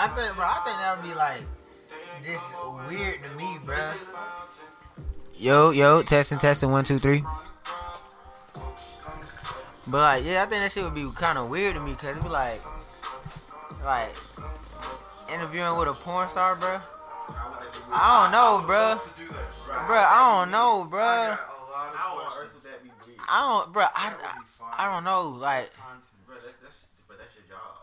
I 0.00 0.06
think, 0.14 0.36
bro, 0.36 0.44
I 0.46 0.60
think 0.64 0.78
that 0.78 0.96
would 0.96 1.08
be 1.08 1.14
like 1.14 1.42
just 2.22 2.54
weird 2.88 3.18
to 3.20 3.36
me, 3.36 3.58
bro. 3.64 3.92
Yo, 5.34 5.70
yo, 5.70 6.02
testing, 6.02 6.38
testing, 6.38 6.70
one, 6.70 6.84
two, 6.84 7.00
three. 7.00 7.24
But 9.88 9.98
like, 9.98 10.24
yeah, 10.24 10.44
I 10.44 10.46
think 10.46 10.62
that 10.62 10.70
shit 10.70 10.84
would 10.84 10.94
be 10.94 11.10
kind 11.16 11.36
of 11.36 11.50
weird 11.50 11.74
to 11.74 11.80
me, 11.80 11.94
cause 11.94 12.10
it'd 12.10 12.22
be 12.22 12.28
like, 12.28 12.60
like 13.82 14.14
interviewing 15.32 15.76
with 15.76 15.88
a 15.88 15.94
porn 15.94 16.28
star, 16.28 16.54
bro. 16.54 16.78
I 17.90 18.22
don't 18.22 18.32
know, 18.32 18.66
bro. 18.66 18.98
Bro, 19.86 19.96
I 19.96 20.38
don't 20.38 20.52
know, 20.52 20.86
bro. 20.88 21.00
How 21.00 22.18
on 22.18 22.38
earth 22.38 22.54
would 22.54 22.62
that 22.62 22.82
be 22.84 22.90
weird? 23.04 23.18
I 23.28 23.40
don't, 23.40 23.72
bro. 23.72 23.82
I, 23.82 24.14
I. 24.14 24.84
I 24.84 24.92
don't 24.92 25.02
know, 25.02 25.28
like. 25.28 25.70
Bro, 26.24 26.36
that, 26.36 26.54
that's, 26.62 26.84
but 27.08 27.18
that's 27.18 27.34
your 27.34 27.46
job. 27.48 27.78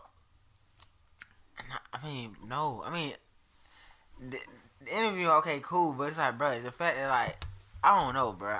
I 2.02 2.06
mean, 2.06 2.36
no. 2.48 2.82
I 2.84 2.92
mean, 2.92 3.12
the, 4.20 4.38
the 4.84 4.96
interview, 4.96 5.28
okay, 5.28 5.60
cool, 5.62 5.92
but 5.92 6.04
it's 6.04 6.18
like, 6.18 6.36
bro, 6.38 6.50
it's 6.50 6.64
the 6.64 6.72
fact 6.72 6.96
that 6.96 7.08
like, 7.08 7.44
I 7.82 8.00
don't 8.00 8.14
know, 8.14 8.32
bro. 8.32 8.58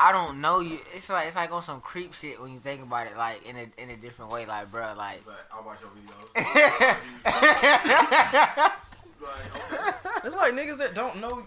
I 0.00 0.12
don't 0.12 0.40
know 0.40 0.60
you. 0.60 0.78
It's 0.94 1.10
like 1.10 1.26
it's 1.26 1.34
like 1.34 1.50
on 1.50 1.62
some 1.62 1.80
creep 1.80 2.14
shit 2.14 2.40
when 2.40 2.52
you 2.52 2.60
think 2.60 2.82
about 2.82 3.08
it, 3.08 3.16
like 3.16 3.44
in 3.48 3.56
a 3.56 3.66
in 3.82 3.90
a 3.90 3.96
different 3.96 4.30
way, 4.30 4.46
like, 4.46 4.70
bro, 4.70 4.94
like. 4.96 5.24
But 5.26 5.48
I'll 5.52 5.64
watch 5.64 5.78
your 5.80 5.90
videos. 5.90 6.96
Like, 9.20 9.72
okay. 9.72 9.90
It's 10.24 10.36
like 10.36 10.52
niggas 10.52 10.78
that 10.78 10.94
don't 10.94 11.20
know 11.20 11.44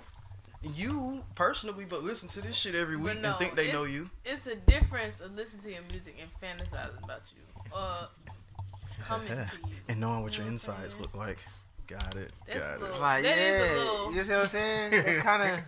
you 0.75 1.23
personally, 1.35 1.85
but 1.89 2.03
listen 2.03 2.29
to 2.29 2.41
this 2.41 2.55
shit 2.55 2.75
every 2.75 2.97
week 2.97 3.21
no, 3.21 3.29
and 3.29 3.37
think 3.37 3.55
they 3.55 3.71
know 3.71 3.83
you. 3.83 4.09
It's 4.25 4.47
a 4.47 4.55
difference 4.55 5.19
of 5.21 5.35
listening 5.35 5.63
to 5.63 5.71
your 5.71 5.81
music 5.89 6.15
and 6.21 6.29
fantasizing 6.41 7.03
about 7.03 7.21
you. 7.35 7.41
Uh, 7.73 8.05
coming 9.01 9.27
to 9.27 9.33
you. 9.63 9.69
and 9.89 9.99
knowing 9.99 10.23
what 10.23 10.37
your 10.37 10.45
know 10.45 10.51
insides 10.53 10.97
look 10.99 11.13
like. 11.15 11.37
Got 11.87 12.15
it. 12.15 12.31
That's 12.47 12.59
Got 12.65 12.75
it. 12.75 12.81
little- 12.81 12.99
like, 13.01 13.23
That 13.23 13.37
is 13.37 13.61
a 13.63 13.65
yeah, 13.67 13.79
little- 13.79 14.13
you 14.13 14.23
see 14.23 14.31
what 14.31 14.41
I'm 14.43 14.47
saying? 14.47 14.93
It's 14.93 15.17
kind 15.23 15.43
of 15.43 15.59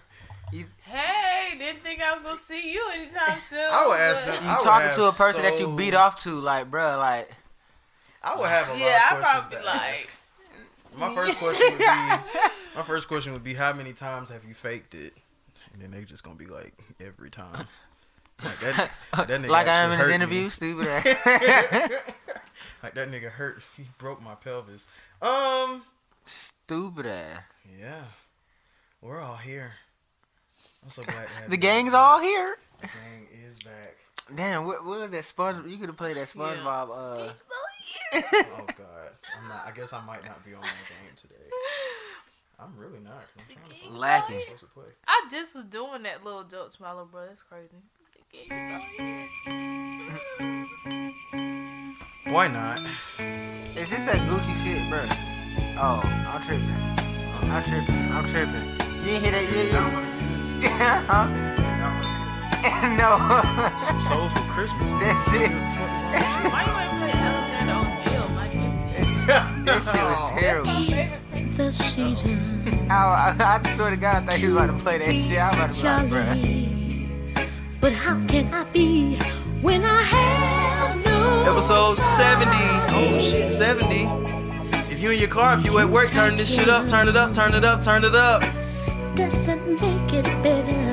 Hey, 0.86 1.58
didn't 1.58 1.82
think 1.82 2.00
I 2.02 2.14
was 2.14 2.24
gonna 2.24 2.38
see 2.38 2.72
you 2.74 2.86
anytime 2.94 3.40
soon. 3.50 3.60
I 3.72 3.88
would 3.88 3.98
ask 4.00 4.26
but- 4.26 4.36
them- 4.36 4.44
you 4.46 4.58
talking 4.64 4.92
to 4.96 5.04
a 5.06 5.12
person 5.12 5.42
that 5.42 5.60
you 5.60 5.76
beat 5.76 5.94
off 5.96 6.16
to, 6.24 6.32
like, 6.40 6.70
bro, 6.72 6.98
like. 6.98 7.30
I 8.24 8.38
would 8.38 8.48
have 8.48 8.70
a 8.70 8.72
lot 8.72 8.80
Yeah, 8.80 9.18
of 9.18 9.18
I'd 9.18 9.20
questions 9.22 9.48
probably 9.50 9.58
to 9.58 9.62
be 9.62 9.66
like- 9.66 9.94
ask. 9.94 10.10
My 10.96 11.14
first 11.16 11.38
question 11.40 11.66
would 11.72 11.78
be, 11.80 11.86
my 11.86 12.84
first 12.86 13.08
question 13.08 13.34
would 13.34 13.44
be, 13.44 13.54
how 13.56 13.74
many 13.74 13.94
times 13.94 14.30
have 14.30 14.44
you 14.46 14.54
faked 14.54 14.94
it? 14.96 15.14
And 15.74 15.82
then 15.82 15.90
they're 15.92 16.02
just 16.04 16.24
gonna 16.24 16.36
be 16.36 16.46
like, 16.46 16.74
every 17.02 17.32
time. 17.32 17.68
Like 18.44 18.60
that, 18.60 18.92
that 19.14 19.28
nigga 19.30 19.48
like 19.50 19.68
I 19.68 19.78
am 19.84 19.92
in 19.92 20.00
actually 20.00 20.18
this 20.18 20.22
hurt 20.22 20.30
me. 20.30 20.36
interview, 20.38 20.50
stupid 20.50 20.88
ass. 20.88 22.14
Like 22.84 22.94
that 22.96 23.10
nigga 23.10 23.30
hurt. 23.32 23.64
He 23.78 23.86
broke 23.98 24.22
my 24.22 24.36
pelvis. 24.36 24.86
Um. 25.22 25.82
stupid 26.26 27.08
ass. 27.08 27.42
Yeah. 27.80 28.04
We're 29.02 29.20
all 29.22 29.36
here. 29.38 29.74
I'm 30.84 30.90
so 30.90 31.04
glad 31.04 31.28
to 31.28 31.34
have 31.36 31.50
The 31.50 31.56
you 31.56 31.62
gang's 31.62 31.92
back. 31.94 32.02
all 32.02 32.20
here. 32.22 32.58
The 32.82 32.88
gang 32.88 33.28
is 33.46 33.58
back. 33.60 33.96
Damn, 34.36 34.66
what, 34.66 34.86
what 34.86 35.00
was 35.02 35.12
that 35.12 35.26
Sponge? 35.26 35.66
You 35.70 35.78
could 35.78 35.88
have 35.88 35.98
played 35.98 36.16
that 36.18 36.28
SpongeBob. 36.28 36.90
Uh, 36.90 37.30
Oh 38.16 38.66
god. 38.78 39.10
I'm 39.42 39.48
not. 39.50 39.66
I 39.68 39.72
guess 39.76 39.92
I 39.94 40.06
might 40.06 40.24
not 40.26 40.44
be 40.46 40.54
on 40.54 40.62
the 40.62 40.68
game 40.68 41.16
today. 41.16 41.36
I'm 42.60 42.78
really 42.78 43.00
not. 43.00 43.24
I'm 43.38 43.44
trying 43.50 43.70
to 43.70 43.76
find 43.76 43.98
Lacking. 43.98 44.42
I'm 44.52 44.58
to 44.60 44.66
play. 44.68 44.86
I 45.08 45.28
just 45.32 45.56
was 45.56 45.66
doing 45.66 46.04
that 46.04 46.24
little 46.24 46.44
joke 46.44 46.74
to 46.76 46.82
my 46.82 46.92
little 46.92 47.06
brother. 47.08 47.30
That's 47.30 47.42
crazy. 47.42 47.70
Why 52.34 52.48
not? 52.48 52.80
Is 53.78 53.92
this 53.92 54.08
that 54.08 54.18
Gucci 54.26 54.58
shit, 54.58 54.82
bro? 54.90 55.06
Oh, 55.78 56.02
I'm 56.02 56.42
tripping. 56.42 56.66
Oh, 56.66 57.46
I'm 57.46 57.62
tripping. 57.62 58.10
I'm 58.10 58.26
tripping. 58.26 58.66
You 59.06 59.20
didn't 59.22 59.22
hear 59.22 59.34
that? 59.34 59.46
You, 59.54 59.70
you, 59.70 60.70
huh? 60.74 61.30
no. 62.98 63.78
Some 63.78 64.00
soulful 64.00 64.42
Christmas. 64.50 64.90
that 64.90 65.14
shit. 65.30 65.54
Why 66.50 66.66
you 66.66 66.74
ain't 66.74 66.98
play 66.98 67.14
Alexander 67.22 67.78
O'Neal 67.86 68.26
like 68.34 68.58
it's 68.98 69.14
That 69.28 69.86
shit 69.94 70.02
was 70.02 70.32
terrible. 70.32 70.74
the 71.56 71.72
season, 71.72 72.90
I, 72.90 72.94
oh, 73.38 73.44
I, 73.46 73.62
I 73.64 73.70
swear 73.76 73.92
to 73.92 73.96
God, 73.96 74.24
I 74.24 74.26
thought 74.26 74.36
he 74.40 74.48
was 74.48 74.56
about 74.56 74.76
to 74.76 74.84
play 74.84 74.98
that 74.98 75.14
shit. 75.22 75.38
I'm 75.38 75.54
about 75.54 75.70
to 75.70 76.10
be 76.10 76.16
like, 76.16 76.36
bruh. 76.36 77.50
But 77.80 77.94
how 77.94 78.16
can 78.26 78.52
I 78.52 78.64
be 78.74 79.18
when 79.62 79.86
I 79.86 80.02
have 80.02 80.96
no 80.98 81.03
Episode 81.42 81.98
70. 81.98 82.50
Oh 82.96 83.20
shit, 83.20 83.52
70. 83.52 84.08
If 84.92 85.02
you 85.02 85.12
in 85.12 85.20
your 85.20 85.30
car, 85.30 85.58
if 85.58 85.66
you 85.66 85.78
at 85.80 85.90
work, 85.90 86.10
turn 86.10 86.38
this 86.38 86.54
shit 86.54 86.70
up, 86.70 86.88
turn 86.88 87.08
it 87.08 87.16
up, 87.16 87.34
turn 87.34 87.54
it 87.54 87.64
up, 87.64 87.82
turn 87.82 88.04
it 88.04 88.16
up. 88.16 88.42
doesn't 89.16 89.66
make 89.82 90.14
it 90.14 90.26
better. 90.42 90.92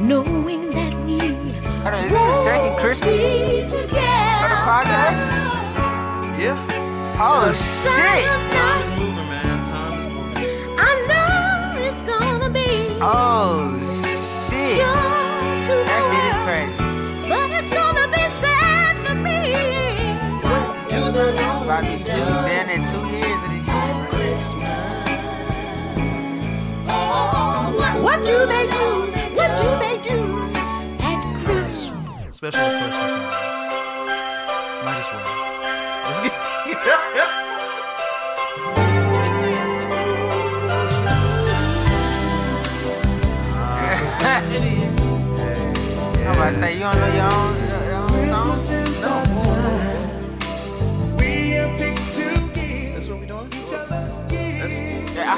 Knowing 0.00 0.70
that 0.70 0.94
we 1.04 1.18
Hold 1.18 1.94
on, 1.94 2.04
is 2.04 2.12
this 2.12 2.20
the 2.20 2.34
second 2.44 2.78
Christmas 2.78 3.16
be 3.16 3.60
of 3.62 3.70
the 3.70 4.58
podcast? 4.68 5.22
Yeah. 6.38 6.56
Oh, 7.20 7.52
shit. 7.52 8.24
Time 8.52 8.82
is 8.82 9.00
moving, 9.00 9.28
man. 9.28 9.48
About 21.78 21.92
to 21.92 21.96
be 21.96 22.02
two, 22.02 22.10
damn 22.10 22.66
near 22.66 22.82
two 22.90 22.98
years 23.06 23.40
of 23.44 23.50
this 24.10 24.50
shit. 24.50 24.62
What 28.02 28.18
do 28.26 28.46
they 28.46 28.66
do? 28.66 28.86
What 29.36 29.56
do 29.56 29.68
they 29.78 29.96
do 30.02 30.18
at 30.98 31.18
Christmas? 31.38 31.94
Special 32.32 32.64
request 32.64 32.98
for 32.98 33.08
somebody. 33.10 33.46
Might 34.84 34.98
as 34.98 35.08
well. 35.12 35.26
Let's 36.04 36.20
get. 36.20 36.32
It 44.50 44.62
is. 44.62 45.00
I'm 46.26 46.34
about 46.34 46.48
to 46.48 46.54
say, 46.54 46.74
you 46.74 46.80
don't 46.80 46.96
know 46.96 47.14
your 47.14 47.24
own 47.24 47.57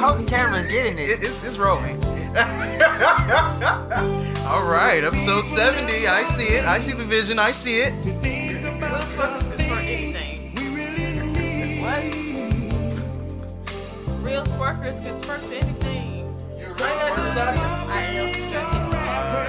hope 0.00 0.18
the 0.18 0.24
camera's 0.24 0.66
getting 0.66 0.94
it, 0.98 1.20
this. 1.20 1.38
it's, 1.38 1.46
it's 1.46 1.58
rolling. 1.58 2.02
All 4.46 4.64
right, 4.64 5.04
episode 5.04 5.46
70. 5.46 6.06
I 6.06 6.24
see 6.24 6.54
it. 6.54 6.64
I 6.64 6.78
see 6.78 6.94
the 6.94 7.04
vision. 7.04 7.38
I 7.38 7.52
see 7.52 7.80
it. 7.80 7.92
Real 8.06 8.14
twerkers 9.04 9.52
can 9.52 9.58
twerk 9.68 9.84
anything. 9.84 10.54
What? 11.82 12.02
Real 14.24 14.44
twerkers 14.44 15.02
can 15.02 15.20
twerk 15.20 15.46
to 15.48 15.56
anything. 15.56 16.34
I 16.82 18.02
am. 18.14 18.30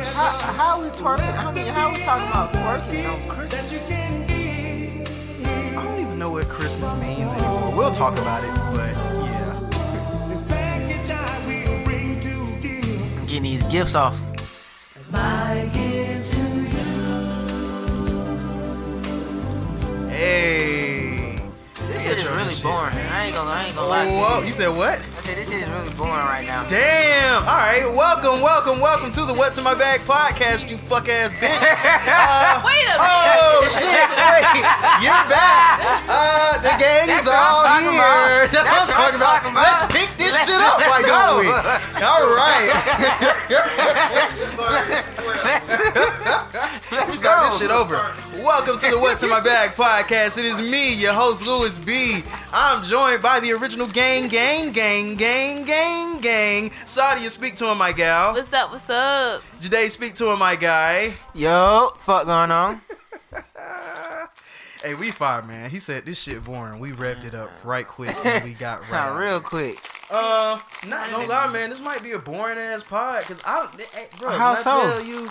How, 0.03 0.29
how 0.29 0.81
we 0.81 0.89
twerking? 0.89 1.37
I 1.37 1.53
mean, 1.53 1.67
how 1.67 1.93
we 1.93 2.01
talking 2.01 2.27
about 2.27 2.51
twerking 2.51 3.09
on 3.09 3.29
Christmas? 3.29 3.89
I 5.77 5.83
don't 5.83 5.99
even 6.01 6.19
know 6.19 6.31
what 6.31 6.49
Christmas 6.49 6.91
means 7.01 7.33
anymore. 7.33 7.73
We'll 7.75 7.91
talk 7.91 8.17
about 8.17 8.43
it, 8.43 8.53
but 8.75 9.20
getting 13.31 13.43
these 13.43 13.63
gifts 13.63 13.95
off. 13.95 14.19
Hey. 20.09 21.39
This 21.87 22.03
shit 22.03 22.17
is 22.17 22.27
really 22.27 22.51
shit. 22.53 22.63
boring. 22.63 22.91
I 22.91 23.27
ain't 23.27 23.35
gonna, 23.35 23.49
I 23.49 23.65
ain't 23.65 23.75
gonna 23.75 23.87
lie 23.87 24.05
to 24.05 24.11
you. 24.11 24.17
Whoa, 24.17 24.43
you 24.43 24.51
said 24.51 24.69
what? 24.75 24.99
I 24.99 25.23
said 25.23 25.37
this 25.37 25.47
shit 25.49 25.63
is 25.63 25.69
really 25.69 25.93
boring 25.95 26.27
right 26.27 26.43
now. 26.45 26.67
Damn! 26.67 27.41
All 27.47 27.55
right, 27.55 27.87
welcome, 27.95 28.41
welcome, 28.43 28.81
welcome 28.81 29.11
to 29.15 29.23
the 29.23 29.33
What's 29.33 29.57
in 29.57 29.63
My 29.63 29.75
Bag 29.75 30.01
podcast, 30.01 30.69
you 30.69 30.77
fuck 30.77 31.07
ass 31.07 31.33
bitch. 31.35 31.55
Uh, 32.11 32.59
Wait 32.65 32.83
a 32.83 32.97
minute. 32.97 32.99
Oh 32.99 33.63
shit! 33.71 33.87
Wait, 33.87 34.43
you're 34.99 35.23
back. 35.31 35.79
Uh, 36.09 36.59
the 36.59 36.73
gang 36.81 37.07
is 37.07 37.25
what 37.25 37.35
all 37.35 37.63
here. 37.79 37.95
about. 37.95 38.51
That's, 38.51 38.67
what 38.67 38.81
I'm 38.81 38.91
talking 38.91 39.15
about. 39.21 39.41
about. 39.47 39.55
Let's 39.55 39.81
pick 39.93 40.09
this 40.09 40.09
Let's- 40.09 40.10
shit 40.45 40.55
up. 40.55 40.79
Why 40.79 41.01
let's 41.01 41.07
don't 41.07 41.39
we? 41.39 41.45
go. 41.45 42.05
All 42.05 42.25
right. 42.35 42.69
Let's 46.91 47.19
Start 47.19 47.39
go. 47.39 47.45
this 47.45 47.59
shit 47.59 47.71
over. 47.71 47.95
Welcome 48.43 48.77
to 48.79 48.89
the 48.91 48.97
What's 48.99 49.23
in 49.23 49.29
My 49.29 49.39
Bag 49.39 49.71
podcast. 49.71 50.37
It 50.37 50.45
is 50.45 50.59
me, 50.59 50.93
your 50.95 51.13
host 51.13 51.45
Louis 51.45 51.77
B. 51.79 52.21
I'm 52.53 52.83
joined 52.83 53.21
by 53.21 53.39
the 53.39 53.51
original 53.53 53.87
gang, 53.87 54.27
gang, 54.29 54.71
gang, 54.71 55.15
gang, 55.15 55.65
gang, 55.65 56.19
gang. 56.21 56.69
Sadia, 56.85 57.29
speak 57.29 57.55
to 57.55 57.67
him, 57.67 57.77
my 57.77 57.91
gal. 57.91 58.33
What's 58.33 58.51
up? 58.53 58.71
What's 58.71 58.89
up? 58.89 59.41
Jade, 59.59 59.91
speak 59.91 60.13
to 60.15 60.29
him, 60.31 60.39
my 60.39 60.55
guy. 60.55 61.13
Yo, 61.33 61.89
fuck 61.99 62.25
going 62.25 62.51
on? 62.51 62.81
Hey, 64.83 64.95
we 64.95 65.11
fire, 65.11 65.41
man. 65.43 65.69
He 65.69 65.79
said 65.79 66.05
this 66.05 66.21
shit 66.21 66.43
boring. 66.43 66.79
We 66.79 66.91
wrapped 66.91 67.23
it 67.23 67.35
up 67.35 67.49
uh-huh. 67.49 67.69
right 67.69 67.87
quick 67.87 68.15
and 68.25 68.43
we 68.43 68.53
got 68.53 68.81
right. 68.81 68.91
Not 68.91 69.07
out 69.09 69.17
real 69.17 69.39
quick. 69.39 69.77
Uh, 70.09 70.59
not 70.87 71.09
gonna 71.11 71.27
lie, 71.27 71.51
man. 71.51 71.69
This 71.69 71.79
might 71.79 72.03
be 72.03 72.11
a 72.11 72.19
boring 72.19 72.57
ass 72.57 72.83
pod 72.83 73.23
because 73.27 73.41
I, 73.45 73.63
eh, 73.63 73.81
eh, 73.81 73.85
hey, 73.93 74.07
bro. 74.19 74.29
How 74.31 74.53
when 74.53 74.59
I 74.59 74.63
tell 74.63 75.03
you, 75.03 75.29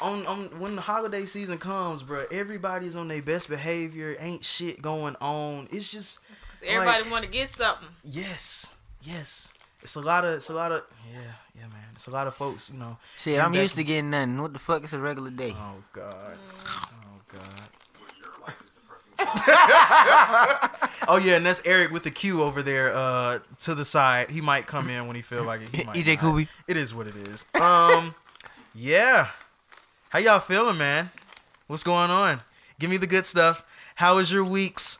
on 0.00 0.26
on 0.26 0.60
when 0.60 0.74
the 0.74 0.82
holiday 0.82 1.26
season 1.26 1.58
comes, 1.58 2.02
bro, 2.02 2.22
everybody's 2.32 2.96
on 2.96 3.08
their 3.08 3.22
best 3.22 3.48
behavior. 3.48 4.16
Ain't 4.18 4.44
shit 4.44 4.82
going 4.82 5.16
on. 5.20 5.68
It's 5.70 5.90
just 5.90 6.26
Cause 6.28 6.62
everybody 6.66 7.08
want 7.10 7.24
to 7.24 7.30
get 7.30 7.50
something. 7.54 7.88
yes, 8.02 8.74
yes. 9.02 9.52
It's 9.82 9.94
a 9.94 10.00
lot 10.00 10.24
of, 10.24 10.34
it's 10.34 10.50
a 10.50 10.54
lot 10.54 10.72
of, 10.72 10.82
yeah, 11.12 11.20
yeah, 11.54 11.68
man. 11.68 11.84
It's 11.94 12.08
a 12.08 12.10
lot 12.10 12.26
of 12.26 12.34
folks, 12.34 12.72
you 12.72 12.78
know. 12.78 12.96
Shit, 13.18 13.38
I'm 13.38 13.54
used 13.54 13.76
to 13.76 13.84
getting 13.84 14.10
nothing. 14.10 14.40
What 14.42 14.52
the 14.52 14.58
fuck 14.58 14.82
is 14.82 14.92
a 14.94 14.98
regular 14.98 15.30
day? 15.30 15.52
Oh 15.54 15.76
God, 15.92 16.36
oh 16.64 17.20
God. 17.28 17.40
Well, 17.94 18.08
your 18.18 18.32
life 18.44 18.60
is 18.64 18.70
depressing. 18.70 19.05
Oh 21.08 21.18
yeah, 21.22 21.36
and 21.36 21.46
that's 21.46 21.62
Eric 21.64 21.92
with 21.92 22.02
the 22.02 22.10
Q 22.10 22.42
over 22.42 22.62
there 22.62 22.92
uh, 22.92 23.38
to 23.60 23.74
the 23.74 23.84
side. 23.84 24.30
He 24.30 24.40
might 24.40 24.66
come 24.66 24.88
in 24.90 25.06
when 25.06 25.14
he 25.14 25.22
feel 25.22 25.44
like 25.44 25.62
it. 25.62 25.68
He 25.68 25.84
might 25.84 25.96
EJ. 25.96 26.18
Kubi. 26.18 26.48
It 26.66 26.76
is 26.76 26.94
what 26.94 27.06
it 27.06 27.14
is. 27.14 27.44
Um, 27.54 28.14
yeah. 28.74 29.28
How 30.08 30.18
y'all 30.18 30.40
feeling, 30.40 30.78
man? 30.78 31.10
What's 31.68 31.82
going 31.84 32.10
on? 32.10 32.40
Give 32.78 32.90
me 32.90 32.96
the 32.96 33.06
good 33.06 33.24
stuff. 33.24 33.64
How 33.94 34.16
was 34.16 34.32
your 34.32 34.44
weeks? 34.44 34.98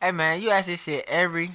Hey 0.00 0.12
man, 0.12 0.40
you 0.40 0.50
ask 0.50 0.66
this 0.66 0.82
shit 0.82 1.04
every 1.08 1.50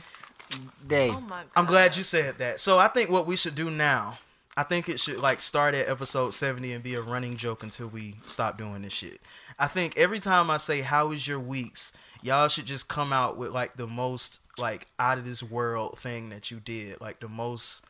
day. 0.86 1.10
Oh 1.10 1.22
my 1.22 1.30
god. 1.30 1.46
I'm 1.56 1.66
glad 1.66 1.96
you 1.96 2.04
said 2.04 2.38
that. 2.40 2.60
So 2.60 2.80
I 2.80 2.88
think 2.88 3.10
what 3.10 3.28
we 3.28 3.36
should 3.36 3.56
do 3.56 3.70
now, 3.70 4.18
I 4.58 4.64
think 4.64 4.90
it 4.90 5.00
should 5.00 5.20
like 5.20 5.42
start 5.42 5.74
at 5.76 5.88
episode 5.88 6.34
70 6.34 6.74
and 6.74 6.84
be 6.84 6.96
a 6.96 7.02
running 7.02 7.38
joke 7.38 7.64
until 7.64 7.88
we 7.88 8.16
stop 8.28 8.58
doing 8.58 8.82
this 8.82 8.94
shit. 8.94 9.22
I 9.58 9.68
think 9.68 9.98
every 9.98 10.20
time 10.20 10.50
I 10.50 10.58
say 10.58 10.82
how 10.82 11.12
is 11.12 11.26
your 11.28 11.40
weeks, 11.40 11.94
y'all 12.22 12.48
should 12.50 12.66
just 12.66 12.88
come 12.90 13.14
out 13.14 13.38
with 13.38 13.52
like 13.52 13.76
the 13.78 13.88
most 13.88 14.42
like 14.58 14.88
out 15.00 15.18
of 15.18 15.26
this 15.26 15.42
world 15.42 15.98
thing 16.00 16.30
that 16.30 16.52
you 16.52 16.60
did, 16.60 17.00
like 17.00 17.20
the 17.22 17.30
most 17.30 17.86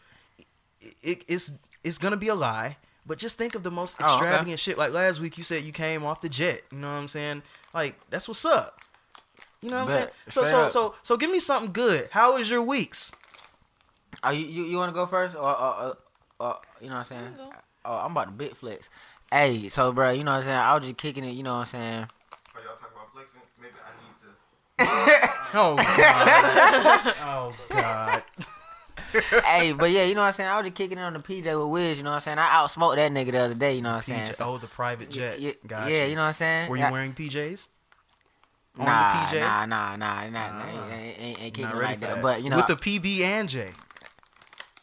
it, 1.02 1.24
it's 1.28 1.54
it's 1.84 1.98
going 1.98 2.12
to 2.12 2.18
be 2.18 2.28
a 2.28 2.36
lie, 2.36 2.78
but 3.08 3.18
just 3.18 3.38
think 3.38 3.56
of 3.56 3.64
the 3.64 3.72
most 3.72 3.98
Oh, 4.00 4.06
okay. 4.06 4.14
extravagant 4.14 4.60
shit. 4.60 4.78
Like 4.78 4.94
last 4.94 5.20
week 5.20 5.38
you 5.38 5.44
said 5.44 5.64
you 5.64 5.72
came 5.72 6.04
off 6.06 6.22
the 6.22 6.30
jet, 6.30 6.62
you 6.72 6.78
know 6.78 6.88
what 6.88 6.94
I'm 6.94 7.08
saying? 7.08 7.42
Like 7.74 7.96
that's 8.10 8.28
what's 8.28 8.46
up. 8.46 8.80
You 9.62 9.70
know 9.70 9.78
what 9.78 9.84
I'm 9.84 9.90
saying? 9.90 10.08
So 10.30 10.46
so 10.46 10.62
up. 10.62 10.72
so 10.72 10.96
so 11.02 11.18
give 11.18 11.32
me 11.32 11.40
something 11.40 11.72
good. 11.72 12.10
How 12.12 12.38
is 12.38 12.50
your 12.52 12.62
weeks? 12.62 13.12
Oh, 14.24 14.30
you 14.32 14.46
you, 14.46 14.64
you 14.66 14.78
want 14.78 14.90
to 14.90 14.94
go 14.94 15.06
first, 15.08 15.36
or, 15.36 15.42
or, 15.42 15.76
or, 15.84 15.98
or 16.42 16.58
you 16.82 16.88
know 16.90 16.96
what 16.96 17.12
I'm 17.12 17.36
saying? 17.36 17.38
Oh, 17.86 17.94
I'm 17.98 18.12
about 18.12 18.26
to 18.26 18.32
bit 18.32 18.56
flex. 18.56 18.90
Hey, 19.32 19.70
so 19.70 19.92
bro, 19.92 20.12
you 20.12 20.24
know 20.24 20.32
what 20.32 20.38
I'm 20.40 20.44
saying? 20.44 20.58
I 20.58 20.74
was 20.76 20.84
just 20.84 20.98
kicking 20.98 21.24
it. 21.24 21.34
You 21.34 21.44
know 21.44 21.54
what 21.54 21.60
I'm 21.60 21.66
saying? 21.68 22.08
Oh, 22.56 22.60
y'all 22.66 22.76
talking 22.76 22.96
about 22.96 23.14
flexing? 23.14 23.42
Maybe 23.62 23.74
I 23.86 23.92
need 24.04 24.16
to. 24.22 25.28
Oh 25.54 25.76
god. 25.76 27.14
oh 27.24 27.54
god. 27.70 28.24
hey, 29.46 29.74
but 29.74 29.92
yeah, 29.92 30.04
you 30.06 30.16
know 30.16 30.22
what 30.22 30.28
I'm 30.28 30.34
saying? 30.34 30.50
I 30.50 30.58
was 30.58 30.66
just 30.68 30.78
kicking 30.78 30.98
it 30.98 31.02
on 31.02 31.14
the 31.14 31.20
PJ 31.20 31.44
with 31.46 31.70
Wiz. 31.72 31.98
You 31.98 32.04
know 32.04 32.12
what 32.12 32.16
I'm 32.16 32.22
saying? 32.22 32.38
I 32.40 32.48
outsmoked 32.48 32.96
that 32.96 33.12
nigga 33.12 33.32
the 33.32 33.40
other 33.40 33.54
day. 33.56 33.76
You 33.76 33.82
know 33.82 33.90
what 33.92 33.96
I'm 33.98 34.02
saying? 34.04 34.30
PJ, 34.30 34.36
So- 34.36 34.46
oh, 34.46 34.58
the 34.58 34.68
private 34.68 35.10
jet. 35.10 35.40
yeah, 35.42 35.52
Gotcha. 35.68 35.92
yeah, 35.92 36.06
you 36.06 36.16
know 36.16 36.22
what 36.22 36.28
I'm 36.28 36.34
saying? 36.34 36.70
Were 36.70 36.78
you 36.78 36.84
Yeah. 36.84 36.92
wearing 36.92 37.14
PJs? 37.14 37.68
On 38.80 38.86
Nah, 38.86 39.12
the 39.30 39.36
PJ? 39.36 39.40
nah, 39.42 39.66
nah, 39.66 39.96
nah, 39.98 40.22
nah, 40.30 40.30
nah, 40.30 40.48
Ah. 40.48 40.68
ain't, 40.70 40.92
ain't, 40.94 41.20
ain't, 41.20 41.42
ain't 41.42 41.54
kicking 41.54 41.70
it 41.70 41.76
like 41.76 42.00
that. 42.00 42.16
that. 42.16 42.22
But 42.22 42.42
you 42.44 42.50
know, 42.50 42.56
with 42.56 42.68
the 42.68 42.78
PB 42.78 43.22
and 43.24 43.50
J. 43.50 43.70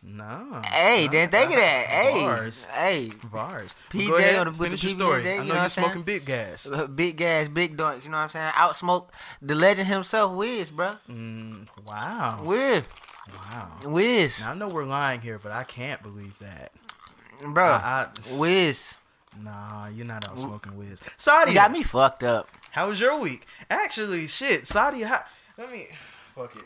No. 0.01 0.63
hey, 0.71 1.09
didn't 1.09 1.33
think 1.33 1.51
of 1.51 1.57
that. 1.57 1.87
Hey, 1.87 2.21
Bars. 2.21 2.65
hey, 2.67 3.11
Vars. 3.27 3.75
PJ 3.91 4.07
Go 4.09 4.17
ahead, 4.17 4.37
on 4.47 4.53
the- 4.57 4.65
finish 4.65 4.81
the 4.81 4.87
your 4.89 4.95
story. 4.95 5.25
You 5.25 5.31
I 5.31 5.37
know 5.39 5.55
know 5.55 5.61
you're 5.61 5.69
smoking 5.69 6.03
big 6.03 6.25
gas. 6.25 6.67
Uh, 6.71 6.87
big 6.87 7.17
gas, 7.17 7.49
big 7.49 7.77
dunks. 7.77 8.05
You 8.05 8.11
know 8.11 8.19
what 8.19 8.23
I'm 8.23 8.29
saying? 8.29 8.53
Outsmoke 8.55 9.09
the 9.43 9.55
legend 9.57 9.89
himself, 9.89 10.33
Wiz, 10.37 10.71
bro. 10.71 10.93
Mm, 11.11 11.67
wow. 11.85 12.41
Wiz, 12.45 12.85
Wow. 13.51 13.71
Wiz, 13.85 14.39
Now 14.41 14.53
I 14.53 14.55
know 14.55 14.69
we're 14.69 14.85
lying 14.85 15.21
here, 15.21 15.39
but 15.43 15.53
I 15.53 15.65
can't 15.65 16.01
believe 16.03 16.39
that. 16.39 16.73
bro. 17.45 17.65
I, 17.65 18.07
I, 18.07 18.39
Wiz, 18.39 18.95
nah, 19.43 19.89
you're 19.89 20.07
not 20.07 20.27
out 20.29 20.39
smoking 20.39 20.77
Wiz. 20.79 21.03
You 21.49 21.55
got 21.55 21.73
me 21.73 21.83
fucked 21.83 22.23
up. 22.23 22.49
how 22.71 22.89
was 22.89 23.01
your 23.01 23.21
week? 23.21 23.47
Actually, 23.69 24.29
shit, 24.29 24.63
Sadia, 24.63 25.07
how, 25.07 25.25
let 25.59 25.71
me, 25.73 25.89
fuck 26.35 26.55
it. 26.57 26.63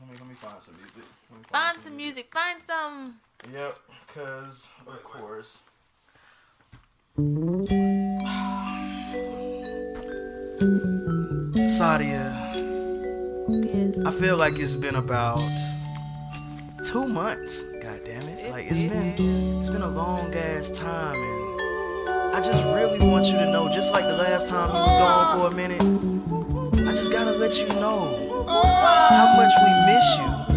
Let 0.00 0.10
me, 0.10 0.16
let 0.18 0.28
me 0.28 0.34
find 0.34 0.60
some 0.60 0.76
music. 0.76 1.04
Me 1.36 1.42
Find 1.50 1.78
some 1.82 1.96
music. 1.96 2.32
Find 2.32 2.60
some. 2.66 3.14
Yep, 3.52 3.76
cause 4.14 4.70
of 4.80 4.86
Wait, 4.86 4.94
wait. 4.96 5.04
course. 5.04 5.64
Sadia, 11.68 12.32
Yes. 13.48 14.04
I 14.06 14.10
feel 14.10 14.36
like 14.36 14.58
it's 14.58 14.76
been 14.76 14.96
about 14.96 15.38
two 16.84 17.06
months. 17.06 17.64
God 17.82 18.00
damn 18.04 18.22
it! 18.28 18.50
Like 18.50 18.66
it's 18.70 18.82
been, 18.82 19.14
it's 19.58 19.68
been 19.68 19.82
a 19.82 19.88
long 19.90 20.34
ass 20.34 20.70
time, 20.70 21.16
and 21.16 22.34
I 22.34 22.40
just 22.42 22.62
really 22.64 23.00
want 23.00 23.26
you 23.26 23.32
to 23.38 23.50
know, 23.52 23.70
just 23.72 23.92
like 23.92 24.04
the 24.04 24.16
last 24.16 24.48
time 24.48 24.68
you 24.70 24.76
was 24.76 24.96
gone 24.96 25.38
for 25.38 25.46
a 25.48 25.54
minute, 25.54 25.82
I 26.88 26.92
just 26.94 27.12
gotta 27.12 27.32
let 27.32 27.60
you 27.60 27.68
know 27.80 28.46
how 28.48 29.34
much 29.36 29.52
we 29.60 29.92
miss 29.92 30.18
you. 30.18 30.53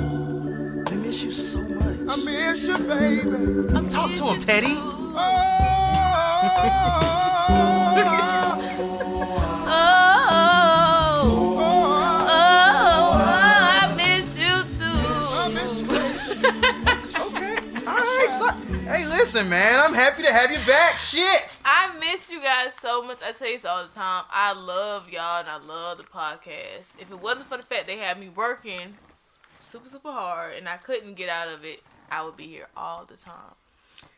We 1.18 1.26
miss 1.26 1.26
you 1.26 1.32
so 1.44 1.62
much. 1.62 1.98
I 2.08 2.16
miss 2.24 2.68
you, 2.68 2.78
baby. 2.78 3.90
Talk 3.90 4.14
to 4.14 4.24
him, 4.26 4.40
Teddy. 4.40 4.78
Oh, 9.70 11.20
oh, 11.20 11.60
oh, 11.60 12.28
oh, 12.30 13.12
I 13.26 13.94
miss 13.98 14.38
you 14.38 14.64
too. 14.78 14.86
Okay. 17.28 17.56
All 17.88 17.96
right. 17.96 18.28
So, 18.30 18.52
hey, 18.86 19.06
listen, 19.08 19.50
man. 19.50 19.80
I'm 19.80 19.94
happy 19.94 20.22
to 20.24 20.32
have 20.32 20.52
you 20.52 20.60
back. 20.68 21.00
Shit. 21.00 21.60
I 21.66 21.98
miss 22.00 22.30
you 22.30 22.40
guys 22.42 22.76
so 22.76 23.02
much. 23.02 23.24
I 23.24 23.32
tell 23.32 23.48
you 23.48 23.56
this 23.56 23.66
all 23.66 23.84
the 23.84 23.90
time. 23.92 24.26
I 24.30 24.54
love 24.54 25.10
y'all 25.10 25.40
and 25.40 25.50
I 25.50 25.58
love 25.58 25.98
the 25.98 26.04
podcast. 26.04 26.94
If 27.00 27.10
it 27.12 27.20
wasn't 27.20 27.48
for 27.48 27.58
the 27.58 27.64
fact 27.64 27.88
they 27.88 27.98
had 27.98 28.20
me 28.20 28.30
working 28.30 28.94
super, 29.68 29.90
super 29.90 30.12
hard 30.12 30.56
and 30.56 30.68
I 30.70 30.78
couldn't 30.78 31.16
get 31.16 31.30
out 31.30 31.48
of 31.50 31.64
it, 31.66 31.82
I 32.12 32.24
would 32.24 32.38
be 32.38 32.48
here 32.48 32.68
all 32.76 33.06
the 33.06 33.18
time. 33.18 33.56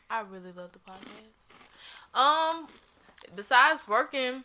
I 0.10 0.22
really 0.22 0.52
love 0.56 0.72
the 0.72 0.80
podcast. 0.80 2.18
Um, 2.20 2.68
besides 3.36 3.88
working, 3.88 4.44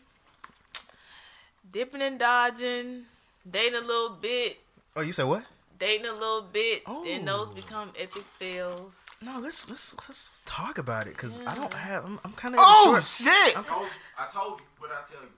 dipping 1.71 2.03
and 2.03 2.19
dodging, 2.19 3.05
dating 3.51 3.77
a 3.77 3.81
little 3.81 4.11
bit, 4.11 4.59
Oh, 4.97 5.01
you 5.01 5.13
said 5.13 5.25
what? 5.25 5.45
dating 5.79 6.07
a 6.07 6.13
little 6.13 6.43
bit, 6.53 6.85
then 7.05 7.25
those 7.25 7.49
Oh. 7.49 7.53
become 7.55 7.91
epic 7.99 8.23
fails. 8.39 9.05
No, 9.23 9.39
let's 9.41 9.69
let's 9.69 9.97
let's 10.09 10.41
talk 10.45 10.79
about 10.79 11.07
it 11.07 11.15
because 11.17 11.41
I 11.47 11.55
don't 11.55 11.73
have. 11.75 12.05
I'm, 12.05 12.21
I'm 12.25 12.33
kind 12.33 12.55
of. 12.55 12.61
Oh 12.63 13.01
shit! 13.01 13.57
I 13.59 13.63
told, 13.63 13.89
I 14.19 14.27
told 14.33 14.61
you. 14.61 14.67
What 14.79 14.89
did 14.91 14.99
I 14.99 15.03
tell 15.11 15.23
you? 15.23 15.31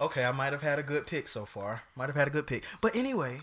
Okay, 0.00 0.24
I 0.24 0.32
might 0.32 0.52
have 0.52 0.62
had 0.62 0.78
a 0.78 0.82
good 0.82 1.06
pick 1.06 1.26
so 1.28 1.44
far. 1.46 1.82
Might 1.96 2.06
have 2.08 2.16
had 2.16 2.28
a 2.28 2.30
good 2.30 2.46
pick, 2.46 2.64
but 2.82 2.94
anyway, 2.94 3.40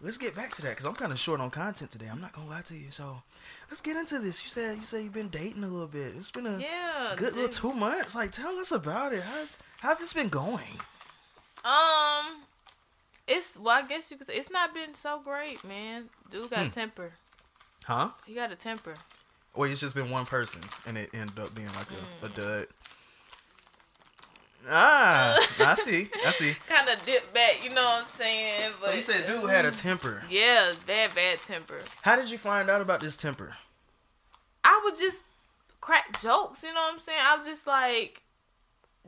let's 0.00 0.18
get 0.18 0.34
back 0.36 0.52
to 0.54 0.62
that 0.62 0.70
because 0.70 0.84
I'm 0.86 0.94
kind 0.94 1.12
of 1.12 1.18
short 1.18 1.40
on 1.40 1.50
content 1.50 1.90
today. 1.90 2.06
I'm 2.10 2.20
not 2.20 2.32
gonna 2.32 2.48
lie 2.48 2.62
to 2.62 2.74
you. 2.76 2.90
So 2.90 3.22
let's 3.70 3.80
get 3.80 3.96
into 3.96 4.18
this. 4.18 4.42
You 4.44 4.50
said 4.50 4.76
you 4.76 4.82
said 4.82 5.02
you've 5.04 5.12
been 5.14 5.28
dating 5.28 5.64
a 5.64 5.68
little 5.68 5.86
bit. 5.86 6.12
It's 6.16 6.30
been 6.30 6.46
a 6.46 6.58
Yeah, 6.58 7.14
good 7.16 7.34
little 7.34 7.48
two 7.48 7.72
months. 7.72 8.14
Like, 8.14 8.30
tell 8.32 8.56
us 8.58 8.72
about 8.72 9.12
it. 9.12 9.22
How's 9.22 9.58
how's 9.80 9.98
this 10.00 10.12
been 10.12 10.28
going? 10.28 10.80
Um, 11.64 12.42
it's 13.26 13.56
well, 13.56 13.76
I 13.76 13.86
guess 13.86 14.10
you 14.10 14.16
could 14.16 14.26
say 14.28 14.34
it's 14.36 14.50
not 14.50 14.72
been 14.74 14.94
so 14.94 15.20
great, 15.22 15.64
man. 15.64 16.04
Dude 16.30 16.46
Hmm. 16.46 16.54
got 16.54 16.66
a 16.66 16.70
temper. 16.70 17.12
Huh? 17.84 18.10
He 18.26 18.34
got 18.34 18.52
a 18.52 18.56
temper. 18.56 18.94
Or 19.54 19.66
it's 19.66 19.80
just 19.80 19.94
been 19.94 20.10
one 20.10 20.26
person 20.26 20.60
and 20.86 20.98
it 20.98 21.10
ended 21.14 21.38
up 21.38 21.54
being 21.54 21.68
like 21.68 21.86
a, 21.90 22.26
a 22.26 22.28
dud. 22.28 22.66
Ah, 24.68 25.36
I 25.60 25.74
see. 25.76 26.08
I 26.26 26.30
see. 26.32 26.54
Kind 26.68 26.88
of 26.88 27.04
dip 27.06 27.32
back, 27.32 27.62
you 27.62 27.70
know 27.70 27.84
what 27.84 27.98
I'm 28.00 28.04
saying? 28.04 28.72
But 28.80 28.88
So 28.90 28.94
you 28.94 29.00
said 29.00 29.26
dude 29.26 29.48
had 29.50 29.64
a 29.64 29.70
temper. 29.70 30.22
yeah, 30.30 30.72
bad, 30.86 31.14
bad 31.14 31.38
temper. 31.38 31.78
How 32.02 32.16
did 32.16 32.30
you 32.30 32.38
find 32.38 32.68
out 32.70 32.80
about 32.80 33.00
this 33.00 33.16
temper? 33.16 33.56
I 34.64 34.80
would 34.84 34.98
just 34.98 35.22
crack 35.80 36.20
jokes, 36.20 36.62
you 36.64 36.74
know 36.74 36.80
what 36.80 36.94
I'm 36.94 36.98
saying? 36.98 37.18
I 37.22 37.36
would 37.36 37.44
just 37.46 37.66
like 37.66 38.22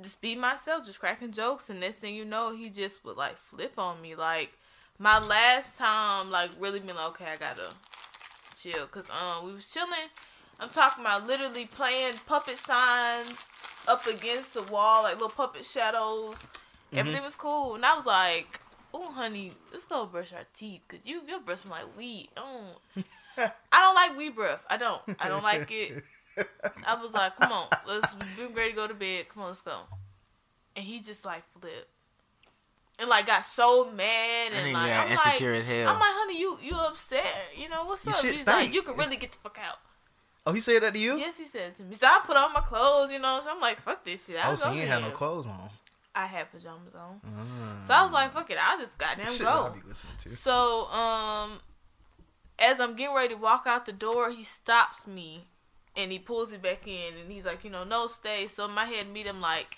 just 0.00 0.20
be 0.20 0.36
myself, 0.36 0.86
just 0.86 1.00
cracking 1.00 1.32
jokes, 1.32 1.68
and 1.70 1.80
next 1.80 1.96
thing 1.96 2.14
you 2.14 2.24
know, 2.24 2.54
he 2.56 2.70
just 2.70 3.04
would 3.04 3.16
like 3.16 3.36
flip 3.36 3.78
on 3.78 4.00
me. 4.00 4.14
Like 4.14 4.52
my 4.98 5.18
last 5.18 5.76
time, 5.76 6.30
like 6.30 6.50
really 6.60 6.78
being 6.78 6.94
like, 6.94 7.08
okay, 7.08 7.26
I 7.32 7.36
gotta 7.36 7.70
chill, 8.60 8.86
cause 8.86 9.06
um 9.10 9.46
we 9.46 9.52
was 9.54 9.68
chilling. 9.68 10.10
I'm 10.60 10.70
talking 10.70 11.04
about 11.04 11.26
literally 11.26 11.66
playing 11.66 12.14
puppet 12.26 12.58
signs 12.58 13.46
up 13.88 14.07
against 14.07 14.54
the 14.54 14.62
wall, 14.64 15.02
like 15.02 15.14
little 15.14 15.28
puppet 15.28 15.64
shadows. 15.64 16.47
Everything 16.92 17.18
mm-hmm. 17.18 17.25
was 17.25 17.37
cool, 17.37 17.75
and 17.75 17.85
I 17.85 17.95
was 17.95 18.07
like, 18.07 18.61
"Oh, 18.95 19.12
honey, 19.12 19.52
let's 19.73 19.85
go 19.85 20.07
brush 20.07 20.33
our 20.33 20.47
teeth, 20.54 20.83
cause 20.88 21.00
you 21.04 21.23
your 21.28 21.40
breath 21.40 21.61
smell 21.61 21.78
like 21.78 21.97
weed. 21.97 22.28
Don't 22.35 23.04
I 23.73 23.80
don't 23.80 23.95
like 23.95 24.16
weed 24.16 24.35
breath. 24.35 24.64
I 24.68 24.76
don't. 24.76 25.00
I 25.18 25.28
don't 25.28 25.42
like 25.42 25.71
it. 25.71 26.02
I 26.87 26.95
was 26.95 27.12
like, 27.12 27.37
come 27.37 27.52
on, 27.52 27.66
let's 27.87 28.14
be 28.14 28.47
ready 28.54 28.71
to 28.71 28.76
go 28.76 28.87
to 28.87 28.95
bed. 28.95 29.28
Come 29.28 29.42
on, 29.42 29.49
let's 29.49 29.62
go. 29.62 29.80
And 30.76 30.85
he 30.85 31.00
just 31.00 31.25
like 31.25 31.42
flipped. 31.50 31.88
and 32.99 33.09
like 33.09 33.26
got 33.26 33.45
so 33.45 33.90
mad 33.90 34.52
and 34.52 34.73
like 34.73 34.92
I'm 34.92 35.12
insecure 35.12 35.52
like, 35.52 35.61
as 35.61 35.66
hell. 35.66 35.88
I'm 35.88 35.99
like, 35.99 36.11
honey, 36.11 36.38
you 36.38 36.59
you 36.62 36.76
upset? 36.76 37.25
You 37.57 37.68
know 37.68 37.85
what's 37.85 38.04
Your 38.07 38.14
up? 38.14 38.23
He's 38.23 38.40
stank. 38.40 38.66
like, 38.66 38.75
you 38.75 38.83
can 38.83 38.97
really 38.97 39.16
get 39.16 39.33
the 39.33 39.38
fuck 39.38 39.59
out. 39.64 39.78
Oh, 40.48 40.52
he 40.52 40.60
said 40.60 40.82
that 40.82 40.94
to 40.94 40.98
you? 40.98 41.18
Yes, 41.18 41.36
he 41.36 41.44
said 41.44 41.74
to 41.74 41.82
me. 41.82 41.94
So 41.94 42.06
I 42.06 42.22
put 42.26 42.34
on 42.34 42.54
my 42.54 42.60
clothes, 42.60 43.12
you 43.12 43.18
know. 43.18 43.38
So 43.44 43.50
I'm 43.50 43.60
like, 43.60 43.82
fuck 43.82 44.02
this 44.02 44.24
shit. 44.24 44.42
I 44.42 44.50
Oh, 44.50 44.54
so 44.54 44.70
he 44.70 44.80
ain't 44.80 44.88
had 44.88 45.02
no 45.02 45.10
clothes 45.10 45.46
on. 45.46 45.68
I 46.14 46.24
had 46.24 46.50
pajamas 46.50 46.94
on. 46.94 47.20
Mm. 47.20 47.86
So 47.86 47.92
I 47.92 48.02
was 48.02 48.12
like, 48.12 48.32
fuck 48.32 48.50
it. 48.50 48.56
I 48.58 48.78
just 48.78 48.96
goddamn 48.96 49.26
Shit 49.26 49.40
go. 49.40 49.44
that 49.44 49.72
I 49.72 49.74
be 49.74 49.86
listening 49.86 50.14
to. 50.20 50.30
So, 50.30 50.86
um, 50.86 51.60
as 52.58 52.80
I'm 52.80 52.96
getting 52.96 53.14
ready 53.14 53.34
to 53.34 53.40
walk 53.40 53.64
out 53.66 53.84
the 53.84 53.92
door, 53.92 54.30
he 54.30 54.42
stops 54.42 55.06
me 55.06 55.44
and 55.94 56.10
he 56.10 56.18
pulls 56.18 56.54
it 56.54 56.62
back 56.62 56.88
in 56.88 57.12
and 57.20 57.30
he's 57.30 57.44
like, 57.44 57.62
you 57.62 57.68
know, 57.68 57.84
no, 57.84 58.06
stay. 58.06 58.48
So 58.48 58.64
in 58.64 58.70
my 58.70 58.86
head, 58.86 59.12
meet 59.12 59.26
him 59.26 59.42
like, 59.42 59.76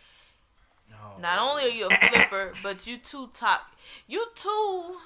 Oh, 0.93 1.21
not 1.21 1.41
only 1.41 1.65
are 1.65 1.75
you 1.75 1.89
a 1.89 1.97
flipper, 1.97 2.53
but 2.63 2.87
you 2.87 2.97
too 2.99 3.31
top, 3.35 3.73
you 4.07 4.25
too, 4.37 4.99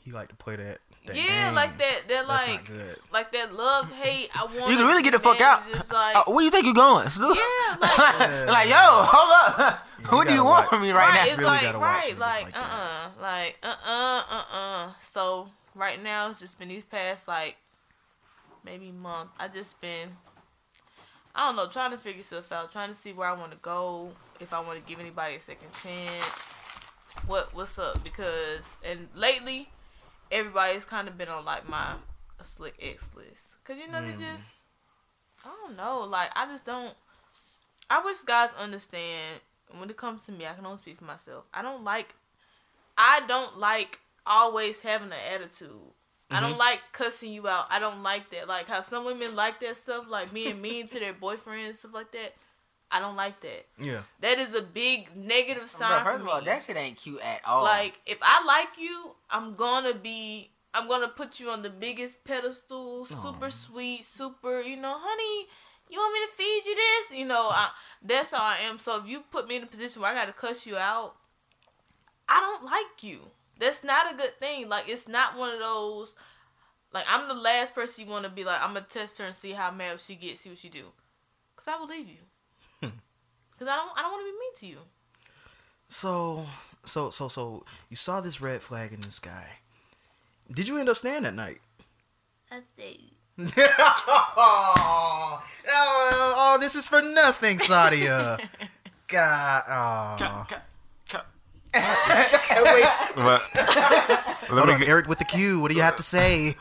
he 0.00 0.10
like 0.10 0.28
to 0.28 0.36
play 0.36 0.56
that. 0.56 0.78
That 1.06 1.16
yeah, 1.16 1.46
game. 1.46 1.54
like 1.54 1.76
that, 1.78 2.00
that 2.08 2.26
That's 2.28 2.46
like, 2.46 2.70
like 3.12 3.32
that 3.32 3.54
love 3.54 3.90
hate. 3.92 4.28
I 4.34 4.44
want 4.44 4.70
You 4.70 4.76
can 4.76 4.86
really 4.86 5.02
get 5.02 5.12
the 5.12 5.18
fuck 5.18 5.40
out. 5.40 5.66
Just 5.72 5.92
like, 5.92 6.16
Uh, 6.16 6.24
where 6.28 6.44
you 6.44 6.50
think 6.50 6.64
you're 6.64 6.74
going, 6.74 7.08
Snoop? 7.08 7.36
yeah, 7.36 7.76
like. 7.80 8.46
like, 8.48 8.68
yo, 8.68 8.76
hold 8.78 9.32
up. 9.60 9.86
you 9.98 10.06
Who 10.06 10.24
do 10.24 10.30
you 10.30 10.36
gotta 10.38 10.44
want 10.48 10.60
watch- 10.64 10.68
from 10.70 10.82
me 10.82 10.90
right, 10.92 11.08
right, 11.08 11.14
now? 11.14 11.24
it's 11.30 11.38
Really 11.38 11.50
like 11.50 11.62
gotta 11.62 11.78
watch 11.78 12.04
right, 12.04 12.18
like, 12.18 12.44
like 12.44 12.56
uh, 12.56 12.60
that. 12.60 13.10
uh 13.18 13.22
like, 13.22 13.58
uh, 13.62 13.76
uh, 13.86 14.22
uh, 14.30 14.44
uh. 14.56 14.92
So 15.00 15.48
right 15.74 16.02
now 16.02 16.28
it's 16.30 16.40
just 16.40 16.58
been 16.58 16.68
these 16.68 16.84
past 16.84 17.26
like 17.28 17.56
maybe 18.64 18.92
month. 18.92 19.30
I 19.40 19.48
just 19.48 19.80
been, 19.80 20.08
I 21.34 21.46
don't 21.46 21.56
know, 21.56 21.66
trying 21.68 21.90
to 21.92 21.98
figure 21.98 22.22
stuff 22.22 22.52
out, 22.52 22.70
trying 22.72 22.88
to 22.90 22.94
see 22.94 23.12
where 23.12 23.28
I 23.28 23.32
want 23.32 23.50
to 23.52 23.58
go, 23.58 24.12
if 24.38 24.52
I 24.52 24.60
want 24.60 24.78
to 24.78 24.84
give 24.88 25.00
anybody 25.00 25.34
a 25.36 25.40
second 25.40 25.72
chance, 25.72 26.54
what 27.26 27.54
what's 27.54 27.78
up 27.78 28.02
because 28.04 28.76
and 28.84 29.08
lately 29.14 29.68
everybody's 30.32 30.84
kind 30.84 31.06
of 31.06 31.16
been 31.16 31.28
on 31.28 31.44
like 31.44 31.68
my 31.68 31.94
slick 32.42 32.74
X 32.82 33.10
list 33.14 33.54
because 33.62 33.80
you 33.80 33.88
know 33.90 33.98
Mm. 33.98 34.18
they 34.18 34.24
just 34.24 34.64
I 35.44 35.50
don't 35.62 35.76
know 35.76 36.00
like 36.00 36.30
I 36.36 36.46
just 36.46 36.64
don't. 36.64 36.92
I 37.90 38.02
wish 38.04 38.18
guys 38.22 38.52
understand 38.58 39.40
when 39.78 39.90
it 39.90 39.96
comes 39.96 40.24
to 40.26 40.32
me. 40.32 40.46
I 40.46 40.54
can 40.54 40.64
only 40.66 40.78
speak 40.78 40.96
for 40.96 41.04
myself. 41.04 41.44
I 41.52 41.62
don't 41.62 41.84
like. 41.84 42.14
I 42.96 43.20
don't 43.28 43.58
like 43.58 44.00
always 44.26 44.82
having 44.82 45.08
an 45.12 45.18
attitude. 45.34 45.68
I 46.30 46.36
Mm-hmm. 46.36 46.48
don't 46.48 46.58
like 46.58 46.80
cussing 46.92 47.32
you 47.32 47.46
out. 47.46 47.66
I 47.68 47.78
don't 47.78 48.02
like 48.02 48.30
that. 48.30 48.48
Like 48.48 48.66
how 48.66 48.80
some 48.80 49.04
women 49.04 49.34
like 49.36 49.60
that 49.60 49.76
stuff, 49.76 50.06
like 50.08 50.32
being 50.32 50.62
mean 50.62 50.88
to 50.88 50.98
their 50.98 51.12
boyfriend 51.12 51.66
and 51.66 51.76
stuff 51.76 51.92
like 51.92 52.10
that. 52.12 52.34
I 52.92 53.00
don't 53.00 53.16
like 53.16 53.40
that. 53.40 53.66
Yeah. 53.78 54.02
That 54.20 54.38
is 54.38 54.54
a 54.54 54.60
big 54.60 55.16
negative 55.16 55.62
Bro, 55.62 55.66
sign 55.66 56.04
first 56.04 56.04
for 56.04 56.20
of 56.20 56.24
me. 56.26 56.30
all, 56.30 56.42
that 56.42 56.62
shit 56.62 56.76
ain't 56.76 56.98
cute 56.98 57.20
at 57.22 57.40
all. 57.46 57.64
Like 57.64 57.98
if 58.06 58.18
I 58.20 58.44
like 58.44 58.78
you, 58.78 59.12
I'm 59.30 59.54
gonna 59.54 59.94
be 59.94 60.50
I'm 60.74 60.88
gonna 60.88 61.08
put 61.08 61.40
you 61.40 61.50
on 61.50 61.62
the 61.62 61.70
biggest 61.70 62.24
pedestal, 62.24 63.06
super 63.06 63.50
sweet, 63.50 64.04
super, 64.04 64.60
you 64.60 64.76
know, 64.76 64.96
honey, 64.98 65.48
you 65.90 65.98
want 65.98 66.14
me 66.14 66.20
to 66.26 66.32
feed 66.32 66.62
you 66.66 66.74
this? 66.74 67.18
You 67.18 67.24
know, 67.26 67.48
I, 67.50 67.70
that's 68.02 68.32
how 68.32 68.42
I 68.42 68.56
am. 68.68 68.78
So 68.78 68.98
if 68.98 69.06
you 69.06 69.20
put 69.30 69.48
me 69.48 69.56
in 69.56 69.62
a 69.62 69.66
position 69.66 70.02
where 70.02 70.10
I 70.10 70.14
gotta 70.14 70.32
cuss 70.32 70.66
you 70.66 70.76
out, 70.76 71.14
I 72.28 72.40
don't 72.40 72.64
like 72.64 73.02
you. 73.02 73.20
That's 73.58 73.82
not 73.84 74.12
a 74.12 74.16
good 74.16 74.38
thing. 74.38 74.68
Like 74.68 74.88
it's 74.88 75.08
not 75.08 75.38
one 75.38 75.52
of 75.52 75.60
those 75.60 76.14
like 76.92 77.04
I'm 77.08 77.28
the 77.28 77.34
last 77.34 77.74
person 77.74 78.04
you 78.04 78.10
wanna 78.10 78.28
be 78.28 78.44
like, 78.44 78.60
I'm 78.62 78.74
gonna 78.74 78.86
test 78.88 79.18
her 79.18 79.24
and 79.24 79.34
see 79.34 79.52
how 79.52 79.70
mad 79.70 80.00
she 80.00 80.14
gets, 80.14 80.40
see 80.40 80.50
what 80.50 80.58
she 80.58 80.68
do. 80.68 80.84
Cause 81.56 81.68
I 81.68 81.78
will 81.78 81.86
leave 81.86 82.08
you. 82.08 82.16
Cause 83.62 83.70
I 83.70 83.76
don't 83.76 83.90
I 83.96 84.02
don't 84.02 84.10
wanna 84.10 84.24
be 84.24 84.32
mean 84.32 84.54
to 84.56 84.66
you. 84.66 84.78
So, 85.86 86.46
so, 86.82 87.10
so, 87.10 87.28
so, 87.28 87.64
you 87.90 87.94
saw 87.94 88.20
this 88.20 88.40
red 88.40 88.60
flag 88.60 88.92
in 88.92 89.00
the 89.00 89.12
sky. 89.12 89.46
Did 90.52 90.66
you 90.66 90.78
end 90.78 90.88
up 90.88 90.96
staying 90.96 91.22
that 91.22 91.34
night? 91.34 91.60
I 92.50 92.58
see. 92.76 93.12
oh, 93.38 93.46
oh, 94.36 95.44
oh, 95.68 96.58
this 96.60 96.74
is 96.74 96.88
for 96.88 97.02
nothing, 97.02 97.58
Sadia. 97.58 98.44
God, 99.06 99.62
oh. 99.68 100.46
Wait, 101.72 102.84
But 103.14 103.42
hold 104.48 104.66
me 104.66 104.72
on, 104.72 104.78
get, 104.80 104.88
Eric 104.88 105.06
with 105.06 105.18
the 105.18 105.24
Q. 105.24 105.60
What 105.60 105.70
do 105.70 105.76
you 105.76 105.82
have 105.82 105.94
to 105.96 106.02
say? 106.02 106.56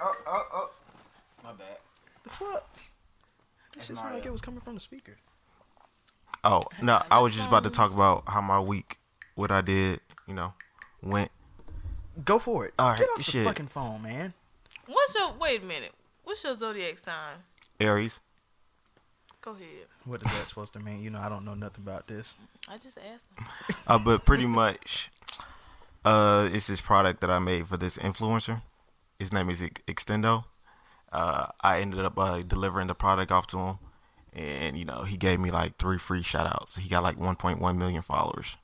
oh, 0.00 0.14
oh, 0.26 0.46
oh. 0.54 0.70
My 1.44 1.52
bad. 1.52 1.76
The 2.22 2.30
fuck? 2.30 2.78
That 3.74 3.84
shit 3.84 3.98
sounded 3.98 4.14
like 4.14 4.24
it 4.24 4.32
was 4.32 4.40
coming 4.40 4.60
from 4.60 4.72
the 4.72 4.80
speaker. 4.80 5.18
Oh 6.44 6.62
no, 6.82 7.02
I 7.10 7.20
was 7.20 7.34
just 7.34 7.48
about 7.48 7.64
to 7.64 7.70
talk 7.70 7.92
about 7.92 8.24
how 8.26 8.40
my 8.40 8.60
week, 8.60 8.98
what 9.34 9.50
I 9.50 9.60
did, 9.60 10.00
you 10.26 10.34
know, 10.34 10.52
went. 11.02 11.30
Go 12.24 12.38
for 12.38 12.66
it. 12.66 12.74
All 12.78 12.90
right, 12.90 12.98
Get 12.98 13.08
off 13.08 13.26
the 13.26 13.44
fucking 13.44 13.68
phone, 13.68 14.02
man. 14.02 14.34
What's 14.86 15.14
your 15.14 15.32
wait 15.40 15.62
a 15.62 15.64
minute? 15.64 15.92
What's 16.24 16.44
your 16.44 16.54
zodiac 16.54 16.98
sign? 16.98 17.36
Aries. 17.78 18.20
Go 19.40 19.52
ahead. 19.52 19.86
What 20.04 20.20
is 20.20 20.30
that 20.30 20.46
supposed 20.46 20.74
to 20.74 20.80
mean? 20.80 21.02
You 21.02 21.10
know, 21.10 21.20
I 21.20 21.28
don't 21.28 21.44
know 21.44 21.54
nothing 21.54 21.82
about 21.84 22.06
this. 22.06 22.34
I 22.68 22.76
just 22.76 22.98
asked 22.98 23.26
him. 23.36 23.46
Uh, 23.86 23.98
but 23.98 24.24
pretty 24.24 24.46
much, 24.46 25.10
uh, 26.04 26.48
it's 26.52 26.66
this 26.68 26.80
product 26.80 27.20
that 27.22 27.30
I 27.30 27.38
made 27.38 27.66
for 27.66 27.76
this 27.76 27.96
influencer. 27.96 28.62
His 29.18 29.32
name 29.32 29.50
is 29.50 29.62
Extendo. 29.62 30.44
Uh, 31.12 31.46
I 31.60 31.80
ended 31.80 32.04
up 32.04 32.16
uh, 32.18 32.42
delivering 32.42 32.86
the 32.86 32.94
product 32.94 33.32
off 33.32 33.46
to 33.48 33.58
him, 33.58 33.78
and 34.32 34.76
you 34.78 34.84
know 34.84 35.02
he 35.02 35.16
gave 35.16 35.40
me 35.40 35.50
like 35.50 35.76
three 35.76 35.98
free 35.98 36.22
shout 36.22 36.46
outs. 36.46 36.76
He 36.76 36.88
got 36.88 37.02
like 37.02 37.18
1.1 37.18 37.76
million 37.76 38.02
followers 38.02 38.56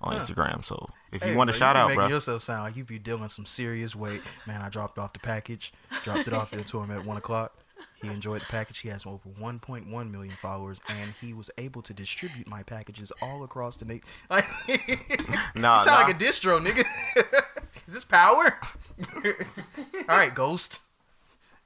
on 0.00 0.16
Instagram. 0.16 0.64
So 0.64 0.88
if 1.12 1.24
you 1.24 1.36
want 1.36 1.50
a 1.50 1.52
bro, 1.52 1.58
shout 1.58 1.76
be 1.76 1.80
out, 1.80 1.88
making 1.88 2.00
bro, 2.00 2.08
yourself 2.08 2.42
sound 2.42 2.64
like 2.64 2.76
you 2.76 2.84
be 2.84 2.98
dealing 2.98 3.28
some 3.28 3.46
serious 3.46 3.94
weight. 3.94 4.20
Man, 4.46 4.60
I 4.60 4.68
dropped 4.68 4.98
off 4.98 5.12
the 5.12 5.20
package, 5.20 5.72
dropped 6.02 6.26
it 6.26 6.32
off 6.32 6.50
there 6.50 6.64
to 6.64 6.80
him 6.80 6.90
at 6.90 7.04
one 7.04 7.16
o'clock. 7.16 7.56
He 8.00 8.08
enjoyed 8.08 8.42
the 8.42 8.46
package. 8.46 8.78
He 8.78 8.88
has 8.88 9.06
over 9.06 9.28
1.1 9.40 10.10
million 10.10 10.34
followers, 10.40 10.80
and 10.88 11.14
he 11.20 11.32
was 11.34 11.50
able 11.56 11.82
to 11.82 11.94
distribute 11.94 12.48
my 12.48 12.62
packages 12.64 13.12
all 13.22 13.44
across 13.44 13.76
the 13.76 13.84
nation. 13.84 14.02
Like, 14.30 14.44
Nah, 15.54 15.78
you 15.78 15.84
sound 15.84 15.86
nah. 15.86 16.06
like 16.06 16.16
a 16.16 16.18
distro, 16.18 16.64
nigga. 16.64 16.84
Is 17.86 17.94
this 17.94 18.04
power? 18.04 18.58
all 19.14 20.16
right, 20.16 20.34
Ghost. 20.34 20.80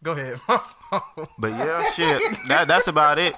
Go 0.02 0.12
ahead. 0.12 0.40
But 1.38 1.50
yeah, 1.50 1.90
shit, 1.92 2.22
that 2.48 2.68
that's 2.68 2.86
about 2.86 3.18
it. 3.18 3.34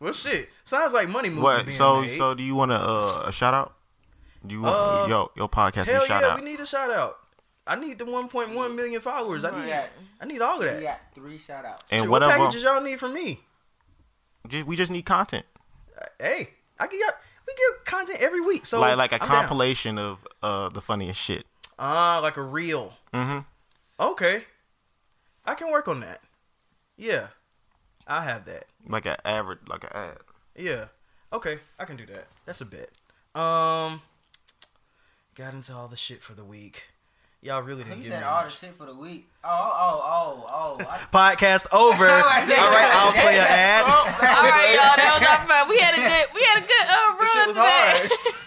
well, 0.00 0.12
shit. 0.12 0.48
Sounds 0.64 0.92
like 0.92 1.08
money 1.08 1.30
moves 1.30 1.42
What? 1.42 1.72
So 1.72 2.02
made. 2.02 2.10
so 2.10 2.34
do 2.34 2.42
you 2.42 2.54
want 2.54 2.70
a 2.72 2.76
uh, 2.78 3.24
a 3.26 3.32
shout 3.32 3.54
out? 3.54 3.74
Do 4.46 4.54
you 4.54 4.62
want 4.62 4.74
Uh, 4.76 5.06
yo 5.08 5.30
your 5.36 5.48
podcast 5.48 5.86
Hell 5.86 6.02
a 6.02 6.06
shout 6.06 6.22
yeah, 6.22 6.28
out? 6.30 6.38
we 6.38 6.44
need 6.44 6.60
a 6.60 6.66
shout 6.66 6.90
out. 6.90 7.16
I 7.66 7.76
need 7.76 7.98
the 7.98 8.04
1.1 8.04 8.52
million 8.76 9.00
followers. 9.00 9.44
I 9.44 9.50
need, 9.52 9.70
Right. 9.70 9.88
I 10.20 10.24
need 10.26 10.42
all 10.42 10.58
of 10.58 10.64
that. 10.64 10.78
We 10.78 10.82
got 10.82 11.00
three 11.14 11.38
shout 11.38 11.64
outs. 11.64 11.84
and 11.90 12.02
Shit, 12.02 12.10
what 12.10 12.22
what 12.22 12.30
packages 12.30 12.62
y'all 12.64 12.80
need 12.82 12.98
from 12.98 13.14
me? 13.14 13.40
Just, 14.48 14.66
we 14.66 14.74
just 14.76 14.90
need 14.90 15.02
content, 15.02 15.46
Hey, 16.20 16.50
I 16.78 16.86
can 16.88 16.98
get 16.98 17.14
we 17.46 17.54
get 17.54 17.84
content 17.86 18.20
every 18.20 18.40
week. 18.40 18.66
So 18.66 18.80
like 18.80 18.96
like 18.96 19.12
a 19.12 19.14
I'm 19.14 19.20
down. 19.28 19.28
compilation 19.28 19.98
of 19.98 20.26
uh 20.42 20.68
the 20.68 20.80
funniest 20.82 21.20
shit. 21.20 21.46
Ah, 21.78 22.18
like 22.22 22.36
a 22.36 22.42
reel. 22.42 22.92
Mm-hmm. 23.14 23.38
Okay, 24.00 24.44
I 25.44 25.54
can 25.54 25.70
work 25.70 25.88
on 25.88 26.00
that. 26.00 26.20
Yeah, 26.96 27.28
I 28.06 28.22
have 28.24 28.44
that. 28.46 28.64
Like 28.88 29.06
an 29.06 29.16
average, 29.24 29.60
like 29.68 29.84
an 29.84 29.90
ad. 29.94 30.18
Yeah, 30.56 30.84
okay, 31.32 31.58
I 31.78 31.84
can 31.84 31.96
do 31.96 32.06
that. 32.06 32.26
That's 32.46 32.60
a 32.60 32.66
bit. 32.66 32.90
Um, 33.34 34.02
got 35.34 35.54
into 35.54 35.72
all 35.74 35.88
the 35.88 35.96
shit 35.96 36.22
for 36.22 36.34
the 36.34 36.44
week. 36.44 36.84
Y'all 37.44 37.60
really 37.62 37.82
didn't 37.82 37.96
He 37.96 38.02
give 38.04 38.12
said 38.12 38.20
me 38.20 38.26
all 38.26 38.44
the 38.44 38.50
shit 38.50 38.72
for 38.78 38.86
the 38.86 38.94
week. 38.94 39.26
Oh, 39.42 39.48
oh, 39.50 40.00
oh, 40.04 40.78
oh. 40.78 40.86
I, 40.88 40.96
Podcast 41.12 41.66
over. 41.72 42.06
all 42.08 42.20
right, 42.20 42.90
I'll 42.94 43.10
play 43.12 43.34
an 43.38 43.46
ad. 43.48 43.82
All 43.88 44.44
right, 44.46 44.74
y'all. 44.78 44.94
That 44.94 45.18
was 45.18 45.26
our 45.26 45.42
fun. 45.48 45.68
We 45.68 45.78
had 45.78 45.94
a 45.94 46.02
good. 46.06 46.26
We 46.34 46.42
had 46.44 46.62
a 46.62 46.66
good 46.70 46.86
uh, 46.86 47.18
This 47.18 47.32
shit 47.32 47.40
run 47.40 47.48
was 47.48 47.56
today. 47.56 47.66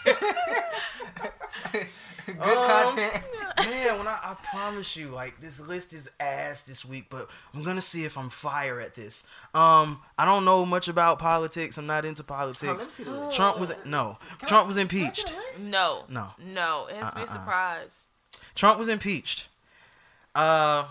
hard. 0.06 1.88
good 2.26 2.40
Um, 2.40 2.96
content. 2.96 3.24
Man, 3.66 3.98
when 3.98 4.08
I, 4.08 4.20
I 4.24 4.36
promise 4.52 4.96
you, 4.96 5.10
like 5.10 5.40
this 5.42 5.60
list 5.60 5.94
is 5.94 6.12
ass 6.20 6.64
this 6.64 6.86
week, 6.86 7.06
but 7.10 7.30
I'm 7.54 7.64
gonna 7.64 7.82
see 7.82 8.06
if 8.06 8.18
I'm 8.18 8.30
fire 8.30 8.80
at 8.80 8.94
this. 8.96 9.26
Um, 9.54 10.02
I 10.18 10.26
don't 10.26 10.46
know 10.46 10.66
much 10.66 10.88
about 10.88 11.20
politics. 11.20 11.78
I'm 11.78 11.88
not 11.88 12.06
into 12.06 12.24
Oh, 12.30 12.34
let 12.34 12.48
me 12.48 12.54
politics. 12.54 12.94
see 12.94 13.04
the. 13.04 13.32
Trump 13.32 13.60
was 13.60 13.72
no. 13.86 14.18
Trump 14.46 14.68
was 14.68 14.78
impeached. 14.78 15.34
no, 15.62 16.06
No. 16.10 16.30
no. 16.40 16.88
It 16.90 16.96
has 16.98 17.10
to 17.12 17.16
be 17.16 17.22
a 17.22 17.26
Uh-uh-uh. 17.26 17.34
surprise. 17.34 18.08
Trump 18.54 18.78
was 18.80 18.90
impeached. 18.90 19.48
Uh, 20.34 20.86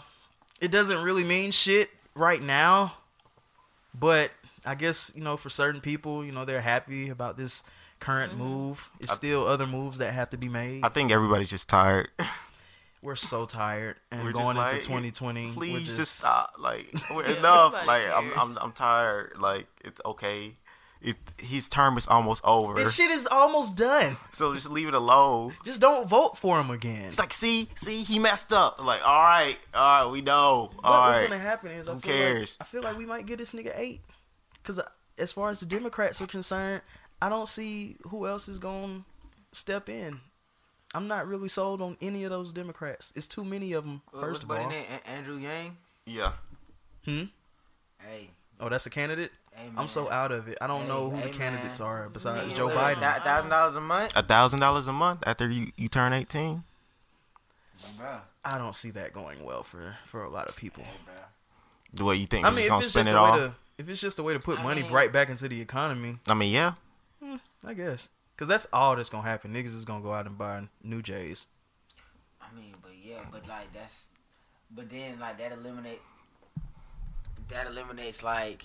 it 0.60 0.70
doesn't 0.70 1.02
really 1.02 1.24
mean 1.24 1.50
shit 1.50 1.90
right 2.14 2.42
now, 2.42 2.94
but 3.98 4.30
I 4.64 4.74
guess 4.74 5.12
you 5.14 5.22
know 5.22 5.36
for 5.36 5.50
certain 5.50 5.80
people, 5.80 6.24
you 6.24 6.32
know 6.32 6.44
they're 6.44 6.60
happy 6.60 7.08
about 7.10 7.36
this 7.36 7.62
current 8.00 8.32
Mm-hmm. 8.32 8.42
move. 8.42 8.90
It's 9.00 9.12
still 9.14 9.44
other 9.46 9.66
moves 9.66 9.98
that 9.98 10.12
have 10.14 10.30
to 10.30 10.36
be 10.38 10.48
made. 10.48 10.84
I 10.84 10.88
think 10.88 11.10
everybody's 11.12 11.50
just 11.50 11.68
tired. 11.68 12.08
We're 13.04 13.16
so 13.16 13.44
tired, 13.44 13.96
and 14.10 14.24
We're 14.24 14.32
going 14.32 14.56
like, 14.56 14.76
into 14.76 14.86
2020, 14.86 15.48
we're 15.48 15.52
Please 15.52 15.80
just, 15.80 15.96
just 15.96 16.16
stop. 16.16 16.54
Like 16.58 16.90
we're 17.14 17.28
Yeah, 17.28 17.36
enough. 17.36 17.86
Like 17.86 18.04
I'm. 18.10 18.32
I'm 18.34 18.58
I'm 18.58 18.72
tired. 18.72 19.34
Like 19.38 19.66
it's 19.84 20.00
okay. 20.06 20.56
it, 21.02 21.16
his 21.36 21.68
term 21.68 21.98
is 21.98 22.06
almost 22.06 22.42
over. 22.46 22.72
This 22.72 22.94
shit 22.94 23.10
is 23.10 23.26
almost 23.26 23.76
done. 23.76 24.16
So 24.32 24.54
just 24.54 24.70
leave 24.70 24.88
it 24.88 24.94
alone. 24.94 25.52
Just 25.66 25.82
don't 25.82 26.08
vote 26.08 26.38
for 26.38 26.58
him 26.58 26.70
again. 26.70 27.04
It's 27.04 27.18
like, 27.18 27.34
see, 27.34 27.68
see, 27.74 28.02
he 28.02 28.18
messed 28.18 28.54
up. 28.54 28.82
Like, 28.82 29.06
all 29.06 29.22
right, 29.22 29.56
all 29.74 30.06
right, 30.06 30.10
we 30.10 30.22
know. 30.22 30.70
But 30.82 30.88
All 30.88 31.08
what's 31.08 31.18
gonna 31.18 31.38
happen 31.38 31.72
is 31.72 31.90
I 31.90 31.92
Who 31.92 32.00
feel 32.00 32.12
cares? 32.14 32.56
Like, 32.58 32.66
I 32.66 32.70
feel 32.70 32.82
like 32.82 32.96
we 32.96 33.04
might 33.04 33.26
get 33.26 33.38
this 33.38 33.52
nigga 33.52 33.78
eight. 33.78 34.00
Cause 34.62 34.78
uh, 34.78 34.88
as 35.18 35.30
far 35.30 35.50
as 35.50 35.60
the 35.60 35.66
Democrats 35.66 36.22
are 36.22 36.26
concerned, 36.26 36.80
I 37.20 37.28
don't 37.28 37.48
see 37.50 37.96
who 38.08 38.26
else 38.26 38.48
is 38.48 38.58
gonna 38.58 39.04
step 39.52 39.90
in. 39.90 40.20
I'm 40.94 41.08
not 41.08 41.26
really 41.26 41.48
sold 41.48 41.82
on 41.82 41.96
any 42.00 42.24
of 42.24 42.30
those 42.30 42.52
Democrats. 42.52 43.12
It's 43.16 43.26
too 43.28 43.44
many 43.44 43.72
of 43.72 43.84
them. 43.84 44.00
What- 44.12 44.20
First 44.20 44.32
what's 44.32 44.42
of 44.44 44.48
buddy 44.48 44.62
all, 44.64 44.70
name? 44.70 44.84
A- 45.04 45.08
Andrew 45.08 45.36
Yang. 45.38 45.76
Yeah. 46.06 46.32
hmm. 47.04 47.24
Hey, 47.98 48.30
Oh, 48.60 48.68
that's 48.68 48.86
a 48.86 48.90
candidate. 48.90 49.32
hey 49.56 49.68
I'm 49.76 49.88
so 49.88 50.08
out 50.10 50.30
of 50.30 50.46
it. 50.46 50.56
I 50.60 50.66
don't 50.68 50.82
Hey, 50.82 50.88
know 50.88 51.10
who 51.10 51.16
hey, 51.16 51.30
the 51.30 51.36
candidates 51.36 51.80
man. 51.80 51.88
are 51.88 52.08
besides 52.08 52.46
Man, 52.46 52.56
Joe 52.56 52.66
what, 52.66 52.76
Biden. 52.76 53.00
thou- 53.00 53.18
Thousand 53.20 53.50
dollars 53.50 53.76
a 53.76 53.80
month, 53.80 54.12
A 54.16 54.22
thousand 54.22 54.60
dollars 54.60 54.86
a 54.88 54.92
month 54.92 55.22
after 55.26 55.48
you, 55.50 55.72
you 55.76 55.88
turn 55.88 56.12
eighteen. 56.12 56.62
bro. 57.98 58.20
I 58.44 58.58
don't 58.58 58.76
see 58.76 58.90
that 58.90 59.12
going 59.12 59.42
well 59.44 59.62
for 59.64 59.96
for 60.04 60.22
a 60.22 60.28
lot 60.30 60.48
of 60.48 60.56
people. 60.56 60.84
Hey. 60.84 60.92
The 61.94 62.04
way 62.04 62.16
you 62.16 62.26
think 62.26 62.44
I 62.44 62.48
you're 62.50 62.56
mean, 62.56 62.66
just 62.66 62.66
if 62.66 62.70
gonna 62.70 62.78
it's 62.80 62.88
spend 62.90 63.06
just 63.06 63.14
it 63.14 63.18
a 63.18 63.22
way 63.22 63.28
all. 63.30 63.36
to 63.48 63.54
if 63.78 63.88
it's 63.88 64.00
just 64.00 64.18
a 64.18 64.22
way 64.22 64.32
to 64.34 64.40
put 64.40 64.60
I 64.60 64.62
money 64.62 64.82
mean- 64.82 64.92
right 64.92 65.12
back 65.12 65.28
into 65.30 65.48
the 65.48 65.60
economy, 65.60 66.18
I 66.28 66.34
mean, 66.34 66.52
yeah. 66.52 66.74
I 67.66 67.72
guess. 67.74 68.08
Cause 68.36 68.48
that's 68.48 68.66
all 68.72 68.96
that's 68.96 69.08
gonna 69.10 69.26
happen. 69.28 69.52
Niggas 69.54 69.66
is 69.76 69.84
gonna 69.84 70.02
go 70.02 70.12
out 70.12 70.26
and 70.26 70.36
buy 70.36 70.62
new 70.82 71.02
J's. 71.02 71.46
I 72.42 72.46
mean, 72.56 72.72
but 72.82 72.90
yeah, 73.02 73.20
but 73.30 73.46
like 73.46 73.72
that's, 73.72 74.08
but 74.74 74.90
then 74.90 75.20
like 75.20 75.38
that 75.38 75.52
eliminate, 75.52 76.00
that 77.48 77.66
eliminates 77.68 78.22
like 78.22 78.64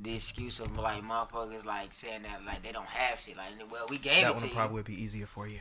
the 0.00 0.14
excuse 0.14 0.60
of 0.60 0.76
like 0.78 1.02
motherfuckers 1.02 1.64
like 1.64 1.92
saying 1.92 2.22
that 2.22 2.44
like 2.46 2.62
they 2.62 2.72
don't 2.72 2.86
have 2.86 3.18
shit. 3.18 3.36
Like, 3.36 3.48
well, 3.70 3.86
we 3.90 3.98
gave 3.98 4.22
That 4.22 4.30
it 4.30 4.34
one 4.34 4.36
to 4.36 4.42
will 4.42 4.48
you. 4.50 4.54
probably 4.56 4.82
be 4.82 5.02
easier 5.02 5.26
for 5.26 5.48
you. 5.48 5.60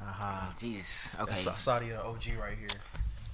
Aha. 0.00 0.54
Jesus. 0.58 1.10
Okay. 1.20 1.24
That's 1.26 1.40
Sa- 1.62 1.78
Sadia 1.80 2.04
OG 2.04 2.40
right 2.40 2.56
here. 2.58 2.68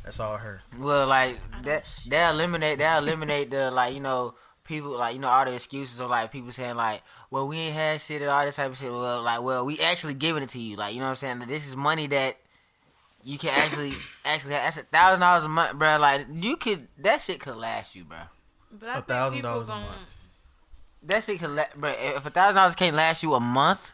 That's 0.03 0.19
all 0.21 0.37
her. 0.37 0.61
Well, 0.79 1.07
like 1.07 1.39
that, 1.65 1.85
they 2.09 2.27
eliminate, 2.29 2.79
they 2.79 2.97
eliminate 2.97 3.51
the 3.51 3.71
like 3.71 3.95
you 3.95 4.01
know 4.01 4.35
people 4.65 4.91
like 4.91 5.15
you 5.15 5.21
know 5.21 5.29
all 5.29 5.45
the 5.45 5.55
excuses 5.55 6.01
of 6.01 6.11
like 6.11 6.33
people 6.33 6.53
saying 6.53 6.77
like, 6.77 7.03
well, 7.31 7.47
we 7.49 7.59
ain't 7.59 7.75
had 7.75 8.01
shit 8.01 8.23
and 8.23 8.31
all 8.31 8.45
this 8.45 8.57
type 8.57 8.71
of 8.71 8.77
shit. 8.79 8.91
Well, 8.91 9.23
like, 9.23 9.43
well, 9.43 9.65
we 9.65 9.79
actually 9.81 10.15
giving 10.15 10.43
it 10.43 10.49
to 10.51 10.59
you. 10.59 10.77
Like, 10.77 10.95
you 10.95 11.01
know 11.01 11.07
what 11.07 11.11
I'm 11.11 11.17
saying? 11.17 11.39
That 11.41 11.49
This 11.49 11.67
is 11.67 11.77
money 11.77 12.07
that 12.09 12.37
you 13.23 13.39
can 13.39 13.51
actually 13.51 13.93
actually 14.25 14.55
have. 14.55 14.65
That's 14.65 14.77
a 14.79 14.83
thousand 14.83 15.21
dollars 15.21 15.45
a 15.45 15.49
month, 15.49 15.79
bro. 15.79 15.99
Like, 15.99 16.27
you 16.33 16.57
could 16.57 16.89
that 16.99 17.21
shit 17.23 17.41
could 17.41 17.57
last 17.57 17.95
you, 17.95 18.05
bro. 18.05 18.19
But 18.73 18.89
I 18.89 18.93
A 18.93 18.95
think 18.97 19.07
thousand 19.07 19.39
people 19.39 19.51
dollars 19.51 19.69
a 19.69 19.75
month. 19.77 19.99
That 21.03 21.23
shit 21.25 21.39
could, 21.39 21.51
la- 21.51 21.65
bro. 21.77 21.91
If 21.91 22.27
a 22.27 22.31
thousand 22.31 22.57
dollars 22.57 22.75
can't 22.75 22.97
last 22.97 23.23
you 23.23 23.35
a 23.35 23.41
month, 23.41 23.93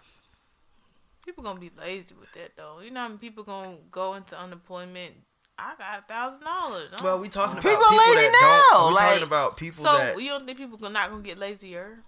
People 1.25 1.45
gonna 1.45 1.61
be 1.61 1.71
lazy 1.79 2.15
with 2.19 2.33
that 2.33 2.57
though. 2.57 2.81
You 2.81 2.91
know 2.91 3.01
how 3.01 3.09
many 3.09 3.19
people 3.19 3.45
gonna 3.45 3.77
go 3.91 4.15
into 4.15 4.37
unemployment? 4.39 5.15
I 5.61 5.75
got 5.77 5.99
a 5.99 6.03
thousand 6.03 6.41
dollars. 6.45 6.91
Well, 7.03 7.19
we 7.19 7.29
talking 7.29 7.59
about 7.59 7.63
People 7.71 7.85
people, 7.85 7.97
lazy 7.99 8.21
that 8.29 8.69
don't. 8.73 8.89
We 8.89 8.95
like- 8.95 9.09
talking 9.11 9.23
about 9.27 9.57
people 9.57 9.85
So 9.85 9.97
that. 9.99 10.21
you 10.23 10.29
don't 10.29 10.47
think 10.47 10.59
people 10.59 10.85
are 10.87 10.91
not 10.91 11.11
gonna 11.11 11.23
get 11.23 11.39
lazier? 11.39 11.99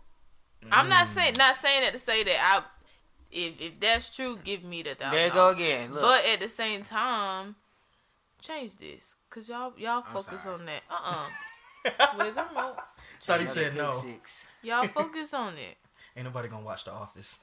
I'm 0.70 0.88
not 0.88 1.08
saying 1.08 1.34
not 1.36 1.56
saying 1.56 1.82
that 1.82 1.92
to 1.92 1.98
say 1.98 2.22
that 2.24 2.36
I. 2.40 2.62
If 3.30 3.60
if 3.60 3.80
that's 3.80 4.14
true, 4.14 4.38
give 4.44 4.62
me 4.62 4.82
the 4.82 4.94
thousand. 4.94 5.12
there 5.18 5.26
you 5.28 5.32
go 5.32 5.48
again. 5.50 5.92
Look, 5.92 6.02
But 6.02 6.24
at 6.26 6.40
the 6.40 6.48
same 6.48 6.82
time, 6.84 7.56
change 8.40 8.72
this, 8.78 9.14
cause 9.30 9.48
y'all 9.48 9.72
y'all 9.76 10.02
focus 10.02 10.42
sorry. 10.42 10.54
on 10.60 10.66
that. 10.66 10.82
Uh 10.90 10.98
uh 11.84 11.90
Where's 12.16 12.34
the 12.36 12.44
remote? 12.48 12.76
Saudi 13.22 13.46
said 13.46 13.74
no. 13.76 13.90
six. 13.92 14.46
Y'all 14.62 14.86
focus 14.86 15.32
on 15.34 15.54
it. 15.54 15.76
Ain't 16.16 16.26
nobody 16.26 16.48
gonna 16.48 16.62
watch 16.64 16.84
The 16.84 16.92
Office. 16.92 17.40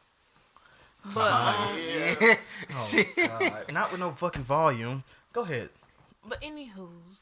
But 1.14 1.32
um, 1.32 2.36
Oh 2.72 3.04
God! 3.18 3.72
Not 3.74 3.92
with 3.92 4.00
no 4.00 4.12
fucking 4.12 4.44
volume. 4.44 5.04
Go 5.34 5.42
ahead. 5.42 5.70
But 6.26 6.42
anywho's, 6.42 7.20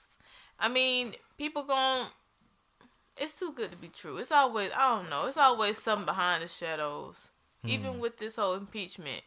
I 0.59 0.67
mean, 0.69 1.13
people 1.37 1.63
gon' 1.63 2.07
It's 3.19 3.33
too 3.33 3.51
good 3.51 3.71
to 3.71 3.77
be 3.77 3.87
true. 3.87 4.17
It's 4.17 4.31
always 4.31 4.71
I 4.75 4.95
don't 4.95 5.09
know. 5.09 5.25
It's 5.25 5.37
always 5.37 5.77
something 5.79 6.05
behind 6.05 6.43
the 6.43 6.47
shadows. 6.47 7.29
Hmm. 7.63 7.69
Even 7.69 7.99
with 7.99 8.17
this 8.17 8.35
whole 8.35 8.53
impeachment, 8.53 9.23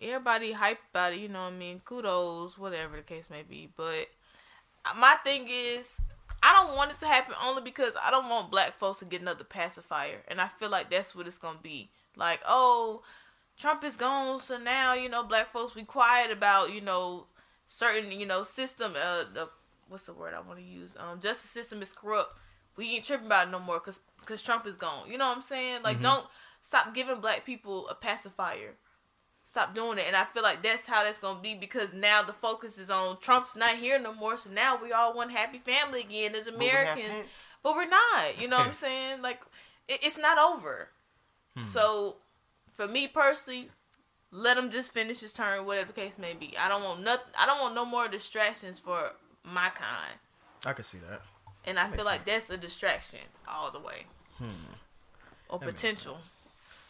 everybody 0.00 0.52
hype 0.52 0.78
about 0.90 1.12
it. 1.12 1.18
You 1.18 1.28
know 1.28 1.44
what 1.44 1.52
I 1.52 1.56
mean? 1.56 1.80
Kudos, 1.84 2.56
whatever 2.56 2.96
the 2.96 3.02
case 3.02 3.28
may 3.30 3.42
be. 3.42 3.68
But 3.76 4.08
uh, 4.86 4.94
my 4.98 5.16
thing 5.22 5.46
is, 5.50 6.00
I 6.42 6.54
don't 6.54 6.76
want 6.76 6.90
this 6.90 6.98
to 7.00 7.06
happen 7.06 7.34
only 7.44 7.60
because 7.60 7.92
I 8.02 8.10
don't 8.10 8.30
want 8.30 8.50
black 8.50 8.78
folks 8.78 9.00
to 9.00 9.04
get 9.04 9.20
another 9.20 9.44
pacifier, 9.44 10.22
and 10.28 10.40
I 10.40 10.48
feel 10.48 10.70
like 10.70 10.90
that's 10.90 11.14
what 11.14 11.26
it's 11.26 11.38
gonna 11.38 11.58
be. 11.62 11.90
Like, 12.16 12.40
oh, 12.48 13.02
Trump 13.58 13.84
is 13.84 13.96
gone, 13.96 14.40
so 14.40 14.56
now 14.56 14.94
you 14.94 15.10
know 15.10 15.22
black 15.22 15.52
folks 15.52 15.74
be 15.74 15.82
quiet 15.82 16.30
about 16.30 16.72
you 16.72 16.80
know 16.80 17.26
certain 17.66 18.12
you 18.12 18.26
know 18.26 18.42
system. 18.42 18.92
Uh, 18.92 19.24
the 19.32 19.48
what's 19.88 20.06
the 20.06 20.12
word 20.12 20.34
I 20.34 20.40
want 20.40 20.58
to 20.58 20.64
use? 20.64 20.90
Um, 20.98 21.20
justice 21.20 21.50
system 21.50 21.82
is 21.82 21.92
corrupt. 21.92 22.38
We 22.76 22.96
ain't 22.96 23.04
tripping 23.04 23.26
about 23.26 23.48
it 23.48 23.50
no 23.50 23.60
more 23.60 23.78
because 23.78 24.00
because 24.20 24.42
Trump 24.42 24.66
is 24.66 24.76
gone. 24.76 25.10
You 25.10 25.18
know 25.18 25.28
what 25.28 25.36
I'm 25.36 25.42
saying? 25.42 25.82
Like, 25.82 26.02
don't 26.02 26.26
stop 26.60 26.94
giving 26.94 27.20
black 27.20 27.44
people 27.44 27.88
a 27.88 27.94
pacifier. 27.94 28.74
Stop 29.46 29.74
doing 29.74 29.98
it, 29.98 30.06
and 30.06 30.16
I 30.16 30.24
feel 30.24 30.42
like 30.42 30.62
that's 30.62 30.86
how 30.86 31.04
that's 31.04 31.18
gonna 31.18 31.38
be 31.40 31.54
because 31.54 31.92
now 31.92 32.22
the 32.22 32.32
focus 32.32 32.78
is 32.78 32.88
on 32.90 33.18
Trump's 33.20 33.54
not 33.54 33.76
here 33.76 33.98
no 33.98 34.12
more. 34.14 34.36
So 34.38 34.50
now 34.50 34.78
we 34.82 34.90
all 34.90 35.14
one 35.14 35.28
happy 35.28 35.58
family 35.58 36.00
again 36.00 36.34
as 36.34 36.48
Americans, 36.48 37.12
but 37.62 37.76
we're 37.76 37.86
not. 37.88 38.40
You 38.42 38.48
know 38.48 38.56
what 38.58 38.68
I'm 38.68 38.74
saying? 38.86 39.20
Like, 39.22 39.40
it, 39.86 40.00
it's 40.02 40.18
not 40.18 40.38
over. 40.38 40.88
So, 41.70 42.16
for 42.70 42.88
me 42.88 43.06
personally, 43.06 43.68
let 44.34 44.58
him 44.58 44.70
just 44.70 44.92
finish 44.92 45.20
his 45.20 45.32
turn, 45.32 45.64
whatever 45.64 45.92
the 45.92 46.00
case 46.00 46.18
may 46.18 46.32
be. 46.34 46.54
I 46.58 46.68
don't 46.68 46.82
want 46.82 47.02
nothing. 47.02 47.26
I 47.38 47.46
don't 47.46 47.60
want 47.60 47.74
no 47.74 47.84
more 47.84 48.08
distractions 48.08 48.78
for 48.80 49.12
my 49.44 49.68
kind, 49.70 50.18
I 50.66 50.72
can 50.72 50.84
see 50.84 50.98
that. 51.08 51.20
and 51.66 51.78
I 51.78 51.88
feel 51.88 52.04
like 52.04 52.24
that's 52.24 52.50
a 52.50 52.56
distraction 52.56 53.20
all 53.46 53.70
the 53.70 53.78
way, 53.78 54.06
or 55.48 55.58
That 55.58 55.66
potential. 55.66 56.18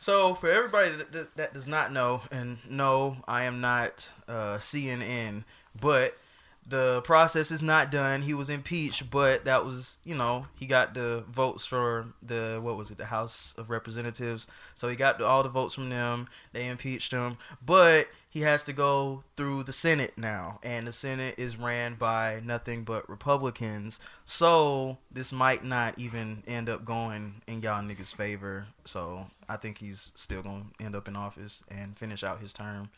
So 0.01 0.35
for 0.35 0.51
everybody 0.51 0.91
that, 0.91 1.13
that, 1.13 1.37
that 1.37 1.55
does 1.55 1.67
not 1.67 1.93
know, 1.93 2.23
and 2.31 2.59
no, 2.69 3.17
I 3.27 3.45
am 3.45 3.61
not 3.61 4.13
uh, 4.29 4.59
CNN, 4.59 5.45
but 5.81 6.17
the 6.66 7.03
process 7.03 7.50
is 7.50 7.62
not 7.62 7.90
done. 7.90 8.22
He 8.22 8.35
was 8.35 8.48
impeached, 8.48 9.11
but 9.11 9.44
that 9.44 9.64
was 9.64 9.98
you 10.05 10.14
know 10.14 10.46
he 10.59 10.66
got 10.66 10.94
the 10.94 11.24
votes 11.29 11.66
for 11.66 12.07
the 12.22 12.59
what 12.62 12.77
was 12.77 12.90
it 12.90 12.98
the 12.98 13.07
House 13.07 13.55
of 13.59 13.70
Representatives. 13.70 14.48
So 14.74 14.88
he 14.88 14.96
got 14.96 15.20
all 15.20 15.42
the 15.42 15.48
votes 15.48 15.74
from 15.74 15.90
them. 15.90 16.29
They 16.53 16.68
impeached 16.68 17.12
him, 17.12 17.37
but 17.64 18.09
he 18.35 18.40
has 18.40 18.64
to 18.64 18.72
go 18.72 19.22
through 19.37 19.62
the 19.62 19.72
Senate 19.72 20.14
now, 20.16 20.59
and 20.64 20.88
the 20.88 20.92
Senate 20.92 21.37
is 21.38 21.57
ran 21.57 21.94
by 21.94 22.40
nothing 22.44 22.83
but 22.83 23.09
Republicans. 23.09 24.00
So 24.24 24.98
this 25.12 25.33
might 25.33 25.62
not 25.62 25.98
even 26.00 26.42
end 26.46 26.68
up 26.68 26.85
going 26.85 27.42
in 27.46 27.61
y'all 27.61 27.83
niggas' 27.83 28.14
favor. 28.14 28.66
So 28.85 29.27
I 29.48 29.57
think 29.57 29.79
he's 29.79 30.12
still 30.16 30.42
gonna 30.42 30.64
end 30.81 30.96
up 30.96 31.07
in 31.07 31.14
office 31.14 31.62
and 31.70 31.96
finish 31.96 32.24
out 32.24 32.40
his 32.40 32.53
term. 32.53 32.90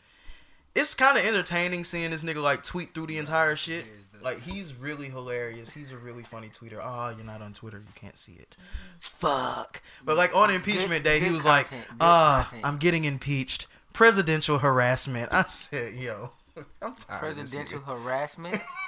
It's 0.77 0.93
kind 0.93 1.17
of 1.17 1.25
entertaining 1.25 1.83
seeing 1.83 2.11
this 2.11 2.23
nigga 2.23 2.39
like 2.39 2.61
tweet 2.61 2.93
through 2.93 3.07
the 3.07 3.17
entire 3.17 3.55
shit. 3.55 3.85
Like 4.21 4.39
he's 4.41 4.75
really 4.75 5.09
hilarious. 5.09 5.73
He's 5.73 5.91
a 5.91 5.97
really 5.97 6.21
funny 6.21 6.49
tweeter. 6.49 6.79
Oh, 6.79 7.13
you're 7.15 7.25
not 7.25 7.41
on 7.41 7.51
Twitter, 7.53 7.77
you 7.79 7.93
can't 7.95 8.15
see 8.15 8.33
it. 8.33 8.55
Fuck. 8.99 9.81
But 10.05 10.17
like 10.17 10.35
on 10.35 10.51
impeachment 10.51 11.03
day, 11.03 11.19
he 11.19 11.31
was 11.31 11.45
like, 11.45 11.67
"Ah, 11.99 12.43
content." 12.43 12.63
I'm 12.63 12.77
getting 12.77 13.05
impeached. 13.05 13.65
Presidential 13.91 14.59
harassment." 14.59 15.33
I 15.33 15.43
said, 15.43 15.95
"Yo, 15.95 16.31
I'm 16.81 16.93
tired." 16.93 17.21
Presidential 17.21 17.79
harassment. 17.79 18.61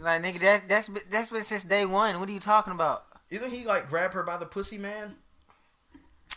like 0.00 0.20
nigga, 0.20 0.40
that 0.40 0.68
that's 0.68 0.88
been, 0.88 1.02
that's 1.10 1.30
been 1.30 1.44
since 1.44 1.62
day 1.62 1.86
one. 1.86 2.18
What 2.18 2.28
are 2.28 2.32
you 2.32 2.40
talking 2.40 2.72
about? 2.72 3.04
Isn't 3.30 3.52
he 3.52 3.64
like 3.64 3.88
grab 3.88 4.12
her 4.14 4.24
by 4.24 4.36
the 4.36 4.46
pussy, 4.46 4.78
man? 4.78 5.14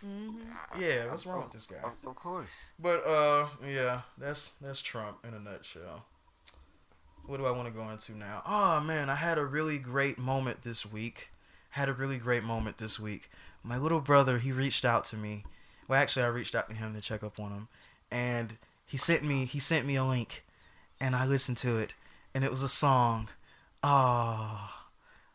Mm-hmm. 0.05 0.81
Yeah, 0.81 1.09
what's 1.09 1.25
wrong 1.25 1.43
with 1.43 1.51
this 1.51 1.65
guy? 1.65 1.77
Of, 1.83 1.93
of 2.07 2.15
course. 2.15 2.53
But 2.79 3.05
uh, 3.07 3.47
yeah, 3.67 4.01
that's 4.17 4.51
that's 4.61 4.81
Trump 4.81 5.17
in 5.27 5.33
a 5.33 5.39
nutshell. 5.39 6.05
What 7.25 7.37
do 7.37 7.45
I 7.45 7.51
want 7.51 7.67
to 7.67 7.73
go 7.73 7.89
into 7.89 8.15
now? 8.17 8.41
Oh 8.45 8.79
man, 8.79 9.09
I 9.09 9.15
had 9.15 9.37
a 9.37 9.45
really 9.45 9.79
great 9.79 10.17
moment 10.17 10.61
this 10.61 10.85
week. 10.85 11.29
Had 11.71 11.89
a 11.89 11.93
really 11.93 12.17
great 12.17 12.43
moment 12.43 12.77
this 12.77 12.99
week. 12.99 13.29
My 13.63 13.77
little 13.77 13.99
brother, 13.99 14.37
he 14.37 14.51
reached 14.51 14.85
out 14.85 15.03
to 15.05 15.15
me. 15.17 15.43
Well, 15.87 15.99
actually, 15.99 16.23
I 16.23 16.27
reached 16.29 16.55
out 16.55 16.69
to 16.69 16.75
him 16.75 16.93
to 16.93 17.01
check 17.01 17.23
up 17.23 17.39
on 17.39 17.51
him, 17.51 17.67
and 18.11 18.57
he 18.85 18.97
sent 18.97 19.23
me 19.23 19.45
he 19.45 19.59
sent 19.59 19.85
me 19.85 19.95
a 19.95 20.05
link, 20.05 20.45
and 21.01 21.15
I 21.15 21.25
listened 21.25 21.57
to 21.57 21.77
it, 21.77 21.93
and 22.35 22.43
it 22.43 22.51
was 22.51 22.61
a 22.63 22.69
song. 22.69 23.29
Oh, 23.83 24.69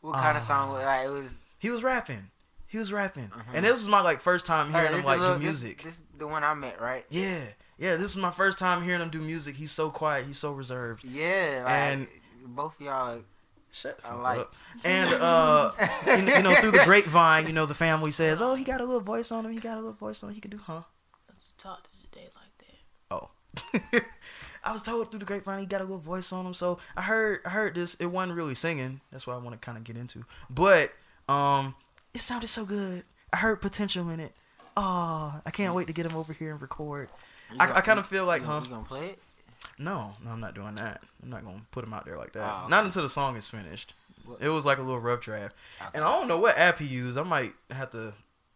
What 0.01 0.14
kind 0.14 0.37
of 0.37 0.42
Ah. 0.44 0.46
song 0.46 0.70
was 0.72 0.83
like? 0.85 1.07
It 1.07 1.11
was. 1.11 1.38
he 1.59 1.68
was 1.70 1.83
rapping. 1.83 2.31
He 2.72 2.78
was 2.78 2.90
rapping, 2.90 3.30
and 3.52 3.66
this 3.66 3.72
was 3.72 3.87
my 3.88 4.00
like 4.00 4.20
first 4.20 4.46
time 4.46 4.70
hearing 4.70 4.87
Alright, 4.87 5.00
him 5.00 5.04
like 5.06 5.20
little- 5.20 5.37
do 5.37 5.42
music. 5.44 5.82
This, 5.82 6.00
the 6.16 6.26
one 6.26 6.42
I 6.42 6.54
met, 6.54 6.80
right? 6.80 7.04
Yeah, 7.11 7.42
yeah. 7.76 7.96
This 7.96 8.11
is 8.12 8.16
my 8.16 8.30
first 8.30 8.58
time 8.58 8.82
hearing 8.82 9.02
him 9.02 9.11
do 9.11 9.20
music. 9.20 9.56
He's 9.56 9.70
so 9.72 9.90
quiet. 9.90 10.24
He's 10.24 10.38
so 10.38 10.52
reserved. 10.52 11.04
Yeah, 11.04 11.61
like, 11.64 11.72
And- 11.74 12.08
both 12.46 12.80
of 12.80 12.87
y'all. 12.87 13.14
Like, 13.16 13.24
Shut 13.74 13.98
I 14.06 14.14
like- 14.14 14.38
up. 14.40 14.54
And 14.85 15.11
uh, 15.20 15.70
you, 16.06 16.22
know, 16.22 16.37
you 16.37 16.42
know, 16.42 16.54
through 16.54 16.70
the 16.72 16.78
grapevine, 16.85 17.46
you 17.46 17.52
know, 17.52 17.66
the 17.66 17.74
family 17.74 18.11
says, 18.11 18.40
"Oh, 18.40 18.54
he 18.54 18.64
got 18.64 18.80
a 18.80 18.85
little 18.85 19.00
voice 19.02 19.30
on 19.30 19.44
him. 19.44 19.52
He 19.52 19.61
got 19.61 19.74
a 19.74 19.80
little 19.80 19.92
voice 19.92 20.22
on 20.22 20.30
him. 20.30 20.35
He 20.35 20.40
can 20.40 20.50
do, 20.50 20.58
huh?" 20.58 20.82
Talk 21.58 21.82
to 21.82 21.90
today 22.11 22.28
like 22.35 22.58
that. 22.58 23.94
Oh. 23.94 24.00
I 24.64 24.72
was 24.72 24.82
told 24.82 25.11
through 25.11 25.20
the 25.20 25.26
grapevine 25.26 25.61
he 25.61 25.66
got 25.66 25.80
a 25.80 25.85
little 25.85 25.98
voice 25.98 26.32
on 26.32 26.46
him, 26.46 26.54
so 26.54 26.78
I 26.96 27.02
heard 27.02 27.40
I 27.44 27.50
heard 27.50 27.74
this. 27.74 27.94
It 27.96 28.06
wasn't 28.06 28.37
really 28.37 28.54
singing. 28.54 29.00
That's 29.11 29.26
what 29.26 29.35
I 29.35 29.37
want 29.38 29.52
to 29.61 29.64
kind 29.64 29.76
of 29.76 29.85
get 29.85 29.96
into. 29.96 30.24
But 30.50 30.90
um, 31.28 31.74
it 32.14 32.20
sounded 32.20 32.48
so 32.48 32.64
good. 32.64 33.05
I 33.33 33.37
heard 33.38 33.61
potential 33.61 34.09
in 34.11 34.20
it. 34.20 34.33
Oh, 34.77 35.40
I 35.44 35.51
can't 35.51 35.75
wait 35.75 35.87
to 35.88 35.92
get 35.92 36.07
him 36.07 36.16
over 36.16 36.33
here 36.33 36.53
and 36.53 36.61
record. 36.62 37.09
You 37.53 37.59
I, 37.61 37.77
I 37.79 37.81
kind 37.83 37.98
of 37.98 38.07
feel 38.07 38.25
like, 38.25 38.42
you, 38.42 38.46
huh? 38.48 38.61
You 38.64 38.70
gonna 38.70 38.85
play 38.85 39.07
it? 39.11 39.18
No, 39.79 40.14
no, 40.25 40.31
I'm 40.31 40.40
not 40.40 40.55
doing 40.55 40.75
that. 40.77 41.03
I'm 41.22 41.31
not 41.31 41.44
gonna 41.44 41.62
put 41.70 41.85
him 41.85 41.92
out 41.92 42.05
there 42.05 42.16
like 42.18 42.33
that. 42.33 42.42
Oh, 42.51 42.61
okay. 42.62 42.70
Not 42.70 42.85
until 42.85 43.03
the 43.03 43.09
song 43.09 43.37
is 43.37 43.48
finished. 43.48 43.94
What- 44.25 44.40
It 44.40 44.48
was 44.48 44.64
like 44.64 44.79
a 44.79 44.83
little 44.83 45.01
rough 45.01 45.20
draft, 45.20 45.55
Okay. 45.81 45.90
and 45.94 46.05
I 46.05 46.12
don't 46.12 46.29
know 46.29 46.38
what 46.38 46.57
app 46.57 46.79
he 46.79 46.87
used. 46.87 47.18
I 47.18 47.22
might 47.22 47.53
have 47.70 47.90
to 47.90 48.12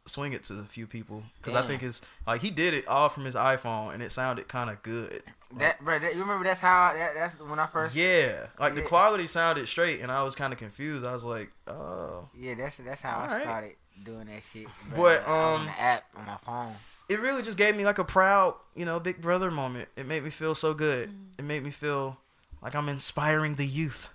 swing 0.07 0.33
it 0.33 0.45
to 0.45 0.55
a 0.55 0.65
few 0.65 0.87
people 0.87 1.23
because 1.39 1.55
I 1.55 1.67
think 1.67 1.83
it's 1.83 2.03
like 2.27 2.41
he 2.41 2.51
did 2.51 2.75
it 2.75 2.87
all 2.87 3.09
from 3.09 3.25
his 3.25 3.35
iPhone, 3.35 3.93
and 3.93 4.03
it 4.03 4.13
sounded 4.13 4.49
kind 4.49 4.71
of 4.71 4.83
good. 4.83 5.23
That, 5.59 5.85
bro, 5.85 5.99
that, 5.99 6.15
you 6.15 6.21
remember 6.21 6.45
that's 6.45 6.61
how 6.61 6.93
that, 6.95 7.15
that's 7.15 7.39
when 7.39 7.59
I 7.59 7.67
first. 7.67 7.95
Yeah, 7.95 8.47
like 8.59 8.75
the 8.75 8.83
quality 8.83 9.27
sounded 9.27 9.69
straight, 9.69 10.01
and 10.01 10.11
I 10.11 10.23
was 10.23 10.35
kind 10.35 10.53
of 10.53 10.59
confused. 10.59 11.07
I 11.07 11.13
was 11.13 11.25
like, 11.25 11.51
oh. 11.69 12.29
Yeah, 12.37 12.55
that's 12.55 12.79
that's 12.79 13.03
how 13.03 13.19
I 13.19 13.23
Alright. 13.23 13.43
started 13.43 13.75
doing 14.05 14.27
that 14.27 14.43
shit. 14.43 14.67
But, 14.91 14.99
Like, 14.99 15.29
on 15.29 15.61
um, 15.61 15.67
the 15.67 15.81
app 15.81 16.05
on 16.17 16.27
my 16.27 16.37
phone. 16.37 16.73
It 17.09 17.21
really 17.21 17.43
just 17.43 17.57
gave 17.57 17.77
me 17.77 17.85
like 17.85 17.99
a 17.99 18.05
proud, 18.05 18.57
you 18.75 18.85
know, 18.85 18.99
big 18.99 19.21
brother 19.21 19.51
moment. 19.51 19.89
It 19.97 20.07
made 20.07 20.25
me 20.25 20.31
feel 20.31 20.55
so 20.55 20.75
good. 20.75 21.11
It 21.39 21.45
made 21.45 21.63
me 21.63 21.71
feel 21.71 22.19
like 22.63 22.75
I'm 22.75 22.89
inspiring 22.89 23.55
the 23.55 23.67
youth 23.67 24.09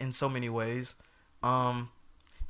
in 0.00 0.10
so 0.10 0.28
many 0.28 0.48
ways. 0.48 0.96
Um, 1.44 1.90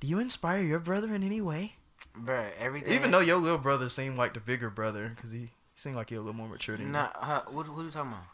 do 0.01 0.07
you 0.07 0.18
inspire 0.18 0.62
your 0.62 0.79
brother 0.79 1.14
in 1.14 1.23
any 1.23 1.42
way? 1.42 1.75
Bro, 2.16 2.44
everything. 2.59 2.92
Even 2.94 3.11
though 3.11 3.20
your 3.20 3.38
little 3.38 3.59
brother 3.59 3.88
seemed 3.88 4.16
like 4.16 4.35
the 4.35 4.40
bigger 4.40 4.70
brother, 4.70 5.12
because 5.14 5.33
he, 5.33 5.38
he 5.38 5.50
seemed 5.74 5.96
like 5.96 6.11
he 6.11 6.16
a 6.16 6.20
little 6.20 6.35
more 6.35 6.48
mature 6.48 6.77
than 6.77 6.92
Nah, 6.92 7.09
uh, 7.20 7.40
what, 7.50 7.68
what 7.68 7.83
are 7.83 7.85
you 7.85 7.90
talking 7.90 8.12
about? 8.12 8.24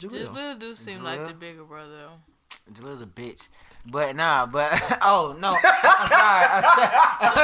you. 0.00 0.08
Jaleel. 0.08 0.28
Jaleel 0.28 0.58
do 0.58 0.74
seem 0.74 1.02
like 1.02 1.18
Jaleel? 1.18 1.28
the 1.28 1.34
bigger 1.34 1.64
brother 1.64 1.90
though. 1.90 2.20
Jaleel's 2.72 3.02
a 3.02 3.06
bitch. 3.06 3.48
But 3.90 4.14
nah, 4.16 4.46
but 4.46 4.70
oh 5.02 5.34
no, 5.38 5.48
I'm 5.48 6.08
sorry. 6.08 6.46
I'm 7.20 7.34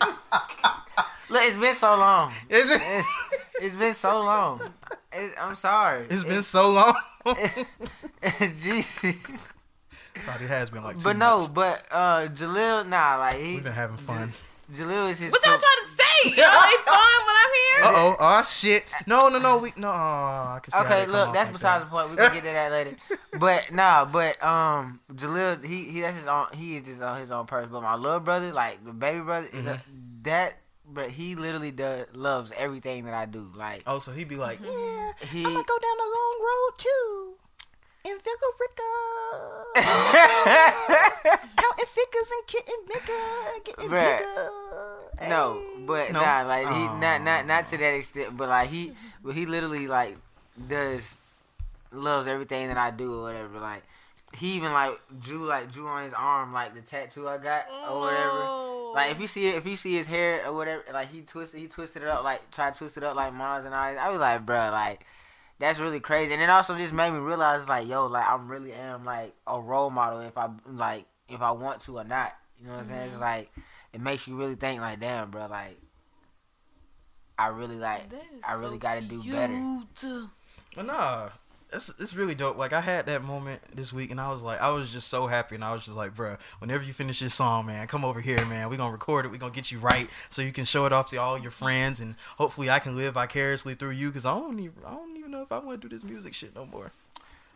sorry. 0.00 0.14
Look, 1.30 1.42
it's 1.42 1.56
been 1.58 1.74
so 1.74 1.96
long. 1.96 2.32
Is 2.48 2.70
it? 2.70 2.80
It's, 2.82 3.08
it's 3.60 3.76
been 3.76 3.92
so 3.94 4.22
long. 4.24 4.62
It, 5.12 5.32
I'm 5.38 5.54
sorry. 5.56 6.06
It's 6.08 6.24
been 6.24 6.42
so 6.42 6.70
long. 6.70 6.94
Jesus. 8.56 9.57
Sorry, 10.24 10.44
it 10.44 10.48
has 10.48 10.70
been 10.70 10.82
like 10.84 10.98
two 10.98 11.04
But 11.04 11.16
no, 11.16 11.30
months. 11.32 11.48
but 11.48 11.86
uh, 11.90 12.28
Jaleel, 12.28 12.86
nah, 12.88 13.16
like 13.18 13.36
he, 13.36 13.54
We've 13.54 13.64
been 13.64 13.72
having 13.72 13.96
fun. 13.96 14.32
Jalil 14.72 15.10
is 15.10 15.18
his. 15.18 15.32
What 15.32 15.44
y'all 15.46 15.56
two- 15.56 15.60
trying 15.64 15.84
to 15.84 15.90
say? 15.90 16.04
Y'all 16.42 16.44
ain't 16.46 16.80
fun 16.80 17.26
when 17.26 17.36
I'm 17.36 17.52
here. 17.54 17.84
Uh 17.84 17.92
oh. 17.94 18.16
Oh 18.18 18.42
shit. 18.42 18.84
No, 19.06 19.28
no, 19.28 19.38
no. 19.38 19.56
We 19.58 19.72
no. 19.76 19.88
Oh, 19.88 19.92
I 19.92 20.58
can 20.62 20.72
see 20.72 20.78
Okay, 20.80 21.06
look, 21.06 21.32
that's 21.32 21.46
like 21.46 21.52
besides 21.52 21.84
that. 21.84 21.90
the 21.90 21.96
point. 21.96 22.10
We 22.10 22.16
can 22.16 22.32
get 22.34 22.40
to 22.42 22.52
that 22.52 22.72
later. 22.72 22.96
But 23.38 23.70
nah, 23.72 24.04
but 24.04 24.42
um, 24.44 25.00
Jaleel, 25.14 25.64
he 25.64 25.84
he 25.84 26.00
that's 26.00 26.18
his 26.18 26.26
own. 26.26 26.46
He 26.54 26.76
is 26.76 26.82
just 26.82 27.00
on 27.02 27.20
his 27.20 27.30
own 27.30 27.46
person. 27.46 27.70
But 27.70 27.82
my 27.82 27.94
little 27.94 28.18
brother, 28.20 28.52
like 28.52 28.84
the 28.84 28.92
baby 28.92 29.20
brother, 29.20 29.46
Mm-hmm. 29.46 29.64
the- 29.66 29.80
that, 30.22 30.54
but 30.84 31.10
he 31.12 31.36
literally 31.36 31.70
does 31.70 32.06
loves 32.12 32.52
everything 32.58 33.04
that 33.04 33.14
I 33.14 33.26
do. 33.26 33.46
Like 33.54 33.84
Oh, 33.86 34.00
so 34.00 34.10
he'd 34.12 34.28
be 34.28 34.36
like, 34.36 34.60
Mm-hmm. 34.60 34.66
yeah, 35.22 35.28
he, 35.30 35.38
I'm 35.38 35.52
gonna 35.52 35.64
go 35.64 35.78
down 35.78 35.96
the 35.98 36.04
long 36.04 36.38
road 36.42 36.78
too. 36.78 37.34
In 38.10 38.16
Vigorica. 38.18 38.92
Counting 41.56 41.86
figures 41.86 42.32
and 42.32 42.46
getting 42.46 42.82
bigger, 42.86 43.22
getting 43.64 43.90
Bruh. 43.90 44.18
bigger. 44.18 45.28
no, 45.28 45.62
but 45.86 46.12
No? 46.12 46.20
nah, 46.20 46.42
like 46.42 46.66
he 46.68 46.74
oh, 46.84 46.98
not 46.98 47.22
not 47.22 47.46
not 47.46 47.68
to 47.68 47.76
that 47.76 47.94
extent. 47.94 48.36
But 48.36 48.48
like 48.48 48.68
he, 48.70 48.92
but 49.22 49.34
he 49.34 49.44
literally 49.46 49.86
like 49.86 50.16
does 50.68 51.18
loves 51.92 52.26
everything 52.28 52.68
that 52.68 52.78
I 52.78 52.90
do 52.90 53.18
or 53.18 53.22
whatever. 53.24 53.58
Like 53.58 53.82
he 54.34 54.54
even 54.54 54.72
like 54.72 54.98
drew 55.20 55.44
like 55.44 55.70
drew 55.70 55.86
on 55.86 56.04
his 56.04 56.14
arm 56.14 56.52
like 56.52 56.74
the 56.74 56.80
tattoo 56.80 57.28
I 57.28 57.38
got 57.38 57.66
or 57.90 58.00
whatever. 58.00 58.30
Oh. 58.32 58.92
Like 58.94 59.10
if 59.12 59.20
you 59.20 59.26
see 59.26 59.48
it, 59.48 59.56
if 59.56 59.66
you 59.66 59.76
see 59.76 59.96
his 59.96 60.06
hair 60.06 60.46
or 60.46 60.54
whatever, 60.54 60.82
like 60.92 61.10
he 61.10 61.20
twisted, 61.20 61.60
he 61.60 61.66
twisted 61.66 62.02
it 62.02 62.08
up, 62.08 62.24
like 62.24 62.50
tried 62.52 62.72
to 62.72 62.78
twist 62.78 62.96
it 62.96 63.04
up 63.04 63.16
like 63.16 63.34
Mars 63.34 63.64
and 63.66 63.74
I. 63.74 63.96
I 63.96 64.08
was 64.08 64.18
like, 64.20 64.46
bruh, 64.46 64.72
like 64.72 65.04
that's 65.58 65.80
really 65.80 66.00
crazy. 66.00 66.32
And 66.32 66.42
it 66.42 66.50
also 66.50 66.76
just 66.76 66.92
made 66.92 67.10
me 67.10 67.18
realize, 67.18 67.68
like, 67.68 67.88
yo, 67.88 68.06
like 68.06 68.28
I'm 68.28 68.48
really 68.48 68.72
am 68.72 69.04
like 69.04 69.34
a 69.46 69.60
role 69.60 69.90
model 69.90 70.20
if 70.20 70.36
I 70.36 70.48
like 70.66 71.06
if 71.28 71.42
I 71.42 71.50
want 71.50 71.80
to 71.82 71.98
or 71.98 72.04
not. 72.04 72.32
You 72.60 72.66
know 72.66 72.74
what 72.74 72.80
I'm 72.80 72.86
saying? 72.86 73.08
It's 73.10 73.20
like 73.20 73.50
it 73.92 74.00
makes 74.00 74.26
you 74.26 74.36
really 74.36 74.54
think, 74.54 74.80
like, 74.80 75.00
damn, 75.00 75.30
bro, 75.30 75.46
like 75.46 75.78
I 77.38 77.48
really 77.48 77.76
like 77.76 78.02
I 78.46 78.54
really 78.54 78.74
so 78.74 78.78
got 78.78 78.94
to 78.96 79.00
do 79.00 79.22
better. 79.22 79.82
But 80.74 80.86
nah, 80.86 81.28
it's 81.72 81.88
it's 82.00 82.14
really 82.14 82.34
dope. 82.34 82.56
Like 82.56 82.72
I 82.72 82.80
had 82.80 83.06
that 83.06 83.22
moment 83.22 83.60
this 83.74 83.92
week, 83.92 84.10
and 84.10 84.20
I 84.20 84.30
was 84.30 84.42
like, 84.42 84.60
I 84.60 84.70
was 84.70 84.90
just 84.90 85.08
so 85.08 85.26
happy, 85.26 85.54
and 85.54 85.64
I 85.64 85.72
was 85.72 85.84
just 85.84 85.96
like, 85.96 86.14
bro, 86.14 86.36
whenever 86.58 86.82
you 86.82 86.92
finish 86.92 87.20
this 87.20 87.34
song, 87.34 87.66
man, 87.66 87.86
come 87.86 88.04
over 88.04 88.20
here, 88.20 88.44
man. 88.46 88.68
We 88.68 88.76
gonna 88.76 88.92
record 88.92 89.24
it. 89.24 89.28
We 89.28 89.38
gonna 89.38 89.52
get 89.52 89.70
you 89.70 89.78
right, 89.78 90.08
so 90.30 90.42
you 90.42 90.52
can 90.52 90.64
show 90.64 90.86
it 90.86 90.92
off 90.92 91.10
to 91.10 91.16
all 91.18 91.38
your 91.38 91.50
friends, 91.50 92.00
and 92.00 92.16
hopefully 92.36 92.70
I 92.70 92.78
can 92.78 92.96
live 92.96 93.14
vicariously 93.14 93.74
through 93.74 93.90
you, 93.90 94.10
cause 94.10 94.26
I 94.26 94.34
don't 94.34 94.58
even 94.58 94.82
I 94.86 94.94
don't 94.94 95.17
even 95.28 95.38
know 95.38 95.42
if 95.44 95.52
I 95.52 95.58
want 95.58 95.80
to 95.80 95.88
do 95.88 95.94
this 95.94 96.04
music 96.04 96.34
shit 96.34 96.54
no 96.54 96.64
more. 96.66 96.90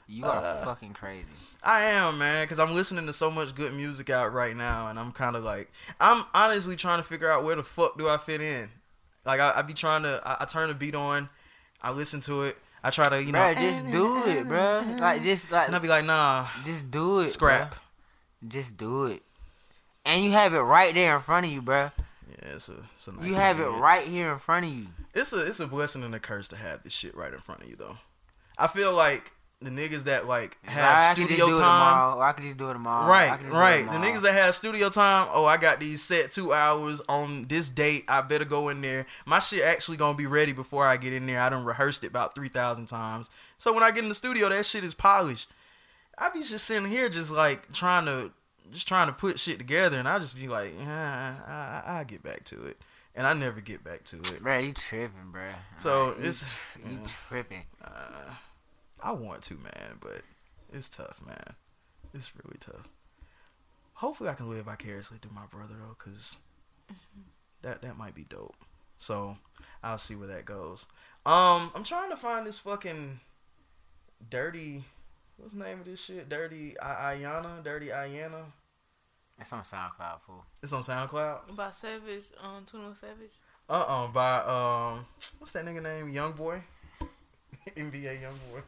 You 0.07 0.27
are 0.27 0.45
Uh, 0.45 0.65
fucking 0.65 0.93
crazy. 0.93 1.27
I 1.63 1.85
am, 1.85 2.19
man, 2.19 2.45
because 2.45 2.59
I'm 2.59 2.75
listening 2.75 3.07
to 3.07 3.13
so 3.13 3.31
much 3.31 3.55
good 3.55 3.73
music 3.73 4.11
out 4.11 4.33
right 4.33 4.55
now, 4.55 4.89
and 4.89 4.99
I'm 4.99 5.13
kind 5.13 5.37
of 5.37 5.45
like, 5.45 5.71
I'm 6.01 6.25
honestly 6.35 6.77
trying 6.77 6.99
to 6.99 7.03
figure 7.03 7.31
out 7.31 7.45
where 7.45 7.57
the 7.57 7.63
fuck 7.63 7.97
do 7.97 8.09
I 8.09 8.19
fit 8.19 8.41
in. 8.41 8.69
Like, 9.25 9.41
I, 9.41 9.53
I 9.57 9.63
be 9.63 9.73
trying 9.73 10.03
to, 10.03 10.21
I, 10.25 10.39
I 10.41 10.45
turn 10.45 10.69
the 10.69 10.75
beat 10.75 10.95
on, 10.95 11.29
I 11.81 11.93
listen 11.93 12.21
to 12.23 12.43
it, 12.43 12.59
I 12.85 12.91
try 12.91 13.09
to, 13.09 13.23
you 13.23 13.33
know, 13.33 13.39
Bruh, 13.39 13.57
just 13.57 13.87
do 13.91 14.19
it, 14.27 14.47
bruh. 14.47 15.01
Like 15.01 15.23
just 15.23 15.51
like 15.53 15.69
and 15.69 15.77
I 15.77 15.79
be 15.79 15.89
like, 15.89 16.05
nah, 16.05 16.49
just 16.65 16.91
do 16.91 17.21
it. 17.21 17.29
scrap. 17.29 17.75
bruh. 17.75 18.49
Just 18.49 18.77
do 18.77 19.07
it. 19.07 19.23
And 20.05 20.25
you 20.25 20.33
have 20.33 20.53
it 20.53 20.59
right 20.61 20.93
there 20.93 21.15
in 21.15 21.23
front 21.23 21.47
of 21.47 21.53
you, 21.53 21.63
bruh. 21.63 21.93
Yeah, 22.29 22.55
it's 22.57 22.69
a, 22.69 22.75
it's 22.97 23.07
a 23.07 23.13
nice 23.13 23.25
You 23.29 23.35
have 23.35 23.61
it 23.61 23.69
right 23.69 24.03
here 24.05 24.33
in 24.33 24.39
front 24.41 24.67
of 24.67 24.73
you. 24.73 24.89
It's 25.15 25.33
a, 25.33 25.47
it's 25.47 25.61
a 25.61 25.67
blessing 25.67 26.03
and 26.03 26.15
a 26.15 26.19
curse 26.21 26.49
to 26.49 26.57
have 26.57 26.83
this 26.83 26.93
shit 26.93 27.15
right 27.17 27.33
in 27.33 27.39
front 27.41 27.63
of 27.63 27.69
you, 27.69 27.77
though. 27.77 27.99
I 28.57 28.67
feel 28.67 28.95
like 28.95 29.31
the 29.61 29.71
niggas 29.71 30.05
that 30.05 30.27
like 30.27 30.57
have 30.65 30.99
I 31.01 31.15
studio 31.15 31.47
time. 31.47 31.55
tomorrow. 31.57 32.21
I 32.21 32.33
could 32.33 32.43
just 32.45 32.57
do 32.57 32.69
it 32.71 32.73
tomorrow. 32.73 33.05
I 33.07 33.09
Right, 33.09 33.31
could 33.31 33.41
just 33.41 33.51
do 33.53 33.57
it 33.57 33.61
right. 33.61 33.85
The 33.85 33.99
niggas 33.99 34.23
that 34.23 34.33
have 34.33 34.55
studio 34.57 34.91
time, 34.91 35.29
oh, 35.33 35.45
I 35.45 35.57
got 35.57 35.79
these 35.79 36.03
set 36.03 36.31
two 36.33 36.53
hours 36.53 37.01
on 37.09 37.47
this 37.47 37.71
date. 37.71 38.05
I 38.09 38.23
better 38.23 38.45
go 38.45 38.71
in 38.71 38.81
there. 38.81 39.07
My 39.25 39.39
shit 39.39 39.63
actually 39.63 39.99
gonna 39.99 40.17
be 40.19 40.27
ready 40.27 40.53
before 40.53 40.85
I 40.87 40.97
get 40.97 41.13
in 41.13 41.27
there. 41.27 41.41
I 41.41 41.49
done 41.49 41.65
rehearsed 41.65 42.03
it 42.03 42.09
about 42.09 42.35
three 42.35 42.49
thousand 42.49 42.87
times. 42.87 43.31
So 43.57 43.73
when 43.73 43.83
I 43.85 43.91
get 43.93 44.03
in 44.03 44.09
the 44.09 44.15
studio, 44.17 44.49
that 44.49 44.67
shit 44.67 44.83
is 44.83 44.95
polished. 44.95 45.49
I 46.19 46.31
be 46.31 46.43
just 46.43 46.65
sitting 46.67 46.89
here, 46.91 47.09
just 47.09 47.31
like 47.31 47.73
trying 47.73 48.07
to, 48.07 48.33
just 48.73 48.89
trying 48.89 49.07
to 49.07 49.13
put 49.13 49.39
shit 49.39 49.59
together, 49.59 49.99
and 49.99 50.09
I 50.09 50.19
just 50.19 50.37
be 50.37 50.49
like, 50.49 50.73
I, 50.85 51.35
I, 51.87 52.01
I 52.01 52.05
get 52.05 52.23
back 52.25 52.43
to 52.47 52.65
it, 52.67 52.79
and 53.15 53.27
I 53.27 53.33
never 53.35 53.61
get 53.61 53.83
back 53.85 54.05
to 54.05 54.17
it. 54.17 54.43
Bro, 54.43 54.59
you 54.59 54.73
tripping, 54.73 55.31
bro? 55.33 55.43
So 55.79 56.15
you- 56.19 56.25
it's, 56.29 56.45
you 56.85 56.99
yeah. 57.03 57.09
tripping. 57.29 57.63
Uh, 57.83 58.35
I 59.01 59.13
want 59.13 59.43
to, 59.43 59.55
man, 59.55 59.99
but 60.01 60.23
it's 60.73 60.89
tough, 60.89 61.21
man. 61.27 61.55
It's 62.15 62.33
really 62.37 62.59
tough. 62.61 62.89
Hopefully, 63.95 64.29
I 64.31 64.35
can 64.35 64.51
live 64.51 64.65
vicariously 64.67 65.19
through 65.21 65.35
my 65.35 65.47
brother 65.47 65.75
though, 65.79 65.95
cause 65.99 66.39
that 67.63 67.83
that 67.83 67.97
might 67.97 68.15
be 68.15 68.25
dope. 68.25 68.57
So 68.99 69.37
I'll 69.83 69.99
see 69.99 70.15
where 70.15 70.29
that 70.29 70.45
goes. 70.45 70.87
Um, 71.25 71.71
I'm 71.75 71.85
trying 71.85 72.11
to 72.11 72.17
find 72.17 72.47
this 72.47 72.59
fucking 72.59 73.21
dirty. 74.29 74.85
What's 75.37 75.55
the 75.55 75.61
name 75.65 75.81
of 75.81 75.87
this 75.87 76.01
shit? 76.01 76.29
Dirty 76.29 76.79
I- 76.81 77.17
Iyanna, 77.17 77.63
Dirty 77.65 77.89
Iyanna. 77.89 78.45
It's 79.39 79.53
on 79.53 79.63
SoundCloud, 79.63 80.21
fool. 80.27 80.45
It's 80.63 80.73
on 80.73 80.83
SoundCloud. 80.83 81.57
By 81.57 81.71
Savage, 81.73 82.25
um, 82.43 82.65
21 82.67 82.95
Savage. 82.97 83.33
Uh 83.69 83.73
uh 83.73 84.07
by 84.09 84.39
um, 84.41 85.07
what's 85.39 85.53
that 85.55 85.65
nigga 85.65 85.83
name? 85.83 86.11
Young 86.11 86.33
Boy, 86.33 86.63
NBA 87.77 88.21
Young 88.21 88.35
Boy. 88.51 88.61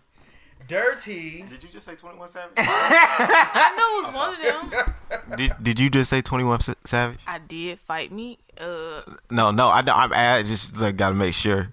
Dirty. 0.66 1.42
Did 1.50 1.62
you 1.62 1.68
just 1.68 1.86
say 1.86 1.94
21 1.94 2.28
Savage? 2.28 2.52
I 2.56 3.74
know 3.76 3.98
it 3.98 4.06
was 4.06 4.16
one 4.16 4.34
of 4.34 4.80
them. 5.28 5.36
did, 5.36 5.52
did 5.62 5.80
you 5.80 5.90
just 5.90 6.08
say 6.10 6.22
21 6.22 6.60
Savage? 6.84 7.18
I 7.26 7.38
did 7.38 7.78
fight 7.80 8.10
me. 8.12 8.38
Uh, 8.58 9.02
No, 9.30 9.50
no, 9.50 9.68
I, 9.68 9.80
I'm, 9.86 10.12
I 10.14 10.42
just 10.42 10.76
like, 10.78 10.96
gotta 10.96 11.14
make 11.14 11.34
sure 11.34 11.72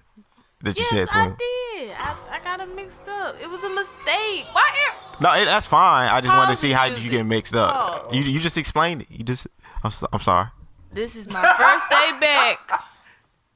that 0.62 0.76
you 0.76 0.82
yes, 0.82 0.90
said 0.90 1.08
I 1.12 1.34
21. 1.34 1.36
did. 1.38 1.96
I, 1.98 2.16
I 2.32 2.40
got 2.44 2.60
it 2.60 2.74
mixed 2.76 3.08
up. 3.08 3.36
It 3.40 3.48
was 3.48 3.62
a 3.64 3.70
mistake. 3.70 4.44
Why? 4.52 4.90
No, 5.20 5.32
it, 5.34 5.44
that's 5.44 5.66
fine. 5.66 6.08
I 6.08 6.20
just 6.20 6.34
wanted 6.34 6.52
to 6.52 6.56
see 6.56 6.70
how 6.70 6.84
you 6.86 7.10
get 7.10 7.24
mixed 7.24 7.54
up. 7.54 7.70
Oh. 7.74 8.12
You 8.12 8.22
you 8.22 8.40
just 8.40 8.56
explained 8.56 9.02
it. 9.02 9.08
You 9.10 9.24
just 9.24 9.46
I'm, 9.84 9.92
I'm 10.12 10.20
sorry. 10.20 10.48
This 10.92 11.16
is 11.16 11.26
my 11.32 11.54
first 11.58 11.90
day 11.90 12.10
back. 12.20 12.84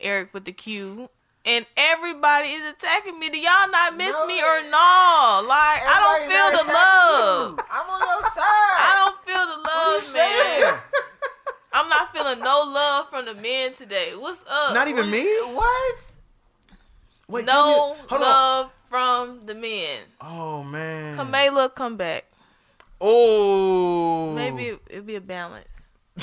Eric 0.00 0.32
with 0.34 0.44
the 0.44 0.52
Q. 0.52 1.08
And 1.44 1.64
everybody 1.76 2.48
is 2.48 2.72
attacking 2.72 3.20
me. 3.20 3.30
Do 3.30 3.38
y'all 3.38 3.70
not 3.70 3.96
miss 3.96 4.16
no, 4.18 4.26
me 4.26 4.40
or 4.40 4.62
no? 4.62 5.46
Like 5.46 5.80
I 5.86 5.98
don't 6.02 6.26
feel 6.26 6.50
the 6.58 6.72
love. 6.72 7.50
You. 7.52 7.64
I'm 7.70 7.88
on 7.88 8.00
your 8.00 8.22
side. 8.30 8.42
I 8.42 8.92
don't 9.04 9.18
feel 9.24 9.46
the 9.46 9.60
love, 9.62 10.14
man. 10.14 10.80
I'm 11.72 11.88
not 11.88 12.12
feeling 12.12 12.40
no 12.40 12.64
love 12.72 13.10
from 13.10 13.26
the 13.26 13.34
men 13.34 13.74
today. 13.74 14.12
What's 14.16 14.42
up? 14.50 14.74
Not 14.74 14.88
even 14.88 15.04
what 15.04 15.12
me. 15.12 15.54
What? 15.54 16.14
Wait, 17.28 17.44
no 17.44 17.94
me, 17.94 18.18
love 18.18 18.72
from 18.88 19.46
the 19.46 19.54
men. 19.54 20.00
Oh 20.20 20.62
man. 20.62 21.16
Kamala, 21.16 21.70
come 21.70 21.96
back. 21.96 22.24
Oh. 23.00 24.32
Maybe 24.34 24.66
it, 24.68 24.80
it'll 24.88 25.04
be 25.04 25.16
a 25.16 25.20
balance. 25.20 25.92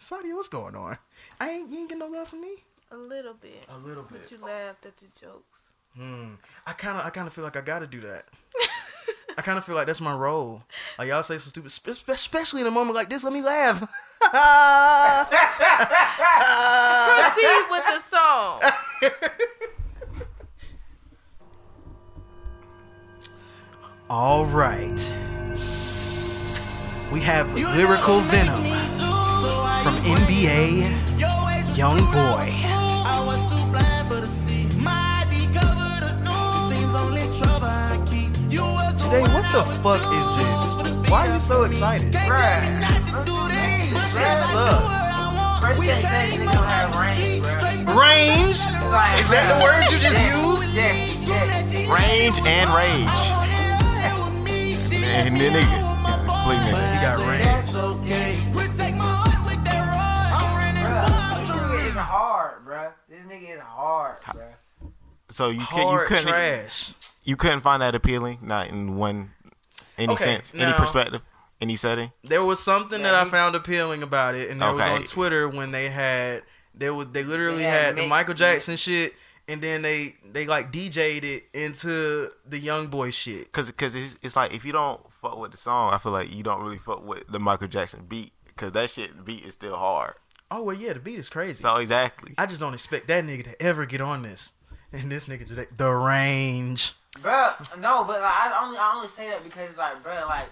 Sadia, 0.00 0.34
what's 0.34 0.48
going 0.48 0.74
on? 0.74 0.98
I 1.40 1.50
ain't 1.50 1.70
you 1.70 1.80
ain't 1.80 1.88
get 1.88 1.98
no 1.98 2.06
love 2.06 2.28
from 2.28 2.40
me. 2.40 2.54
A 2.90 2.96
little 2.96 3.34
bit. 3.34 3.64
A 3.68 3.78
little 3.78 4.02
bit. 4.02 4.22
But 4.22 4.30
you 4.30 4.38
laughed 4.44 4.86
at 4.86 4.96
the 4.96 5.06
jokes. 5.20 5.72
Hmm. 5.96 6.34
I 6.66 6.72
kind 6.72 6.98
of 6.98 7.06
I 7.06 7.10
kind 7.10 7.26
of 7.26 7.32
feel 7.32 7.44
like 7.44 7.56
I 7.56 7.60
got 7.60 7.80
to 7.80 7.86
do 7.86 8.00
that. 8.00 8.26
I 9.36 9.42
kind 9.42 9.58
of 9.58 9.64
feel 9.64 9.74
like 9.74 9.86
that's 9.86 10.00
my 10.00 10.14
role. 10.14 10.62
Like 10.98 11.08
y'all 11.08 11.22
say 11.22 11.38
some 11.38 11.50
stupid, 11.68 12.14
especially 12.14 12.60
in 12.60 12.66
a 12.66 12.70
moment 12.70 12.94
like 12.94 13.08
this. 13.08 13.24
Let 13.24 13.32
me 13.32 13.42
laugh. 13.42 13.78
Proceed 17.08 17.64
with 17.70 17.84
the 17.86 18.00
song. 18.00 18.60
All 24.10 24.44
right. 24.46 25.14
We 27.12 27.20
have 27.20 27.54
lyrical 27.54 28.20
venom 28.20 28.62
from 29.82 29.94
NBA 30.04 30.86
Young 31.76 31.98
Boy. 32.12 32.52
Today, 39.12 39.28
what 39.34 39.44
the 39.52 39.62
fuck 39.82 40.00
is 40.00 40.28
this? 40.38 41.10
Why 41.10 41.28
are 41.28 41.34
you 41.34 41.40
so 41.40 41.64
excited? 41.64 42.14
This 42.14 42.22
shit 44.10 44.38
sucks. 44.40 45.12
First 45.60 45.80
they 45.82 46.00
said 46.00 46.30
he 46.30 46.38
don't 46.38 46.48
have 46.48 46.96
range, 46.96 47.42
bro. 47.42 47.52
Range? 47.92 48.56
Like, 48.88 49.20
Is 49.20 49.28
that 49.28 49.44
the 49.52 49.56
bruh. 49.60 49.68
word 49.68 49.84
you 49.92 49.98
just 49.98 50.16
Yes, 50.16 50.32
used? 50.32 50.72
Yes, 50.74 51.28
yes. 51.28 51.74
Range 51.92 52.40
and 52.46 52.70
rage. 52.72 53.22
And 55.04 55.36
the 55.36 55.44
nigga 55.44 55.60
is 56.08 56.24
a 56.24 56.28
complete 56.28 56.62
nigga. 56.64 56.80
He 56.94 56.98
got 57.04 57.18
range. 57.28 57.44
That's 57.44 57.74
okay. 57.74 58.32
Bruh, 58.50 58.72
this 61.36 61.50
nigga 61.50 61.88
is 61.90 61.96
hard, 61.96 62.64
bro. 62.64 62.88
This 63.10 63.20
nigga 63.28 63.56
is 63.56 63.60
hard, 63.60 64.16
bro. 64.32 64.46
So 65.28 65.50
you 65.50 65.60
can't, 65.66 65.70
you 65.82 65.86
Hard 65.86 66.06
couldn't, 66.08 66.28
trash. 66.28 66.92
You 67.24 67.36
couldn't 67.36 67.60
find 67.60 67.82
that 67.82 67.94
appealing, 67.94 68.38
not 68.42 68.68
in 68.68 68.96
one, 68.96 69.30
any 69.98 70.12
Okay, 70.14 70.24
sense, 70.24 70.52
any 70.54 70.72
perspective, 70.72 71.24
any 71.60 71.76
setting. 71.76 72.12
There 72.24 72.44
was 72.44 72.60
something 72.60 73.00
Yeah, 73.00 73.12
that 73.12 73.26
I 73.26 73.30
found 73.30 73.54
appealing 73.54 74.02
about 74.02 74.34
it, 74.34 74.50
and 74.50 74.60
that 74.60 74.74
was 74.74 74.82
on 74.82 75.04
Twitter 75.04 75.48
when 75.48 75.70
they 75.70 75.88
had 75.88 76.42
they 76.74 76.90
was 76.90 77.08
they 77.08 77.24
literally 77.24 77.58
They 77.58 77.64
had 77.64 77.84
had 77.84 77.96
the 77.96 78.06
Michael 78.08 78.34
Jackson 78.34 78.76
shit, 78.76 79.14
and 79.48 79.60
then 79.60 79.82
they 79.82 80.16
they 80.24 80.46
like 80.46 80.72
DJ'd 80.72 81.24
it 81.24 81.44
into 81.52 82.28
the 82.46 82.58
Young 82.58 82.86
Boy 82.88 83.10
shit. 83.10 83.52
Cause, 83.52 83.70
cause 83.72 83.94
it's, 83.94 84.18
it's 84.22 84.36
like 84.36 84.54
if 84.54 84.64
you 84.64 84.72
don't 84.72 85.00
fuck 85.12 85.38
with 85.38 85.50
the 85.52 85.58
song, 85.58 85.92
I 85.92 85.98
feel 85.98 86.12
like 86.12 86.34
you 86.34 86.42
don't 86.42 86.62
really 86.62 86.78
fuck 86.78 87.04
with 87.06 87.26
the 87.28 87.38
Michael 87.38 87.68
Jackson 87.68 88.04
beat, 88.08 88.32
cause 88.56 88.72
that 88.72 88.90
shit 88.90 89.24
beat 89.24 89.44
is 89.44 89.54
still 89.54 89.76
hard. 89.76 90.14
Oh 90.50 90.62
well, 90.62 90.76
yeah, 90.76 90.92
the 90.92 91.00
beat 91.00 91.18
is 91.18 91.28
crazy. 91.28 91.62
So 91.62 91.76
exactly. 91.76 92.34
I 92.36 92.46
just 92.46 92.60
don't 92.60 92.74
expect 92.74 93.06
that 93.08 93.24
nigga 93.24 93.44
to 93.44 93.62
ever 93.62 93.86
get 93.86 94.00
on 94.00 94.22
this, 94.22 94.52
and 94.92 95.10
this 95.10 95.28
nigga 95.28 95.46
today, 95.46 95.66
the 95.76 95.90
range. 95.90 96.92
Bruh, 97.18 97.80
no, 97.80 98.04
but 98.04 98.20
like, 98.20 98.32
I 98.32 98.60
only 98.64 98.78
I 98.78 98.92
only 98.94 99.08
say 99.08 99.28
that 99.30 99.44
because 99.44 99.76
like, 99.76 100.02
bruh, 100.02 100.26
like, 100.26 100.48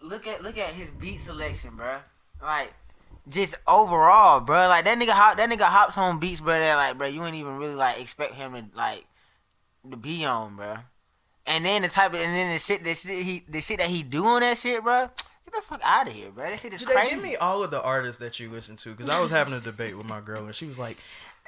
look 0.00 0.26
at 0.26 0.42
look 0.42 0.58
at 0.58 0.70
his 0.70 0.90
beat 0.90 1.20
selection, 1.20 1.72
bruh. 1.72 2.00
Like, 2.42 2.72
just 3.28 3.54
overall, 3.66 4.40
bruh. 4.40 4.68
Like 4.68 4.84
that 4.84 4.98
nigga 4.98 5.10
hop 5.10 5.36
that 5.36 5.48
nigga 5.48 5.62
hops 5.62 5.96
on 5.96 6.18
beats, 6.18 6.40
bruh. 6.40 6.58
That 6.58 6.76
like, 6.76 6.98
bruh, 6.98 7.12
you 7.12 7.24
ain't 7.24 7.36
even 7.36 7.56
really 7.56 7.74
like 7.74 8.00
expect 8.00 8.34
him 8.34 8.54
to 8.54 8.64
like 8.76 9.04
to 9.88 9.96
be 9.96 10.24
on, 10.24 10.56
bruh. 10.56 10.82
And 11.46 11.64
then 11.64 11.82
the 11.82 11.88
type 11.88 12.14
of 12.14 12.20
and 12.20 12.34
then 12.34 12.52
the 12.52 12.58
shit 12.58 12.84
shit 12.84 13.24
he 13.24 13.44
the 13.48 13.60
shit 13.60 13.78
that 13.78 13.88
he 13.88 14.02
do 14.02 14.24
on 14.24 14.40
that 14.40 14.58
shit, 14.58 14.82
bruh. 14.82 15.10
Get 15.44 15.54
the 15.54 15.62
fuck 15.62 15.80
out 15.84 16.06
of 16.06 16.12
here, 16.12 16.30
bruh. 16.30 16.48
That 16.48 16.60
shit 16.60 16.72
is 16.72 16.80
Today, 16.80 16.94
crazy. 16.94 17.14
give 17.14 17.22
me 17.22 17.36
all 17.36 17.62
of 17.62 17.70
the 17.70 17.82
artists 17.82 18.20
that 18.20 18.38
you 18.40 18.50
listen 18.50 18.76
to, 18.76 18.90
because 18.90 19.08
I 19.08 19.20
was 19.20 19.30
having 19.30 19.54
a 19.54 19.60
debate 19.60 19.96
with 19.96 20.06
my 20.06 20.20
girl, 20.20 20.44
and 20.44 20.54
she 20.54 20.66
was 20.66 20.78
like, 20.78 20.98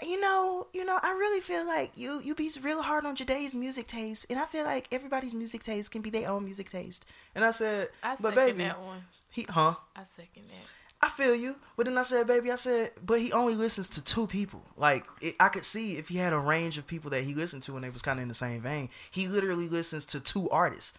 you 0.02 0.20
know, 0.20 0.66
you 0.72 0.84
know, 0.84 0.98
I 1.02 1.12
really 1.12 1.40
feel 1.40 1.66
like 1.66 1.92
you 1.96 2.20
you 2.22 2.34
be 2.34 2.50
real 2.62 2.82
hard 2.82 3.06
on 3.06 3.14
today's 3.14 3.54
music 3.54 3.86
taste, 3.86 4.26
and 4.30 4.38
I 4.38 4.44
feel 4.44 4.64
like 4.64 4.88
everybody's 4.92 5.34
music 5.34 5.62
taste 5.62 5.90
can 5.92 6.02
be 6.02 6.10
their 6.10 6.28
own 6.28 6.44
music 6.44 6.68
taste. 6.68 7.06
and 7.34 7.44
I 7.44 7.50
said, 7.50 7.88
I 8.02 8.16
but 8.16 8.34
second 8.34 8.56
baby, 8.56 8.64
that 8.64 8.80
one. 8.80 9.04
he, 9.30 9.46
huh? 9.48 9.74
I 9.94 10.04
second 10.04 10.44
that. 10.48 10.66
I 11.02 11.10
feel 11.10 11.34
you, 11.34 11.56
but 11.76 11.84
then 11.84 11.98
I 11.98 12.02
said, 12.02 12.26
baby, 12.26 12.50
I 12.50 12.54
said, 12.54 12.92
but 13.04 13.20
he 13.20 13.30
only 13.32 13.54
listens 13.54 13.90
to 13.90 14.04
two 14.04 14.26
people. 14.26 14.62
Like 14.76 15.04
it, 15.20 15.34
I 15.38 15.48
could 15.48 15.64
see 15.64 15.92
if 15.98 16.08
he 16.08 16.16
had 16.16 16.32
a 16.32 16.38
range 16.38 16.78
of 16.78 16.86
people 16.86 17.10
that 17.10 17.24
he 17.24 17.34
listened 17.34 17.62
to, 17.64 17.76
and 17.76 17.84
they 17.84 17.90
was 17.90 18.02
kind 18.02 18.18
of 18.18 18.22
in 18.22 18.28
the 18.28 18.34
same 18.34 18.62
vein. 18.62 18.88
He 19.10 19.28
literally 19.28 19.68
listens 19.68 20.06
to 20.06 20.20
two 20.20 20.48
artists. 20.50 20.96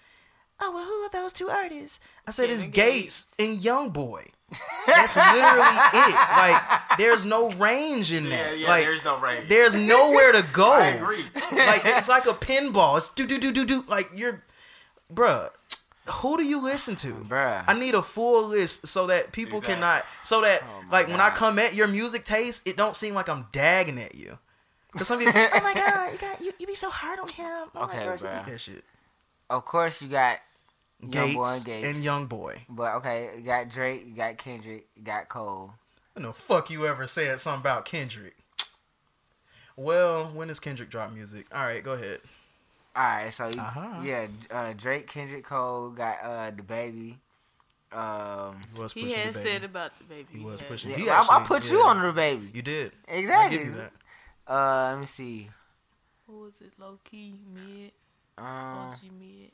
Oh 0.62 0.71
well, 0.71 0.86
who 0.86 0.91
are 0.91 1.10
those 1.10 1.34
two 1.34 1.49
artists? 1.49 1.99
I 2.27 2.31
said 2.31 2.49
it's 2.49 2.63
Gates 2.63 3.25
Gates. 3.25 3.36
and 3.39 3.62
Young 3.62 3.89
Boy. 3.89 4.25
That's 4.88 5.15
literally 5.17 5.77
it. 5.93 6.15
Like 6.15 6.62
there's 6.97 7.25
no 7.25 7.51
range 7.53 8.12
in 8.12 8.29
that. 8.29 8.60
like 8.67 8.84
there's 8.84 9.03
no 9.03 9.19
range. 9.19 9.49
there's 9.49 9.75
nowhere 9.75 10.31
to 10.31 10.45
go. 10.53 10.71
I 10.73 10.88
agree. 10.89 11.23
Like 11.51 11.81
it's 11.86 12.08
like 12.08 12.25
a 12.25 12.29
pinball. 12.34 12.97
It's 12.97 13.13
do 13.13 13.25
do 13.25 13.39
do 13.39 13.51
do 13.51 13.65
do. 13.65 13.84
Like 13.88 14.10
you're, 14.15 14.43
bruh. 15.13 15.49
Who 16.08 16.38
do 16.38 16.43
you 16.43 16.62
listen 16.62 16.95
to, 16.97 17.13
Bruh. 17.27 17.63
I 17.67 17.73
need 17.73 17.95
a 17.95 18.03
full 18.03 18.47
list 18.49 18.86
so 18.88 19.08
that 19.08 19.31
people 19.31 19.58
Exactly. 19.58 19.73
cannot. 19.81 20.05
So 20.21 20.41
that 20.41 20.62
Oh 20.63 20.84
like 20.91 21.08
when 21.08 21.19
I 21.19 21.31
come 21.31 21.58
at 21.58 21.73
your 21.73 21.88
music 21.88 22.23
taste, 22.25 22.67
it 22.67 22.77
don't 22.77 22.95
seem 22.95 23.15
like 23.15 23.27
I'm 23.27 23.47
dagging 23.51 23.97
at 23.99 24.13
you. 24.13 24.38
Cause 24.95 25.08
some 25.08 25.17
people, 25.17 25.34
Oh 25.36 25.60
my 25.63 25.73
god, 25.73 26.12
you 26.13 26.17
got 26.19 26.41
you, 26.41 26.51
you 26.60 26.67
be 26.67 26.75
so 26.75 26.91
hard 26.91 27.17
on 27.19 27.27
him. 27.27 27.69
Oh 27.75 27.86
Okay, 27.86 28.05
my 28.08 28.17
god. 28.17 28.19
bruh. 28.19 28.45
that 28.45 28.62
shit. 28.62 28.84
Of 29.49 29.65
course 29.65 29.99
you 29.99 30.08
got 30.08 30.38
Gates, 31.10 31.36
Boy 31.36 31.47
and 31.55 31.65
Gates. 31.65 31.86
and 31.88 31.97
Young 32.03 32.25
Boy. 32.27 32.65
But 32.69 32.95
okay, 32.95 33.29
you 33.38 33.43
got 33.43 33.69
Drake, 33.69 34.05
you 34.05 34.13
got 34.15 34.38
Kendrick, 34.38 34.88
you 34.95 35.03
got 35.03 35.27
Cole. 35.29 35.73
I 36.15 36.21
know 36.21 36.31
fuck 36.31 36.69
you 36.69 36.86
ever 36.88 37.05
said 37.08 37.39
something 37.39 37.62
about 37.62 37.86
Kendrick. 37.86 38.36
Well, 39.75 40.25
when 40.27 40.47
does 40.47 40.60
Kendrick 40.60 40.89
drop 40.89 41.12
music? 41.12 41.47
All 41.53 41.63
right, 41.63 41.84
go 41.84 41.91
ahead. 41.93 42.19
All 42.95 43.03
right, 43.03 43.29
so 43.34 43.47
you, 43.49 43.60
Uh-huh. 43.60 44.01
yeah, 44.03 44.27
uh, 44.49 44.73
Drake, 44.77 45.08
Kendrick, 45.08 45.43
Cole 45.43 45.89
got 45.89 46.17
uh 46.23 46.51
the 46.51 46.63
baby. 46.63 47.19
Um, 47.91 48.60
He 48.73 48.79
was 48.79 48.93
He 48.93 49.03
pushing 49.03 49.17
had 49.17 49.34
the 49.34 49.39
baby. 49.39 49.49
said 49.49 49.63
about 49.65 49.97
the 49.97 50.03
baby. 50.05 50.27
He 50.31 50.39
was 50.43 50.60
had. 50.62 50.69
pushing- 50.69 50.91
yeah, 50.91 50.97
He 50.97 51.10
I, 51.10 51.15
I 51.17 51.19
actually- 51.19 51.45
put 51.47 51.71
you 51.71 51.81
on 51.84 52.01
the 52.01 52.13
baby. 52.13 52.49
You 52.53 52.62
did. 52.62 52.93
Exactly. 53.08 53.58
give 53.58 53.67
you 53.67 53.73
that. 53.73 53.91
Uh, 54.47 54.89
let 54.91 54.99
me 54.99 55.05
see. 55.05 55.49
Who 56.27 56.39
was 56.39 56.53
it? 56.62 56.71
Low 56.79 56.99
key 57.03 57.38
mid, 57.53 57.91
Um, 58.38 58.45
OG 58.47 59.10
mid. 59.19 59.51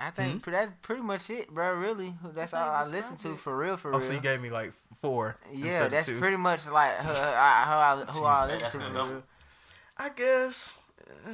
I 0.00 0.10
think 0.10 0.42
pre- 0.42 0.52
that's 0.52 0.70
pretty 0.82 1.02
much 1.02 1.28
it, 1.30 1.50
bro. 1.50 1.74
Really, 1.74 2.14
that's 2.34 2.54
all 2.54 2.70
I 2.70 2.84
listen 2.86 3.16
to 3.18 3.36
for 3.36 3.56
real, 3.56 3.76
for 3.76 3.88
Oh, 3.88 3.98
real. 3.98 4.00
so 4.02 4.14
you 4.14 4.20
gave 4.20 4.40
me 4.40 4.50
like 4.50 4.72
four. 4.96 5.36
yeah, 5.52 5.66
instead 5.66 5.84
of 5.86 5.90
that's 5.90 6.06
two. 6.06 6.18
pretty 6.20 6.36
much 6.36 6.68
like 6.68 6.92
her, 6.94 7.12
I, 7.36 7.62
how 7.64 8.12
who 8.12 8.24
I 8.24 8.42
listen 8.44 8.60
to. 8.60 8.64
good 8.78 8.82
For 8.86 8.90
enough. 8.90 9.12
real. 9.12 9.22
I 9.96 10.08
guess. 10.10 10.78
uh, 11.26 11.30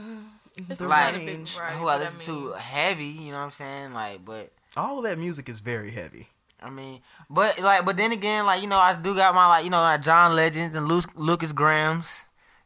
It's 0.57 0.79
the 0.79 0.88
Like, 0.88 1.12
not 1.12 1.22
a 1.22 1.24
big 1.24 1.29
range. 1.37 1.55
variety, 1.57 1.79
who 1.79 1.88
I 1.88 1.98
listen 1.98 2.20
to 2.35 2.40
mean, 2.50 2.55
heavy, 2.59 3.05
you 3.05 3.33
know 3.33 3.38
what 3.38 3.44
I'm 3.44 3.50
saying? 3.50 3.92
Like, 3.92 4.24
but 4.24 4.50
All 4.77 5.03
that 5.03 5.18
music 5.18 5.48
is 5.48 5.61
very 5.61 5.90
heavy. 5.90 6.29
I 6.62 6.70
mean, 6.70 7.00
but 7.29 7.59
like, 7.61 7.85
but 7.85 7.98
then 7.98 8.12
again, 8.12 8.46
like 8.46 8.62
you 8.62 8.68
know, 8.68 8.79
I 8.79 8.96
do 8.96 9.14
got 9.14 9.35
my 9.35 9.46
like 9.48 9.64
you 9.64 9.70
know 9.70 9.83
like 9.83 10.00
John 10.00 10.35
Legends 10.35 10.74
and 10.74 10.88
Lu- 10.88 11.03
Lukas 11.16 11.53
Grahams. 11.53 12.22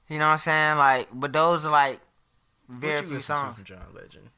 You 0.08 0.18
know 0.18 0.26
what 0.26 0.32
I'm 0.34 0.38
saying? 0.38 0.78
Like, 0.78 1.08
but 1.12 1.32
those 1.32 1.66
are 1.66 1.72
like 1.72 1.98
very 2.68 3.02
few 3.02 3.14
listen 3.16 3.34
to 3.34 3.40
songs. 3.40 3.54
from 3.56 3.64
John 3.64 3.86
Legend? 3.94 4.28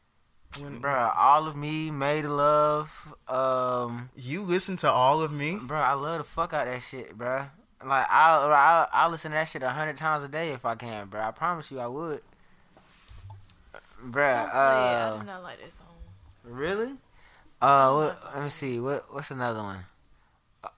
When, 0.58 0.80
Bruh, 0.80 1.12
all 1.16 1.46
of 1.46 1.54
me, 1.56 1.90
made 1.92 2.24
love. 2.24 3.14
Um, 3.28 4.08
You 4.16 4.42
listen 4.42 4.76
to 4.78 4.90
all 4.90 5.22
of 5.22 5.30
me. 5.32 5.58
bro. 5.62 5.78
I 5.78 5.92
love 5.92 6.18
the 6.18 6.24
fuck 6.24 6.52
out 6.52 6.66
that 6.66 6.82
shit, 6.82 7.16
bro. 7.16 7.46
Like 7.84 8.06
I'll, 8.10 8.52
I'll, 8.52 8.88
I'll 8.92 9.10
listen 9.10 9.30
to 9.30 9.36
that 9.36 9.48
shit 9.48 9.62
a 9.62 9.70
hundred 9.70 9.96
times 9.96 10.22
a 10.24 10.28
day 10.28 10.50
if 10.50 10.64
I 10.66 10.74
can, 10.74 11.06
bro. 11.06 11.20
I 11.22 11.30
promise 11.30 11.70
you, 11.70 11.78
I 11.80 11.86
would. 11.86 12.20
Bruh, 14.02 14.02
don't 14.02 14.12
play 14.12 14.22
it. 14.22 14.56
I 14.56 15.02
uh, 15.02 15.18
do 15.20 15.26
not 15.26 15.42
like 15.42 15.58
that 15.60 15.72
song. 15.72 15.86
really? 16.44 16.92
Uh, 17.62 17.92
what, 17.92 18.34
let 18.34 18.42
me 18.42 18.48
see. 18.48 18.80
What, 18.80 19.12
what's 19.14 19.30
another 19.30 19.62
one? 19.62 19.78
Uh, 20.64 20.68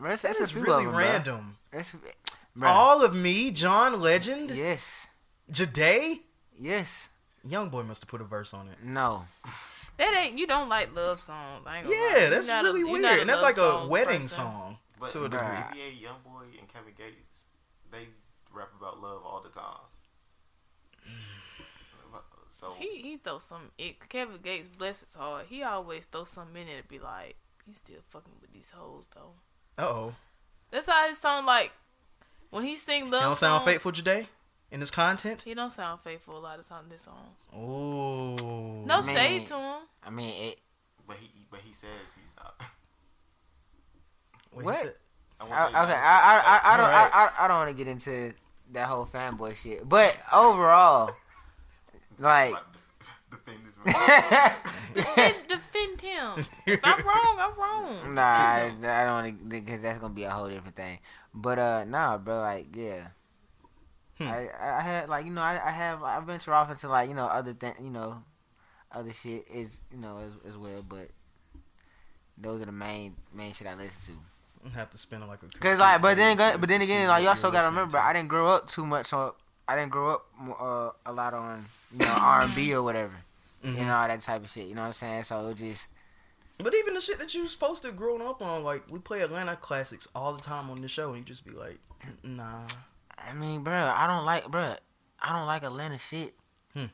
bruh, 0.00 0.08
that's, 0.10 0.22
That 0.22 0.28
that's 0.28 0.40
a 0.40 0.42
is 0.44 0.54
really 0.54 0.84
of 0.84 0.88
'em, 0.88 0.94
bruh. 0.94 0.98
random. 0.98 1.56
That's, 1.70 1.92
bruh. 2.56 2.66
All 2.66 3.04
of 3.04 3.14
me, 3.14 3.50
John 3.50 4.00
Legend, 4.00 4.50
Yes, 4.52 5.08
Jade. 5.50 6.20
yes, 6.58 7.08
Young 7.48 7.68
boy 7.70 7.82
must 7.82 8.02
have 8.02 8.08
put 8.08 8.20
a 8.20 8.24
verse 8.24 8.52
on 8.54 8.68
it. 8.68 8.76
no. 8.82 9.24
That 9.98 10.14
ain't 10.14 10.38
you 10.38 10.46
don't 10.46 10.68
like 10.68 10.94
love 10.94 11.18
songs. 11.18 11.62
I 11.66 11.78
ain't 11.78 11.86
gonna 11.86 11.96
lie. 11.98 12.14
Yeah, 12.18 12.28
that's 12.28 12.48
not 12.48 12.64
a- 12.64 12.68
really 12.68 12.84
weird, 12.84 13.20
and 13.20 13.28
that's 13.30 13.40
like 13.40 13.56
a 13.56 13.86
wedding 13.86 14.22
person. 14.22 14.28
song 14.28 14.78
But 15.00 15.10
to 15.12 15.20
a 15.24 15.28
degree. 15.28 15.38
Bruh. 15.46 15.70
NBA 15.72 16.02
YoungBoy 16.02 16.58
and 16.58 16.68
Kevin 16.68 16.92
Gates, 16.98 17.46
they 17.90 18.08
rap 18.52 18.68
about 18.78 19.00
love 19.00 19.24
all 19.24 19.40
the 19.42 19.48
time. 19.48 19.80
So 22.48 22.74
He 22.78 23.02
he 23.02 23.16
throws 23.18 23.42
some. 23.42 23.70
It, 23.76 24.08
Kevin 24.08 24.38
Gates, 24.42 24.76
bless 24.78 25.00
his 25.00 25.14
heart, 25.14 25.46
he 25.50 25.62
always 25.62 26.06
throws 26.06 26.30
something 26.30 26.62
in 26.62 26.68
it 26.68 26.82
to 26.82 26.88
be 26.88 26.98
like, 26.98 27.36
he's 27.66 27.76
still 27.76 27.96
fucking 28.08 28.32
with 28.40 28.52
these 28.52 28.70
hoes 28.74 29.04
though. 29.14 29.32
Uh 29.76 29.86
oh. 29.86 30.14
That's 30.70 30.86
how 30.86 31.06
his 31.08 31.18
song 31.18 31.44
like 31.44 31.72
when 32.50 32.64
he 32.64 32.76
sing 32.76 33.10
love. 33.10 33.20
He 33.20 33.26
don't 33.26 33.36
sound 33.36 33.60
songs, 33.60 33.70
faithful 33.72 33.92
today 33.92 34.26
in 34.70 34.80
his 34.80 34.90
content. 34.90 35.42
He 35.42 35.54
don't 35.54 35.70
sound 35.70 36.00
faithful 36.00 36.36
a 36.36 36.40
lot 36.40 36.58
of 36.58 36.68
times 36.68 36.86
in 36.86 36.92
his 36.92 37.02
songs. 37.02 37.46
Oh. 37.54 38.82
No 38.84 39.02
Man. 39.02 39.04
shade 39.16 39.46
to 39.48 39.54
him. 39.54 39.80
I 40.04 40.10
mean, 40.10 40.50
it, 40.50 40.60
But 41.06 41.16
he 41.18 41.30
but 41.50 41.60
he 41.60 41.72
says 41.72 41.88
he's 42.20 42.34
not. 42.36 42.54
Wait, 44.52 44.64
What? 44.64 44.96
I 45.40 45.44
I, 45.44 45.48
won't 45.48 45.52
okay, 45.68 45.76
I, 45.76 45.84
so- 45.86 45.92
I, 45.94 46.42
I, 46.46 46.60
I 46.64 46.76
don't, 46.76 46.86
Alright. 46.86 47.10
I, 47.14 47.24
I, 47.40 47.44
I 47.44 47.48
don't 47.48 47.56
want 47.58 47.70
to 47.70 47.76
get 47.76 47.88
into 47.88 48.32
that 48.72 48.88
whole 48.88 49.04
fanboy 49.06 49.54
shit, 49.54 49.86
but 49.88 50.16
overall, 50.32 51.10
like, 52.18 52.54
defend 53.30 53.58
this 53.66 53.76
man. 53.84 54.52
Defend, 54.94 55.34
defend 55.46 56.00
him. 56.00 56.44
If 56.64 56.80
I'm 56.82 57.04
wrong, 57.06 57.36
I'm 57.38 57.58
wrong. 57.58 58.14
nah, 58.14 58.22
I, 58.22 58.72
I 58.82 59.04
don't 59.04 59.12
want 59.12 59.26
to, 59.50 59.60
because 59.60 59.82
that's 59.82 59.98
gonna 59.98 60.14
be 60.14 60.24
a 60.24 60.30
whole 60.30 60.48
different 60.48 60.74
thing. 60.74 60.98
But 61.34 61.58
uh, 61.58 61.84
nah, 61.84 62.16
bro, 62.16 62.40
like, 62.40 62.74
yeah. 62.74 63.08
Hmm. 64.18 64.28
I, 64.28 64.48
I 64.60 64.80
had 64.80 65.08
like 65.08 65.24
you 65.26 65.30
know 65.30 65.42
I, 65.42 65.60
I 65.64 65.70
have 65.70 66.02
I 66.02 66.18
venture 66.20 66.54
off 66.54 66.70
into 66.70 66.88
like 66.88 67.08
you 67.08 67.14
know 67.14 67.26
other 67.26 67.52
thing 67.52 67.74
you 67.82 67.90
know 67.90 68.22
other 68.92 69.12
shit 69.12 69.44
is 69.52 69.80
you 69.92 69.98
know 69.98 70.18
as, 70.18 70.32
as 70.48 70.56
well 70.56 70.82
but 70.88 71.08
those 72.38 72.62
are 72.62 72.66
the 72.66 72.72
main 72.72 73.14
main 73.34 73.52
shit 73.52 73.66
I 73.66 73.74
listen 73.74 74.14
to 74.14 74.20
have 74.74 74.90
to 74.90 74.98
spend 74.98 75.24
like 75.28 75.38
a. 75.44 75.58
Cause 75.60 75.78
like, 75.78 76.02
but 76.02 76.16
then, 76.16 76.32
again- 76.32 76.58
but 76.58 76.68
then 76.68 76.82
again, 76.82 77.06
like 77.06 77.22
you're 77.22 77.36
still 77.36 77.52
gotta 77.52 77.68
remember, 77.68 77.98
to. 77.98 78.04
I 78.04 78.12
didn't 78.12 78.28
grow 78.28 78.48
up 78.48 78.66
too 78.66 78.84
much, 78.84 79.06
so 79.06 79.36
I 79.68 79.76
didn't 79.76 79.92
grow 79.92 80.10
up 80.14 80.26
uh, 80.58 80.90
a 81.06 81.12
lot 81.12 81.34
on 81.34 81.66
you 81.92 81.98
know 82.00 82.12
R 82.20 82.42
and 82.42 82.52
B 82.54 82.74
or 82.74 82.82
whatever, 82.82 83.12
you 83.62 83.70
Mhm. 83.70 83.86
know 83.86 83.94
all 83.94 84.08
that 84.08 84.20
type 84.22 84.42
of 84.42 84.50
shit. 84.50 84.66
You 84.66 84.74
know 84.74 84.80
what 84.80 84.88
I'm 84.88 84.92
saying? 84.94 85.22
So 85.22 85.46
it 85.50 85.54
just 85.58 85.86
But 86.58 86.74
even 86.74 86.94
the 86.94 87.00
shit 87.00 87.18
that 87.18 87.32
you're 87.32 87.46
supposed 87.46 87.84
to 87.84 87.92
grown 87.92 88.20
up 88.20 88.42
on, 88.42 88.64
like 88.64 88.90
we 88.90 88.98
play 88.98 89.20
Atlanta 89.20 89.54
classics 89.54 90.08
all 90.16 90.32
the 90.32 90.42
time 90.42 90.68
on 90.68 90.80
the 90.82 90.88
show, 90.88 91.10
and 91.10 91.18
you 91.18 91.24
just 91.24 91.44
be 91.44 91.52
like, 91.52 91.78
nah. 92.24 92.66
I 93.28 93.32
mean, 93.34 93.62
bro, 93.62 93.74
I 93.74 94.06
don't 94.06 94.24
like, 94.24 94.48
bro, 94.50 94.74
I 95.20 95.32
don't 95.32 95.46
like 95.46 95.62
Atlanta 95.62 95.98
shit. 95.98 96.34
Hmm. 96.74 96.86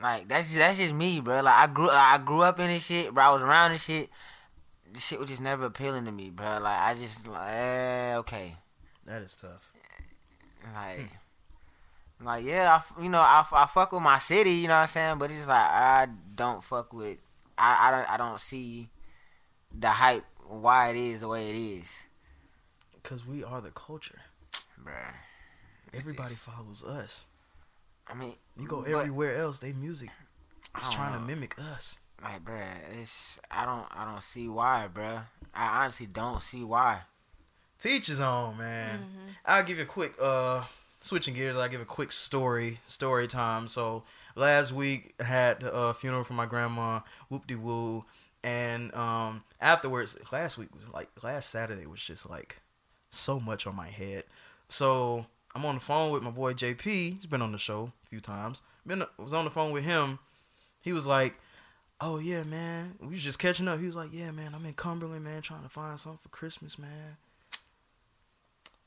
Like 0.00 0.28
that's 0.28 0.46
just 0.46 0.58
that's 0.58 0.78
just 0.78 0.94
me, 0.94 1.20
bro. 1.20 1.40
Like 1.42 1.54
I 1.54 1.66
grew 1.72 1.88
I 1.90 2.18
grew 2.18 2.42
up 2.42 2.58
in 2.60 2.68
this 2.68 2.86
shit, 2.86 3.12
bro. 3.12 3.24
I 3.24 3.32
was 3.32 3.42
around 3.42 3.72
this 3.72 3.84
shit. 3.84 4.08
This 4.92 5.04
shit 5.04 5.18
was 5.18 5.28
just 5.28 5.42
never 5.42 5.66
appealing 5.66 6.04
to 6.06 6.12
me, 6.12 6.30
bro. 6.30 6.58
Like 6.60 6.78
I 6.80 6.94
just 6.94 7.26
like 7.26 7.48
eh, 7.50 8.16
okay. 8.18 8.56
That 9.06 9.22
is 9.22 9.36
tough. 9.36 9.70
Like, 10.74 11.08
like 12.20 12.44
yeah, 12.44 12.80
I 12.80 13.02
you 13.02 13.08
know, 13.08 13.20
I, 13.20 13.44
I 13.52 13.66
fuck 13.66 13.92
with 13.92 14.02
my 14.02 14.18
city, 14.18 14.50
you 14.50 14.68
know 14.68 14.74
what 14.74 14.80
I'm 14.80 14.88
saying? 14.88 15.18
But 15.18 15.30
it's 15.30 15.40
just 15.40 15.48
like 15.48 15.60
I 15.60 16.08
don't 16.34 16.62
fuck 16.64 16.92
with, 16.92 17.18
I, 17.56 17.88
I 17.88 17.90
don't 17.90 18.10
I 18.12 18.16
don't 18.16 18.40
see 18.40 18.88
the 19.76 19.88
hype 19.88 20.24
why 20.48 20.90
it 20.90 20.96
is 20.96 21.20
the 21.20 21.28
way 21.28 21.50
it 21.50 21.56
is, 21.56 22.04
Cause 23.02 23.26
we 23.26 23.44
are 23.44 23.60
the 23.60 23.70
culture. 23.70 24.20
bruh. 24.82 25.14
It's 25.96 26.04
Everybody 26.06 26.34
just- 26.34 26.44
follows 26.46 26.84
us. 26.84 27.26
I 28.06 28.14
mean, 28.14 28.34
You 28.56 28.66
go 28.68 28.82
but- 28.82 28.90
everywhere 28.92 29.36
else, 29.36 29.60
they 29.60 29.72
music 29.72 30.10
I 30.74 30.78
is 30.80 30.84
don't 30.86 30.94
trying 30.94 31.12
to 31.14 31.20
mimic 31.26 31.58
us. 31.58 31.98
Like, 32.22 32.44
bruh, 32.44 32.76
it's 33.00 33.38
I 33.50 33.64
don't 33.66 33.86
I 33.90 34.04
don't 34.10 34.22
see 34.22 34.48
why, 34.48 34.88
bruh. 34.92 35.24
I 35.54 35.82
honestly 35.82 36.06
don't 36.06 36.42
see 36.42 36.64
why. 36.64 37.02
Teachers 37.78 38.06
his 38.06 38.20
own, 38.20 38.56
man. 38.56 39.00
Mm-hmm. 39.00 39.28
I'll 39.44 39.62
give 39.62 39.76
you 39.76 39.82
a 39.82 39.86
quick 39.86 40.14
uh 40.20 40.64
switching 41.00 41.34
gears, 41.34 41.56
I'll 41.56 41.68
give 41.68 41.80
a 41.82 41.84
quick 41.84 42.12
story 42.12 42.80
story 42.88 43.26
time. 43.28 43.68
So 43.68 44.04
last 44.34 44.72
week 44.72 45.14
I 45.20 45.24
had 45.24 45.60
the 45.60 45.74
uh, 45.74 45.92
funeral 45.92 46.24
for 46.24 46.32
my 46.32 46.46
grandma, 46.46 47.00
whoop 47.28 47.46
de 47.46 47.54
woo, 47.56 48.04
and 48.42 48.94
um 48.94 49.44
afterwards 49.60 50.16
last 50.32 50.56
week 50.58 50.74
was 50.74 50.88
like 50.94 51.10
last 51.22 51.50
Saturday 51.50 51.86
was 51.86 52.00
just 52.00 52.28
like 52.30 52.56
so 53.10 53.38
much 53.40 53.66
on 53.66 53.74
my 53.76 53.88
head. 53.88 54.24
So 54.68 55.26
I'm 55.56 55.64
on 55.64 55.76
the 55.76 55.80
phone 55.80 56.12
with 56.12 56.22
my 56.22 56.30
boy 56.30 56.52
JP. 56.52 56.84
He's 56.84 57.24
been 57.24 57.40
on 57.40 57.52
the 57.52 57.56
show 57.56 57.90
a 58.04 58.08
few 58.10 58.20
times. 58.20 58.60
Been 58.86 59.02
was 59.16 59.32
on 59.32 59.46
the 59.46 59.50
phone 59.50 59.72
with 59.72 59.84
him. 59.84 60.18
He 60.82 60.92
was 60.92 61.06
like, 61.06 61.40
"Oh 61.98 62.18
yeah, 62.18 62.42
man, 62.42 62.96
we 63.00 63.06
was 63.06 63.22
just 63.22 63.38
catching 63.38 63.66
up." 63.66 63.80
He 63.80 63.86
was 63.86 63.96
like, 63.96 64.10
"Yeah, 64.12 64.32
man, 64.32 64.54
I'm 64.54 64.66
in 64.66 64.74
Cumberland, 64.74 65.24
man, 65.24 65.40
trying 65.40 65.62
to 65.62 65.70
find 65.70 65.98
something 65.98 66.18
for 66.22 66.28
Christmas, 66.28 66.78
man." 66.78 67.16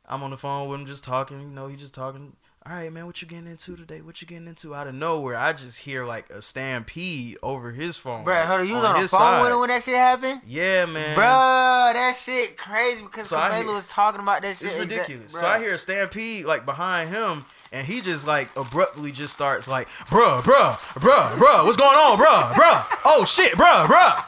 I'm 0.06 0.22
on 0.22 0.30
the 0.30 0.38
phone 0.38 0.70
with 0.70 0.80
him, 0.80 0.86
just 0.86 1.04
talking. 1.04 1.42
You 1.42 1.48
know, 1.48 1.70
he 1.70 1.76
just 1.76 1.96
talking. 1.96 2.36
All 2.70 2.76
right, 2.76 2.94
man, 2.94 3.08
what 3.08 3.20
you 3.20 3.28
getting 3.28 3.48
into 3.48 3.76
today? 3.76 4.02
What 4.02 4.22
you 4.22 4.28
getting 4.28 4.48
into? 4.48 4.76
Out 4.76 4.86
of 4.86 4.94
nowhere, 4.94 5.36
I 5.36 5.54
just 5.54 5.80
hear 5.80 6.06
like 6.06 6.30
a 6.30 6.40
stampede 6.40 7.40
over 7.42 7.72
his 7.72 7.98
phone. 7.98 8.24
Bruh, 8.24 8.46
hold 8.46 8.62
on, 8.62 8.68
you 8.68 8.76
was 8.76 8.84
on, 8.84 8.94
the 8.94 9.02
his 9.02 9.10
phone 9.10 9.20
side. 9.22 9.42
with 9.42 9.52
him 9.54 9.60
when 9.60 9.70
that 9.70 9.82
shit 9.82 9.96
happened? 9.96 10.42
Yeah, 10.46 10.86
man. 10.86 11.18
Bruh, 11.18 11.94
that 11.94 12.16
shit 12.16 12.58
crazy 12.58 13.02
because 13.02 13.30
So 13.30 13.40
hear- 13.40 13.66
was 13.66 13.88
talking 13.88 14.22
about 14.22 14.44
that 14.44 14.56
shit. 14.56 14.70
It's 14.70 14.80
ridiculous. 14.80 15.32
So 15.32 15.48
I 15.48 15.58
hear 15.58 15.74
a 15.74 15.78
stampede 15.80 16.46
like 16.46 16.64
behind 16.64 17.10
him, 17.10 17.44
and 17.72 17.88
he 17.88 18.02
just 18.02 18.28
like 18.28 18.56
abruptly 18.56 19.12
just 19.12 19.34
starts 19.34 19.68
like, 19.68 19.90
bruh, 19.90 20.44
bruh, 20.44 20.74
bruh, 21.00 21.30
bruh, 21.38 21.66
what's 21.66 21.76
going 21.76 21.98
on, 21.98 22.20
bruh, 22.20 22.52
bruh? 22.54 22.86
Oh 23.04 23.26
shit, 23.26 23.54
bruh, 23.54 23.88
bruh. 23.88 24.24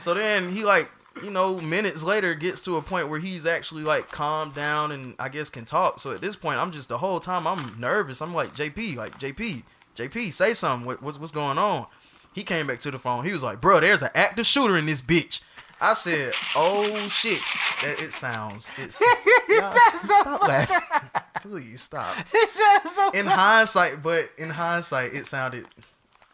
So 0.00 0.14
then 0.14 0.52
he 0.52 0.64
like, 0.64 0.88
you 1.22 1.30
know, 1.30 1.58
minutes 1.60 2.02
later 2.02 2.34
gets 2.34 2.62
to 2.62 2.76
a 2.76 2.82
point 2.82 3.08
where 3.08 3.18
he's 3.18 3.46
actually 3.46 3.82
like 3.82 4.10
calmed 4.10 4.54
down 4.54 4.92
and 4.92 5.14
I 5.18 5.28
guess 5.28 5.50
can 5.50 5.64
talk. 5.64 6.00
So 6.00 6.12
at 6.12 6.20
this 6.20 6.36
point, 6.36 6.58
I'm 6.58 6.70
just 6.70 6.88
the 6.88 6.98
whole 6.98 7.20
time 7.20 7.46
I'm 7.46 7.78
nervous. 7.78 8.22
I'm 8.22 8.34
like, 8.34 8.54
JP, 8.54 8.96
like 8.96 9.18
JP, 9.18 9.62
JP, 9.96 10.32
say 10.32 10.54
something. 10.54 10.86
What, 10.86 11.02
what's 11.02 11.18
what's 11.18 11.32
going 11.32 11.58
on? 11.58 11.86
He 12.34 12.44
came 12.44 12.66
back 12.66 12.80
to 12.80 12.90
the 12.90 12.98
phone. 12.98 13.24
He 13.24 13.32
was 13.32 13.42
like, 13.42 13.60
bro, 13.60 13.80
there's 13.80 14.02
an 14.02 14.10
active 14.14 14.46
shooter 14.46 14.78
in 14.78 14.86
this 14.86 15.02
bitch. 15.02 15.42
I 15.80 15.94
said, 15.94 16.32
oh 16.54 16.96
shit. 17.08 17.40
That 17.82 18.00
it 18.00 18.12
sounds. 18.12 18.70
It's 18.78 18.96
stop 20.16 20.42
laughing. 20.42 21.20
Please 21.42 21.82
stop. 21.82 22.16
It 22.34 22.48
sounds 22.48 22.90
so 22.92 23.10
In 23.10 23.26
hindsight, 23.26 24.02
but 24.02 24.30
in 24.38 24.50
hindsight, 24.50 25.12
it 25.12 25.26
sounded 25.26 25.66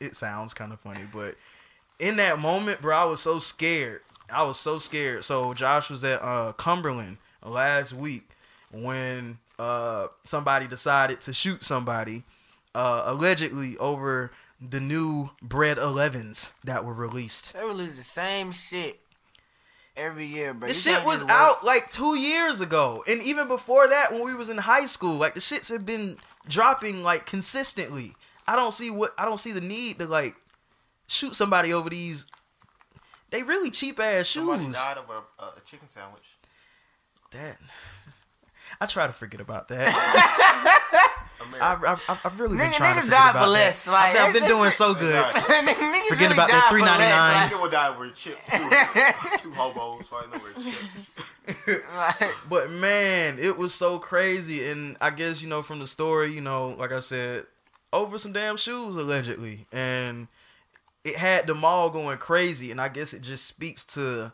it 0.01 0.15
sounds 0.15 0.55
kind 0.55 0.73
of 0.73 0.79
funny, 0.81 1.01
but 1.13 1.35
in 1.99 2.17
that 2.17 2.39
moment, 2.39 2.81
bro, 2.81 2.97
I 2.97 3.05
was 3.05 3.21
so 3.21 3.39
scared. 3.39 4.03
I 4.31 4.45
was 4.45 4.59
so 4.59 4.79
scared. 4.79 5.25
So 5.25 5.55
Josh 5.55 5.91
was 5.91 6.05
at 6.05 6.23
uh, 6.23 6.53
Cumberland 6.53 7.19
last 7.45 7.93
week 7.93 8.29
when 8.71 9.39
uh, 9.59 10.09
somebody 10.25 10.67
decided 10.67 11.21
to 11.23 11.33
shoot 11.33 11.65
somebody 11.65 12.25
uh, 12.75 13.03
allegedly 13.07 13.77
over 13.79 14.31
the 14.61 14.81
new 14.81 15.31
Bred 15.41 15.77
11s 15.79 16.53
that 16.65 16.85
were 16.85 16.95
released. 16.95 17.55
They 17.55 17.65
release 17.65 17.97
the 17.97 18.03
same 18.03 18.53
shit 18.53 19.01
every 19.97 20.27
year, 20.27 20.55
bro. 20.55 20.69
The 20.69 20.75
You 20.75 20.81
shit 20.81 21.05
was 21.05 21.25
out 21.29 21.65
like 21.65 21.89
two 21.91 22.17
years 22.17 22.61
ago, 22.61 23.03
and 23.09 23.23
even 23.23 23.49
before 23.49 23.89
that, 23.89 24.09
when 24.13 24.25
we 24.25 24.35
was 24.35 24.51
in 24.51 24.59
high 24.59 24.87
school, 24.87 25.15
like 25.15 25.35
the 25.35 25.41
shits 25.41 25.71
have 25.71 25.87
been 25.87 26.17
dropping 26.49 27.03
like 27.03 27.27
consistently. 27.27 28.15
I 28.47 28.57
don't 28.57 28.73
see 28.73 28.91
what 28.91 29.13
I 29.19 29.25
don't 29.25 29.39
see 29.39 29.53
the 29.53 29.61
need 29.61 29.99
to 29.99 30.07
like 30.07 30.35
shoot 31.07 31.35
somebody 31.35 31.73
over 31.73 31.91
these. 31.91 32.27
They 33.31 33.43
really 33.43 33.71
cheap 33.71 34.01
ass 34.01 34.29
Somebody 34.29 34.65
shoes. 34.67 34.75
died 34.77 34.99
over 34.99 35.23
a, 35.39 35.43
a 35.43 35.61
chicken 35.67 35.89
sandwich. 35.89 36.37
That 37.33 37.59
I 38.81 38.87
try 38.87 39.07
to 39.07 39.13
forget 39.13 39.41
about 39.41 39.69
that. 39.69 39.95
I, 41.61 41.73
America. 41.75 42.01
I, 42.09 42.19
I've 42.25 42.39
really 42.41 42.57
been 42.57 42.67
Nigga- 42.67 42.75
trying 42.77 42.95
to 42.95 43.01
niggas 43.01 43.05
forget 43.05 43.19
died 43.21 43.31
about 43.31 43.45
for 43.45 43.51
less, 43.51 43.85
that. 43.85 43.91
like, 43.93 44.17
I've, 44.17 44.27
I've 44.29 44.33
been 44.35 44.43
that's- 44.43 44.49
doing 44.51 44.63
that's- 44.63 44.77
so 44.77 44.95
good. 44.95 45.25
Niggas 45.25 46.09
Forgetting 46.09 46.19
really 46.21 46.33
about 46.35 46.49
that 46.49 46.69
died 46.71 46.71
for 46.71 46.81
less, 46.81 47.53
Nigga 47.53 47.63
will 47.63 47.71
die 47.71 47.89
over 47.89 48.05
a 48.05 48.11
chip. 48.13 48.39
Two, 48.51 49.49
two 49.51 49.55
hobos 49.55 50.07
fighting 50.07 50.35
over 50.35 50.51
a 50.51 50.63
chip. 50.63 51.85
Like, 51.97 52.21
like, 52.21 52.31
But 52.51 52.71
man, 52.71 53.39
it 53.39 53.57
was 53.57 53.73
so 53.75 53.99
crazy, 53.99 54.69
and 54.71 54.97
I 55.01 55.11
guess 55.11 55.41
you 55.43 55.49
know 55.49 55.63
from 55.63 55.79
the 55.81 55.87
story, 55.87 56.33
you 56.35 56.41
know, 56.41 56.69
like 56.79 56.93
I 56.93 57.01
said, 57.01 57.47
over 57.93 58.19
some 58.19 58.33
damn 58.33 58.57
shoes 58.57 58.97
allegedly, 58.97 59.67
and 59.73 60.29
it 61.09 61.17
had 61.17 61.47
the 61.47 61.55
mall 61.55 61.91
going 61.91 62.19
crazy, 62.19 62.71
and 62.71 62.81
I 62.81 62.89
guess 62.89 63.13
it 63.13 63.23
just 63.23 63.47
speaks 63.47 63.85
to. 63.87 64.33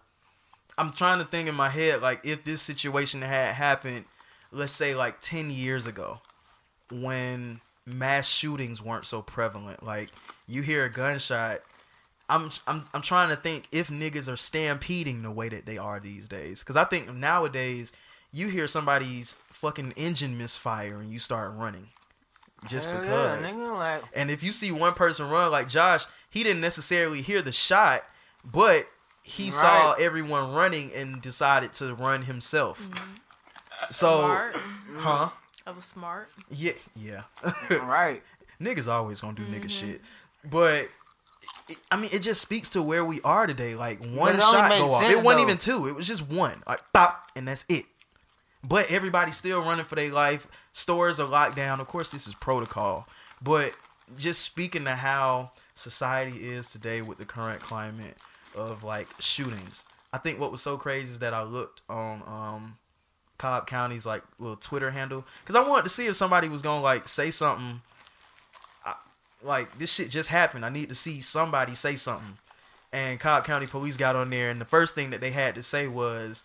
I'm 0.77 0.93
trying 0.93 1.21
to 1.21 1.25
think 1.25 1.49
in 1.49 1.55
my 1.55 1.69
head 1.69 2.03
like 2.03 2.21
if 2.25 2.45
this 2.45 2.61
situation 2.61 3.23
had 3.23 3.55
happened, 3.55 4.05
let's 4.51 4.73
say 4.73 4.95
like 4.95 5.21
ten 5.21 5.51
years 5.51 5.87
ago, 5.87 6.21
when 6.91 7.61
mass 7.87 8.29
shootings 8.29 8.83
weren't 8.83 9.05
so 9.05 9.23
prevalent. 9.23 9.83
Like 9.83 10.11
you 10.47 10.63
hear 10.63 10.85
a 10.85 10.91
gunshot, 10.91 11.61
I'm 12.29 12.51
I'm 12.67 12.85
I'm 12.93 13.03
trying 13.03 13.31
to 13.31 13.37
think 13.37 13.69
if 13.73 13.89
niggas 13.89 14.33
are 14.33 14.37
stampeding 14.37 15.23
the 15.23 15.31
way 15.31 15.49
that 15.49 15.67
they 15.67 15.79
are 15.79 16.01
these 16.01 16.29
days. 16.29 16.61
Because 16.61 16.77
I 16.77 16.85
think 16.85 17.13
nowadays 17.13 17.93
you 18.33 18.49
hear 18.49 18.67
somebody's 18.67 19.37
fucking 19.51 19.93
engine 19.97 20.39
misfire 20.39 20.99
and 20.99 21.13
you 21.13 21.19
start 21.19 21.55
running, 21.55 21.91
just 22.67 22.89
hell 22.89 23.01
because. 23.01 23.41
yeah, 23.43 23.49
nigga, 23.51 23.77
like, 23.77 24.03
And 24.15 24.31
if 24.31 24.43
you 24.43 24.53
see 24.53 24.73
one 24.73 24.95
person 24.95 25.29
run 25.29 25.51
like 25.51 25.69
Josh, 25.69 26.05
he 26.31 26.43
didn't 26.43 26.63
necessarily 26.63 27.23
hear 27.23 27.43
the 27.43 27.53
shot, 27.53 28.03
but 28.45 28.85
he 29.23 29.51
saw 29.51 29.95
everyone 29.95 30.53
running 30.53 30.93
and 30.95 31.23
decided 31.23 31.73
to 31.75 31.95
run 31.95 32.23
himself. 32.23 32.83
Mm-hmm. 32.83 33.15
So, 33.91 34.21
Smart. 34.21 34.55
Mm. 34.55 34.97
huh? 34.97 35.31
I 35.67 35.71
was 35.71 35.85
smart. 35.85 36.29
Yeah, 36.51 36.73
yeah. 36.95 37.23
right. 37.71 38.23
Niggas 38.61 38.87
always 38.87 39.21
gonna 39.21 39.35
do 39.35 39.43
nigga 39.45 39.61
mm-hmm. 39.61 39.69
shit. 39.69 40.01
But 40.45 40.89
I 41.91 41.97
mean, 41.97 42.11
it 42.13 42.21
just 42.21 42.41
speaks 42.41 42.71
to 42.71 42.83
where 42.83 43.05
we 43.05 43.21
are 43.23 43.47
today. 43.47 43.75
Like 43.75 44.05
one 44.05 44.37
it 44.37 44.41
shot 44.43 44.71
go 44.79 44.93
off. 44.93 45.05
sense, 45.05 45.21
It 45.21 45.25
wasn't 45.25 45.41
though. 45.41 45.43
even 45.43 45.59
two. 45.59 45.87
It 45.89 45.95
was 45.95 46.07
just 46.07 46.29
one. 46.29 46.63
Like 46.67 46.81
pop, 46.93 47.31
and 47.35 47.49
that's 47.49 47.65
it. 47.69 47.87
But 48.63 48.91
everybody's 48.91 49.37
still 49.37 49.61
running 49.61 49.85
for 49.85 49.95
their 49.95 50.13
life. 50.13 50.47
Stores 50.75 51.21
are 51.21 51.29
locked 51.29 51.55
down. 51.55 51.81
Of 51.81 51.87
course, 51.87 52.11
this 52.11 52.27
is 52.27 52.35
protocol. 52.35 53.09
But 53.41 53.75
just 54.19 54.43
speaking 54.43 54.85
to 54.85 54.97
how 54.97 55.53
society 55.75 56.37
is 56.37 56.71
today 56.71 57.01
with 57.01 57.17
the 57.17 57.25
current 57.25 57.61
climate 57.61 58.17
of 58.57 58.83
like 58.83 59.07
shootings, 59.21 59.85
I 60.13 60.19
think 60.19 60.41
what 60.41 60.51
was 60.53 60.61
so 60.61 60.77
crazy 60.77 61.13
is 61.13 61.21
that 61.21 61.33
I 61.33 61.45
looked 61.45 61.83
on 61.89 62.23
um, 62.27 62.77
Cobb 63.39 63.69
County's 63.69 64.05
like 64.05 64.25
little 64.41 64.57
Twitter 64.57 64.91
handle 64.91 65.25
because 65.41 65.55
I 65.55 65.67
wanted 65.67 65.85
to 65.85 65.91
see 65.91 66.07
if 66.07 66.17
somebody 66.17 66.49
was 66.49 66.61
gonna 66.61 66.83
like 66.83 67.09
say 67.09 67.31
something. 67.31 67.81
Like 69.43 69.79
this 69.79 69.93
shit 69.93 70.11
just 70.11 70.31
happened. 70.31 70.65
I 70.65 70.71
need 70.71 70.89
to 70.89 70.95
see 70.95 71.21
somebody 71.21 71.75
say 71.75 71.95
something. 71.97 72.39
And 72.93 73.21
Cobb 73.21 73.45
County 73.45 73.67
Police 73.67 73.97
got 73.97 74.17
on 74.17 74.31
there, 74.31 74.51
and 74.51 74.61
the 74.61 74.65
first 74.65 74.95
thing 74.95 75.11
that 75.11 75.21
they 75.21 75.31
had 75.31 75.55
to 75.57 75.63
say 75.63 75.87
was, 75.87 76.43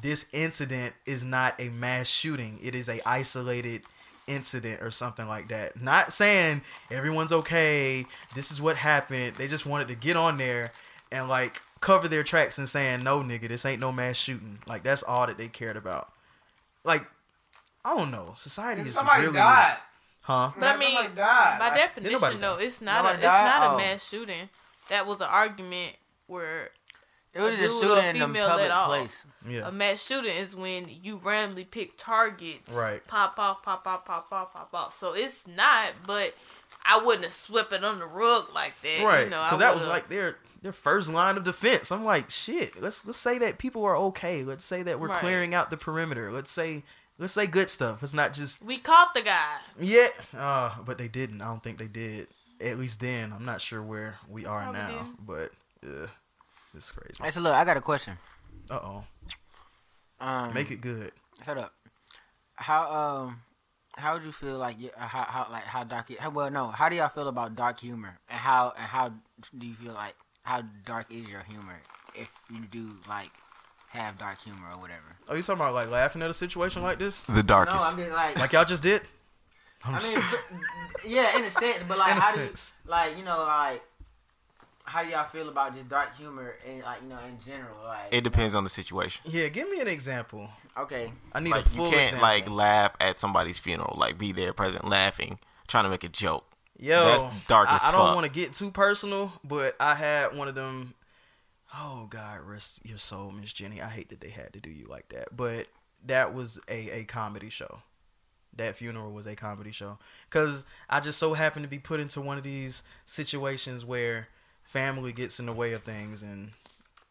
"This 0.00 0.28
incident 0.32 0.94
is 1.06 1.24
not 1.24 1.54
a 1.60 1.68
mass 1.70 2.08
shooting. 2.08 2.58
It 2.62 2.74
is 2.74 2.88
a 2.88 3.00
isolated 3.08 3.82
incident 4.26 4.82
or 4.82 4.90
something 4.90 5.28
like 5.28 5.48
that." 5.48 5.80
Not 5.80 6.12
saying 6.12 6.62
everyone's 6.90 7.32
okay. 7.32 8.06
This 8.34 8.50
is 8.50 8.60
what 8.60 8.76
happened. 8.76 9.36
They 9.36 9.48
just 9.48 9.66
wanted 9.66 9.88
to 9.88 9.94
get 9.94 10.16
on 10.16 10.38
there 10.38 10.72
and 11.10 11.28
like 11.28 11.60
cover 11.80 12.08
their 12.08 12.22
tracks 12.22 12.58
and 12.58 12.68
saying, 12.68 13.02
"No, 13.02 13.20
nigga, 13.20 13.48
this 13.48 13.64
ain't 13.66 13.80
no 13.80 13.92
mass 13.92 14.16
shooting." 14.16 14.58
Like 14.66 14.82
that's 14.82 15.02
all 15.02 15.26
that 15.26 15.36
they 15.38 15.48
cared 15.48 15.76
about. 15.76 16.12
Like 16.84 17.04
I 17.84 17.96
don't 17.96 18.10
know. 18.10 18.32
Society 18.36 18.82
is 18.82 18.94
Somebody 18.94 19.22
really, 19.24 19.34
died. 19.34 19.76
huh? 20.22 20.52
But 20.56 20.76
I 20.76 20.78
mean, 20.78 20.94
died. 20.94 21.58
by 21.58 21.68
Like, 21.70 21.74
definition, 21.74 22.12
nobody 22.12 22.36
though, 22.38 22.56
it's 22.58 22.80
not 22.80 23.04
a 23.04 23.14
it's 23.14 23.22
died? 23.22 23.60
not 23.60 23.74
a 23.74 23.76
mass 23.78 24.08
shooting. 24.08 24.48
That 24.88 25.06
was 25.06 25.20
an 25.20 25.26
argument 25.28 25.96
where 26.28 26.70
It 27.34 27.40
was 27.40 27.54
a 27.58 27.62
just 27.62 27.80
dude 27.80 27.90
or 27.90 27.96
shooting 27.96 28.16
in 28.16 28.22
a 28.22 28.26
female 28.26 28.46
public 28.48 28.68
let 28.68 28.70
off. 28.72 28.88
place. 28.88 29.26
Yeah. 29.48 29.68
a 29.68 29.72
mass 29.72 30.04
shooting 30.04 30.36
is 30.36 30.54
when 30.54 30.88
you 31.02 31.20
randomly 31.24 31.64
pick 31.64 31.92
targets, 31.96 32.74
Right. 32.74 33.06
Pop 33.06 33.38
off, 33.38 33.62
pop 33.62 33.86
off, 33.86 34.04
pop 34.04 34.26
off, 34.30 34.52
pop 34.52 34.70
off. 34.74 34.98
So 34.98 35.14
it's 35.14 35.46
not, 35.46 35.90
but 36.06 36.34
I 36.84 36.98
wouldn't 37.02 37.24
have 37.24 37.32
swept 37.32 37.72
it 37.72 37.84
on 37.84 37.98
the 37.98 38.06
rug 38.06 38.52
like 38.54 38.74
that, 38.82 39.02
right 39.04 39.24
You 39.24 39.30
know, 39.30 39.42
because 39.44 39.60
that 39.60 39.74
was 39.74 39.86
like 39.88 40.08
their 40.08 40.36
their 40.62 40.72
first 40.72 41.12
line 41.12 41.36
of 41.36 41.42
defense 41.42 41.90
i'm 41.90 42.04
like 42.04 42.30
shit 42.30 42.80
let's 42.80 43.04
let's 43.04 43.18
say 43.18 43.36
that 43.38 43.58
people 43.58 43.84
are 43.84 43.96
okay 43.96 44.44
let's 44.44 44.64
say 44.64 44.80
that 44.84 45.00
we're 45.00 45.08
Right. 45.08 45.18
clearing 45.18 45.54
out 45.54 45.70
the 45.70 45.76
perimeter 45.76 46.30
let's 46.30 46.52
say 46.52 46.84
let's 47.18 47.32
say 47.32 47.48
good 47.48 47.68
stuff 47.68 48.00
it's 48.04 48.14
not 48.14 48.32
just 48.32 48.62
we 48.62 48.78
caught 48.78 49.12
the 49.12 49.22
guy. 49.22 49.56
yeah 49.80 50.06
uh 50.38 50.70
but 50.86 50.98
they 50.98 51.08
didn't 51.08 51.40
i 51.42 51.46
don't 51.46 51.64
think 51.64 51.78
they 51.78 51.88
did 51.88 52.28
at 52.60 52.78
least 52.78 53.00
then 53.00 53.32
i'm 53.32 53.44
not 53.44 53.60
sure 53.60 53.82
where 53.82 54.18
we 54.28 54.46
are 54.46 54.60
Probably 54.62 54.80
now 54.80 54.88
didn't. 54.88 55.26
but 55.26 55.50
uh 55.84 56.06
it's 56.74 56.90
crazy 56.90 57.22
Hey, 57.22 57.30
so 57.30 57.40
look, 57.40 57.54
I 57.54 57.64
got 57.64 57.76
a 57.76 57.80
question. 57.80 58.16
uh-oh 58.70 59.04
Um, 60.20 60.54
make 60.54 60.70
it 60.70 60.80
good 60.80 61.12
Shut 61.44 61.58
up. 61.58 61.74
How 62.54 62.92
um, 62.92 63.40
how 63.96 64.14
would 64.14 64.22
you 64.22 64.30
feel 64.32 64.56
like 64.58 64.76
uh, 64.96 65.06
how 65.06 65.24
how 65.24 65.46
like 65.50 65.64
how 65.64 65.82
dark? 65.82 66.06
How, 66.18 66.30
well, 66.30 66.50
no. 66.50 66.68
How 66.68 66.88
do 66.88 66.94
y'all 66.96 67.08
feel 67.08 67.26
about 67.28 67.56
dark 67.56 67.80
humor 67.80 68.18
and 68.30 68.38
how 68.38 68.72
and 68.78 68.86
how 68.86 69.12
do 69.58 69.66
you 69.66 69.74
feel 69.74 69.92
like 69.92 70.14
how 70.44 70.62
dark 70.86 71.06
is 71.10 71.28
your 71.28 71.40
humor 71.42 71.80
if 72.14 72.30
you 72.48 72.60
do 72.70 72.94
like 73.08 73.30
have 73.90 74.18
dark 74.18 74.40
humor 74.40 74.68
or 74.72 74.78
whatever? 74.80 75.16
oh 75.28 75.34
you 75.34 75.42
talking 75.42 75.60
about 75.60 75.74
like 75.74 75.90
laughing 75.90 76.22
at 76.22 76.30
a 76.30 76.34
situation 76.34 76.82
like 76.82 76.98
this 77.00 77.18
The 77.20 77.42
darkest. 77.42 77.76
No, 77.76 77.90
I'm 77.90 77.96
just 77.96 78.12
like 78.12 78.38
like 78.38 78.52
y'all 78.52 78.64
just 78.64 78.82
did 78.84 79.02
I'm 79.84 79.96
I 79.96 80.00
mean, 80.00 80.18
yeah, 81.08 81.36
in 81.36 81.44
a 81.44 81.50
sense, 81.50 81.82
but 81.88 81.98
like 81.98 82.12
In 82.12 82.18
a 82.18 82.20
how 82.20 82.34
do 82.36 82.40
you, 82.42 82.50
like 82.86 83.18
you 83.18 83.24
know 83.24 83.38
like 83.44 83.82
how 84.84 85.00
y'all 85.02 85.24
feel 85.28 85.48
about 85.48 85.74
just 85.74 85.88
dark 85.88 86.16
humor 86.16 86.56
and 86.68 86.82
like 86.82 87.02
you 87.02 87.08
know 87.08 87.18
in 87.28 87.38
general 87.40 87.76
like 87.84 88.08
it 88.10 88.22
depends 88.24 88.54
on 88.54 88.64
the 88.64 88.70
situation. 88.70 89.22
yeah 89.30 89.48
give 89.48 89.68
me 89.70 89.80
an 89.80 89.88
example 89.88 90.48
Okay, 90.78 91.12
i 91.34 91.40
need 91.40 91.50
Like 91.50 91.66
a 91.66 91.68
you 91.70 91.76
can't 91.90 91.94
example. 91.94 92.20
like 92.22 92.50
laugh 92.50 92.92
at 92.98 93.18
somebody's 93.18 93.58
funeral, 93.58 93.96
like 93.98 94.16
be 94.18 94.32
there 94.32 94.52
present, 94.54 94.86
laughing, 94.88 95.38
trying 95.68 95.84
to 95.84 95.90
make 95.90 96.02
a 96.02 96.08
joke. 96.08 96.46
Yo, 96.78 97.04
That's 97.04 97.46
dark 97.46 97.68
I, 97.70 97.74
as 97.76 97.84
I 97.84 97.92
don't 97.92 98.14
want 98.14 98.24
to 98.26 98.32
get 98.32 98.54
too 98.54 98.70
personal, 98.70 99.32
but 99.44 99.76
I 99.78 99.94
had 99.94 100.34
one 100.34 100.48
of 100.48 100.54
them. 100.54 100.94
Oh 101.76 102.06
God, 102.10 102.40
rest 102.40 102.84
your 102.86 102.96
soul, 102.98 103.30
Miss 103.32 103.52
Jenny. 103.52 103.82
I 103.82 103.88
hate 103.88 104.08
that 104.08 104.20
they 104.22 104.30
had 104.30 104.52
to 104.54 104.60
do 104.60 104.70
you 104.70 104.86
like 104.86 105.10
that, 105.10 105.36
but 105.36 105.66
that 106.06 106.32
was 106.34 106.58
a 106.68 107.00
a 107.00 107.04
comedy 107.04 107.50
show. 107.50 107.80
That 108.56 108.74
funeral 108.76 109.12
was 109.12 109.26
a 109.26 109.36
comedy 109.36 109.72
show 109.72 109.98
because 110.30 110.64
I 110.88 111.00
just 111.00 111.18
so 111.18 111.34
happened 111.34 111.64
to 111.64 111.68
be 111.68 111.78
put 111.78 112.00
into 112.00 112.20
one 112.22 112.38
of 112.38 112.44
these 112.44 112.82
situations 113.04 113.84
where 113.84 114.28
family 114.72 115.12
gets 115.12 115.38
in 115.38 115.46
the 115.46 115.52
way 115.52 115.72
of 115.74 115.82
things 115.82 116.22
and 116.22 116.50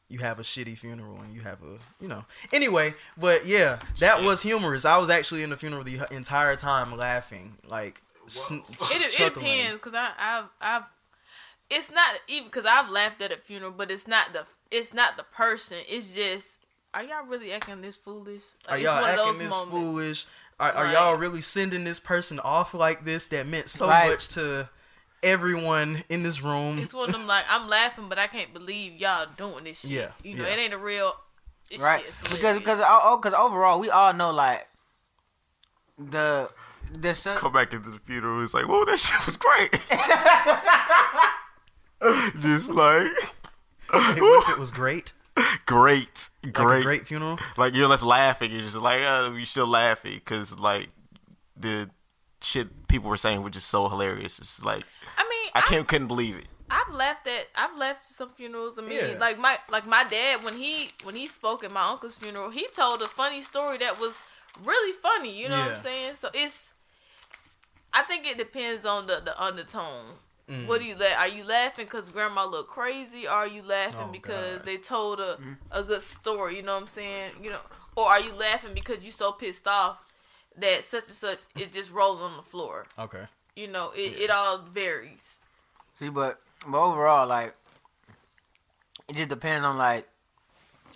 you 0.09 0.18
have 0.20 0.39
a 0.39 0.43
shitty 0.43 0.76
funeral 0.78 1.22
and 1.22 1.34
you 1.34 1.41
have 1.41 1.59
a 1.62 1.78
you 2.03 2.07
know 2.07 2.24
anyway 2.51 2.93
but 3.18 3.45
yeah 3.45 3.78
that 3.99 4.22
was 4.24 4.41
humorous 4.41 4.84
i 4.84 4.97
was 4.97 5.09
actually 5.12 5.43
in 5.43 5.49
the 5.51 5.55
funeral 5.55 5.84
the 5.84 5.99
entire 6.12 6.55
time 6.55 6.97
laughing 6.97 7.53
like 7.68 8.01
sn- 8.28 8.64
It, 8.91 9.20
it 9.20 9.34
depends 9.34 9.74
because 9.74 9.93
I 9.93 10.09
I've 10.18 10.45
I've 10.59 10.84
it's 11.70 11.91
not 11.91 12.16
even 12.28 12.45
because 12.47 12.66
I've 12.66 12.89
laughed 12.89 13.22
at 13.22 13.32
a 13.32 13.38
funeral, 13.38 13.72
but 13.72 13.89
it's 13.91 14.05
not 14.07 14.34
the 14.34 14.43
it's 14.72 14.93
not 14.93 15.16
the 15.16 15.24
person. 15.24 15.78
It's 15.88 16.14
just 16.14 16.57
are 16.93 17.03
y'all 17.03 17.26
really 17.26 17.53
acting 17.53 17.80
this 17.82 17.95
foolish? 17.95 18.41
Are 18.68 18.72
Like, 18.72 18.82
it's 18.82 18.86
y'all 18.88 19.01
one 19.01 19.09
of 19.12 19.20
acting 19.20 19.26
those 19.26 19.39
this 19.39 19.49
moments. 19.51 19.76
foolish? 19.78 20.26
Are, 20.59 20.72
are 20.74 20.84
Right. 20.84 20.93
y'all 20.93 21.16
really 21.16 21.39
sending 21.39 21.86
this 21.86 21.99
person 22.01 22.39
off 22.41 22.74
like 22.74 23.05
this 23.05 23.28
that 23.28 23.47
meant 23.47 23.70
so 23.70 23.88
Right. 23.88 24.09
much 24.09 24.28
to 24.30 24.68
everyone 25.24 26.03
in 26.09 26.24
this 26.24 26.41
room? 26.41 26.80
It's 26.80 26.93
one 26.93 27.09
of 27.09 27.13
them 27.13 27.28
like 27.28 27.45
I'm 27.49 27.67
laughing, 27.69 28.09
but 28.09 28.17
I 28.17 28.28
can't 28.28 28.53
believe 28.53 28.99
y'all 28.99 29.28
doing 29.38 29.63
this 29.63 29.80
shit. 29.80 29.91
Yeah, 29.91 30.11
you 30.24 30.36
know 30.36 30.45
yeah. 30.45 30.53
it 30.53 30.59
ain't 30.59 30.74
a 30.74 30.78
real. 30.78 31.13
This 31.69 31.80
right? 31.82 32.03
shit's 32.03 32.22
Because 32.22 32.57
because 32.57 32.80
oh, 32.82 32.99
oh 33.03 33.17
because 33.17 33.34
overall 33.34 33.80
we 33.80 33.89
all 33.89 34.13
know 34.13 34.32
like 34.32 34.67
the 35.97 36.49
the 36.99 37.15
su- 37.15 37.36
Come 37.36 37.53
back 37.53 37.74
into 37.74 37.89
the 37.89 37.99
funeral, 37.99 38.43
it's 38.43 38.53
like, 38.53 38.67
whoa, 38.67 38.84
that 38.86 38.99
shit 38.99 39.26
was 39.26 39.38
great. 39.38 39.72
Just 42.41 42.69
like 42.72 43.07
Hey, 43.91 44.22
what 44.22 44.49
it 44.49 44.57
was 44.59 44.72
great? 44.72 45.13
great, 45.65 46.30
Like 46.43 46.53
great, 46.53 46.80
a 46.80 46.84
great 46.84 47.05
funeral? 47.05 47.39
Like 47.57 47.76
you're 47.76 47.88
left 47.88 48.03
laughing. 48.03 48.51
You're 48.51 48.61
just 48.61 48.76
like, 48.76 49.01
oh, 49.03 49.34
you 49.38 49.45
still 49.45 49.67
laughing 49.67 50.13
because 50.13 50.57
like 50.59 50.89
the 51.57 51.89
shit 52.44 52.88
people 52.88 53.10
were 53.10 53.18
saying 53.18 53.42
was 53.44 53.54
just 53.54 53.68
so 53.70 53.88
hilarious. 53.89 54.39
It's 54.39 54.56
just 54.56 54.66
like 54.66 54.84
I 55.18 55.24
mean, 55.24 55.52
I 55.56 55.62
can't 55.62 55.88
couldn't 55.88 56.08
believe 56.08 56.36
it. 56.38 56.48
I've 56.70 56.94
left 56.94 57.28
at 57.28 57.48
I've 57.58 57.78
left 57.78 58.06
some 58.06 58.30
funerals. 58.30 58.80
I 58.80 58.82
mean, 58.84 58.94
Yeah. 59.00 59.18
like 59.20 59.38
my 59.38 59.58
like 59.70 59.86
my 59.86 60.04
dad 60.06 60.44
when 60.44 60.56
he 60.58 60.92
when 61.04 61.16
he 61.16 61.28
spoke 61.28 61.64
at 61.64 61.72
my 61.72 61.89
uncle's 61.89 62.18
funeral, 62.18 62.50
he 62.50 62.68
told 62.76 63.02
a 63.02 63.08
funny 63.08 63.42
story 63.42 63.78
that 63.80 64.00
was 64.00 64.22
really 64.64 64.94
funny. 64.94 65.38
You 65.38 65.50
know 65.50 65.60
what 65.60 65.72
I'm 65.74 65.80
saying? 65.82 66.16
So 66.16 66.30
it's 66.34 66.74
I 67.94 68.04
think 68.04 68.26
it 68.26 68.38
depends 68.38 68.86
on 68.86 69.08
the 69.08 69.22
the 69.24 69.39
undertone. 69.42 70.06
Mm. 70.50 70.68
What 70.68 70.80
do 70.82 70.86
you 70.86 70.96
la- 70.96 71.18
are 71.18 71.28
you 71.28 71.44
laughing 71.44 71.86
because 71.86 72.10
grandma 72.10 72.46
looked 72.46 72.70
crazy? 72.70 73.28
Or 73.28 73.32
are 73.32 73.48
you 73.48 73.62
laughing 73.64 74.08
Oh, 74.10 74.12
because 74.12 74.58
God. 74.58 74.66
they 74.66 74.78
told 74.78 75.20
a 75.20 75.34
Mm-hmm. 75.36 75.54
a 75.72 75.84
good 75.84 76.04
story? 76.04 76.56
You 76.58 76.62
know 76.64 76.74
what 76.74 76.82
I'm 76.84 76.88
saying? 76.88 77.32
You 77.44 77.52
know, 77.52 77.60
or 77.96 78.06
are 78.08 78.20
you 78.20 78.34
laughing 78.34 78.74
because 78.74 79.04
you 79.04 79.12
so 79.12 79.32
pissed 79.34 79.68
off 79.68 80.04
that 80.58 80.84
such 80.86 81.06
and 81.08 81.16
such 81.16 81.39
is 81.60 81.72
just 81.72 81.91
rolling 81.91 82.24
on 82.24 82.38
the 82.38 82.43
floor? 82.43 82.86
Okay. 82.99 83.26
You 83.56 83.68
know, 83.68 83.91
it, 83.95 84.20
it 84.22 84.30
all 84.30 84.60
varies. 84.60 85.39
see, 85.95 86.10
but 86.10 86.39
but 86.68 86.80
overall 86.82 87.28
like 87.28 87.54
it 89.10 89.16
just 89.16 89.30
depends 89.30 89.66
on 89.66 89.78
like 89.78 90.08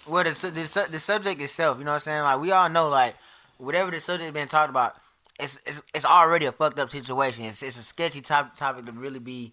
what 0.06 0.26
the, 0.26 0.32
the 0.50 0.88
the 0.92 1.00
subject 1.00 1.42
itself. 1.42 1.78
You 1.80 1.84
know 1.86 1.92
what 1.92 1.96
I'm 1.96 2.02
saying? 2.02 2.22
Like 2.24 2.40
we 2.40 2.52
all 2.52 2.70
know 2.70 2.90
like 2.90 3.16
whatever 3.58 3.92
the 3.92 4.00
subject 4.00 4.34
being 4.34 4.48
talked 4.48 4.70
about. 4.70 4.96
It's, 5.38 5.60
it's, 5.66 5.84
it's 5.94 6.06
already 6.06 6.46
a 6.46 6.54
fucked 6.54 6.80
up 6.80 6.90
situation. 6.90 7.44
It's, 7.44 7.62
it's 7.62 7.78
a 7.78 7.84
sketchy 7.84 8.22
top, 8.22 8.56
topic 8.56 8.86
to 8.86 8.94
really 8.94 9.20
be 9.20 9.52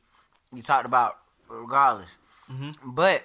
be 0.55 0.63
talked 0.63 0.87
about 0.87 1.19
regardless. 1.49 2.17
Mhm. 2.49 2.77
But 2.85 3.25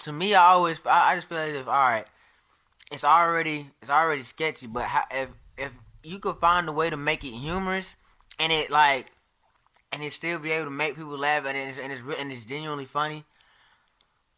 to 0.00 0.12
me, 0.12 0.34
I 0.34 0.52
always 0.52 0.80
I, 0.86 1.12
I 1.12 1.14
just 1.16 1.28
feel 1.28 1.38
as 1.38 1.56
if 1.56 1.66
all 1.66 1.72
right, 1.74 2.04
it's 2.92 3.02
already 3.02 3.70
it's 3.82 3.90
already 3.90 4.22
sketchy. 4.22 4.68
But 4.68 4.84
how, 4.84 5.02
if 5.10 5.30
if 5.30 5.30
you 6.02 6.18
could 6.18 6.36
find 6.36 6.68
a 6.68 6.72
way 6.72 6.90
to 6.90 6.96
make 6.96 7.24
it 7.24 7.32
humorous 7.32 7.96
and 8.38 8.52
it 8.52 8.70
like 8.70 9.06
and 9.92 10.02
it 10.02 10.12
still 10.12 10.38
be 10.38 10.52
able 10.52 10.66
to 10.66 10.70
make 10.70 10.96
people 10.96 11.16
laugh 11.16 11.44
and 11.46 11.56
it's 11.56 11.78
and 11.78 11.92
it's 11.92 12.02
re- 12.02 12.16
and 12.18 12.30
it's 12.32 12.44
genuinely 12.44 12.84
funny. 12.84 13.24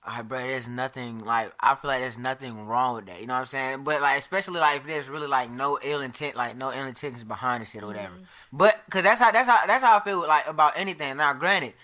Alright, 0.07 0.27
bro. 0.27 0.39
There's 0.39 0.69
nothing 0.69 1.25
like 1.25 1.53
I 1.61 1.75
feel 1.75 1.91
like 1.91 2.01
there's 2.01 2.19
nothing 2.19 2.67
wrong 2.67 2.97
with 2.97 3.07
that. 3.07 3.21
You 3.21 3.27
know 3.27 3.35
what 3.35 3.41
I'm 3.41 3.47
saying? 3.47 3.85
But 3.85 4.01
like, 4.01 4.19
especially 4.19 4.61
like 4.61 4.79
if 4.79 4.87
there's 4.87 5.09
really 5.09 5.27
like 5.27 5.51
no 5.51 5.79
ill 5.83 6.01
intent, 6.01 6.37
like 6.37 6.57
no 6.57 6.73
ill 6.73 6.87
intentions 6.87 7.25
behind 7.25 7.63
the 7.63 7.67
shit 7.67 7.83
or 7.83 7.89
whatever. 7.89 8.15
But 8.53 8.77
because 8.87 9.03
that's 9.03 9.21
how 9.21 9.31
that's 9.31 9.49
how 9.49 9.67
that's 9.67 9.85
how 9.85 9.99
I 9.99 10.01
feel 10.01 10.21
like 10.27 10.47
about 10.49 10.73
anything. 10.77 11.19
Now, 11.19 11.35
granted, 11.35 11.75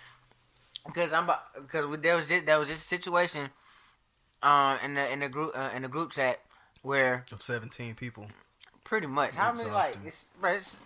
because 0.87 1.13
I'm 1.13 1.29
because 1.61 1.99
there 2.01 2.17
was 2.17 2.27
this, 2.27 2.43
there 2.43 2.59
was 2.59 2.69
just 2.69 2.85
a 2.85 2.89
situation, 2.89 3.51
um, 4.43 4.79
in 4.83 4.95
the 4.95 5.13
in 5.13 5.21
the 5.21 5.29
group 5.29 5.53
uh, 5.55 5.71
in 5.75 5.83
the 5.83 5.89
group 5.89 6.13
chat 6.13 6.41
where 6.83 7.25
Of 7.33 7.43
17 7.43 7.97
people. 7.97 8.29
Pretty 8.87 9.07
much 9.09 9.35
how 9.35 9.53
many 9.53 9.69
like 9.71 9.97
Exhausting. 9.97 10.07
it's, 10.07 10.27
bro, 10.41 10.53
it's, 10.53 10.81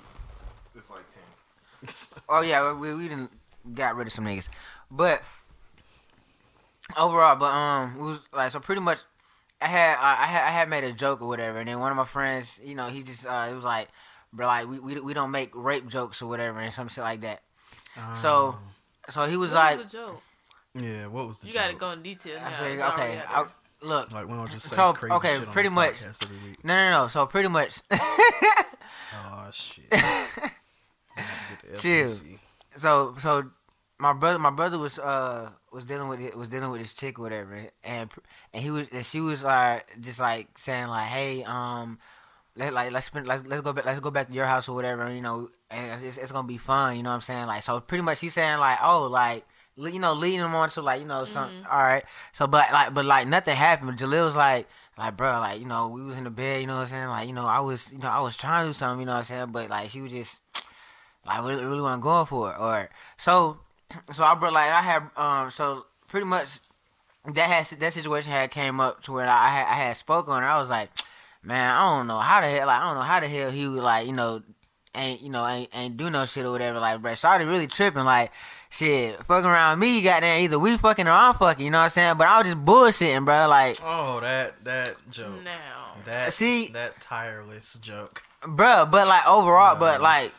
It's 0.75 0.91
like 0.91 1.05
ten. 1.07 2.23
Oh 2.29 2.43
yeah, 2.43 2.73
we 2.73 2.95
we 2.95 3.09
didn't 3.09 3.31
got 3.75 3.95
rid 3.97 4.07
of 4.07 4.13
some 4.13 4.25
niggas, 4.27 4.49
but 4.91 5.23
overall, 6.97 7.37
but 7.37 7.47
um, 7.53 7.95
it 7.99 8.03
was 8.03 8.29
like 8.33 8.51
so 8.51 8.61
pretty 8.61 8.81
much. 8.81 8.99
I 9.63 9.67
had 9.67 9.97
I 10.01 10.13
I 10.23 10.27
had 10.27 10.43
I 10.49 10.51
had 10.51 10.69
made 10.71 10.85
a 10.85 10.93
joke 10.93 11.21
or 11.23 11.29
whatever, 11.29 11.59
and 11.59 11.69
then 11.69 11.79
one 11.81 11.91
of 11.91 11.97
my 11.97 12.05
friends, 12.07 12.61
you 12.65 12.75
know, 12.75 12.89
he 12.89 13.03
just 13.03 13.27
uh, 13.27 13.49
it 13.51 13.55
was 13.55 13.65
like, 13.65 13.89
bro, 14.33 14.47
like 14.47 14.67
we, 14.69 14.79
we 14.79 15.01
we 15.01 15.15
don't 15.15 15.31
make 15.31 15.51
rape 15.55 15.87
jokes 15.87 16.23
or 16.23 16.27
whatever, 16.29 16.59
and 16.61 16.73
some 16.73 16.89
shit 16.89 17.05
like 17.05 17.21
that. 17.21 17.43
So, 18.15 18.57
so 19.11 19.27
he 19.27 19.37
was 19.37 19.51
What 19.53 19.59
like, 19.59 19.79
was 19.79 19.91
the 19.91 19.99
joke? 19.99 20.23
yeah, 20.75 21.07
what 21.09 21.29
was 21.29 21.41
the 21.41 21.49
You 21.49 21.53
got 21.55 21.69
to 21.71 21.77
go 21.77 21.91
in 21.91 22.01
detail 22.03 22.37
now. 22.41 22.47
I 22.47 22.53
said, 22.53 22.79
okay, 22.95 23.23
I, 23.29 23.45
look, 23.83 24.13
Like 24.13 24.27
we 24.27 24.35
don't 24.35 24.51
just 24.51 24.69
say 24.69 24.77
So, 24.77 24.93
crazy 24.93 25.15
okay, 25.15 25.39
shit 25.39 25.51
pretty 25.51 25.69
much. 25.69 26.03
every 26.03 26.49
week. 26.51 26.65
no, 26.65 26.75
no, 26.75 26.91
no. 27.03 27.09
So 27.09 27.27
pretty 27.27 27.49
much, 27.49 27.81
Oh 27.91 29.49
shit. 29.53 29.85
I'm 29.93 30.01
gonna 31.17 31.27
get 31.63 31.73
the 31.75 31.79
Chill. 31.79 32.09
So 32.77 33.15
so 33.21 33.51
my 33.99 34.13
brother 34.13 34.39
my 34.39 34.51
brother 34.51 34.79
was 34.79 34.99
uh 34.99 35.51
was 35.73 35.85
dealing 35.85 36.09
with 36.09 36.21
it 36.21 36.37
was 36.37 36.49
dealing 36.49 36.71
with 36.71 36.81
this 36.81 36.93
chick 36.95 37.19
or 37.19 37.23
whatever 37.23 37.55
and 37.85 38.11
and 38.55 38.63
he 38.63 38.71
was 38.71 38.89
and 38.93 39.05
she 39.05 39.21
was 39.21 39.43
like 39.43 39.85
just 40.01 40.19
like 40.21 40.57
saying 40.57 40.87
like 40.89 41.07
hey 41.09 41.45
um 41.45 41.99
let, 42.57 42.73
like 42.73 42.93
let's 42.93 43.07
spend 43.07 43.27
let's, 43.27 43.47
let's 43.47 43.61
go 43.63 43.73
back 43.73 43.85
let's 43.85 44.01
go 44.01 44.11
back 44.11 44.29
to 44.29 44.33
your 44.33 44.47
house 44.47 44.69
or 44.69 44.75
whatever 44.75 45.13
you 45.13 45.21
know 45.21 45.49
and 45.71 46.03
it's, 46.03 46.17
it's 46.17 46.33
gonna 46.33 46.49
be 46.49 46.57
fun 46.57 46.97
you 46.97 47.03
know 47.03 47.11
what 47.11 47.17
I'm 47.17 47.21
saying 47.21 47.47
like 47.47 47.63
so 47.63 47.79
pretty 47.81 48.03
much 48.03 48.21
he's 48.21 48.33
saying 48.33 48.59
like 48.59 48.79
oh 48.83 49.07
like 49.07 49.45
you 49.77 49.99
know 49.99 50.13
leading 50.13 50.41
them 50.41 50.55
on 50.55 50.69
to 50.71 50.83
like 50.83 51.01
you 51.01 51.07
know 51.07 51.25
some 51.25 51.51
all 51.71 51.79
right. 51.79 52.05
So 52.33 52.47
but 52.47 52.73
like 52.73 52.95
but 52.95 53.05
like 53.05 53.27
nothing 53.29 53.57
happened. 53.57 53.99
Jaleel 53.99 54.25
was 54.25 54.37
like 54.37 54.69
like 54.99 55.17
bro 55.17 55.31
like 55.41 55.61
you 55.61 55.67
know 55.67 55.89
we 55.89 56.03
was 56.03 56.19
in 56.19 56.25
the 56.25 56.31
bed 56.31 56.61
you 56.61 56.67
know 56.67 56.77
what 56.77 56.83
I'm 56.83 56.87
saying? 56.89 57.09
Like 57.09 57.27
you 57.29 57.35
know 57.35 57.47
I 57.47 57.61
was 57.61 57.93
you 57.93 57.99
know 57.99 58.09
I 58.09 58.21
was 58.21 58.37
trying 58.37 58.65
to 58.65 58.71
do 58.71 58.73
something 58.73 59.01
you 59.01 59.07
know 59.07 59.13
what 59.13 59.19
I'm 59.19 59.25
saying? 59.25 59.53
But 59.53 59.71
like 59.71 59.91
she 59.91 60.01
was 60.01 60.13
just 60.13 60.41
like 61.27 61.43
really, 61.45 61.65
really 61.65 61.81
wasn't 61.81 62.03
going 62.03 62.27
for 62.27 62.53
it 62.53 62.59
or 62.59 62.89
so 63.17 63.59
so 64.11 64.25
I 64.25 64.35
brought 64.35 64.53
like 64.53 64.71
I 64.71 64.83
had 64.83 65.11
um 65.17 65.51
so 65.51 65.87
pretty 66.09 66.27
much 66.27 66.59
that 67.25 67.49
has 67.49 67.71
that 67.71 67.93
situation 67.93 68.33
had 68.33 68.51
came 68.51 68.81
up 68.81 69.03
to 69.03 69.13
where 69.13 69.27
I 69.27 69.49
had 69.49 69.67
I 69.67 69.75
had 69.75 69.97
spoken 69.97 70.33
on 70.33 70.43
it. 70.43 70.47
I 70.47 70.59
was 70.61 70.71
like, 70.71 70.91
man, 71.43 71.71
I 71.71 71.97
don't 71.97 72.07
know 72.07 72.19
how 72.19 72.41
the 72.41 72.47
hell 72.49 72.67
like 72.67 72.81
I 72.81 72.87
don't 72.87 72.97
know 72.97 73.03
how 73.03 73.21
the 73.21 73.29
hell 73.29 73.51
he 73.51 73.69
would 73.69 73.83
like 73.83 74.07
you 74.07 74.13
know 74.13 74.43
ain't 74.95 75.21
you 75.23 75.31
know 75.31 75.47
ain't 75.47 75.69
ain't 75.77 75.97
do 75.97 76.11
no 76.11 76.27
shit 76.27 76.45
or 76.45 76.51
whatever 76.53 76.79
like 76.81 77.01
bro. 77.03 77.13
Shawty 77.13 77.47
really 77.49 77.67
tripping 77.67 78.05
like 78.05 78.33
shit 78.71 79.17
fucking 79.25 79.49
around 79.49 79.79
me. 79.79 80.03
Goddamn, 80.03 80.41
either 80.41 80.59
we 80.59 80.77
fucking 80.77 81.07
or 81.07 81.13
I'm 81.13 81.35
fucking. 81.35 81.65
You 81.65 81.71
know 81.71 81.79
what 81.79 81.85
I'm 81.85 81.91
saying? 81.91 82.17
But 82.17 82.27
I 82.29 82.39
was 82.39 82.47
just 82.53 82.65
bullshitting, 82.65 83.25
bro. 83.25 83.49
Like, 83.49 83.77
Oh, 83.85 84.21
that 84.21 84.63
that 84.65 84.95
joke. 85.11 85.43
Now. 85.45 85.95
That 86.07 86.33
See- 86.33 86.69
that 86.69 87.01
tireless 87.01 87.79
joke. 87.83 88.23
bro. 88.47 88.87
But 88.91 89.07
like 89.07 89.27
overall, 89.29 89.77
but 89.77 90.01
like. 90.01 90.33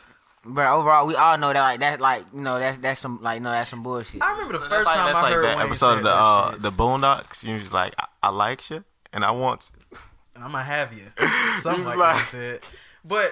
Bro, 0.44 0.80
overall, 0.80 1.06
we 1.06 1.14
all 1.14 1.38
know 1.38 1.52
that 1.52 1.60
like 1.60 1.78
that 1.78 2.00
like 2.00 2.24
you 2.34 2.40
know 2.40 2.58
that's 2.58 2.76
that's 2.78 2.98
some 3.00 3.22
like 3.22 3.40
no 3.40 3.52
that's 3.52 3.70
some 3.70 3.84
bullshit. 3.84 4.20
I 4.24 4.32
remember 4.32 4.54
the 4.54 4.58
So 4.58 4.68
first 4.70 4.86
that's 4.86 4.86
like, 4.86 4.96
time 4.96 5.06
that's 5.06 5.18
I 5.18 5.22
like 5.22 5.32
heard 5.34 5.44
that 5.44 5.56
Wayne 5.58 5.66
episode 5.66 5.86
say 5.92 5.96
of 5.98 6.02
the 6.02 6.08
that 6.08 6.16
uh, 6.18 6.50
shit. 6.50 6.62
the 6.62 6.70
Boondocks. 6.72 7.44
You 7.44 7.58
just 7.60 7.72
like 7.72 7.94
I, 7.96 8.06
I 8.24 8.28
like 8.30 8.68
you 8.68 8.82
and 9.12 9.24
I 9.24 9.30
want 9.30 9.70
you. 9.92 9.98
I'm 10.34 10.50
gonna 10.50 10.64
have 10.64 10.92
you. 10.92 11.04
Something 11.60 11.84
like, 11.84 11.96
like- 11.96 12.16
that 12.16 12.26
said. 12.26 12.60
But 13.04 13.30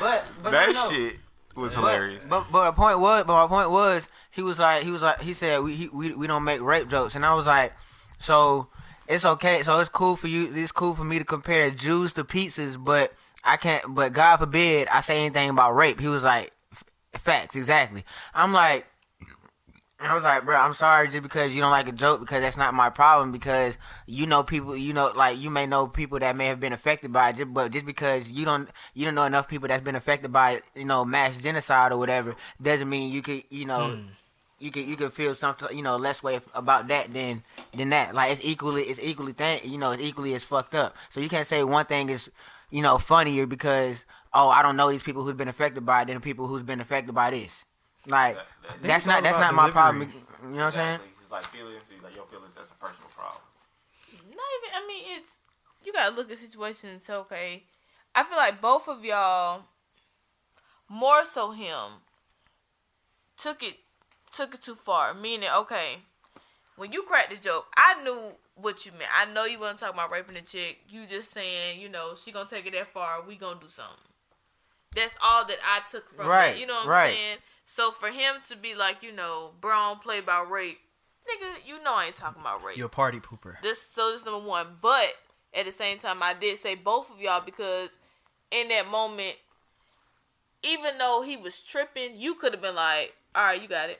but 0.00 0.30
but 0.42 0.50
that 0.52 0.72
no, 0.72 0.90
shit 0.90 1.16
was 1.54 1.74
But- 1.74 1.80
hilarious. 1.82 2.26
But 2.28 2.44
but 2.52 2.66
the 2.70 2.72
point 2.72 3.00
was, 3.00 3.24
but 3.26 3.34
my 3.34 3.46
point 3.46 3.70
was, 3.70 4.08
he 4.30 4.42
was 4.42 4.58
like, 4.58 4.82
he 4.84 4.90
was 4.90 5.02
like, 5.02 5.20
he 5.20 5.32
said 5.34 5.62
we 5.62 5.74
he, 5.74 5.88
we 5.88 6.14
we 6.14 6.26
don't 6.26 6.44
make 6.44 6.60
rape 6.60 6.88
jokes, 6.88 7.14
and 7.14 7.24
I 7.24 7.34
was 7.34 7.46
like, 7.46 7.72
so 8.18 8.68
it's 9.08 9.24
okay, 9.24 9.62
so 9.62 9.78
it's 9.80 9.88
cool 9.88 10.16
for 10.16 10.26
you, 10.28 10.52
it's 10.54 10.72
cool 10.72 10.94
for 10.94 11.04
me 11.04 11.18
to 11.18 11.24
compare 11.24 11.70
Jews 11.70 12.12
to 12.14 12.24
pizzas, 12.24 12.82
but 12.82 13.12
I 13.44 13.56
can't, 13.56 13.94
but 13.94 14.12
God 14.12 14.38
forbid 14.38 14.88
I 14.88 15.00
say 15.00 15.18
anything 15.20 15.50
about 15.50 15.74
rape. 15.76 16.00
He 16.00 16.08
was 16.08 16.24
like, 16.24 16.52
facts, 17.14 17.56
exactly. 17.56 18.04
I'm 18.34 18.52
like. 18.52 18.86
I 19.98 20.14
was 20.14 20.24
like, 20.24 20.44
bro, 20.44 20.56
I'm 20.56 20.74
sorry 20.74 21.08
just 21.08 21.22
because 21.22 21.54
you 21.54 21.62
don't 21.62 21.70
like 21.70 21.88
a 21.88 21.92
joke 21.92 22.20
because 22.20 22.42
that's 22.42 22.58
not 22.58 22.74
my 22.74 22.90
problem 22.90 23.32
because 23.32 23.78
you 24.06 24.26
know 24.26 24.42
people, 24.42 24.76
you 24.76 24.92
know, 24.92 25.10
like 25.16 25.38
you 25.38 25.48
may 25.48 25.66
know 25.66 25.86
people 25.86 26.18
that 26.18 26.36
may 26.36 26.46
have 26.46 26.60
been 26.60 26.74
affected 26.74 27.12
by 27.12 27.30
it, 27.30 27.54
but 27.54 27.72
just 27.72 27.86
because 27.86 28.30
you 28.30 28.44
don't, 28.44 28.68
you 28.92 29.06
don't 29.06 29.14
know 29.14 29.24
enough 29.24 29.48
people 29.48 29.68
that's 29.68 29.82
been 29.82 29.94
affected 29.94 30.32
by, 30.32 30.60
you 30.74 30.84
know, 30.84 31.04
mass 31.04 31.36
genocide 31.36 31.92
or 31.92 31.98
whatever, 31.98 32.36
doesn't 32.60 32.90
mean 32.90 33.10
you 33.10 33.22
could, 33.22 33.42
you 33.48 33.64
know, 33.64 33.92
hmm. 33.92 34.02
you 34.58 34.70
could, 34.70 34.84
you 34.86 34.96
could 34.96 35.14
feel 35.14 35.34
something, 35.34 35.74
you 35.74 35.82
know, 35.82 35.96
less 35.96 36.22
way 36.22 36.40
about 36.54 36.88
that 36.88 37.14
than, 37.14 37.42
than 37.74 37.88
that. 37.88 38.14
Like 38.14 38.32
it's 38.32 38.42
equally, 38.44 38.82
it's 38.82 39.00
equally 39.02 39.32
thing, 39.32 39.60
you 39.64 39.78
know, 39.78 39.92
it's 39.92 40.02
equally 40.02 40.34
as 40.34 40.44
fucked 40.44 40.74
up. 40.74 40.94
So 41.08 41.20
you 41.20 41.30
can't 41.30 41.46
say 41.46 41.64
one 41.64 41.86
thing 41.86 42.10
is, 42.10 42.30
you 42.70 42.82
know, 42.82 42.98
funnier 42.98 43.46
because 43.46 44.04
oh, 44.34 44.48
I 44.48 44.60
don't 44.60 44.76
know 44.76 44.90
these 44.90 45.02
people 45.02 45.22
who's 45.22 45.34
been 45.34 45.48
affected 45.48 45.86
by 45.86 46.02
it 46.02 46.08
than 46.08 46.20
people 46.20 46.46
who's 46.46 46.62
been 46.62 46.80
affected 46.80 47.14
by 47.14 47.30
this. 47.30 47.64
Like 48.06 48.36
That- 48.36 48.46
that- 48.62 48.82
that's 48.82 49.06
not 49.06 49.22
that's 49.22 49.36
about 49.36 49.54
not 49.54 49.62
my 49.66 49.70
problem. 49.70 50.02
You 50.42 50.48
know 50.48 50.64
what 50.66 50.76
I'm 50.76 51.00
saying? 51.00 51.00
It's 51.20 51.30
like 51.30 51.44
feelings, 51.44 51.90
like 52.02 52.14
your 52.14 52.26
feelings. 52.26 52.54
That's 52.54 52.70
a 52.70 52.74
personal 52.74 53.08
problem. 53.10 53.42
Not 54.12 54.22
even. 54.22 54.70
I 54.74 54.86
mean, 54.86 55.04
it's 55.18 55.32
you 55.82 55.92
gotta 55.92 56.14
look 56.14 56.30
at 56.30 56.38
situations. 56.38 56.92
and 56.92 57.02
say, 57.02 57.14
Okay, 57.14 57.62
I 58.14 58.22
feel 58.24 58.36
like 58.38 58.60
both 58.60 58.88
of 58.88 59.04
y'all, 59.04 59.62
more 60.88 61.24
so 61.24 61.50
him, 61.50 62.00
took 63.36 63.62
it 63.62 63.76
took 64.34 64.54
it 64.54 64.62
too 64.62 64.74
far. 64.74 65.14
Meaning, 65.14 65.48
okay, 65.56 65.98
when 66.76 66.92
you 66.92 67.02
cracked 67.02 67.30
the 67.30 67.36
joke, 67.36 67.66
I 67.76 68.02
knew 68.02 68.32
what 68.54 68.86
you 68.86 68.92
meant. 68.92 69.10
I 69.14 69.24
know 69.26 69.44
you 69.44 69.58
wasn't 69.58 69.80
talking 69.80 69.94
about 69.94 70.10
raping 70.10 70.36
a 70.36 70.42
chick. 70.42 70.80
You 70.88 71.06
just 71.06 71.30
saying, 71.30 71.80
you 71.80 71.88
know, 71.88 72.14
she 72.14 72.32
gonna 72.32 72.48
take 72.48 72.66
it 72.66 72.72
that 72.74 72.88
far. 72.88 73.22
We 73.22 73.36
gonna 73.36 73.60
do 73.60 73.68
something. 73.68 73.96
That's 74.94 75.16
all 75.22 75.44
that 75.46 75.58
I 75.64 75.80
took 75.90 76.08
from 76.08 76.26
Right, 76.26 76.54
it. 76.54 76.60
You 76.60 76.66
know 76.66 76.74
what 76.76 76.84
I'm 76.84 76.88
right. 76.90 77.14
saying? 77.14 77.38
So 77.66 77.90
for 77.90 78.08
him 78.08 78.36
to 78.48 78.56
be 78.56 78.74
like, 78.74 79.02
you 79.02 79.12
know, 79.12 79.50
Brown 79.60 79.98
play 79.98 80.20
by 80.20 80.44
rape, 80.48 80.78
nigga, 81.28 81.66
you 81.66 81.82
know 81.82 81.96
I 81.96 82.06
ain't 82.06 82.14
talking 82.14 82.40
about 82.40 82.64
rape. 82.64 82.76
you're 82.76 82.86
a 82.86 82.88
party 82.88 83.18
pooper. 83.18 83.60
This 83.60 83.82
so 83.82 84.12
this 84.12 84.24
number 84.24 84.46
one. 84.46 84.66
But 84.80 85.16
at 85.52 85.66
the 85.66 85.72
same 85.72 85.98
time, 85.98 86.22
I 86.22 86.32
did 86.32 86.58
say 86.58 86.76
both 86.76 87.10
of 87.10 87.20
y'all 87.20 87.42
because 87.44 87.98
in 88.52 88.68
that 88.68 88.88
moment, 88.88 89.34
even 90.62 90.96
though 90.98 91.22
he 91.26 91.36
was 91.36 91.60
tripping, 91.60 92.16
you 92.16 92.34
could 92.34 92.52
have 92.52 92.62
been 92.62 92.76
like, 92.76 93.14
"All 93.34 93.44
right, 93.44 93.60
you 93.60 93.68
got 93.68 93.90
it." 93.90 93.98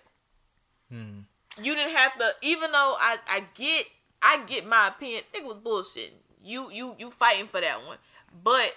Hmm. 0.91 1.21
You 1.61 1.75
didn't 1.75 1.97
have 1.97 2.17
to. 2.19 2.31
Even 2.43 2.71
though 2.71 2.95
I 3.01 3.19
I 3.29 3.45
get 3.55 3.87
I 4.23 4.45
get 4.47 4.65
my 4.67 4.89
opinion, 4.89 5.23
nigga 5.35 5.45
was 5.45 5.57
bullshitting. 5.57 6.11
You 6.43 6.71
you 6.71 6.95
you 6.99 7.11
fighting 7.11 7.49
for 7.49 7.61
that 7.61 7.85
one, 7.85 7.99
but 8.45 8.77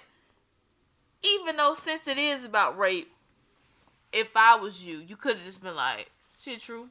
even 1.21 1.57
though 1.57 1.73
since 1.75 2.07
it 2.07 2.17
is 2.17 2.43
about 2.45 2.77
rape, 2.77 3.11
if 4.13 4.29
I 4.35 4.55
was 4.55 4.85
you, 4.85 4.99
you 4.99 5.15
could 5.15 5.35
have 5.37 5.45
just 5.45 5.61
been 5.63 5.75
like, 5.75 6.09
"Shit, 6.41 6.61
true." 6.61 6.87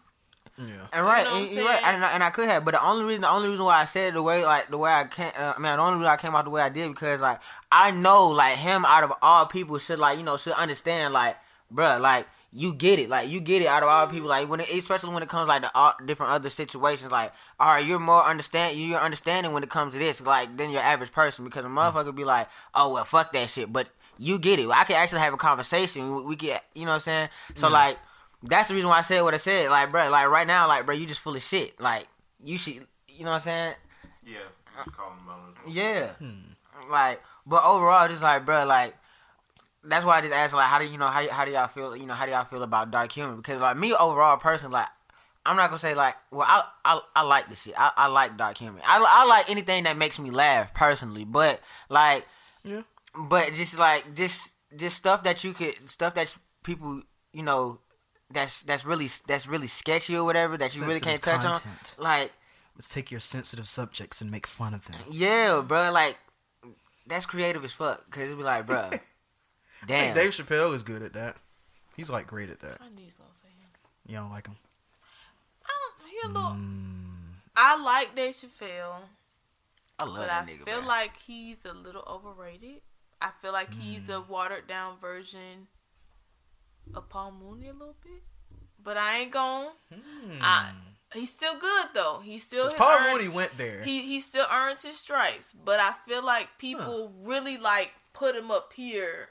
Yeah. 0.56 0.86
And 0.92 1.06
right, 1.06 1.24
know 1.24 1.36
and, 1.36 1.58
I'm 1.58 1.66
right, 1.66 1.82
and, 1.84 2.04
I- 2.04 2.12
and 2.14 2.24
I 2.24 2.30
could 2.30 2.48
have, 2.48 2.64
but 2.64 2.72
the 2.74 2.84
only 2.84 3.04
reason, 3.04 3.22
the 3.22 3.30
only 3.30 3.48
reason 3.48 3.64
why 3.64 3.80
I 3.80 3.84
said 3.84 4.08
it 4.08 4.14
the 4.14 4.22
way, 4.22 4.44
like 4.44 4.68
the 4.70 4.78
way 4.78 4.90
I 4.90 5.04
can't, 5.04 5.38
uh, 5.38 5.54
I 5.56 5.60
mean, 5.60 5.76
the 5.76 5.78
only 5.82 5.98
reason 5.98 6.10
I 6.12 6.16
came 6.16 6.34
out 6.34 6.44
the 6.46 6.50
way 6.50 6.62
I 6.62 6.68
did 6.68 6.88
because 6.88 7.20
like 7.20 7.38
I 7.70 7.92
know, 7.92 8.28
like 8.28 8.56
him 8.56 8.84
out 8.84 9.04
of 9.04 9.12
all 9.22 9.46
people 9.46 9.78
should 9.78 10.00
like 10.00 10.18
you 10.18 10.24
know 10.24 10.36
should 10.36 10.54
understand, 10.54 11.14
like, 11.14 11.36
bruh, 11.72 12.00
like 12.00 12.26
you 12.52 12.72
get 12.74 12.98
it, 12.98 13.08
like 13.08 13.28
you 13.28 13.38
get 13.40 13.62
it 13.62 13.68
out 13.68 13.84
of 13.84 13.88
all 13.88 14.08
people, 14.08 14.28
like 14.28 14.48
when 14.48 14.58
it, 14.58 14.68
especially 14.72 15.14
when 15.14 15.22
it 15.22 15.28
comes 15.28 15.46
like 15.48 15.62
to 15.62 15.70
all 15.76 15.94
different 16.04 16.32
other 16.32 16.50
situations, 16.50 17.12
like, 17.12 17.32
all 17.60 17.68
right, 17.74 17.86
you're 17.86 17.98
more 18.00 18.24
understand, 18.24 18.76
you're 18.76 18.98
understanding 18.98 19.52
when 19.52 19.62
it 19.62 19.70
comes 19.70 19.92
to 19.92 19.98
this, 20.00 20.20
like 20.22 20.56
than 20.56 20.70
your 20.70 20.80
average 20.82 21.12
person, 21.12 21.44
because 21.44 21.64
a 21.64 21.68
motherfucker 21.68 22.12
be 22.16 22.24
like, 22.24 22.48
oh 22.74 22.92
well, 22.92 23.04
fuck 23.04 23.32
that 23.32 23.48
shit, 23.48 23.72
but 23.72 23.86
you 24.18 24.38
get 24.38 24.58
it. 24.58 24.68
I 24.68 24.84
can 24.84 24.96
actually 24.96 25.20
have 25.20 25.32
a 25.32 25.38
conversation. 25.38 26.16
We, 26.16 26.22
we 26.22 26.36
get, 26.36 26.64
you 26.74 26.82
know 26.82 26.88
what 26.88 26.94
I'm 26.94 27.00
saying? 27.00 27.28
So 27.54 27.68
like. 27.68 27.98
That's 28.40 28.68
the 28.68 28.74
reason 28.74 28.88
why 28.88 28.98
I 28.98 29.02
said 29.02 29.22
what 29.22 29.34
I 29.34 29.38
said. 29.38 29.68
Like, 29.68 29.90
bro, 29.90 30.10
like 30.10 30.28
right 30.28 30.46
now, 30.46 30.68
like, 30.68 30.86
bro, 30.86 30.94
you 30.94 31.06
just 31.06 31.18
full 31.18 31.34
of 31.34 31.42
shit. 31.42 31.80
Like, 31.80 32.06
you 32.44 32.56
should, 32.56 32.86
you 33.08 33.24
know 33.24 33.30
what 33.30 33.38
I'm 33.38 33.40
saying? 33.40 33.74
Yeah, 34.24 34.38
call 34.92 35.10
them 35.10 35.28
out. 35.28 35.56
Yeah. 35.66 36.10
Hmm. 36.10 36.88
Like, 36.88 37.20
but 37.44 37.64
overall, 37.64 38.06
just 38.06 38.22
like, 38.22 38.46
bro, 38.46 38.64
like, 38.64 38.94
that's 39.82 40.04
why 40.04 40.18
I 40.18 40.20
just 40.20 40.32
asked, 40.32 40.54
like, 40.54 40.68
how 40.68 40.78
do 40.78 40.86
you 40.86 40.98
know 40.98 41.08
how 41.08 41.28
how 41.30 41.44
do 41.44 41.50
y'all 41.50 41.66
feel? 41.66 41.96
You 41.96 42.06
know, 42.06 42.14
how 42.14 42.26
do 42.26 42.30
y'all 42.30 42.44
feel 42.44 42.62
about 42.62 42.92
dark 42.92 43.10
humor? 43.10 43.34
Because 43.34 43.60
like 43.60 43.76
me, 43.76 43.92
overall, 43.92 44.36
person, 44.36 44.70
like, 44.70 44.86
I'm 45.44 45.56
not 45.56 45.70
gonna 45.70 45.80
say 45.80 45.96
like, 45.96 46.14
well, 46.30 46.46
I 46.48 46.62
I, 46.84 47.00
I 47.16 47.22
like 47.22 47.48
this 47.48 47.62
shit. 47.62 47.74
I, 47.76 47.90
I 47.96 48.06
like 48.06 48.36
dark 48.36 48.56
humor. 48.56 48.78
I 48.86 49.04
I 49.04 49.26
like 49.26 49.50
anything 49.50 49.82
that 49.82 49.96
makes 49.96 50.20
me 50.20 50.30
laugh 50.30 50.72
personally. 50.74 51.24
But 51.24 51.60
like, 51.88 52.24
Yeah. 52.62 52.82
But 53.14 53.54
just 53.54 53.78
like 53.78 54.14
just 54.14 54.54
just 54.76 54.96
stuff 54.96 55.22
that 55.24 55.42
you 55.44 55.52
could 55.52 55.88
stuff 55.88 56.14
that 56.14 56.34
people 56.62 57.02
you 57.32 57.42
know 57.42 57.80
that's 58.30 58.62
that's 58.64 58.84
really 58.84 59.08
that's 59.26 59.46
really 59.48 59.66
sketchy 59.66 60.16
or 60.16 60.24
whatever 60.24 60.56
that 60.58 60.76
you 60.76 60.84
really 60.84 61.00
can't 61.00 61.22
touch 61.22 61.42
content. 61.42 61.94
on. 61.98 62.04
Like, 62.04 62.32
Let's 62.76 62.90
take 62.92 63.10
your 63.10 63.20
sensitive 63.20 63.66
subjects 63.66 64.20
and 64.20 64.30
make 64.30 64.46
fun 64.46 64.72
of 64.74 64.86
them. 64.86 65.00
yeah, 65.10 65.62
bro. 65.66 65.90
Like, 65.90 66.16
that's 67.06 67.26
creative 67.26 67.64
as 67.64 67.72
fuck. 67.72 68.08
Cause 68.10 68.24
it'd 68.24 68.36
be 68.38 68.44
like, 68.44 68.66
bro, 68.66 68.78
I 68.78 68.88
think 68.90 69.02
damn. 69.86 70.14
Dave 70.14 70.30
Chappelle 70.30 70.74
is 70.74 70.82
good 70.82 71.02
at 71.02 71.14
that. 71.14 71.36
He's 71.96 72.10
like 72.10 72.26
great 72.26 72.50
at 72.50 72.60
that. 72.60 72.76
I 72.80 72.88
knew 72.90 72.98
he 73.00 73.04
was 73.06 73.14
gonna 73.14 73.30
say 73.40 73.48
him. 73.48 73.68
You 74.06 74.16
don't 74.16 74.30
like 74.30 74.46
him? 74.46 74.56
I 75.64 75.70
don't. 76.02 76.10
He 76.10 76.18
a 76.24 76.28
little. 76.28 76.50
Mm. 76.50 76.74
I 77.56 77.82
like 77.82 78.14
Dave 78.14 78.34
Chappelle, 78.34 78.96
I 79.98 80.04
love 80.04 80.16
but 80.16 80.26
that 80.28 80.44
I 80.46 80.50
nigga. 80.52 80.64
feel 80.64 80.78
bro. 80.80 80.86
like 80.88 81.16
he's 81.26 81.64
a 81.64 81.72
little 81.72 82.04
overrated. 82.06 82.82
I 83.20 83.30
feel 83.42 83.52
like 83.52 83.72
he's 83.74 84.08
Mm. 84.08 84.16
a 84.16 84.20
watered 84.20 84.66
down 84.66 84.98
version 84.98 85.68
of 86.94 87.08
Paul 87.08 87.32
Mooney 87.32 87.68
a 87.68 87.72
little 87.72 87.96
bit. 88.02 88.22
But 88.82 88.96
I 88.96 89.18
ain't 89.18 89.32
going. 89.32 89.70
Hmm. 89.92 90.38
I 90.40 90.72
he's 91.12 91.32
still 91.32 91.58
good 91.58 91.88
though. 91.94 92.20
He 92.24 92.38
still 92.38 92.64
Because 92.66 92.72
has 92.72 92.78
Paul 92.78 92.98
earned- 93.00 93.12
Mooney 93.18 93.28
went 93.28 93.56
there. 93.58 93.82
He 93.82 94.02
he 94.06 94.20
still 94.20 94.46
earns 94.52 94.82
his 94.82 94.98
stripes, 94.98 95.52
but 95.52 95.80
I 95.80 95.94
feel 96.06 96.22
like 96.24 96.48
people 96.58 97.12
really 97.20 97.58
like 97.58 97.92
put 98.12 98.36
him 98.36 98.50
up 98.50 98.72
here, 98.72 99.30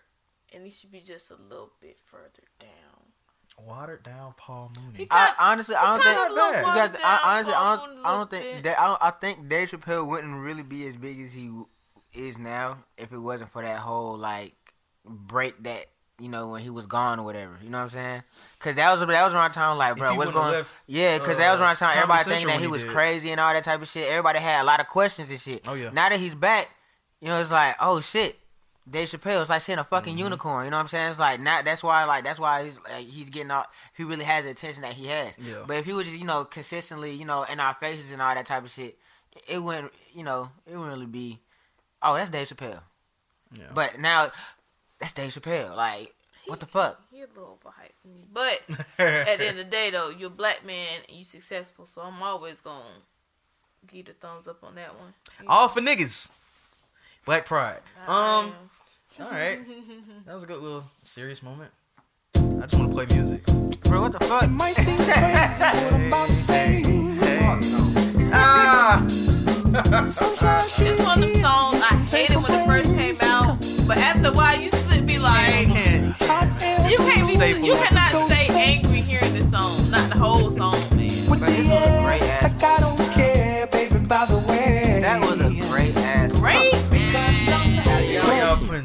and 0.54 0.64
he 0.66 0.70
should 0.70 0.92
be 0.92 1.02
just 1.02 1.32
a 1.32 1.36
little 1.36 1.72
bit 1.80 1.98
further 2.00 2.44
down. 2.60 3.14
Watered 3.60 4.04
down 4.04 4.34
Paul 4.38 4.72
Mooney. 4.78 4.98
He 5.00 5.08
I, 5.10 5.28
got- 5.30 5.36
honestly, 5.40 5.76
I 5.76 5.96
don't 5.96 6.04
think. 6.04 6.36
look 6.36 6.56
You 6.58 6.62
got 6.64 6.96
I, 7.04 7.20
honestly, 7.24 7.54
I 7.56 7.76
don't, 7.76 7.90
Mooney 7.90 8.02
I 8.06 8.10
a 8.14 8.18
don't 8.18 8.30
think 8.30 8.44
bit. 8.44 8.64
that. 8.66 8.80
I, 8.80 8.98
I 9.02 9.12
think 9.12 9.50
Dave 9.50 9.72
Chappelle 9.72 10.08
wouldn't 10.08 10.36
really 10.44 10.62
be 10.64 10.86
as 10.88 10.96
big 10.98 11.20
as 11.22 11.34
he 11.34 11.50
is 12.14 12.38
now 12.38 12.80
if 12.98 13.12
it 13.12 13.18
wasn't 13.20 13.50
for 13.52 13.62
that 13.62 13.78
whole 13.80 14.18
like 14.18 14.54
break 15.06 15.62
that 15.64 15.86
you 16.20 16.30
know 16.30 16.48
when 16.50 16.62
he 16.62 16.70
was 16.70 16.86
gone 16.88 17.20
or 17.20 17.24
whatever. 17.26 17.58
You 17.64 17.70
know 17.70 17.78
what 17.78 17.84
I'm 17.86 17.90
saying? 17.90 18.24
Because 18.58 18.76
that 18.76 18.92
was 18.92 19.00
that 19.08 19.26
was 19.26 19.34
around 19.34 19.52
time 19.52 19.78
like, 19.78 19.96
bro, 19.98 20.16
what's 20.16 20.32
going? 20.32 20.52
left, 20.52 20.74
yeah, 20.88 21.18
because 21.20 21.36
uh, 21.36 21.40
that 21.40 21.52
was 21.52 21.62
around 21.62 21.76
time 21.76 21.96
everybody 21.98 22.24
thinking 22.24 22.48
that 22.48 22.56
he 22.58 22.62
he 22.64 22.68
was 22.68 22.84
did. 22.84 22.92
crazy 22.92 23.30
and 23.32 23.40
all 23.40 23.54
that 23.54 23.64
type 23.64 23.82
of 23.82 23.88
shit. 23.88 24.10
Everybody 24.10 24.40
had 24.40 24.62
a 24.62 24.66
lot 24.66 24.80
of 24.80 24.88
questions 24.88 25.30
and 25.30 25.40
shit. 25.40 25.68
Oh, 25.68 25.76
yeah. 25.76 25.92
Now 25.94 26.10
that 26.10 26.20
he's 26.20 26.34
back, 26.36 26.70
you 27.22 27.28
know, 27.28 27.40
it's 27.40 27.52
like, 27.52 27.76
oh 27.80 28.02
shit. 28.02 28.38
Dave 28.90 29.10
Chappelle 29.10 29.42
is 29.42 29.50
like 29.50 29.62
seeing 29.62 29.80
a 29.80 29.84
fucking 29.84 30.14
Mm-hmm. 30.14 30.24
unicorn. 30.24 30.64
You 30.64 30.72
know 30.72 30.78
what 30.78 30.82
I'm 30.84 30.88
saying? 30.88 31.10
It's 31.12 31.20
like 31.20 31.42
now 31.42 31.62
that's 31.62 31.84
why 31.84 32.06
like 32.06 32.24
that's 32.24 32.40
why 32.40 32.64
he's 32.64 32.80
like 32.90 33.06
he's 33.06 33.30
getting 33.30 33.52
out. 33.52 33.68
He 33.98 34.06
really 34.06 34.24
has 34.24 34.46
the 34.46 34.52
attention 34.52 34.84
that 34.84 34.94
he 34.94 35.08
has. 35.08 35.34
Yeah. 35.38 35.66
But 35.68 35.76
if 35.76 35.86
he 35.86 35.92
was 35.92 36.08
just 36.08 36.18
you 36.18 36.26
know 36.26 36.46
consistently 36.46 37.12
you 37.12 37.26
know 37.26 37.44
in 37.44 37.60
our 37.60 37.74
faces 37.74 38.14
and 38.14 38.22
all 38.22 38.34
that 38.34 38.46
type 38.46 38.64
of 38.64 38.70
shit, 38.72 38.98
it 39.46 39.62
wouldn't 39.62 39.92
you 40.14 40.24
know 40.24 40.50
it 40.66 40.72
wouldn't 40.78 40.94
really 40.96 41.06
be. 41.06 41.42
Oh, 42.02 42.16
that's 42.16 42.30
Dave 42.30 42.48
Chappelle. 42.48 42.82
Yeah. 43.54 43.64
But 43.74 44.00
now 44.00 44.32
that's 45.00 45.14
Dave 45.14 45.32
Chappelle. 45.32 45.76
Like 45.76 46.14
what 46.48 46.60
the 46.60 46.66
fuck? 46.66 47.02
He 47.12 47.22
a 47.22 47.28
little 47.28 47.60
overhyped 47.64 48.02
to 48.02 48.08
me, 48.08 48.24
but 48.32 48.62
at 49.00 49.40
the 49.40 49.48
end 49.48 49.60
of 49.60 49.66
the 49.66 49.72
day, 49.72 49.90
though, 49.92 50.10
you're 50.10 50.28
a 50.28 50.30
black 50.30 50.66
man 50.66 51.00
and 51.10 51.18
you 51.18 51.24
successful, 51.26 51.86
so 51.86 52.02
I'm 52.02 52.22
always 52.24 52.62
gonna 52.62 52.84
give 53.88 53.98
you 53.98 54.04
the 54.04 54.14
thumbs 54.14 54.48
up 54.48 54.64
on 54.64 54.76
that 54.76 54.98
one. 54.98 55.14
All 55.48 55.68
for 55.68 55.82
niggas. 55.82 56.32
Black 57.26 57.46
Pride. 57.46 57.80
I 58.08 58.40
Um. 58.40 58.46
am. 59.20 59.26
All 59.26 59.32
right. 59.32 59.60
That 60.26 60.34
was 60.36 60.44
a 60.44 60.46
good 60.46 60.60
little 60.60 60.84
serious 61.04 61.42
moment. 61.44 61.72
I 62.36 62.40
just 62.68 62.76
want 62.76 62.92
to 62.92 62.96
play 62.96 63.06
music. 63.16 63.44
Bro, 63.84 64.02
what 64.04 64.12
the 64.14 64.20
fuck? 64.20 64.50
Might 64.50 64.76
seem 64.76 64.96
crazy 64.96 65.12
what 65.12 65.94
I'm 65.94 66.08
about 66.08 66.28
to 66.28 66.34
say. 66.34 66.84
Ah. 68.34 69.06
Sunshine, 70.10 70.68
she 70.70 70.84
It's 70.86 71.04
one 71.06 71.24
of 71.24 71.30
them 71.34 71.42
songs 71.42 71.77
I 71.77 71.77
hated 72.12 72.38
when 72.38 72.52
it 72.52 72.66
first 72.66 72.90
came 72.96 73.18
out, 73.22 73.58
but 73.88 73.98
after 73.98 74.30
a 74.30 74.32
while, 74.32 74.60
you 74.60 74.72
should 74.72 75.06
be 75.06 75.18
like, 75.20 75.68
Can't. 75.68 76.06
you 76.90 76.98
can't 76.98 77.40
be, 77.62 77.66
you 77.68 77.76
cannot 77.76 78.12
stay 78.30 78.48
angry 78.52 79.00
hearing 79.02 79.34
this 79.34 79.50
song, 79.52 79.90
not 79.90 80.10
the 80.10 80.18
whole 80.18 80.52
song, 80.52 80.74
man. 80.96 81.10
But 81.30 81.40
this 81.40 81.58
was 81.58 81.68
a 81.68 82.02
great 82.04 82.22
ass- 82.24 82.44
like 82.54 82.64
I 82.64 82.80
don't 82.80 83.12
care, 83.14 83.68
baby, 83.68 83.98
by 84.00 84.26
the 84.26 84.38
way. 84.48 84.57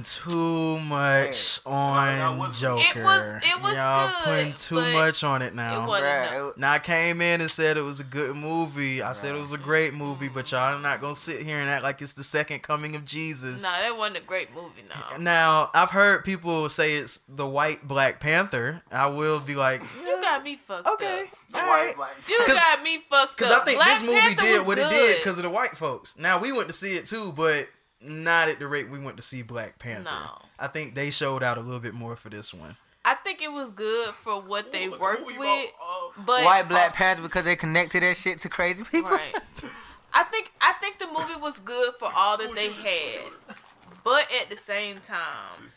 Putting 0.03 0.31
too 0.31 0.79
much 0.81 1.61
on 1.67 2.53
Joker. 2.53 2.83
It 2.99 3.03
was- 3.05 3.43
it 3.45 3.63
was 3.63 3.75
y'all 3.75 4.09
good, 4.09 4.25
putting 4.25 4.53
too 4.55 4.93
much 4.93 5.25
on 5.25 5.43
it 5.43 5.47
It 5.47 5.55
now. 5.55 5.87
wasn't. 5.87 6.35
It- 6.35 6.59
Now 6.59 6.73
I 6.73 6.79
came 6.79 7.21
in 7.21 7.41
and 7.41 7.51
said 7.51 7.77
it 7.77 7.83
was 7.83 8.01
a 8.01 8.05
good 8.05 8.37
movie. 8.37 9.03
I 9.03 9.13
said 9.13 9.35
it 9.35 9.41
was 9.41 9.53
a 9.53 9.59
great 9.59 9.95
movie, 9.95 10.29
but 10.29 10.51
y'all 10.53 10.75
are 10.77 10.79
not 10.79 11.01
gonna 11.01 11.15
sit 11.17 11.43
here 11.43 11.59
and 11.59 11.71
act 11.71 11.83
like 11.83 12.03
it's 12.03 12.13
the 12.15 12.25
second 12.25 12.61
coming 12.63 12.95
of 12.97 13.05
Jesus. 13.05 13.63
No, 13.63 13.71
that 13.71 13.97
wasn't 13.97 14.19
a 14.19 14.21
great 14.21 14.55
movie. 14.55 14.83
No, 14.89 15.17
Now 15.19 15.71
I've 15.75 15.91
heard 15.91 16.25
people 16.25 16.69
say 16.69 16.95
it's 16.95 17.21
the 17.29 17.47
white 17.47 17.87
Black 17.87 18.21
Panther. 18.21 18.83
I 18.91 19.07
will 19.07 19.41
be 19.41 19.55
like, 19.55 19.83
you 20.05 20.21
got 20.21 20.43
me 20.45 20.59
fucked 20.67 20.87
okay, 20.89 21.23
up. 21.55 21.63
all 21.63 21.67
right. 21.69 21.95
You 22.29 22.39
'Cause- 22.47 22.55
got 22.57 22.83
me 22.83 22.99
fucked 23.11 23.33
up. 23.33 23.37
Because 23.37 23.53
I 23.53 23.65
think 23.65 23.79
Black 23.79 23.89
this 23.99 24.03
movie 24.03 24.21
Panther 24.21 24.43
did 24.43 24.59
was 24.59 24.67
what 24.67 24.79
it 24.79 24.91
did 24.91 25.17
because 25.19 25.39
of 25.39 25.43
the 25.45 25.51
white 25.51 25.77
folks. 25.77 26.15
Now 26.17 26.39
we 26.39 26.53
went 26.53 26.69
to 26.69 26.75
see 26.75 26.97
it 26.97 27.07
too, 27.07 27.33
but 27.33 27.69
not 28.05 28.49
at 28.49 28.59
the 28.59 28.67
rate 28.67 28.89
we 28.91 28.99
went 28.99 29.17
to 29.17 29.23
see 29.23 29.43
Black 29.43 29.79
Panther. 29.79 30.05
No. 30.05 30.43
I 30.59 30.67
think 30.69 30.95
they 30.95 31.11
showed 31.11 31.43
out 31.43 31.59
a 31.59 31.61
little 31.61 31.81
bit 31.81 31.95
more 31.95 32.17
for 32.17 32.29
this 32.29 32.53
one. 32.55 32.77
I 33.05 33.15
think 33.15 33.43
it 33.43 33.51
was 33.51 33.71
good 33.71 34.11
for 34.11 34.41
what 34.41 34.71
they 34.71 34.89
worked 34.89 35.27
with, 35.27 35.71
but 36.25 36.45
White 36.45 36.69
Black 36.69 36.95
Panther 36.95 37.23
because 37.23 37.45
they 37.45 37.57
connected 37.57 38.03
that 38.03 38.17
shit 38.17 38.39
to 38.41 38.49
crazy 38.49 38.85
people. 38.85 39.11
Right. 39.11 39.35
I 40.15 40.23
think 40.25 40.53
I 40.61 40.75
think 40.75 40.99
the 40.99 41.07
movie 41.07 41.41
was 41.41 41.59
good 41.61 41.95
for 41.99 42.09
all 42.15 42.37
that 42.37 42.55
they 42.55 42.71
had, 42.73 43.57
but 44.05 44.27
at 44.41 44.51
the 44.51 44.57
same 44.57 44.99
time, 44.99 45.69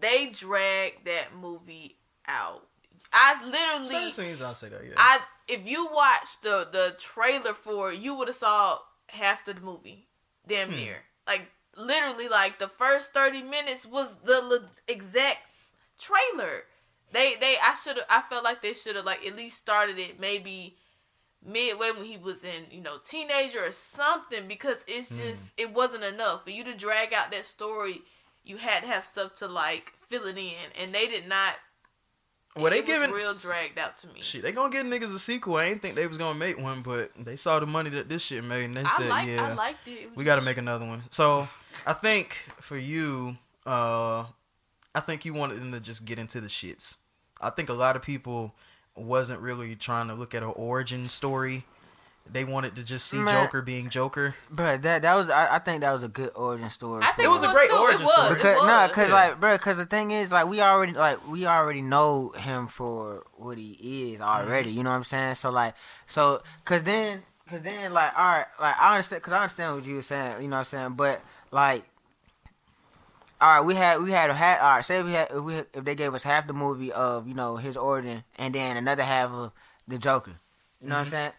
they 0.00 0.30
dragged 0.30 1.06
that 1.06 1.36
movie 1.40 1.98
out. 2.26 2.66
I 3.12 3.36
literally, 3.44 3.86
Certain 3.86 4.10
scenes, 4.10 4.42
I'll 4.42 4.54
say 4.54 4.70
that. 4.70 4.84
Yeah. 4.84 4.94
I 4.96 5.20
if 5.46 5.66
you 5.66 5.88
watched 5.92 6.42
the 6.42 6.66
the 6.72 6.96
trailer 6.98 7.52
for 7.52 7.92
it, 7.92 8.00
you 8.00 8.16
would 8.16 8.28
have 8.28 8.36
saw 8.36 8.78
half 9.08 9.46
of 9.46 9.56
the 9.56 9.60
movie, 9.60 10.08
damn 10.48 10.70
Hmm. 10.70 10.76
Like 11.26 11.50
literally, 11.76 12.28
like 12.28 12.58
the 12.58 12.68
first 12.68 13.12
thirty 13.12 13.42
minutes 13.42 13.86
was 13.86 14.14
the 14.24 14.40
le- 14.42 14.70
exact 14.88 15.38
trailer. 15.98 16.64
They 17.12 17.36
they 17.36 17.56
I 17.62 17.74
should 17.82 17.96
have 17.96 18.06
I 18.10 18.22
felt 18.28 18.44
like 18.44 18.62
they 18.62 18.74
should 18.74 18.96
have 18.96 19.04
like 19.06 19.24
at 19.26 19.36
least 19.36 19.58
started 19.58 19.98
it 19.98 20.20
maybe 20.20 20.76
midway 21.44 21.90
when 21.90 22.04
he 22.04 22.16
was 22.16 22.44
in 22.44 22.64
you 22.70 22.80
know 22.80 22.98
teenager 23.04 23.66
or 23.66 23.72
something 23.72 24.48
because 24.48 24.84
it's 24.88 25.10
Hmm. 25.10 25.18
just 25.18 25.52
it 25.58 25.72
wasn't 25.72 26.04
enough 26.04 26.44
for 26.44 26.50
you 26.50 26.64
to 26.64 26.74
drag 26.74 27.12
out 27.12 27.30
that 27.30 27.46
story. 27.46 28.02
You 28.44 28.58
had 28.58 28.80
to 28.82 28.86
have 28.88 29.04
stuff 29.04 29.36
to 29.36 29.46
like 29.48 29.92
fill 30.08 30.26
it 30.26 30.38
in, 30.38 30.72
and 30.80 30.94
they 30.94 31.06
did 31.06 31.28
not. 31.28 31.54
Well, 32.56 32.70
they 32.70 32.82
giving 32.82 33.10
real 33.10 33.34
dragged 33.34 33.78
out 33.78 33.96
to 33.98 34.08
me. 34.08 34.22
shit. 34.22 34.42
They 34.42 34.52
gonna 34.52 34.70
give 34.70 34.86
niggas 34.86 35.14
a 35.14 35.18
sequel. 35.18 35.56
I 35.56 35.64
ain't 35.64 35.82
think 35.82 35.96
they 35.96 36.06
was 36.06 36.18
gonna 36.18 36.38
make 36.38 36.58
one, 36.60 36.82
but 36.82 37.10
they 37.18 37.36
saw 37.36 37.58
the 37.58 37.66
money 37.66 37.90
that 37.90 38.08
this 38.08 38.22
shit 38.22 38.44
made, 38.44 38.64
and 38.64 38.76
they 38.76 38.82
I 38.82 38.88
said, 38.88 39.26
"Yeah, 39.26 39.54
liked 39.54 39.88
it. 39.88 39.90
it 39.90 40.16
we 40.16 40.24
got 40.24 40.36
to 40.36 40.42
make 40.42 40.56
another 40.56 40.86
one." 40.86 41.02
So 41.10 41.48
I 41.86 41.92
think 41.92 42.34
for 42.60 42.76
you, 42.76 43.36
uh, 43.66 44.24
I 44.94 45.00
think 45.00 45.24
you 45.24 45.34
wanted 45.34 45.60
them 45.60 45.72
to 45.72 45.80
just 45.80 46.04
get 46.04 46.18
into 46.18 46.40
the 46.40 46.48
shits. 46.48 46.98
I 47.40 47.50
think 47.50 47.68
a 47.68 47.74
lot 47.74 47.96
of 47.96 48.02
people 48.02 48.54
wasn't 48.96 49.40
really 49.40 49.74
trying 49.74 50.06
to 50.08 50.14
look 50.14 50.34
at 50.34 50.42
an 50.42 50.52
origin 50.54 51.04
story. 51.04 51.64
They 52.30 52.44
wanted 52.44 52.74
to 52.76 52.84
just 52.84 53.06
see 53.06 53.18
Man. 53.18 53.44
Joker 53.44 53.60
being 53.62 53.90
Joker. 53.90 54.34
Bro, 54.50 54.78
that 54.78 55.02
that 55.02 55.14
was 55.14 55.28
I, 55.30 55.56
I 55.56 55.58
think 55.58 55.82
that 55.82 55.92
was 55.92 56.02
a 56.02 56.08
good 56.08 56.30
origin 56.34 56.70
story. 56.70 57.02
I 57.04 57.12
think 57.12 57.26
It 57.26 57.30
was 57.30 57.44
a 57.44 57.52
great 57.52 57.68
too. 57.68 57.76
origin 57.76 58.08
story. 58.08 58.34
Because 58.34 58.58
was. 58.58 58.66
no, 58.66 58.88
cause 58.94 59.08
yeah. 59.10 59.14
like, 59.14 59.40
bro, 59.40 59.56
cause 59.58 59.76
the 59.76 59.84
thing 59.86 60.10
is, 60.10 60.32
like, 60.32 60.46
we 60.48 60.60
already 60.62 60.92
like 60.94 61.26
we 61.28 61.46
already 61.46 61.82
know 61.82 62.30
him 62.30 62.66
for 62.66 63.24
what 63.34 63.58
he 63.58 64.12
is 64.14 64.20
already. 64.22 64.70
Mm-hmm. 64.70 64.78
You 64.78 64.84
know 64.84 64.90
what 64.90 64.96
I'm 64.96 65.04
saying? 65.04 65.34
So 65.36 65.50
like, 65.50 65.74
so 66.06 66.42
cause 66.64 66.82
then, 66.82 67.22
cause 67.48 67.60
then, 67.62 67.92
like, 67.92 68.18
all 68.18 68.38
right, 68.38 68.46
like 68.58 68.74
I 68.80 68.94
understand, 68.96 69.22
cause 69.22 69.34
I 69.34 69.38
understand 69.42 69.76
what 69.76 69.84
you 69.86 69.96
were 69.96 70.02
saying. 70.02 70.42
You 70.42 70.48
know 70.48 70.56
what 70.56 70.60
I'm 70.60 70.64
saying? 70.64 70.92
But 70.94 71.20
like, 71.52 71.84
all 73.40 73.58
right, 73.58 73.66
we 73.66 73.74
had 73.74 74.00
we 74.02 74.10
had 74.12 74.30
a 74.30 74.34
hat. 74.34 74.60
All 74.60 74.76
right, 74.76 74.84
say 74.84 75.02
we 75.02 75.12
had 75.12 75.28
if 75.30 75.42
we 75.42 75.54
if 75.56 75.84
they 75.84 75.94
gave 75.94 76.14
us 76.14 76.22
half 76.22 76.46
the 76.46 76.54
movie 76.54 76.90
of 76.92 77.28
you 77.28 77.34
know 77.34 77.56
his 77.56 77.76
origin 77.76 78.24
and 78.36 78.54
then 78.54 78.76
another 78.78 79.02
half 79.04 79.30
of 79.30 79.52
the 79.86 79.98
Joker. 79.98 80.32
You 80.80 80.88
know 80.88 80.94
what 80.96 81.00
I'm 81.00 81.04
Mm-hmm. 81.06 81.10
saying? 81.14 81.32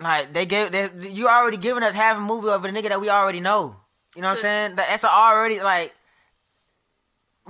Like 0.00 0.32
they 0.32 0.46
gave 0.46 0.70
they, 0.70 0.88
you 1.08 1.26
already 1.28 1.56
giving 1.56 1.82
us 1.82 1.94
half 1.94 2.16
a 2.16 2.20
movie 2.20 2.48
of 2.48 2.64
a 2.64 2.68
nigga 2.68 2.88
that 2.90 3.00
we 3.00 3.10
already 3.10 3.40
know. 3.40 3.76
You 4.14 4.22
know 4.22 4.28
what 4.28 4.38
I'm 4.38 4.42
saying? 4.42 4.76
That's 4.76 5.04
already 5.04 5.60
like 5.60 5.94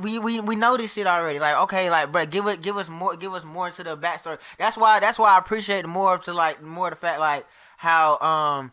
we, 0.00 0.18
we 0.18 0.40
we 0.40 0.54
know 0.56 0.76
this 0.76 0.92
shit 0.94 1.06
already. 1.06 1.38
Like 1.38 1.56
okay, 1.62 1.90
like 1.90 2.12
bro, 2.12 2.24
give 2.26 2.46
it 2.46 2.62
give 2.62 2.76
us 2.76 2.88
more 2.88 3.16
give 3.16 3.32
us 3.34 3.44
more 3.44 3.66
into 3.66 3.82
the 3.82 3.96
backstory. 3.96 4.38
That's 4.58 4.76
why 4.76 5.00
that's 5.00 5.18
why 5.18 5.34
I 5.34 5.38
appreciate 5.38 5.86
more 5.86 6.18
to 6.18 6.32
like 6.32 6.62
more 6.62 6.90
the 6.90 6.96
fact 6.96 7.20
like 7.20 7.44
how 7.76 8.18
um 8.20 8.72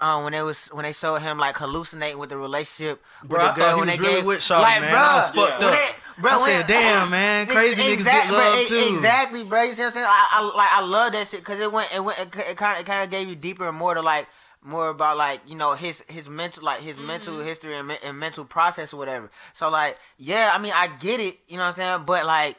um 0.00 0.24
when 0.24 0.32
they 0.32 0.42
was 0.42 0.66
when 0.66 0.84
they 0.84 0.92
showed 0.92 1.22
him 1.22 1.38
like 1.38 1.56
hallucinating 1.56 2.18
with 2.18 2.30
the 2.30 2.36
relationship 2.36 3.02
Bro, 3.24 3.38
with 3.42 3.54
the 3.54 3.60
girl 3.60 3.64
thought 3.70 3.74
he 3.74 3.80
when 3.80 3.88
was 3.88 3.96
they 3.96 4.02
really 4.02 4.14
gave 4.16 4.26
with 4.26 4.40
Shawty, 4.40 4.62
like 4.62 4.80
man. 4.82 4.90
bro, 4.90 4.98
I 5.00 5.16
was 5.16 5.28
fucked 5.28 5.58
when 5.60 5.68
up. 5.68 5.74
they- 5.74 6.02
bro, 6.18 6.32
I 6.32 6.38
said, 6.38 6.66
"Damn, 6.66 7.10
man, 7.10 7.46
crazy 7.46 7.82
niggas 7.82 8.04
get 8.04 8.30
love, 8.30 8.58
e- 8.60 8.66
too." 8.66 8.94
Exactly, 8.94 9.44
bro. 9.44 9.62
You 9.62 9.74
see 9.74 9.82
what 9.82 9.86
I'm 9.88 9.92
saying? 9.92 10.06
I, 10.08 10.28
I 10.32 10.56
like 10.56 10.68
I 10.72 10.86
love 10.86 11.12
that 11.12 11.28
shit 11.28 11.40
because 11.40 11.60
it 11.60 11.72
went 11.72 11.94
it 11.94 12.02
went 12.02 12.18
it 12.18 12.30
kind 12.56 12.74
of 12.74 12.80
it 12.80 12.86
kind 12.86 13.04
of 13.04 13.10
gave 13.10 13.28
you 13.28 13.36
deeper 13.36 13.68
and 13.68 13.76
more 13.76 13.94
to 13.94 14.02
like 14.02 14.26
more 14.62 14.88
about 14.88 15.16
like 15.16 15.40
you 15.46 15.56
know 15.56 15.74
his 15.74 16.02
his 16.08 16.28
mental 16.28 16.64
like 16.64 16.80
his 16.80 16.98
mental 16.98 17.34
mm-hmm. 17.34 17.46
history 17.46 17.74
and, 17.74 17.88
men- 17.88 17.98
and 18.04 18.18
mental 18.18 18.44
process 18.44 18.92
or 18.92 18.96
whatever. 18.96 19.30
So 19.52 19.70
like 19.70 19.96
yeah, 20.18 20.50
I 20.52 20.58
mean 20.58 20.72
I 20.74 20.88
get 20.88 21.20
it, 21.20 21.38
you 21.48 21.56
know 21.56 21.62
what 21.62 21.68
I'm 21.68 21.74
saying? 21.74 22.02
But 22.06 22.26
like 22.26 22.56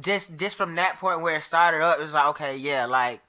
just 0.00 0.36
just 0.36 0.56
from 0.56 0.74
that 0.74 0.98
point 0.98 1.22
where 1.22 1.38
it 1.38 1.42
started 1.42 1.82
up, 1.82 1.98
it's 2.00 2.12
like 2.12 2.28
okay, 2.28 2.56
yeah, 2.56 2.86
like 2.86 3.20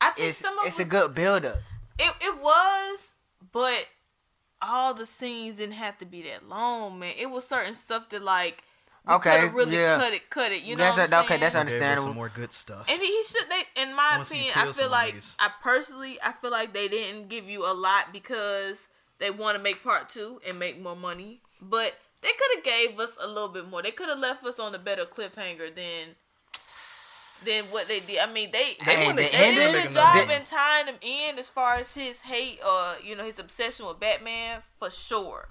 I 0.00 0.10
think 0.10 0.30
it's 0.30 0.38
some 0.38 0.58
of 0.58 0.66
it's 0.66 0.78
a 0.78 0.84
good 0.84 1.14
build 1.14 1.44
up. 1.44 1.58
It 1.98 2.12
it 2.20 2.40
was, 2.40 3.12
but 3.52 3.86
all 4.62 4.94
the 4.94 5.06
scenes 5.06 5.56
didn't 5.56 5.74
have 5.74 5.98
to 5.98 6.04
be 6.06 6.22
that 6.22 6.48
long, 6.48 6.98
man. 6.98 7.14
It 7.18 7.30
was 7.30 7.46
certain 7.46 7.74
stuff 7.74 8.08
that 8.10 8.22
like 8.22 8.62
we 9.06 9.14
Okay, 9.14 9.48
really 9.48 9.76
yeah. 9.76 9.96
cut 9.98 10.12
it, 10.12 10.30
cut 10.30 10.52
it. 10.52 10.62
You 10.62 10.76
know 10.76 10.84
That's 10.84 10.96
what 10.96 11.12
a- 11.12 11.16
I'm 11.16 11.24
okay, 11.24 11.36
that's 11.38 11.56
understandable. 11.56 12.04
some 12.08 12.14
more 12.14 12.28
good 12.32 12.52
stuff. 12.52 12.88
And 12.88 13.00
he 13.00 13.22
should. 13.28 13.44
They, 13.50 13.82
in 13.82 13.94
my 13.96 14.10
wanna 14.12 14.24
see 14.24 14.44
you 14.44 14.50
opinion, 14.50 14.68
I 14.68 14.72
feel 14.72 14.90
like 14.90 15.14
niggas. 15.16 15.36
I 15.40 15.50
personally, 15.60 16.18
I 16.22 16.32
feel 16.32 16.52
like 16.52 16.72
they 16.72 16.86
didn't 16.88 17.28
give 17.28 17.48
you 17.48 17.66
a 17.70 17.74
lot 17.74 18.12
because 18.12 18.88
they 19.18 19.30
want 19.30 19.56
to 19.56 19.62
make 19.62 19.82
part 19.82 20.08
two 20.08 20.40
and 20.48 20.58
make 20.58 20.80
more 20.80 20.94
money. 20.96 21.40
But 21.60 21.94
they 22.20 22.28
could 22.28 22.56
have 22.56 22.64
gave 22.64 23.00
us 23.00 23.18
a 23.20 23.26
little 23.26 23.48
bit 23.48 23.68
more. 23.68 23.82
They 23.82 23.90
could 23.90 24.08
have 24.08 24.18
left 24.20 24.44
us 24.46 24.60
on 24.60 24.72
a 24.74 24.78
better 24.78 25.04
cliffhanger 25.04 25.74
than 25.74 26.14
than 27.44 27.64
what 27.66 27.88
they 27.88 28.00
did. 28.00 28.18
I 28.18 28.26
mean, 28.32 28.50
they 28.52 28.74
Hey, 28.80 29.06
they, 29.06 29.08
the 29.10 29.14
they 29.36 29.54
did 29.54 29.74
a 29.74 29.82
good 29.84 29.92
job 29.92 30.26
the- 30.28 30.36
in 30.36 30.44
tying 30.44 30.86
him 30.86 30.96
in 31.02 31.38
as 31.38 31.48
far 31.50 31.74
as 31.76 31.94
his 31.94 32.22
hate 32.22 32.58
or 32.66 32.96
you 33.04 33.16
know 33.16 33.24
his 33.24 33.38
obsession 33.38 33.86
with 33.86 33.98
Batman 34.00 34.62
for 34.78 34.90
sure. 34.90 35.48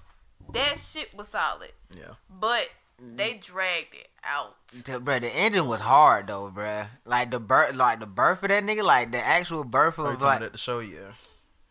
That 0.52 0.78
shit 0.78 1.14
was 1.16 1.28
solid, 1.28 1.72
Yeah. 1.94 2.14
but 2.28 2.68
they 2.98 3.34
dragged 3.34 3.94
it 3.94 4.08
out. 4.24 4.56
The- 4.68 5.00
Bruh, 5.00 5.20
the 5.20 5.28
ending 5.34 5.66
was 5.66 5.80
hard 5.80 6.26
though, 6.28 6.50
bruh. 6.54 6.88
Like 7.04 7.30
the 7.30 7.40
birth, 7.40 7.74
like 7.76 8.00
the 8.00 8.06
birth 8.06 8.42
of 8.42 8.48
that 8.50 8.62
nigga, 8.64 8.82
like 8.84 9.12
the 9.12 9.24
actual 9.24 9.64
birth 9.64 9.98
Are 9.98 10.02
you 10.02 10.08
of 10.08 10.14
talking 10.14 10.26
like, 10.26 10.40
about 10.40 10.52
the 10.52 10.58
show? 10.58 10.80
Yeah. 10.80 10.98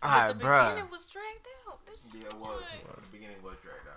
alright, 0.04 0.38
the 0.40 0.44
bruh. 0.46 0.70
beginning 0.70 0.92
was 0.92 1.06
dragged 1.06 1.48
out. 1.68 1.80
That's- 1.86 2.02
Yeah, 2.14 2.28
it 2.28 2.36
was. 2.42 2.64
The 3.04 3.08
beginning 3.12 3.44
was 3.44 3.56
dragged 3.62 3.88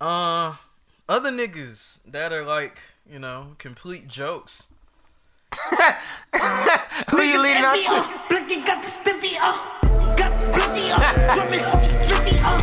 out. 0.00 0.06
Uh, 0.06 0.56
other 1.08 1.30
niggas 1.30 1.98
that 2.06 2.32
are 2.32 2.44
like 2.44 2.78
you 3.08 3.18
know 3.18 3.54
complete 3.58 4.08
jokes. 4.08 4.68
Who 7.10 7.20
you 7.20 7.42
leading 7.42 7.64
up? 7.64 7.74
to? 7.74 7.84
Uh. 7.88 8.28
Blicky 8.28 8.62
got 8.62 8.82
the 8.82 8.88
stiffy 8.88 9.36
uh. 9.36 9.44
uh. 9.44 9.50
up. 9.50 10.16
Got 10.16 10.40
blicky 10.40 10.90
up. 10.90 11.02
Drumming 11.34 11.60
hook 11.60 11.84
slippy 11.84 12.38
up. 12.40 12.60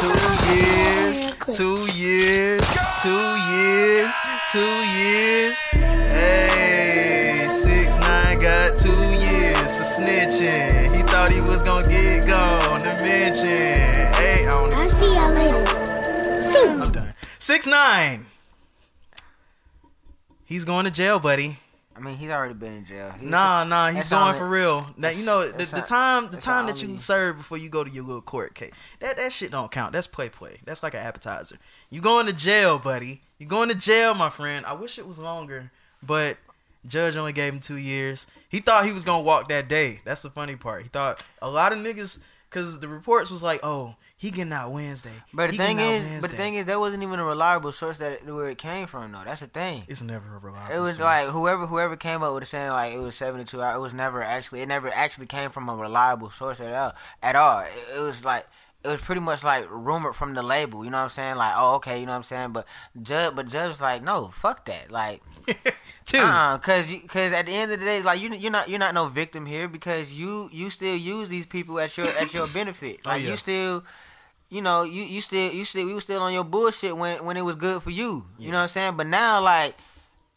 Two 0.00 0.24
years, 0.50 1.16
two 1.56 1.86
years, 1.92 2.62
two 3.02 3.24
years, 3.52 4.14
two 4.50 4.74
years. 4.96 5.56
Hey, 6.12 7.46
six 7.50 7.98
nine 7.98 8.38
got 8.38 8.76
two 8.78 8.90
years 8.90 9.76
for 9.76 9.84
snitching. 9.84 10.94
He 10.94 11.02
thought 11.02 11.30
he 11.30 11.40
was 11.40 11.62
gonna 11.62 11.88
get 11.88 12.26
gone 12.26 12.80
to 12.80 12.94
mention. 13.02 13.56
Hey, 13.56 14.46
I 14.46 14.50
don't 14.50 14.70
know. 14.70 14.80
I'll 14.80 14.90
see 14.90 15.14
y'all 15.14 15.32
later. 15.32 16.82
I'm 16.82 16.92
done. 16.92 17.14
Six 17.38 17.66
nine. 17.66 18.26
He's 20.46 20.64
going 20.64 20.84
to 20.84 20.90
jail, 20.90 21.18
buddy. 21.18 21.56
I 21.96 22.00
mean, 22.00 22.16
he's 22.16 22.30
already 22.30 22.54
been 22.54 22.72
in 22.72 22.84
jail. 22.84 23.12
He's, 23.18 23.28
Nah, 23.28 23.62
nah, 23.64 23.90
he's 23.90 24.08
going 24.08 24.34
for 24.34 24.48
real. 24.48 24.86
Now 24.96 25.10
you 25.10 25.24
know 25.24 25.48
the, 25.48 25.64
the 25.64 25.80
time 25.80 26.28
the 26.28 26.36
time 26.36 26.66
that 26.66 26.82
you 26.82 26.98
serve 26.98 27.36
before 27.36 27.58
you 27.58 27.68
go 27.68 27.84
to 27.84 27.90
your 27.90 28.04
little 28.04 28.20
court 28.22 28.54
case. 28.54 28.72
That 29.00 29.16
that 29.16 29.32
shit 29.32 29.50
don't 29.52 29.70
count. 29.70 29.92
That's 29.92 30.06
play 30.08 30.28
play. 30.28 30.58
That's 30.64 30.82
like 30.82 30.94
an 30.94 31.00
appetizer. 31.00 31.56
You 31.90 32.00
going 32.00 32.26
to 32.26 32.32
jail, 32.32 32.78
buddy. 32.78 33.20
You 33.38 33.46
going 33.46 33.68
to 33.68 33.74
jail, 33.74 34.14
my 34.14 34.28
friend. 34.30 34.66
I 34.66 34.72
wish 34.72 34.98
it 34.98 35.06
was 35.06 35.18
longer, 35.18 35.70
but 36.02 36.36
judge 36.86 37.16
only 37.16 37.32
gave 37.32 37.52
him 37.52 37.60
two 37.60 37.76
years. 37.78 38.26
He 38.48 38.60
thought 38.60 38.84
he 38.86 38.92
was 38.92 39.04
gonna 39.04 39.22
walk 39.22 39.48
that 39.48 39.68
day. 39.68 40.00
That's 40.04 40.22
the 40.22 40.30
funny 40.30 40.56
part. 40.56 40.82
He 40.82 40.88
thought 40.88 41.22
a 41.40 41.48
lot 41.48 41.72
of 41.72 41.78
niggas 41.78 42.20
because 42.50 42.80
the 42.80 42.88
reports 42.88 43.30
was 43.30 43.42
like, 43.42 43.60
oh, 43.62 43.94
he 44.24 44.30
getting 44.30 44.52
out 44.52 44.72
Wednesday. 44.72 45.10
But 45.32 45.46
the 45.48 45.52
He 45.52 45.58
thing 45.58 45.78
is, 45.78 46.20
but 46.20 46.30
the 46.30 46.36
thing 46.36 46.54
is, 46.54 46.66
that 46.66 46.78
wasn't 46.80 47.02
even 47.02 47.18
a 47.20 47.24
reliable 47.24 47.72
source 47.72 47.98
that 47.98 48.24
where 48.26 48.48
it 48.48 48.58
came 48.58 48.86
from, 48.86 49.12
though. 49.12 49.22
That's 49.24 49.40
the 49.40 49.46
thing. 49.46 49.84
it's 49.88 50.02
never 50.02 50.36
a 50.36 50.38
reliable. 50.38 50.74
It 50.74 50.78
was 50.80 50.94
source. 50.96 51.04
like 51.04 51.26
whoever 51.28 51.66
whoever 51.66 51.96
came 51.96 52.22
up 52.22 52.34
with 52.34 52.42
it 52.44 52.46
saying 52.46 52.70
like 52.70 52.94
it 52.94 52.98
was 52.98 53.14
seventy 53.14 53.44
two 53.44 53.60
hours. 53.62 53.76
It 53.76 53.80
was 53.80 53.94
never 53.94 54.22
actually. 54.22 54.60
It 54.62 54.68
never 54.68 54.88
actually 54.88 55.26
came 55.26 55.50
from 55.50 55.68
a 55.68 55.76
reliable 55.76 56.30
source 56.30 56.60
at 56.60 56.74
all. 56.74 56.92
At 57.22 57.36
all. 57.36 57.60
It, 57.60 57.98
it 57.98 58.00
was 58.00 58.24
like 58.24 58.46
it 58.84 58.88
was 58.88 59.00
pretty 59.00 59.20
much 59.22 59.42
like 59.44 59.66
rumored 59.70 60.14
from 60.14 60.34
the 60.34 60.42
label. 60.42 60.84
You 60.84 60.90
know 60.90 60.98
what 60.98 61.04
I'm 61.04 61.08
saying? 61.10 61.36
Like 61.36 61.54
oh 61.56 61.76
okay, 61.76 62.00
you 62.00 62.06
know 62.06 62.12
what 62.12 62.16
I'm 62.18 62.22
saying? 62.22 62.52
But 62.52 62.66
judge, 63.02 63.34
but 63.34 63.48
judge 63.48 63.68
was 63.68 63.80
like 63.80 64.02
no, 64.02 64.28
fuck 64.28 64.64
that. 64.66 64.90
Like 64.90 65.22
two. 66.04 66.18
uh, 66.18 66.58
cause 66.58 66.90
you, 66.92 67.00
cause 67.08 67.32
at 67.32 67.46
the 67.46 67.52
end 67.52 67.72
of 67.72 67.78
the 67.80 67.84
day, 67.86 68.02
like 68.02 68.20
you 68.20 68.30
you're 68.34 68.50
not 68.50 68.68
you're 68.68 68.78
not 68.78 68.94
no 68.94 69.06
victim 69.06 69.46
here 69.46 69.68
because 69.68 70.12
you 70.12 70.48
you 70.52 70.68
still 70.70 70.96
use 70.96 71.28
these 71.30 71.46
people 71.46 71.78
at 71.80 71.96
your 71.96 72.08
at 72.08 72.34
your 72.34 72.46
benefit. 72.58 73.00
Oh, 73.04 73.10
Like 73.10 73.22
yeah. 73.22 73.30
you 73.30 73.36
still. 73.36 73.84
You 74.50 74.62
know, 74.62 74.82
you, 74.84 75.02
you 75.02 75.20
still 75.20 75.52
you 75.52 75.64
still 75.64 75.86
we 75.86 75.94
was 75.94 76.04
still 76.04 76.22
on 76.22 76.32
your 76.32 76.44
bullshit 76.44 76.96
when 76.96 77.24
when 77.24 77.36
it 77.36 77.42
was 77.42 77.56
good 77.56 77.82
for 77.82 77.90
you. 77.90 78.24
You 78.38 78.50
know 78.52 78.58
what 78.58 78.62
I'm 78.64 78.68
saying? 78.68 78.96
But 78.96 79.06
now 79.08 79.40
like 79.42 79.74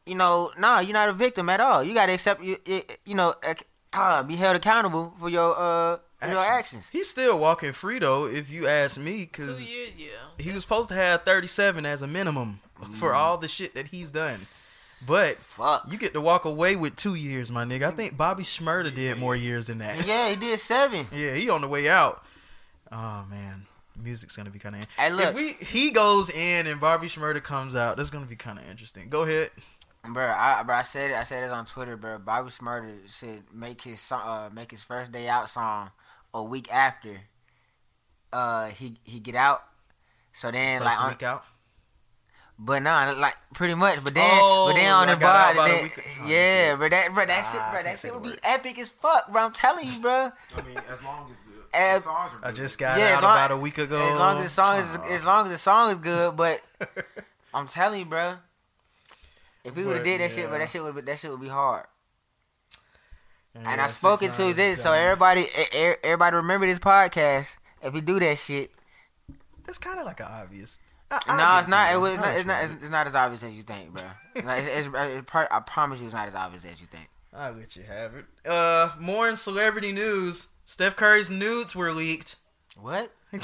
you 0.06 0.16
know, 0.16 0.52
nah, 0.58 0.80
you're 0.80 0.94
not 0.94 1.10
a 1.10 1.14
victim 1.14 1.50
at 1.50 1.60
all. 1.60 1.84
You 1.84 1.94
gotta 1.94 2.14
accept 2.14 2.42
you, 2.42 2.58
you, 2.66 2.82
you 3.06 3.14
know, 3.16 3.34
ac- 3.44 3.66
uh, 3.94 4.24
be 4.24 4.36
held 4.36 4.56
accountable 4.56 5.14
for 5.20 5.30
your 5.30 5.54
uh 5.58 5.98
for 6.20 6.30
your 6.32 6.42
actions. 6.42 6.90
He's 6.90 7.10
still 7.10 7.38
walking 7.38 7.74
free 7.74 8.00
though, 8.00 8.26
if 8.26 8.50
you 8.50 8.68
ask 8.68 8.98
me, 8.98 9.26
Two 9.26 9.44
because 9.46 9.72
years, 9.72 9.92
yeah. 9.98 10.08
he 10.40 10.52
was 10.52 10.64
supposed 10.64 10.90
to 10.90 10.96
have 10.96 11.24
37 11.24 11.86
as 11.86 12.02
a 12.02 12.08
minimum 12.08 12.60
for 12.94 13.14
all 13.14 13.38
the 13.38 13.48
shit 13.48 13.76
that 13.76 13.88
he's 13.90 14.12
done. 14.12 14.40
But 15.06 15.36
Fuck. 15.36 15.84
you 15.92 16.00
get 16.00 16.14
to 16.14 16.22
walk 16.22 16.46
away 16.46 16.76
with 16.76 16.96
two 16.96 17.14
years, 17.14 17.52
my 17.52 17.66
nigga. 17.66 17.84
I 17.84 17.92
think 17.92 18.18
Bobby 18.18 18.42
Shmurda 18.42 18.92
did 18.96 19.20
more 19.20 19.36
years 19.36 19.68
than 19.68 19.78
that. 19.78 20.08
Yeah, 20.08 20.30
he 20.30 20.36
did 20.36 20.60
seven. 20.60 21.06
Yeah, 21.14 21.36
he 21.36 21.52
on 21.52 21.62
the 21.62 21.68
way 21.68 21.88
out. 21.88 22.24
Oh 22.92 23.24
man, 23.30 23.67
music's 24.02 24.36
gonna 24.36 24.50
be 24.50 24.60
kind 24.60 24.76
of. 24.76 24.88
Hey, 24.98 25.12
look. 25.12 25.30
if 25.30 25.36
we 25.36 25.54
he 25.66 25.92
goes 25.92 26.30
in 26.30 26.68
and 26.68 26.80
Bobby 26.80 27.08
Shmurda 27.08 27.44
comes 27.44 27.76
out, 27.76 27.98
that's 27.98 28.10
gonna 28.10 28.26
be 28.26 28.36
kind 28.36 28.60
of 28.60 28.70
interesting. 28.70 29.10
Go 29.10 29.24
ahead. 29.24 29.50
Bro, 30.06 30.28
I, 30.28 30.64
bro, 30.64 30.76
I 30.76 30.84
said 30.84 31.12
it. 31.12 31.16
I 31.16 31.24
said 31.24 31.44
it 31.44 31.52
on 31.52 31.66
Twitter, 31.66 31.98
bro. 31.98 32.18
Bobby 32.20 32.50
Shmurda 32.50 33.10
said 33.10 33.44
make 33.54 33.82
his 33.82 34.00
song, 34.00 34.22
uh, 34.24 34.50
make 34.54 34.72
his 34.72 34.84
first 34.84 35.12
day 35.12 35.28
out 35.28 35.50
song 35.50 35.92
a 36.34 36.44
week 36.44 36.72
after, 36.72 37.22
uh, 38.32 38.68
he 38.68 38.96
he 39.04 39.20
get 39.20 39.36
out. 39.36 39.64
So 40.32 40.52
then, 40.52 40.82
First 40.82 40.86
like, 40.86 41.02
on, 41.02 41.10
week 41.10 41.24
out. 41.24 41.44
But 42.60 42.82
nah, 42.84 43.14
like 43.18 43.36
pretty 43.54 43.74
much. 43.76 44.04
But 44.04 44.14
then, 44.14 44.24
Oh, 44.42 44.68
but 44.70 44.76
then 44.80 44.92
on 44.92 45.08
the 45.08 45.16
bar, 45.18 45.54
then, 45.54 45.84
week- 45.84 46.04
oh, 46.22 46.28
yeah, 46.28 46.76
bro, 46.76 46.90
that, 46.90 47.14
bro, 47.14 47.26
that 47.26 47.44
Ah, 47.46 47.52
shit, 47.52 47.60
bro, 47.62 47.72
can't 47.72 47.86
that 47.86 48.00
shit 48.00 48.14
would 48.14 48.24
be 48.24 48.34
epic 48.44 48.80
as 48.80 48.90
fuck, 48.90 49.32
bro. 49.32 49.44
I'm 49.44 49.52
telling 49.52 49.90
you, 49.90 50.02
bro. 50.02 50.32
I 50.58 50.62
mean, 50.64 50.78
as 50.90 51.04
long 51.04 51.30
as 51.32 51.40
the, 51.40 51.78
As- 51.78 52.04
the 52.04 52.10
songs 52.10 52.32
are 52.42 52.48
I 52.50 52.52
just 52.52 52.78
got 52.80 52.98
Yeah, 52.98 53.16
out 53.18 53.24
long- 53.24 53.38
about 53.38 53.52
a 53.52 53.58
week 53.58 53.78
ago. 53.78 54.02
As 54.02 54.18
long 54.18 54.38
as 54.38 54.44
the 54.44 54.50
song 54.50 54.78
is, 54.78 54.96
Aw. 54.96 55.14
as 55.14 55.24
long 55.26 55.46
as 55.46 55.52
the 55.52 55.58
song 55.58 55.90
is 55.92 55.96
good, 55.98 56.36
but 56.36 56.62
I'm 57.54 57.68
telling 57.68 58.00
you, 58.00 58.06
bro. 58.06 58.36
If 59.64 59.76
we 59.76 59.84
would 59.86 59.96
have 59.98 60.06
did 60.06 60.22
that 60.22 60.32
shit, 60.32 60.50
but 60.50 60.60
that 60.60 60.70
shit 60.70 60.82
would 60.82 61.06
that 61.06 61.20
shit 61.20 61.30
would 61.30 61.42
be 61.42 61.50
hard. 61.50 61.86
Yeah, 63.54 63.72
and 63.72 63.82
I 63.82 63.88
spoke 63.88 64.20
spoken 64.20 64.28
nine 64.30 64.38
to 64.38 64.48
is 64.50 64.56
this, 64.56 64.82
so 64.84 64.94
everybody, 64.94 65.46
everybody 66.04 66.36
remember 66.38 66.66
this 66.68 66.80
podcast. 66.80 67.58
If 67.82 67.94
we 67.94 68.02
do 68.02 68.20
that 68.20 68.38
shit, 68.38 68.72
That's 69.66 69.78
kind 69.78 70.00
of 70.00 70.06
like 70.06 70.20
an 70.22 70.28
obvious. 70.30 70.80
I- 71.10 71.20
no, 71.38 71.44
I'll 71.44 71.60
it's 71.60 71.68
not. 71.70 71.94
It 71.94 71.98
was 71.98 72.18
I'll 72.20 72.26
not. 72.26 72.36
It's 72.36 72.46
not. 72.46 72.64
It's, 72.64 72.74
it's 72.74 72.90
not 72.90 73.08
as 73.08 73.16
obvious 73.16 73.44
as 73.44 73.56
you 73.56 73.64
think, 73.64 73.92
bro. 73.94 74.04
Like, 74.44 74.64
it's, 74.66 74.88
it's, 74.88 74.90
it's, 74.96 75.36
I 75.36 75.60
promise 75.62 76.00
you, 76.00 76.06
it's 76.08 76.16
not 76.16 76.28
as 76.28 76.36
obvious 76.36 76.66
as 76.66 76.82
you 76.82 76.88
think. 76.88 77.08
I'll 77.34 77.54
let 77.54 77.76
you 77.76 77.84
have 77.84 78.14
it. 78.16 78.26
Uh, 78.50 78.90
more 79.00 79.30
in 79.30 79.36
celebrity 79.38 79.92
news. 79.92 80.48
Steph 80.66 80.96
Curry's 80.96 81.30
nudes 81.30 81.76
were 81.76 81.92
leaked. 81.92 82.36
What? 82.80 83.12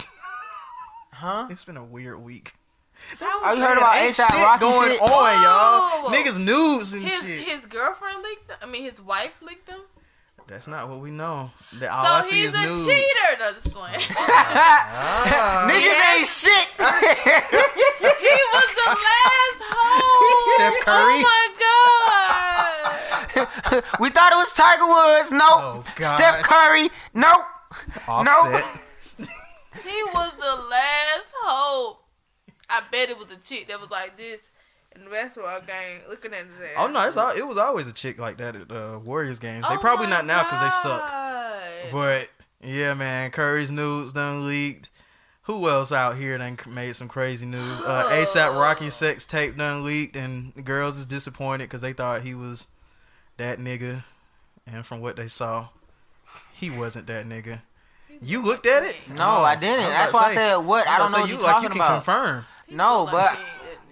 Huh? 1.12 1.48
It's 1.50 1.64
been 1.64 1.78
a 1.78 1.84
weird 1.86 2.22
week. 2.22 2.54
I 3.22 3.56
heard 3.56 3.78
about 3.78 3.96
Ain't 3.98 4.16
ASAP 4.16 4.32
shit 4.32 4.44
Rocky 4.46 4.60
going 4.60 4.92
shit? 4.92 5.02
on, 5.02 5.10
Oh. 5.12 6.02
y'all. 6.10 6.14
Niggas 6.14 6.40
nudes 6.40 6.94
and 6.94 7.04
His 7.04 7.22
shit. 7.22 7.44
his 7.48 7.66
girlfriend 7.66 8.24
leaked. 8.24 8.48
Them? 8.48 8.58
I 8.62 8.66
mean, 8.66 8.84
his 8.84 9.00
wife 9.00 9.42
leaked 9.42 9.68
them. 9.68 9.82
That's 10.48 10.68
not 10.68 10.90
what 10.90 11.00
we 11.00 11.10
know. 11.10 11.52
That 11.80 11.92
all 11.92 12.06
I 12.06 12.22
so 12.22 12.30
see 12.30 12.42
he's 12.42 12.50
is 12.50 12.56
a 12.56 12.66
nudes. 12.68 12.86
cheater. 12.86 13.38
No, 13.40 13.52
just 13.54 13.74
playing. 13.74 14.00
Ah. 14.18 15.68
Niggas 15.72 16.02
ain't 16.14 16.28
shit. 16.28 16.68
he 18.20 18.36
was 18.54 18.70
the 18.76 18.90
last 19.08 19.60
hoe. 19.72 20.56
Steph 20.56 20.78
Curry? 20.86 21.20
Oh 21.20 21.28
my 21.32 21.46
god. 23.40 24.00
we 24.00 24.10
thought 24.10 24.32
it 24.34 24.36
was 24.36 24.52
Tiger 24.54 24.86
Woods. 24.88 25.32
Nope. 25.32 25.42
Oh, 25.44 25.84
God. 25.96 26.16
Steph 26.18 26.44
Curry. 26.44 26.90
Nope. 27.14 27.46
Offset. 28.08 28.64
He 29.18 30.04
was 30.14 30.34
the 30.36 30.56
last 30.70 31.34
hope. 31.44 32.04
I 32.70 32.82
bet 32.92 33.10
it 33.10 33.18
was 33.18 33.32
a 33.32 33.38
chick 33.38 33.68
that 33.70 33.80
was 33.80 33.90
like 33.90 34.18
this 34.18 34.50
in 34.96 35.04
the 35.06 35.10
basketball 35.10 35.60
game 35.62 36.02
looking 36.10 36.34
at 36.34 36.46
his 36.46 36.56
ass. 36.60 36.70
Oh 36.78 36.88
no, 36.88 37.08
it's 37.08 37.18
all, 37.18 37.32
it 37.32 37.46
was 37.48 37.58
always 37.58 37.88
a 37.88 37.94
chick 37.94 38.20
like 38.20 38.38
that 38.38 38.56
at 38.56 38.72
uh, 38.72 39.00
Warriors 39.04 39.40
games. 39.40 39.66
They 39.68 39.76
Oh 39.76 39.80
probably 39.80 40.08
my 40.08 40.12
not 40.18 40.26
now 40.26 40.44
because 40.44 40.62
they 40.62 40.70
suck. 40.90 41.12
But 41.92 42.30
yeah, 42.62 42.94
man, 42.94 43.32
Curry's 43.32 43.72
nudes 43.72 44.14
done 44.14 44.48
leaked. 44.48 44.90
Who 45.44 45.68
else 45.68 45.92
out 45.92 46.16
here 46.16 46.38
done 46.38 46.58
made 46.70 46.96
some 46.96 47.10
crazy 47.10 47.46
news? 47.46 47.82
Uh, 47.82 48.06
ASAP 48.12 48.58
Rocky 48.58 48.90
sex 48.90 49.26
tape 49.26 49.58
done 49.58 49.84
leaked, 49.84 50.16
and 50.16 50.54
the 50.56 50.62
girls 50.62 50.98
is 50.98 51.06
disappointed 51.06 51.66
because 51.66 51.82
they 51.82 51.92
thought 51.92 52.22
he 52.22 52.34
was 52.34 52.68
that 53.38 53.60
nigga, 53.60 54.04
and 54.66 54.86
from 54.86 55.02
what 55.02 55.18
they 55.18 55.28
saw, 55.28 55.68
he 56.54 56.70
wasn't 56.70 57.08
that 57.08 57.26
nigga. 57.26 57.60
You 58.22 58.42
looked 58.42 58.66
at 58.66 58.84
it? 58.84 58.96
No, 59.10 59.26
I 59.26 59.56
didn't. 59.58 59.84
was 59.84 59.94
That's 59.94 60.14
why 60.14 60.20
to 60.22 60.26
I 60.28 60.34
said 60.34 60.56
what. 60.58 60.88
I 60.88 60.94
I'm 60.94 61.00
don't 61.00 61.12
know 61.12 61.18
to 61.18 61.22
what 61.24 61.28
say, 61.28 61.34
you're 61.34 61.44
like 61.44 61.52
talking 61.52 61.64
you 61.64 61.70
can 61.72 61.82
about. 61.82 61.94
confirm. 62.06 62.46
No, 62.70 63.08
but- 63.12 63.38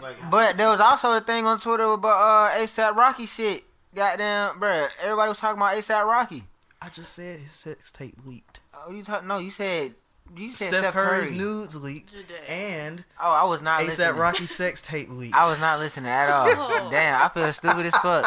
like 0.01 0.29
But 0.29 0.57
there 0.57 0.69
was 0.69 0.79
also 0.79 1.11
a 1.15 1.21
thing 1.21 1.45
on 1.45 1.59
Twitter 1.59 1.83
about 1.85 2.51
uh, 2.51 2.55
ASAP 2.59 2.95
Rocky 2.95 3.25
shit. 3.25 3.63
Goddamn, 3.95 4.59
bruh. 4.59 4.89
Everybody 5.03 5.29
was 5.29 5.39
talking 5.39 5.57
about 5.57 5.75
ASAP 5.75 6.05
Rocky. 6.05 6.43
I 6.81 6.89
just 6.89 7.13
said 7.13 7.39
his 7.39 7.51
sex 7.51 7.91
tape 7.91 8.15
leaked. 8.25 8.59
Oh, 8.87 8.91
you 8.91 9.03
talk? 9.03 9.23
No, 9.25 9.37
you 9.37 9.51
said 9.51 9.93
you 10.35 10.51
said 10.53 10.69
Steph, 10.69 10.79
Steph, 10.81 10.93
Curry's 10.93 11.29
Curry. 11.29 11.37
nudes 11.37 11.75
leaked, 11.75 12.11
and 12.47 13.03
Oh, 13.21 13.31
I 13.31 13.43
was 13.43 13.61
not 13.61 13.83
listening. 13.83 14.13
ASAP 14.15 14.17
Rocky 14.17 14.45
sex 14.47 14.81
tape 14.81 15.09
leaked. 15.09 15.35
I 15.35 15.49
was 15.49 15.59
not 15.59 15.79
listening 15.79 16.09
at 16.09 16.29
all. 16.29 16.47
Oh. 16.57 16.87
Damn, 16.89 17.21
I 17.21 17.27
feel 17.29 17.51
stupid 17.53 17.85
as 17.85 17.95
fuck. 17.97 18.25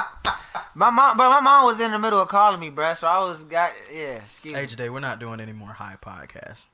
My 0.76 0.90
mom, 0.90 1.16
but 1.16 1.30
my 1.30 1.40
mom 1.40 1.64
was 1.66 1.80
in 1.80 1.90
the 1.92 1.98
middle 1.98 2.20
of 2.20 2.28
calling 2.28 2.60
me, 2.60 2.70
bruh. 2.70 2.96
So 2.96 3.06
I 3.08 3.18
was 3.24 3.42
got 3.44 3.72
yeah. 3.92 4.16
Excuse 4.16 4.54
Hey, 4.54 4.62
me, 4.62 4.66
today 4.66 4.90
we're 4.90 5.00
not 5.00 5.18
doing 5.18 5.40
any 5.40 5.52
more 5.52 5.72
high 5.72 5.96
podcasts. 6.00 6.66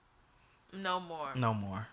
no 0.75 0.99
more. 1.01 1.29
No 1.37 1.55
more. 1.55 1.87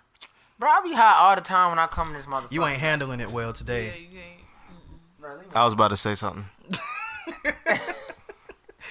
Bro. 0.60 0.70
I 0.70 0.82
be 0.82 0.94
high 0.94 1.16
all 1.20 1.36
the 1.36 1.42
time 1.42 1.70
when 1.72 1.80
I 1.80 1.88
come 1.88 2.08
in 2.10 2.14
this 2.14 2.26
motherfucker. 2.26 2.52
You 2.52 2.66
ain't 2.66 2.80
handling 2.80 3.20
it 3.20 3.32
well 3.32 3.48
Yeah, 3.48 3.54
today. 3.54 4.08
you 4.12 4.20
ain't. 4.20 5.54
I 5.56 5.64
was 5.66 5.74
about 5.74 5.90
to 5.90 5.98
say 5.98 6.16
something. 6.16 6.46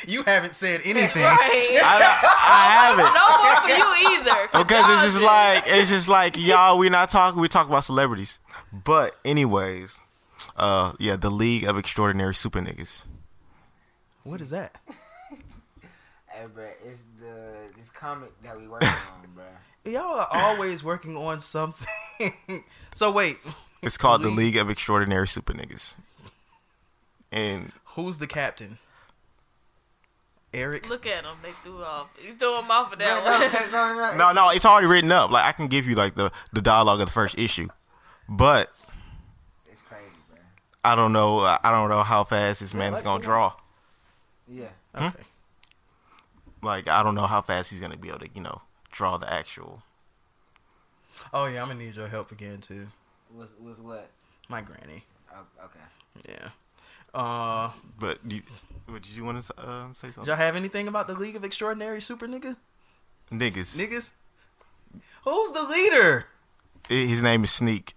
You 0.06 0.22
haven't 0.24 0.54
said 0.54 0.82
anything. 0.84 1.22
Right. 1.22 1.80
I, 1.82 2.28
I 2.48 2.86
haven't. 2.86 3.14
no 3.14 3.28
more 3.42 3.56
for 3.62 3.68
you 3.70 4.18
either. 4.20 4.46
'cause 4.48 4.62
Because 4.64 4.84
it's 4.84 4.88
y'all 4.88 5.10
just 5.10 5.22
like 5.22 5.62
it's 5.66 5.88
just 5.88 6.08
like 6.08 6.36
y'all. 6.36 6.78
We 6.78 6.90
not 6.90 7.08
talking. 7.10 7.40
We 7.40 7.48
talk 7.48 7.66
about 7.66 7.82
celebrities. 7.82 8.38
But 8.72 9.16
anyways, 9.24 10.00
uh, 10.56 10.92
yeah, 11.00 11.16
the 11.16 11.30
League 11.30 11.64
of 11.64 11.76
Extraordinary 11.78 12.34
Super 12.34 12.60
Niggas. 12.60 13.06
What 14.22 14.40
is 14.40 14.50
that? 14.50 14.76
Hey, 16.28 16.44
bro, 16.54 16.66
it's 16.84 17.02
the 17.18 17.54
this 17.76 17.88
comic 17.88 18.30
that 18.42 18.56
we 18.60 18.68
working 18.68 18.88
on, 18.88 19.28
bro. 19.34 19.44
Y'all 19.87 20.18
are 20.20 20.28
always 20.32 20.82
working 20.84 21.16
on 21.16 21.41
something. 21.41 22.32
so 22.95 23.11
wait, 23.11 23.37
It's 23.82 23.97
called 23.97 24.22
the 24.22 24.28
League- 24.28 24.37
League 24.55 24.57
of 24.57 24.68
Extraordinary 24.70 25.28
Super 25.28 25.53
Niggas. 25.53 25.97
And 27.32 27.72
who's 27.84 28.18
the 28.18 28.26
captain? 28.26 28.78
Eric. 30.55 30.89
Look 30.89 31.07
at 31.07 31.24
them. 31.24 31.37
They 31.43 31.51
threw 31.51 31.82
off. 31.82 32.09
You 32.24 32.34
threw 32.34 32.55
them 32.57 32.70
off 32.70 32.93
of 32.93 32.99
No, 32.99 33.05
that 33.05 33.24
no, 33.24 33.30
one. 33.30 33.51
'cause- 33.51 33.72
no, 33.72 33.95
no, 33.95 34.11
no. 34.12 34.16
no, 34.16 34.32
no, 34.32 34.51
it's 34.51 34.64
already 34.64 34.87
written 34.87 35.12
up. 35.12 35.30
Like 35.30 35.45
I 35.45 35.53
can 35.53 35.66
give 35.66 35.87
you 35.87 35.95
like 35.95 36.14
the 36.14 36.30
the 36.53 36.62
dialogue 36.62 37.01
of 37.01 37.07
the 37.07 37.12
first 37.12 37.39
issue, 37.39 37.68
but 38.28 38.72
It's 39.70 39.82
crazy, 39.82 40.05
bro. 40.28 40.39
I 40.84 40.95
don't 40.95 41.12
know. 41.12 41.41
Uh, 41.41 41.59
I 41.62 41.70
don't 41.70 41.91
know 41.91 42.03
how 42.03 42.24
fast 42.24 42.61
this 42.61 42.72
man 42.74 42.95
is 42.95 43.03
gonna 43.03 43.22
draw. 43.22 43.53
Yeah. 44.49 44.68
Hmm? 44.95 45.07
Okay. 45.09 45.24
Like 46.62 46.89
I 46.89 47.03
don't 47.03 47.14
know 47.16 47.26
how 47.26 47.43
fast 47.43 47.70
he's 47.70 47.80
gonna 47.80 47.97
be 47.99 48.09
able 48.09 48.20
to, 48.20 48.28
you 48.34 48.41
know, 48.43 48.62
draw 48.97 49.16
the 49.18 49.32
actual. 49.32 49.82
Oh 51.32 51.47
yeah, 51.47 51.62
I'm 51.62 51.68
gonna 51.68 51.80
need 51.84 51.94
your 51.94 52.09
help 52.09 52.32
again 52.32 52.61
too. 52.61 52.88
With 53.34 53.51
with 53.61 53.78
what? 53.78 54.11
My 54.49 54.62
granny. 54.62 55.05
Oh, 55.32 55.64
okay. 55.66 56.28
Yeah. 56.28 56.49
Uh, 57.14 57.70
But 57.99 58.18
you, 58.28 58.42
what 58.86 59.03
did 59.03 59.12
you 59.12 59.24
want 59.24 59.42
to 59.42 59.55
uh, 59.59 59.92
say 59.92 60.09
did 60.09 60.14
something? 60.14 60.28
y'all 60.30 60.36
have 60.36 60.57
anything 60.57 60.88
about 60.88 61.07
the 61.07 61.14
League 61.14 61.36
of 61.36 61.44
Extraordinary 61.44 62.01
Super 62.01 62.26
Nigga? 62.26 62.57
Niggas. 63.30 63.78
Niggas? 63.78 64.12
Who's 65.24 65.53
the 65.53 65.62
leader? 65.62 66.26
His 66.88 67.22
name 67.22 67.44
is 67.44 67.51
Sneak. 67.51 67.94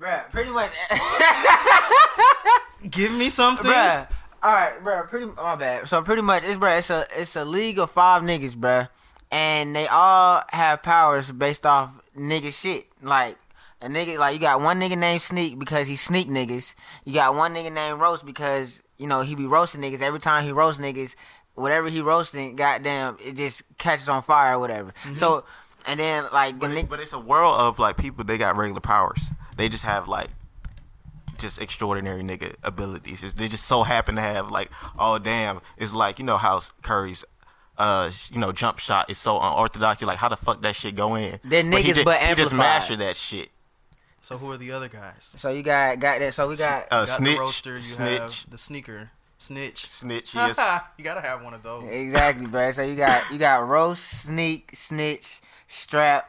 Bruh, 0.00 0.28
pretty 0.30 0.50
much. 0.50 0.70
Give 2.90 3.12
me 3.12 3.30
something. 3.30 3.70
bruh. 3.70 4.06
All 4.42 4.52
right, 4.52 4.84
bruh. 4.84 5.08
Pretty 5.08 5.26
my 5.26 5.56
bad. 5.56 5.88
So 5.88 6.02
pretty 6.02 6.22
much, 6.22 6.44
it's 6.44 6.58
bruh. 6.58 6.78
It's 6.78 6.90
a 6.90 7.06
it's 7.16 7.36
a 7.36 7.44
league 7.44 7.78
of 7.78 7.90
five 7.90 8.22
niggas, 8.22 8.54
bruh, 8.54 8.88
and 9.30 9.74
they 9.74 9.86
all 9.88 10.42
have 10.50 10.82
powers 10.82 11.32
based 11.32 11.66
off 11.66 11.90
nigga 12.16 12.52
shit. 12.58 12.86
Like 13.02 13.36
a 13.80 13.86
nigga, 13.88 14.18
like 14.18 14.34
you 14.34 14.40
got 14.40 14.60
one 14.60 14.80
nigga 14.80 14.96
named 14.96 15.22
Sneak 15.22 15.58
because 15.58 15.86
he 15.86 15.96
sneak 15.96 16.28
niggas. 16.28 16.74
You 17.04 17.14
got 17.14 17.34
one 17.34 17.54
nigga 17.54 17.72
named 17.72 18.00
Roast 18.00 18.24
because 18.24 18.82
you 18.98 19.06
know 19.06 19.22
he 19.22 19.34
be 19.34 19.46
roasting 19.46 19.80
niggas. 19.80 20.00
Every 20.00 20.20
time 20.20 20.44
he 20.44 20.52
roast 20.52 20.80
niggas, 20.80 21.14
whatever 21.54 21.88
he 21.88 22.00
roasting, 22.00 22.56
goddamn, 22.56 23.18
it 23.24 23.36
just 23.36 23.62
catches 23.78 24.08
on 24.08 24.22
fire 24.22 24.56
or 24.56 24.58
whatever. 24.58 24.92
Mm-hmm. 25.04 25.14
So. 25.14 25.44
And 25.88 26.00
then, 26.00 26.24
like, 26.32 26.54
the 26.54 26.58
But, 26.66 26.70
nigga, 26.72 26.78
it, 26.80 26.88
but 26.88 26.98
it's 26.98 27.12
a 27.12 27.18
world 27.20 27.60
of 27.60 27.78
like 27.78 27.96
people. 27.96 28.24
They 28.24 28.38
got 28.38 28.56
regular 28.56 28.80
powers. 28.80 29.30
They 29.56 29.68
just 29.68 29.84
have 29.84 30.08
like 30.08 30.30
just 31.38 31.62
extraordinary 31.62 32.22
nigga 32.22 32.56
abilities. 32.64 33.22
It's- 33.22 33.34
they 33.34 33.46
just 33.46 33.66
so 33.66 33.84
happen 33.84 34.16
to 34.16 34.20
have 34.20 34.50
like, 34.50 34.68
oh 34.98 35.20
damn, 35.20 35.60
it's 35.76 35.94
like 35.94 36.18
you 36.18 36.24
know 36.24 36.38
how 36.38 36.60
Curry's. 36.82 37.24
Uh, 37.78 38.10
you 38.30 38.38
know, 38.38 38.52
jump 38.52 38.78
shot 38.78 39.10
is 39.10 39.18
so 39.18 39.36
unorthodox. 39.38 40.00
You're 40.00 40.08
like, 40.08 40.18
how 40.18 40.28
the 40.28 40.36
fuck 40.36 40.60
that 40.62 40.74
shit 40.76 40.94
go 40.94 41.14
in? 41.16 41.38
They're 41.44 41.62
he 41.62 41.70
niggas, 41.70 41.84
just, 41.94 42.04
but 42.04 42.18
he 42.20 42.26
just 42.34 42.52
amplified. 42.52 42.58
mastered 42.58 42.98
that 43.00 43.16
shit. 43.16 43.50
So 44.22 44.38
who 44.38 44.50
are 44.50 44.56
the 44.56 44.72
other 44.72 44.88
guys? 44.88 45.34
so 45.38 45.50
you 45.50 45.62
got 45.62 46.00
got 46.00 46.18
that. 46.20 46.34
So 46.34 46.48
we 46.48 46.56
got 46.56 46.84
Uh, 46.90 47.04
got 47.04 47.08
snitch, 47.08 47.34
the 47.34 47.40
roaster. 47.40 47.74
You 47.76 47.80
snitch, 47.82 48.18
have 48.18 48.50
the 48.50 48.58
sneaker. 48.58 49.10
Snitch. 49.38 49.88
snitch. 49.90 50.34
Yes, 50.34 50.58
you 50.96 51.04
gotta 51.04 51.20
have 51.20 51.42
one 51.44 51.52
of 51.54 51.62
those. 51.62 51.84
Exactly, 51.84 52.46
bro. 52.46 52.72
So 52.72 52.82
you 52.82 52.96
got 52.96 53.30
you 53.30 53.38
got 53.38 53.68
roast, 53.68 54.22
sneak, 54.22 54.70
snitch, 54.74 55.40
strap, 55.68 56.28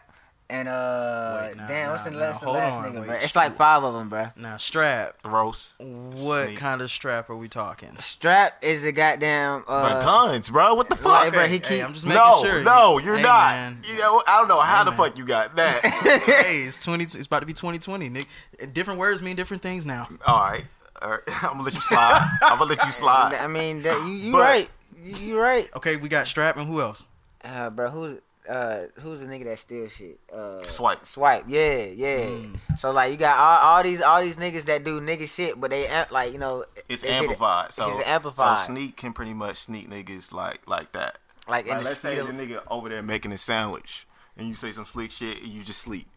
and 0.50 0.68
uh, 0.70 1.42
Wait, 1.48 1.58
nah, 1.58 1.68
damn, 1.68 1.92
what's 1.92 2.06
the 2.06 2.12
nah, 2.12 2.20
last, 2.20 2.42
nah, 2.44 2.52
the 2.54 2.58
last 2.58 2.74
on, 2.76 2.84
nigga, 2.86 3.00
wait. 3.02 3.08
bro? 3.08 3.16
It's 3.16 3.36
like 3.36 3.56
five 3.56 3.84
of 3.84 3.94
them, 3.94 4.08
bro. 4.08 4.28
Now 4.38 4.56
strap. 4.58 5.18
roast. 5.26 5.76
What 5.80 6.46
Sneak. 6.48 6.58
kind 6.58 6.82
of 6.82 6.90
strap 6.90 7.30
are 7.30 7.36
we 7.36 7.50
talking? 7.50 7.90
Strap 8.00 8.64
is 8.64 8.86
a 8.86 8.92
goddamn 8.94 9.64
But 9.68 9.74
uh, 9.74 10.02
guns, 10.04 10.50
bro. 10.50 10.74
What 10.76 10.90
the 10.90 10.96
fuck? 10.96 11.24
like, 11.26 11.34
bro, 11.34 11.44
he 11.48 11.54
Hey, 11.56 11.60
keep. 11.60 11.84
I'm 11.84 11.94
just 11.94 12.06
making 12.06 12.22
no, 12.22 12.42
sure. 12.44 12.64
no, 12.64 12.98
you're 13.00 13.18
Hey, 13.18 13.24
not. 13.24 13.52
man. 13.56 13.82
You 13.84 13.98
know, 13.98 14.22
I 14.28 14.38
don't 14.40 14.48
know 14.48 14.60
how 14.62 14.84
the 14.86 14.92
man. 14.92 14.98
fuck 14.98 15.18
you 15.18 15.26
got 15.26 15.56
that. 15.58 15.82
hey, 16.46 16.62
it's 16.64 16.78
twenty. 16.78 17.04
It's 17.04 17.26
about 17.26 17.40
to 17.42 17.46
be 17.46 17.54
2020, 17.54 18.08
Nick. 18.10 18.28
Different 18.74 19.00
words 19.00 19.22
mean 19.22 19.36
different 19.36 19.62
things 19.64 19.86
now. 19.86 20.08
All 20.26 20.50
right, 20.50 20.64
all 21.02 21.10
right. 21.12 21.20
I'm 21.44 21.52
gonna 21.52 21.64
let 21.64 21.74
you 21.74 21.82
slide. 21.82 22.38
I'm 22.42 22.58
gonna 22.58 22.70
let 22.70 22.86
you 22.86 22.92
slide. 22.92 23.36
I 23.36 23.48
mean, 23.48 23.82
that, 23.82 24.02
you 24.08 24.14
you 24.14 24.32
But- 24.32 24.40
right, 24.40 24.70
you, 25.04 25.14
you 25.16 25.40
right, 25.42 25.70
Okay, 25.76 25.98
we 25.98 26.08
got 26.10 26.28
strap 26.30 26.56
and 26.58 26.66
who 26.68 26.80
else? 26.82 27.06
uh, 27.44 27.70
bro. 27.70 27.90
Who's 27.90 28.20
uh 28.50 28.84
who's 29.02 29.20
the 29.22 29.28
nigga 29.28 29.46
that 29.46 29.60
steal 29.60 29.88
shit? 29.90 30.20
Uh, 30.34 30.64
Swipe. 30.66 31.06
Swipe, 31.06 31.46
yeah, 31.48 31.86
yeah. 31.86 32.26
Hmm. 32.28 32.56
So 32.78 32.92
like 32.92 33.12
you 33.12 33.18
got 33.18 33.38
all, 33.38 33.76
all 33.78 33.84
these 33.84 34.02
all 34.02 34.22
these 34.22 34.38
niggas 34.38 34.64
that 34.66 34.84
do 34.84 35.00
nigga 35.02 35.28
shit, 35.28 35.60
but 35.60 35.70
they 35.72 35.88
amp- 35.88 36.12
like 36.12 36.32
you 36.34 36.40
know 36.40 36.66
It's 36.90 37.02
they 37.02 37.10
shit- 37.10 37.22
amplified. 37.24 37.72
So, 37.74 37.98
it's 38.00 38.08
amplified. 38.08 38.60
so 38.60 38.74
sneak 38.74 38.96
can 38.98 39.14
pretty 39.14 39.34
much 39.34 39.58
sneak 39.58 39.90
niggas 39.90 40.32
like 40.34 40.60
like 40.70 40.92
that. 40.94 41.18
like 41.48 41.66
in 41.66 41.76
Like, 41.76 41.86
let's 41.86 42.00
say 42.00 42.16
speed 42.18 42.26
the 42.28 42.30
of- 42.30 42.36
nigga 42.36 42.64
over 42.72 42.90
there 42.90 43.02
making 43.04 43.32
a 43.34 43.38
sandwich, 43.38 44.08
and 44.38 44.48
you 44.48 44.56
say 44.56 44.72
some 44.72 44.86
slick 44.86 45.12
shit, 45.12 45.42
and 45.42 45.52
you 45.52 45.64
just 45.64 45.80
sleep. 45.82 46.08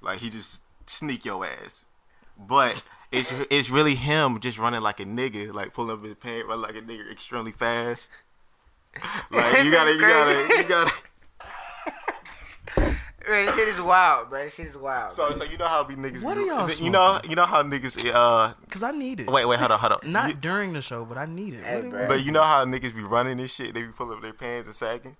Like 0.00 0.18
he 0.18 0.30
just 0.30 0.62
sneak 0.86 1.24
your 1.24 1.44
ass. 1.44 1.86
But 2.38 2.82
it's 3.12 3.32
it's 3.50 3.70
really 3.70 3.94
him 3.94 4.40
just 4.40 4.58
running 4.58 4.80
like 4.82 5.00
a 5.00 5.04
nigga, 5.04 5.52
like 5.52 5.72
pulling 5.72 5.90
up 5.96 6.04
his 6.04 6.14
pants, 6.14 6.46
running 6.48 6.62
like 6.62 6.76
a 6.76 6.82
nigga 6.82 7.10
extremely 7.12 7.52
fast. 7.52 8.10
Like 9.32 9.64
you 9.64 9.72
gotta, 9.72 9.92
you 9.92 10.00
gotta, 10.00 10.56
you 10.56 10.64
gotta. 10.68 10.92
Bro, 13.26 13.46
this 13.46 13.54
shit 13.54 13.68
is 13.68 13.80
wild, 13.80 14.30
bro. 14.30 14.44
This 14.44 14.54
shit 14.56 14.66
is 14.66 14.76
wild. 14.76 15.12
So, 15.12 15.30
so 15.32 15.44
you 15.44 15.56
know 15.56 15.66
how 15.66 15.84
we 15.84 15.94
niggas. 15.96 16.22
What 16.22 16.36
are 16.38 16.42
y'all 16.42 16.70
You 16.70 16.90
know, 16.90 17.20
you 17.28 17.34
know 17.36 17.46
how 17.46 17.62
niggas. 17.62 17.98
Uh, 18.12 18.52
Cause 18.70 18.82
I 18.82 18.90
need 18.90 19.20
it. 19.20 19.28
wait, 19.28 19.46
wait, 19.46 19.58
hold 19.58 19.70
on, 19.72 19.78
hold 19.78 19.92
on. 19.92 19.98
Not 20.12 20.28
You- 20.30 20.34
during 20.34 20.72
the 20.72 20.82
show, 20.82 21.04
but 21.04 21.16
I 21.18 21.24
need 21.26 21.54
it. 21.54 21.64
Hey, 21.64 21.80
What- 21.80 21.90
bro. 21.90 22.08
but 22.08 22.24
you 22.24 22.32
know 22.32 22.42
how 22.42 22.64
niggas 22.64 22.94
be 22.94 23.02
running 23.02 23.38
this 23.38 23.54
shit. 23.54 23.74
They 23.74 23.82
be 23.82 23.88
pulling 23.88 24.16
up 24.16 24.22
their 24.22 24.32
pants 24.32 24.66
and 24.66 24.74
sagging. 24.74 25.16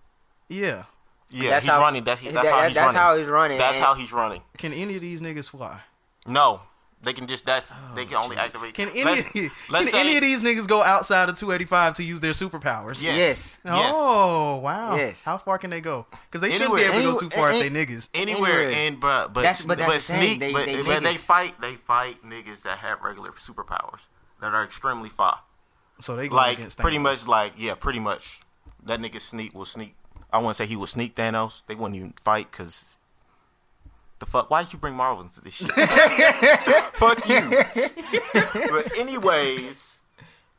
Yeah. 0.49 0.85
Yeah, 1.31 1.51
That's 1.51 1.65
he's 1.65 1.73
how- 1.73 1.81
running. 1.81 2.05
That's 2.05 2.21
that's 2.23 2.35
that- 2.35 2.47
how 2.47 2.63
he's 2.65 2.75
that's 2.75 2.87
running. 2.95 3.01
how 3.01 3.17
he's 3.17 3.27
running, 3.29 3.59
That's 3.59 3.77
and- 3.77 3.85
how 3.85 3.95
he's 3.95 4.13
running. 4.13 4.43
Can 4.59 4.73
any 4.73 4.95
of 4.97 5.01
these 5.01 5.21
niggas 5.23 5.49
fly? 5.51 5.81
No, 6.27 6.61
they 7.05 7.13
can 7.13 7.27
just. 7.27 7.47
That's 7.47 7.73
oh, 7.73 7.93
they 7.95 8.05
can 8.07 8.17
only 8.17 8.37
activate. 8.37 8.75
Can 8.75 8.89
any 8.91 9.05
let's, 9.05 9.33
can 9.33 9.51
let's 9.71 9.91
say, 9.91 10.01
any 10.01 10.17
of 10.17 10.23
these 10.23 10.43
niggas 10.43 10.67
go 10.67 10.83
outside 10.83 11.29
of 11.29 11.37
285 11.37 11.95
to 11.95 12.05
use 12.05 12.21
their 12.21 12.33
superpowers? 12.33 13.03
Yes. 13.03 13.17
Yes. 13.17 13.61
Yes. 13.65 13.95
Oh 13.97 14.57
wow. 14.57 14.97
Yes. 14.97 15.25
How 15.25 15.39
far 15.39 15.59
can 15.59 15.71
they 15.71 15.81
go? 15.81 16.07
Because 16.27 16.41
they 16.41 16.51
shouldn't 16.51 16.77
be 16.77 16.83
able 16.83 16.97
to 16.97 17.03
go 17.03 17.21
too 17.21 17.31
far 17.31 17.49
any- 17.51 17.61
if 17.61 17.73
they 17.73 17.87
niggas. 17.87 18.09
Anywhere, 18.15 18.61
Anywhere. 18.63 18.71
in 18.71 18.97
bruh, 18.97 19.33
but 19.33 19.35
That's- 19.43 19.67
but 19.67 19.79
but, 19.79 19.87
that's 19.87 20.09
the 20.09 20.15
thing, 20.15 20.23
sneak, 20.27 20.41
they- 20.41 20.53
but, 20.53 20.67
they 20.67 20.77
but 20.83 21.03
they 21.03 21.15
fight. 21.15 21.61
They 21.61 21.75
fight 21.77 22.23
niggas 22.25 22.63
that 22.63 22.79
have 22.79 23.03
regular 23.03 23.31
superpowers 23.33 24.01
that 24.41 24.53
are 24.55 24.65
extremely 24.65 25.11
far. 25.11 25.41
So 26.01 26.17
they 26.17 26.29
go 26.29 26.37
Like 26.37 26.59
against 26.59 26.79
pretty 26.81 26.99
much, 26.99 27.27
like 27.27 27.53
yeah, 27.57 27.75
pretty 27.75 28.01
much. 28.01 28.41
That 28.87 29.01
nigga 29.01 29.21
sneak 29.21 29.55
will 29.55 29.65
sneak. 29.65 29.95
I 30.33 30.39
wouldn't 30.39 30.57
say 30.57 30.67
he 30.67 30.77
will 30.77 30.87
sneak 30.87 31.15
Thanos. 31.15 31.63
They 31.67 31.75
wouldn't 31.75 31.95
even 31.97 32.13
fight 32.23 32.51
because 32.51 32.99
the 34.19 34.27
fuck. 34.27 34.51
Why 34.51 34.63
did 34.63 34.73
you 34.73 34.79
bring 34.79 34.95
Marvel 34.95 35.23
into 35.23 35.41
this 35.41 35.55
shit? 35.55 35.69
fuck 36.95 37.29
you. 37.29 37.41
but 38.71 38.99
anyways, 38.99 40.01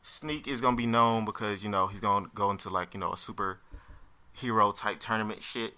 Sneak 0.02 0.46
is 0.46 0.60
gonna 0.60 0.76
be 0.76 0.86
known 0.86 1.24
because 1.24 1.64
you 1.64 1.70
know 1.70 1.86
he's 1.86 2.00
gonna 2.00 2.26
go 2.34 2.50
into 2.50 2.70
like 2.70 2.94
you 2.94 3.00
know 3.00 3.12
a 3.12 3.16
super 3.16 3.60
hero 4.32 4.72
type 4.72 5.00
tournament 5.00 5.42
shit, 5.42 5.74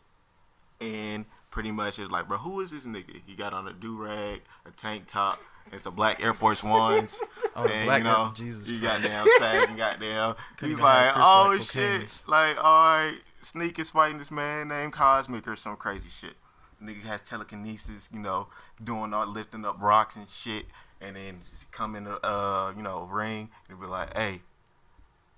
and 0.81 1.25
pretty 1.51 1.71
much 1.71 1.99
it's 1.99 2.11
like, 2.11 2.29
bro, 2.29 2.39
who 2.39 2.61
is 2.61 2.71
this 2.71 2.85
nigga? 2.87 3.21
He 3.27 3.35
got 3.35 3.53
on 3.53 3.67
a 3.69 3.73
do 3.73 3.97
rag, 3.97 4.43
a 4.67 4.71
tank 4.73 5.05
top, 5.07 5.41
and 5.73 5.81
some 5.81 5.95
black 5.95 6.23
Air 6.23 6.35
Force 6.35 6.63
Ones. 6.63 7.21
Oh, 7.57 7.65
and 7.65 7.87
black 7.87 7.99
you 7.99 8.05
know, 8.05 8.31
Jesus 8.37 8.69
Christ. 8.69 8.83
got 8.83 9.03
down 9.03 9.27
sagging, 9.41 9.77
goddamn. 9.77 10.37
He's 10.61 10.79
like, 10.79 11.13
oh 11.17 11.59
shit, 11.59 12.23
like 12.29 12.57
all 12.63 12.99
right, 12.99 13.19
Sneak 13.41 13.81
is 13.81 13.91
fighting 13.91 14.19
this 14.19 14.31
man 14.31 14.69
named 14.69 14.93
Cosmic 14.93 15.49
or 15.49 15.57
some 15.57 15.75
crazy 15.75 16.09
shit. 16.09 16.35
Nigga 16.83 17.03
has 17.03 17.21
telekinesis, 17.23 18.09
you 18.13 18.21
know, 18.21 18.49
doing 18.83 19.13
all 19.13 19.27
lifting 19.27 19.65
up 19.65 19.81
rocks 19.81 20.17
and 20.17 20.29
shit, 20.29 20.67
and 21.01 21.17
then 21.17 21.39
just 21.51 21.71
come 21.73 21.97
in 21.97 22.05
the 22.05 22.25
uh, 22.25 22.73
you 22.77 22.83
know, 22.83 23.09
ring 23.11 23.51
and 23.69 23.81
be 23.81 23.87
like, 23.87 24.17
hey, 24.17 24.41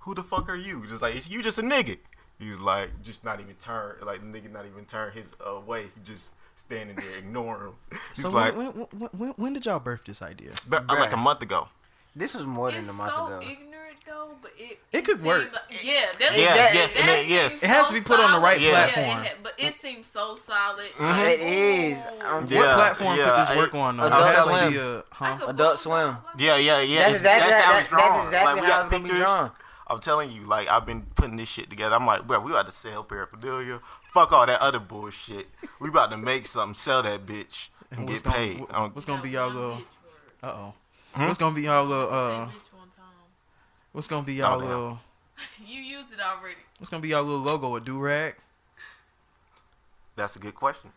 who 0.00 0.14
the 0.14 0.22
fuck 0.22 0.48
are 0.48 0.56
you? 0.56 0.84
Just 0.86 1.02
like, 1.02 1.30
you 1.30 1.42
just 1.42 1.58
a 1.58 1.62
nigga. 1.62 1.98
He 2.38 2.48
was 2.48 2.60
like, 2.60 3.02
just 3.02 3.24
not 3.24 3.38
even 3.40 3.54
turn, 3.56 3.96
like 4.02 4.20
the 4.20 4.26
nigga 4.26 4.50
not 4.50 4.64
even 4.66 4.84
turn 4.86 5.12
his 5.12 5.36
uh, 5.46 5.60
way. 5.60 5.82
He 5.82 6.00
just 6.04 6.32
standing 6.56 6.96
there 6.96 7.18
ignoring 7.18 7.68
him. 7.68 7.72
He's 8.14 8.22
So 8.24 8.30
like, 8.30 8.56
when, 8.56 8.68
when, 8.68 8.86
when, 8.98 9.10
when, 9.16 9.30
when 9.36 9.52
did 9.52 9.66
y'all 9.66 9.78
birth 9.78 10.00
this 10.06 10.22
idea? 10.22 10.52
but, 10.68 10.84
uh, 10.90 10.94
like 10.94 11.12
a 11.12 11.16
month 11.18 11.42
ago. 11.42 11.68
This 12.16 12.34
is 12.34 12.44
more 12.44 12.72
than 12.72 12.88
a 12.88 12.92
month 12.92 13.12
so 13.14 13.26
ago. 13.26 13.40
ignorant 13.42 13.69
though, 14.06 14.30
but 14.42 14.52
it 14.58 14.78
It 14.92 15.04
could 15.04 15.16
seemed 15.16 15.26
work. 15.26 15.52
Like, 15.52 15.84
yeah, 15.84 16.06
that, 16.18 16.36
Yes, 16.36 16.56
that, 16.56 16.74
yes, 16.74 16.94
that 16.94 17.08
it- 17.20 17.26
yes. 17.28 17.62
It 17.62 17.66
has 17.68 17.88
so 17.88 17.94
to 17.94 18.00
be 18.00 18.04
put 18.04 18.20
on 18.20 18.32
the 18.32 18.38
right 18.40 18.60
solid. 18.60 18.72
platform. 18.72 19.24
Yeah, 19.24 19.30
it 19.30 19.38
but 19.42 19.54
it 19.58 19.74
seems 19.74 20.06
so 20.06 20.36
solid. 20.36 20.90
Mhm. 20.98 21.28
It 21.30 21.40
is. 21.40 21.98
Um, 22.22 22.46
What 22.46 22.48
platform 22.74 23.16
yeah, 23.18 23.24
could 23.46 23.48
this 23.48 23.56
work 23.56 23.74
on? 23.74 23.96
Though? 23.96 24.06
Adult 24.06 24.20
It 24.22 24.34
has 24.34 24.44
to 24.44 24.50
Swim. 24.50 24.72
be 24.72 24.78
a- 24.78 25.04
huh? 25.12 25.38
Adult 25.48 25.78
Swim. 25.78 26.16
Yeah, 26.38 26.56
yeah, 26.56 26.80
yeah. 26.80 26.98
That's 27.08 27.20
it's- 27.20 27.20
exactly, 27.20 27.50
that's 27.50 27.64
how 27.64 27.72
that, 27.72 27.80
it's 27.80 27.90
that's 27.90 28.24
exactly 28.26 28.60
Like, 28.62 28.70
how 28.70 28.80
it's 28.80 28.88
gonna 28.90 29.04
be 29.04 29.10
drawn. 29.10 29.52
I'm 29.86 29.98
telling 29.98 30.30
you, 30.30 30.42
like 30.44 30.68
I've 30.68 30.86
been 30.86 31.02
putting 31.16 31.36
this 31.36 31.48
shit 31.48 31.68
together. 31.68 31.96
I'm 31.96 32.06
like, 32.06 32.26
bro, 32.26 32.38
we 32.40 32.52
about 32.52 32.66
to 32.66 32.72
sell 32.72 33.02
paraphernalia. 33.02 33.80
Fuck 34.12 34.32
all 34.32 34.46
that 34.46 34.60
other 34.60 34.78
bullshit. 34.78 35.48
We 35.80 35.88
about 35.88 36.10
to 36.12 36.16
make 36.16 36.46
something, 36.46 36.74
sell 36.74 37.02
that 37.02 37.26
bitch, 37.26 37.68
and, 37.90 38.08
what's 38.08 38.22
get 38.22 38.32
gonna, 38.32 38.36
paid. 38.36 38.66
Um, 38.70 38.90
what's 38.92 39.04
gonna 39.04 39.22
be 39.22 39.30
y'all 39.30 39.48
little? 39.50 39.82
Uh 40.42 40.46
oh. 40.46 40.74
Hmm? 41.14 41.26
What's 41.26 41.38
gonna 41.38 41.54
be 41.56 41.62
y'all 41.62 41.84
little? 41.84 42.12
Uh, 42.12 42.46
Say 42.46 42.52
bitch 42.52 42.78
one 42.78 42.88
time. 42.90 43.04
What's 43.92 44.08
gonna 44.08 44.24
be 44.26 44.34
y'all 44.34 44.60
Oh, 44.60 44.64
little? 44.66 45.00
You 45.66 45.80
used 45.80 46.12
it 46.12 46.18
already. 46.20 46.56
What's 46.78 46.90
gonna 46.90 47.00
be 47.02 47.08
y'all 47.08 47.22
little 47.24 47.40
logo? 47.40 47.74
A 47.76 47.80
do 47.80 47.98
rag? 47.98 48.36
that's 50.16 50.36
a 50.36 50.38
good 50.38 50.54
question. 50.54 50.90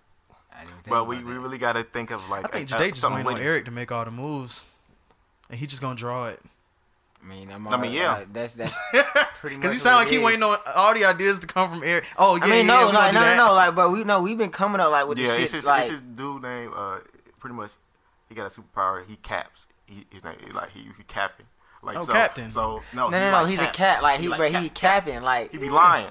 I 0.53 0.65
didn't 0.65 0.75
But 0.87 1.07
we, 1.07 1.17
about 1.17 1.27
we 1.27 1.33
really 1.37 1.57
got 1.57 1.73
to 1.73 1.83
think 1.83 2.11
of 2.11 2.29
like 2.29 2.45
I 2.45 2.49
think 2.49 2.71
uh, 2.71 2.77
Jade 2.77 2.89
just 2.93 3.01
something 3.01 3.23
waiting 3.25 3.41
on. 3.41 3.47
Eric 3.47 3.65
to 3.65 3.71
make 3.71 3.91
all 3.91 4.03
the 4.05 4.11
moves, 4.11 4.67
and 5.49 5.57
he 5.59 5.65
just 5.65 5.81
gonna 5.81 5.95
draw 5.95 6.25
it. 6.27 6.39
I 7.23 7.25
mean, 7.25 7.49
I'm 7.51 7.65
I 7.69 7.77
mean, 7.77 7.93
yeah. 7.93 8.11
uh, 8.11 8.25
that's 8.33 8.53
that's 8.53 8.75
pretty 9.39 9.55
much. 9.55 9.61
Because 9.61 9.73
he 9.73 9.79
sound 9.79 9.95
like 10.03 10.09
he 10.09 10.17
is. 10.17 10.23
waiting 10.23 10.43
on 10.43 10.57
all 10.75 10.93
the 10.93 11.05
ideas 11.05 11.39
to 11.39 11.47
come 11.47 11.69
from 11.69 11.83
Eric. 11.83 12.05
Oh 12.17 12.35
yeah, 12.35 12.43
I 12.43 12.47
mean, 12.49 12.67
yeah, 12.67 12.73
no, 12.81 12.87
we 12.87 12.91
no, 12.93 13.11
no, 13.11 13.25
no, 13.25 13.35
no. 13.47 13.53
Like, 13.53 13.75
but 13.75 13.91
we 13.91 14.03
know 14.03 14.21
we've 14.21 14.37
been 14.37 14.49
coming 14.51 14.81
up 14.81 14.91
like 14.91 15.07
with 15.07 15.17
Yeah, 15.17 15.27
the 15.27 15.33
it's 15.41 15.51
shit. 15.51 15.51
his, 15.59 15.65
like, 15.67 15.83
it's 15.83 15.91
his 15.93 16.01
dude 16.01 16.41
name. 16.43 16.71
Uh, 16.75 16.97
pretty 17.39 17.55
much, 17.55 17.71
he 18.27 18.35
got 18.35 18.45
a 18.45 18.49
superpower. 18.61 19.05
He 19.07 19.15
caps. 19.17 19.67
He, 19.85 20.05
his 20.11 20.23
name 20.23 20.35
like 20.53 20.71
he, 20.71 20.81
he 20.97 21.03
capping. 21.07 21.45
Like 21.83 21.97
Oh, 21.97 22.01
so, 22.01 22.13
Captain. 22.13 22.49
So 22.49 22.81
no, 22.93 23.09
no, 23.09 23.17
he 23.17 23.23
no, 23.23 23.31
no. 23.31 23.37
like 23.41 23.49
He's 23.49 23.59
cap. 23.59 23.69
a 23.73 23.77
cat. 23.77 24.03
Like 24.03 24.19
he, 24.19 24.27
like 24.29 24.55
he 24.55 24.69
cap- 24.69 25.03
capping. 25.05 25.21
Like 25.21 25.51
He 25.51 25.57
be 25.57 25.69
lying. 25.69 26.09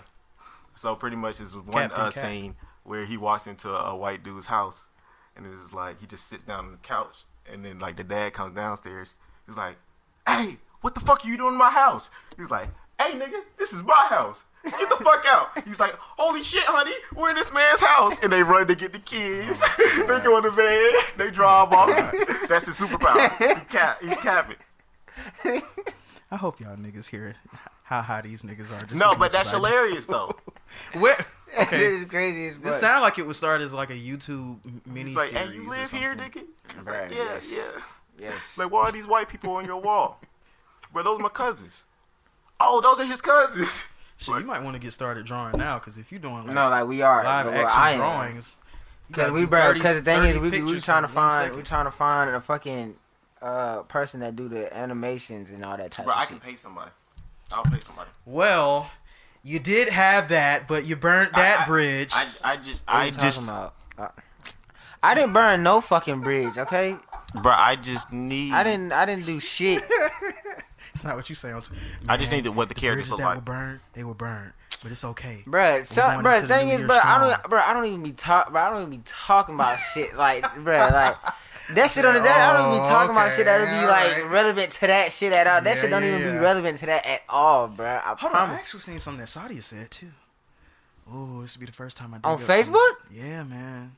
So 0.74 0.94
pretty 0.96 1.16
much, 1.16 1.40
is 1.40 1.54
one 1.56 1.66
Captain 1.72 2.00
uh, 2.00 2.10
Cap. 2.10 2.12
scene 2.14 2.56
where 2.84 3.04
he 3.04 3.16
walks 3.16 3.46
into 3.46 3.70
a, 3.70 3.90
a 3.92 3.96
white 3.96 4.22
dude's 4.24 4.46
house, 4.46 4.86
and 5.36 5.46
it's 5.46 5.60
just 5.62 5.74
like 5.74 6.00
he 6.00 6.06
just 6.06 6.26
sits 6.28 6.42
down 6.44 6.66
on 6.66 6.72
the 6.72 6.78
couch, 6.78 7.24
and 7.50 7.64
then 7.64 7.78
like 7.78 7.96
the 7.96 8.04
dad 8.04 8.32
comes 8.32 8.54
downstairs. 8.54 9.14
He's 9.46 9.56
like, 9.56 9.76
"Hey, 10.26 10.56
what 10.80 10.94
the 10.94 11.00
fuck 11.00 11.24
are 11.24 11.28
you 11.28 11.36
doing 11.36 11.52
in 11.52 11.58
my 11.58 11.70
house?" 11.70 12.10
He's 12.38 12.50
like, 12.50 12.68
"Hey, 13.00 13.12
nigga, 13.12 13.40
this 13.58 13.72
is 13.72 13.82
my 13.84 14.06
house. 14.08 14.44
Get 14.64 14.88
the 14.88 15.04
fuck 15.04 15.24
out." 15.28 15.50
He's 15.64 15.78
like, 15.78 15.94
"Holy 15.98 16.42
shit, 16.42 16.64
honey, 16.64 16.92
we're 17.14 17.30
in 17.30 17.36
this 17.36 17.52
man's 17.52 17.82
house," 17.82 18.22
and 18.22 18.32
they 18.32 18.42
run 18.42 18.66
to 18.66 18.74
get 18.74 18.92
the 18.92 18.98
kids. 18.98 19.60
they 19.78 20.20
go 20.24 20.38
in 20.38 20.44
the 20.44 20.50
van. 20.50 21.18
They 21.18 21.30
drive 21.30 21.72
off. 21.72 21.88
That's 22.48 22.66
his 22.66 22.80
superpower. 22.80 23.58
He 23.58 23.64
cap. 23.66 24.02
He's 24.02 24.20
capping. 24.22 24.56
I 25.44 26.36
hope 26.36 26.60
y'all 26.60 26.76
niggas 26.76 27.08
hear 27.08 27.34
how 27.84 28.00
high 28.02 28.22
these 28.22 28.42
niggas 28.42 28.70
are. 28.72 28.84
Just 28.86 28.98
No, 28.98 29.14
but 29.14 29.32
that's 29.32 29.48
as 29.48 29.54
I 29.54 29.58
do. 29.58 29.64
hilarious 29.64 30.06
though. 30.06 30.30
Where? 30.94 31.16
this 31.16 31.66
Okay. 31.66 31.84
is 31.84 32.04
crazy 32.06 32.48
as 32.48 32.56
This 32.58 32.72
fuck. 32.80 32.80
sound 32.80 33.02
like 33.02 33.18
it 33.18 33.26
would 33.26 33.36
start 33.36 33.60
as 33.60 33.74
like 33.74 33.90
a 33.90 33.94
YouTube 33.94 34.58
mini 34.86 35.08
He's 35.10 35.16
like, 35.16 35.28
series. 35.28 35.48
"Hey, 35.50 35.54
you 35.56 35.66
or 35.66 35.70
live 35.70 35.90
here, 35.90 36.16
something. 36.16 36.30
nigga?" 36.42 36.74
He's 36.74 36.86
Right, 36.86 37.02
like, 37.02 37.10
"Yeah, 37.18 37.24
yes. 37.24 37.52
yeah." 37.54 37.82
Yes. 38.18 38.58
Like, 38.58 38.70
why 38.70 38.84
are 38.84 38.92
these 38.92 39.06
white 39.06 39.28
people 39.28 39.52
on 39.56 39.64
your 39.64 39.80
wall? 39.80 40.20
Bro, 40.92 41.02
those 41.02 41.18
are 41.18 41.22
my 41.22 41.28
cousins. 41.28 41.84
Oh, 42.60 42.80
those 42.80 43.00
are 43.00 43.04
his 43.10 43.20
cousins. 43.20 43.84
Shit, 44.18 44.36
you 44.38 44.44
might 44.44 44.62
want 44.62 44.76
to 44.76 44.80
get 44.80 44.92
started 44.92 45.26
drawing 45.26 45.58
now, 45.58 45.78
because 45.78 45.98
if 45.98 46.12
you're 46.12 46.20
doing 46.20 46.46
like 46.46 46.54
no, 46.54 46.68
like 46.70 46.86
we 46.86 47.02
are. 47.02 47.24
live 47.24 47.46
Well, 47.46 47.66
action 47.66 47.80
I 47.80 47.90
am. 47.92 47.98
drawings, 47.98 48.56
you 48.60 49.06
Because 49.08 49.22
gotta 49.24 49.32
we, 49.32 49.40
do 49.40 49.46
bro. 49.48 49.60
30 49.62 49.80
Because 49.80 49.96
the 49.96 50.02
thing 50.02 50.22
is, 50.24 50.34
we 50.38 50.40
we 50.40 50.50
pictures 50.60 50.84
trying 50.84 51.02
to 51.02 51.08
for 51.08 51.16
one 51.16 51.30
find 51.30 51.42
second. 51.44 51.56
we 51.56 51.62
trying 51.64 51.84
to 51.86 51.90
find 51.90 52.30
a 52.30 52.40
fucking 52.40 52.94
uh 53.42 53.82
person 53.84 54.20
that 54.20 54.36
do 54.36 54.48
the 54.48 54.74
animations 54.76 55.50
and 55.50 55.64
all 55.64 55.76
that 55.76 55.90
type 55.90 56.06
Bro, 56.06 56.14
of 56.14 56.20
I 56.20 56.22
shit. 56.22 56.28
can 56.28 56.38
pay 56.40 56.56
somebody. 56.56 56.90
I'll 57.52 57.64
pay 57.64 57.80
somebody. 57.80 58.08
Well, 58.24 58.90
you 59.42 59.58
did 59.58 59.88
have 59.88 60.28
that, 60.28 60.68
but 60.68 60.86
you 60.86 60.96
burnt 60.96 61.32
that 61.34 61.60
I- 61.60 61.62
I- 61.64 61.66
bridge. 61.66 62.12
I, 62.14 62.26
I 62.44 62.56
just, 62.56 62.86
What 62.86 62.96
I 62.96 63.04
you 63.06 63.12
just, 63.12 63.42
about? 63.42 63.74
I 65.02 65.14
didn't 65.14 65.32
burn 65.32 65.62
no 65.64 65.80
fucking 65.80 66.20
bridge. 66.20 66.56
Okay, 66.56 66.96
bro, 67.42 67.52
I 67.52 67.74
just 67.76 68.12
need. 68.12 68.52
I 68.52 68.62
didn't. 68.62 68.92
I 68.92 69.04
didn't 69.04 69.26
do 69.26 69.40
shit. 69.40 69.82
it's 70.92 71.04
not 71.04 71.16
what 71.16 71.28
you 71.28 71.34
say 71.34 71.50
on 71.50 71.60
I 72.08 72.16
just 72.16 72.30
need 72.30 72.44
to- 72.44 72.52
what 72.52 72.68
the 72.68 72.74
characters 72.74 73.08
bridges 73.08 73.10
look 73.10 73.18
that 73.20 73.26
like. 73.26 73.36
were 73.36 73.40
burned, 73.42 73.80
they 73.94 74.04
were 74.04 74.14
burned, 74.14 74.52
but 74.82 74.92
it's 74.92 75.04
okay. 75.04 75.42
Bro, 75.46 75.82
so, 75.84 76.02
going 76.02 76.20
bruh, 76.24 76.36
into 76.36 76.46
the 76.46 76.54
the 76.54 76.54
thing 76.54 76.68
is, 76.68 76.80
bro, 76.82 76.96
bruh, 76.96 77.04
I 77.04 77.18
don't, 77.20 77.34
strong. 77.34 77.50
bruh, 77.60 77.62
I 77.68 77.72
don't 77.72 77.86
even 77.86 78.02
be 78.04 78.12
talk, 78.12 78.52
bruh, 78.52 78.62
I 78.62 78.70
don't 78.70 78.82
even 78.82 78.90
be 78.98 79.02
talking 79.04 79.56
about 79.56 79.80
shit 79.80 80.14
like, 80.14 80.42
bro, 80.62 80.78
like 80.92 81.16
that 81.74 81.90
shit 81.90 82.04
on 82.04 82.14
the 82.14 82.20
that 82.20 82.50
I 82.54 82.56
don't 82.56 82.72
even 82.72 82.82
be 82.82 82.86
Oh, 82.86 82.90
talking 82.90 83.10
about 83.10 83.26
okay, 83.28 83.36
shit 83.36 83.46
that'll 83.46 83.66
be 83.66 83.84
oh, 83.84 83.88
like 83.88 84.16
alright. 84.16 84.30
relevant 84.30 84.72
to 84.72 84.80
that 84.86 85.12
shit 85.12 85.32
at 85.32 85.46
all. 85.46 85.60
That 85.60 85.74
Yeah, 85.76 85.80
shit 85.82 85.90
don't 85.90 86.02
yeah, 86.02 86.08
even 86.16 86.20
yeah. 86.20 86.32
be 86.32 86.38
relevant 86.38 86.78
to 86.78 86.86
that 86.86 87.06
at 87.06 87.22
all, 87.28 87.68
bruh. 87.68 88.02
I 88.02 88.14
Hold 88.18 88.32
on, 88.32 88.42
I 88.42 88.44
promise. 88.46 88.60
actually 88.60 88.80
seen 88.80 88.98
something 89.00 89.20
that 89.20 89.28
Sadia 89.28 89.62
said 89.62 89.90
too. 89.90 90.10
Oh, 91.10 91.42
this 91.42 91.56
would 91.56 91.60
be 91.60 91.66
the 91.66 91.72
first 91.72 91.96
time 91.96 92.14
I 92.14 92.18
dig 92.18 92.26
On 92.26 92.34
up 92.34 92.40
some- 92.40 92.48
Facebook? 92.74 92.92
yeah, 93.10 93.42
man. 93.42 93.96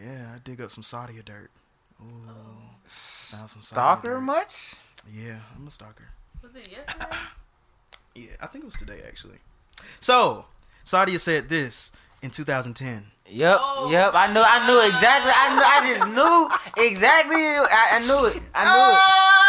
Yeah, 0.00 0.32
I 0.34 0.38
dig 0.38 0.60
up 0.60 0.70
some 0.70 0.82
Sadia 0.82 1.24
dirt. 1.24 1.50
Ooh, 2.00 2.06
found 2.86 3.50
some 3.50 3.62
Stalker 3.62 4.14
dirt. 4.14 4.20
much? 4.20 4.74
Yeah, 5.12 5.40
I'm 5.56 5.66
a 5.66 5.70
stalker. 5.70 6.08
Was 6.42 6.54
it 6.54 6.68
yesterday? 6.70 7.06
Yeah, 8.14 8.30
I 8.40 8.46
think 8.48 8.64
it 8.64 8.66
was 8.66 8.74
today 8.74 9.00
actually. 9.06 9.38
So, 10.00 10.46
Sadia 10.84 11.20
said 11.20 11.48
this 11.48 11.92
in 12.22 12.30
2010. 12.30 13.06
Yep, 13.32 13.58
Oh 13.62 13.88
yep. 13.90 14.10
I 14.14 14.26
knew, 14.32 14.42
I 14.42 14.66
knew 14.66 14.80
exactly. 14.88 15.30
I 15.32 15.54
knew, 15.54 15.62
I 15.62 15.80
just 15.86 16.08
knew 16.14 16.84
exactly. 16.84 17.36
I, 17.36 17.88
I 17.92 18.00
knew 18.00 18.26
it. 18.26 18.42
I 18.54 18.64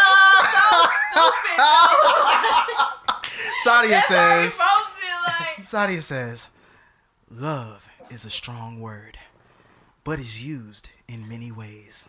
Sadia 3.66 3.90
That's 3.90 4.08
how 4.08 4.42
we 4.42 4.48
says, 4.48 4.58
like, 4.58 5.58
Sadia 5.62 6.02
says, 6.02 6.48
love 7.30 7.88
is 8.10 8.24
a 8.24 8.30
strong 8.30 8.80
word, 8.80 9.18
but 10.04 10.18
is 10.18 10.44
used 10.44 10.90
in 11.08 11.28
many 11.28 11.52
ways. 11.52 12.08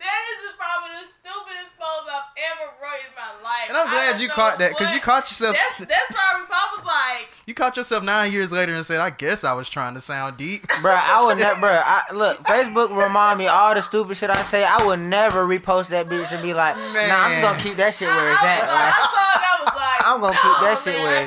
That 0.00 0.20
is 0.32 0.52
probably 0.56 0.90
the 1.00 1.06
stupidest 1.06 1.72
post 1.78 2.06
I've 2.08 2.30
ever 2.52 2.66
wrote 2.82 3.02
in 3.06 3.14
my 3.16 3.30
life. 3.42 3.68
And 3.68 3.76
I'm 3.76 3.86
glad 3.88 4.20
you 4.20 4.28
caught 4.28 4.58
that 4.58 4.70
because 4.76 4.94
you 4.94 5.00
caught 5.00 5.24
yourself. 5.24 5.56
That's, 5.56 5.78
that's 5.90 6.12
why 6.12 6.44
Pop 6.48 6.78
was 6.78 6.84
like, 6.86 7.28
You 7.46 7.54
caught 7.54 7.76
yourself 7.76 8.02
nine 8.04 8.32
years 8.32 8.52
later 8.52 8.74
and 8.74 8.84
said, 8.84 9.00
"I 9.00 9.10
guess 9.10 9.44
I 9.44 9.52
was 9.54 9.68
trying 9.68 9.94
to 9.94 10.00
sound 10.00 10.36
deep." 10.36 10.66
bro. 10.82 10.92
I 10.94 11.24
would 11.26 11.38
never, 11.38 11.60
bro. 11.60 11.80
I, 11.84 12.02
look, 12.12 12.38
Facebook 12.44 12.96
remind 12.96 13.38
me 13.38 13.46
all 13.46 13.74
the 13.74 13.82
stupid 13.82 14.16
shit 14.16 14.30
I 14.30 14.42
say. 14.42 14.64
I 14.64 14.84
would 14.86 15.00
never 15.00 15.44
repost 15.46 15.88
that 15.88 16.08
bitch 16.08 16.32
and 16.32 16.42
be 16.42 16.54
like, 16.54 16.76
Nah, 16.76 16.82
I'm 16.82 17.30
just 17.32 17.42
gonna 17.42 17.62
keep 17.62 17.76
that 17.76 17.94
shit 17.94 18.08
I, 18.08 18.16
where 18.16 18.32
it's 18.32 18.42
I, 18.42 18.46
at. 18.46 18.60
was 18.60 18.68
like, 18.68 18.74
Like, 18.74 18.94
I 18.94 19.00
saw 19.04 19.40
it, 19.40 19.44
I 19.44 19.64
was 19.64 19.74
like, 19.76 20.06
I'm 20.06 20.20
gonna 20.20 20.34
no, 20.34 20.40
keep 20.40 20.60
that 20.62 20.76
oh, 20.78 20.82
shit 20.84 20.94
man, 20.94 21.02
where 21.04 21.16
I 21.16 21.22
at. 21.22 21.26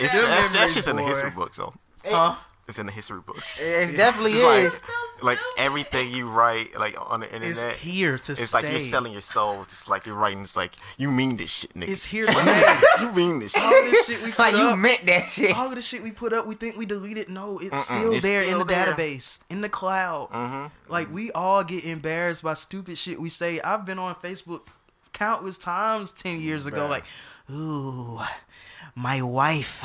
It's, 0.00 0.12
that. 0.12 0.20
Them 0.20 0.30
that's, 0.30 0.50
that's 0.52 0.74
just 0.74 0.88
in 0.88 0.96
the 0.96 1.02
history 1.02 1.30
books, 1.30 1.58
though. 1.58 1.72
Huh? 2.04 2.34
It's 2.66 2.78
in 2.78 2.86
the 2.86 2.92
history 2.92 3.20
books. 3.20 3.60
it 3.60 3.96
definitely 3.96 4.32
It's 4.32 4.42
like- 4.42 4.64
is. 4.64 4.72
Like 4.74 4.82
everything 5.58 6.10
you 6.10 6.28
write, 6.28 6.78
like 6.78 6.96
on 7.10 7.20
the 7.20 7.26
It's 7.36 7.60
internet, 7.60 7.76
here 7.76 8.18
to 8.18 8.32
it's 8.32 8.48
stay. 8.48 8.58
like 8.62 8.70
you're 8.70 8.80
selling 8.80 9.12
your 9.12 9.20
soul. 9.22 9.64
Just 9.68 9.88
like 9.88 10.06
you're 10.06 10.14
writing. 10.14 10.42
It's 10.42 10.56
like 10.56 10.72
you 10.98 11.10
mean 11.10 11.36
this 11.36 11.50
shit, 11.50 11.74
nigga. 11.74 11.88
It's 11.88 12.04
here 12.04 12.26
to 12.26 12.32
stay. 12.32 12.74
you 13.00 13.12
mean 13.12 13.38
this 13.38 13.52
shit. 13.52 13.62
all 13.62 13.70
shit. 13.70 13.90
this 13.90 14.06
shit 14.06 14.22
we 14.22 14.30
put 14.30 14.38
Like 14.38 14.52
you 14.54 14.68
up, 14.68 14.78
meant 14.78 15.06
that 15.06 15.24
shit. 15.30 15.56
all 15.56 15.68
of 15.68 15.74
the 15.74 15.80
shit 15.82 16.02
we 16.02 16.10
put 16.12 16.32
up, 16.32 16.46
we 16.46 16.54
think 16.54 16.76
we 16.76 16.86
deleted. 16.86 17.28
No, 17.28 17.58
it's 17.58 17.90
Mm-mm, 17.90 17.98
still 17.98 18.12
it's 18.12 18.22
there 18.24 18.42
in 18.42 18.58
the 18.58 18.64
there. 18.64 18.86
database, 18.92 19.40
in 19.50 19.60
the 19.60 19.68
cloud. 19.68 20.30
Mm-hmm. 20.30 20.92
Like 20.92 21.12
we 21.12 21.30
all 21.32 21.64
get 21.64 21.84
embarrassed 21.84 22.42
by 22.42 22.54
stupid 22.54 22.98
shit 22.98 23.20
we 23.20 23.28
say. 23.28 23.60
I've 23.60 23.84
been 23.86 23.98
on 23.98 24.14
Facebook 24.16 24.68
countless 25.12 25.58
times 25.58 26.12
ten 26.12 26.40
years 26.40 26.66
ago. 26.66 26.86
Bruh. 26.86 26.90
Like, 26.90 27.04
ooh, 27.50 28.20
my 28.94 29.22
wife 29.22 29.84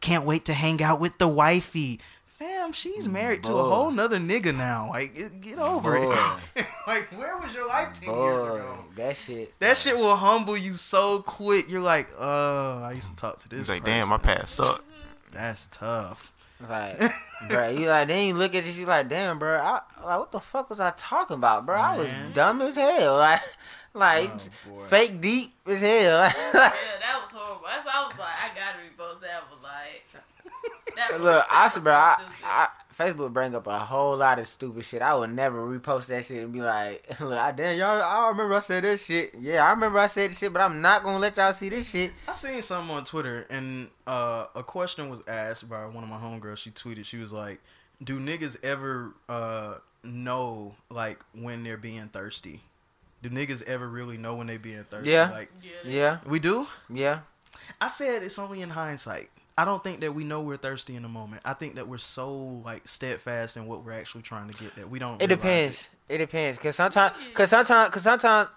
can't 0.00 0.24
wait 0.24 0.44
to 0.44 0.54
hang 0.54 0.82
out 0.82 1.00
with 1.00 1.18
the 1.18 1.26
wifey. 1.28 2.00
Fam, 2.38 2.72
she's 2.72 3.08
married 3.08 3.42
to 3.42 3.50
a 3.50 3.64
whole 3.64 3.90
nother 3.90 4.18
nigga 4.18 4.56
now. 4.56 4.90
Like, 4.90 5.12
get, 5.12 5.40
get 5.40 5.58
over 5.58 5.98
Boy. 5.98 6.14
it. 6.54 6.66
like, 6.86 7.08
where 7.18 7.36
was 7.36 7.52
your 7.52 7.66
life 7.66 8.00
ten 8.00 8.14
years 8.14 8.42
ago? 8.42 8.84
that 8.94 9.16
shit. 9.16 9.58
That 9.58 9.76
shit 9.76 9.96
will 9.96 10.14
humble 10.14 10.56
you 10.56 10.70
so 10.70 11.20
quick. 11.22 11.68
You're 11.68 11.80
like, 11.82 12.08
oh, 12.16 12.80
I 12.84 12.92
used 12.92 13.10
to 13.10 13.16
talk 13.16 13.38
to 13.38 13.48
this. 13.48 13.58
He's 13.58 13.68
like, 13.68 13.84
damn, 13.84 14.08
my 14.08 14.18
person. 14.18 14.36
past 14.38 14.54
sucked. 14.54 14.84
That's 15.32 15.66
tough. 15.66 16.32
Like, 16.60 17.00
bro, 17.48 17.70
you 17.70 17.88
like 17.88 18.06
then 18.06 18.28
you 18.28 18.34
look 18.34 18.54
at 18.54 18.62
this, 18.62 18.78
you 18.78 18.86
like, 18.86 19.08
damn, 19.08 19.38
bro, 19.40 19.58
I, 19.58 19.80
like 20.04 20.18
what 20.20 20.30
the 20.32 20.40
fuck 20.40 20.70
was 20.70 20.78
I 20.78 20.92
talking 20.96 21.34
about, 21.36 21.66
bro? 21.66 21.76
I 21.76 21.98
was 21.98 22.08
dumb 22.34 22.62
as 22.62 22.76
hell, 22.76 23.16
like, 23.18 23.40
like 23.94 24.30
Oh, 24.30 24.78
fake 24.84 25.20
deep 25.20 25.54
as 25.66 25.80
hell. 25.80 25.90
Yeah, 25.90 26.32
that 26.52 27.20
was 27.22 27.32
horrible. 27.32 27.66
That's 27.66 27.86
why 27.86 27.92
I 27.94 28.06
was 28.08 28.18
like, 28.18 28.28
I 28.28 28.48
gotta 28.54 28.78
repost 28.78 29.20
that. 29.22 29.42
Was 29.50 29.62
like, 29.62 30.04
that 30.12 30.22
was, 30.24 30.37
look, 31.20 31.44
I 31.50 31.68
that 31.68 31.72
said, 31.72 31.84
bro, 31.84 31.92
I. 31.92 32.16
I, 32.44 32.68
Facebook 32.98 33.32
bring 33.32 33.54
up 33.54 33.68
a 33.68 33.78
whole 33.78 34.16
lot 34.16 34.40
of 34.40 34.48
stupid 34.48 34.84
shit. 34.84 35.02
I 35.02 35.14
would 35.14 35.32
never 35.32 35.64
repost 35.64 36.08
that 36.08 36.24
shit 36.24 36.42
and 36.42 36.52
be 36.52 36.60
like, 36.60 37.06
look, 37.20 37.38
I, 37.38 37.52
damn, 37.52 37.78
y'all, 37.78 38.02
I 38.02 38.28
remember 38.30 38.54
I 38.56 38.60
said 38.60 38.82
this 38.82 39.06
shit. 39.06 39.36
Yeah, 39.40 39.64
I 39.64 39.70
remember 39.70 40.00
I 40.00 40.08
said 40.08 40.30
this 40.30 40.40
shit, 40.40 40.52
but 40.52 40.60
I'm 40.62 40.80
not 40.82 41.04
gonna 41.04 41.20
let 41.20 41.36
y'all 41.36 41.52
see 41.52 41.68
this 41.68 41.88
shit. 41.90 42.10
I 42.26 42.32
seen 42.32 42.60
something 42.60 42.92
on 42.96 43.04
Twitter, 43.04 43.46
and 43.50 43.90
uh, 44.08 44.46
a 44.56 44.64
question 44.64 45.08
was 45.10 45.22
asked 45.28 45.70
by 45.70 45.86
one 45.86 46.02
of 46.02 46.10
my 46.10 46.16
homegirls. 46.18 46.56
She 46.56 46.72
tweeted, 46.72 47.04
she 47.04 47.18
was 47.18 47.32
like, 47.32 47.60
"Do 48.02 48.18
niggas 48.18 48.56
ever 48.64 49.12
uh, 49.28 49.74
know 50.02 50.74
like 50.90 51.20
when 51.34 51.62
they're 51.62 51.76
being 51.76 52.08
thirsty? 52.08 52.62
Do 53.22 53.30
niggas 53.30 53.62
ever 53.68 53.86
really 53.86 54.16
know 54.16 54.34
when 54.34 54.48
they 54.48 54.56
being 54.56 54.82
thirsty? 54.82 55.10
Yeah. 55.12 55.30
Like 55.30 55.52
yeah, 55.62 55.70
Yeah, 55.84 56.18
we 56.26 56.40
do. 56.40 56.66
yeah. 56.92 57.20
I 57.80 57.86
said 57.86 58.24
it's 58.24 58.40
only 58.40 58.60
in 58.62 58.70
hindsight. 58.70 59.30
I 59.58 59.64
don't 59.64 59.82
think 59.82 60.00
that 60.02 60.14
we 60.14 60.22
know 60.22 60.40
we're 60.40 60.56
thirsty 60.56 60.94
in 60.94 61.02
the 61.02 61.08
moment. 61.08 61.42
I 61.44 61.52
think 61.52 61.74
that 61.74 61.88
we're 61.88 61.98
so 61.98 62.32
like 62.64 62.86
steadfast 62.86 63.56
in 63.56 63.66
what 63.66 63.84
we're 63.84 63.92
actually 63.92 64.22
trying 64.22 64.48
to 64.48 64.54
get 64.62 64.76
that 64.76 64.88
we 64.88 65.00
don't. 65.00 65.20
It 65.20 65.26
depends. 65.26 65.90
It 66.08 66.18
depends, 66.18 66.58
cause 66.58 66.76
sometimes, 66.76 67.14
cause 67.34 67.50
sometimes, 67.50 67.90
cause 67.90 68.02
sometimes, 68.04 68.48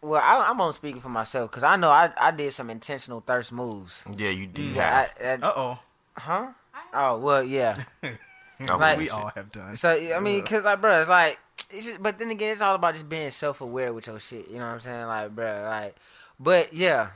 Well, 0.00 0.22
I, 0.24 0.48
I'm 0.48 0.60
on 0.60 0.72
speaking 0.72 1.00
for 1.00 1.08
myself 1.08 1.50
because 1.50 1.64
I 1.64 1.74
know 1.76 1.90
I, 1.90 2.10
I 2.20 2.30
did 2.30 2.52
some 2.52 2.70
intentional 2.70 3.20
thirst 3.20 3.50
moves. 3.52 4.04
Yeah, 4.16 4.30
you 4.30 4.46
do. 4.46 4.62
Yeah, 4.62 5.06
have. 5.18 5.42
I, 5.42 5.46
I, 5.46 5.48
Uh 5.48 5.52
oh. 5.56 5.78
huh? 6.16 6.48
Oh 6.94 7.18
well, 7.18 7.42
yeah. 7.42 7.82
Like- 8.60 8.98
We 8.98 9.08
all 9.10 9.30
have 9.34 9.50
done. 9.52 9.76
So 9.76 9.88
I 9.90 10.20
mean, 10.20 10.44
cause 10.44 10.62
like, 10.64 10.80
bro, 10.80 11.00
it's 11.00 11.10
like, 11.10 11.38
it's 11.70 11.84
just, 11.84 12.02
but 12.02 12.18
then 12.18 12.30
again, 12.30 12.52
it's 12.52 12.60
all 12.62 12.74
about 12.76 12.94
just 12.94 13.08
being 13.08 13.30
self 13.32 13.60
aware 13.60 13.92
with 13.92 14.06
your 14.06 14.18
shit. 14.20 14.48
You 14.48 14.58
know 14.60 14.66
what 14.66 14.74
I'm 14.74 14.80
saying? 14.80 15.06
Like, 15.06 15.34
bro, 15.34 15.64
like, 15.68 15.96
but 16.40 16.72
yeah, 16.72 17.10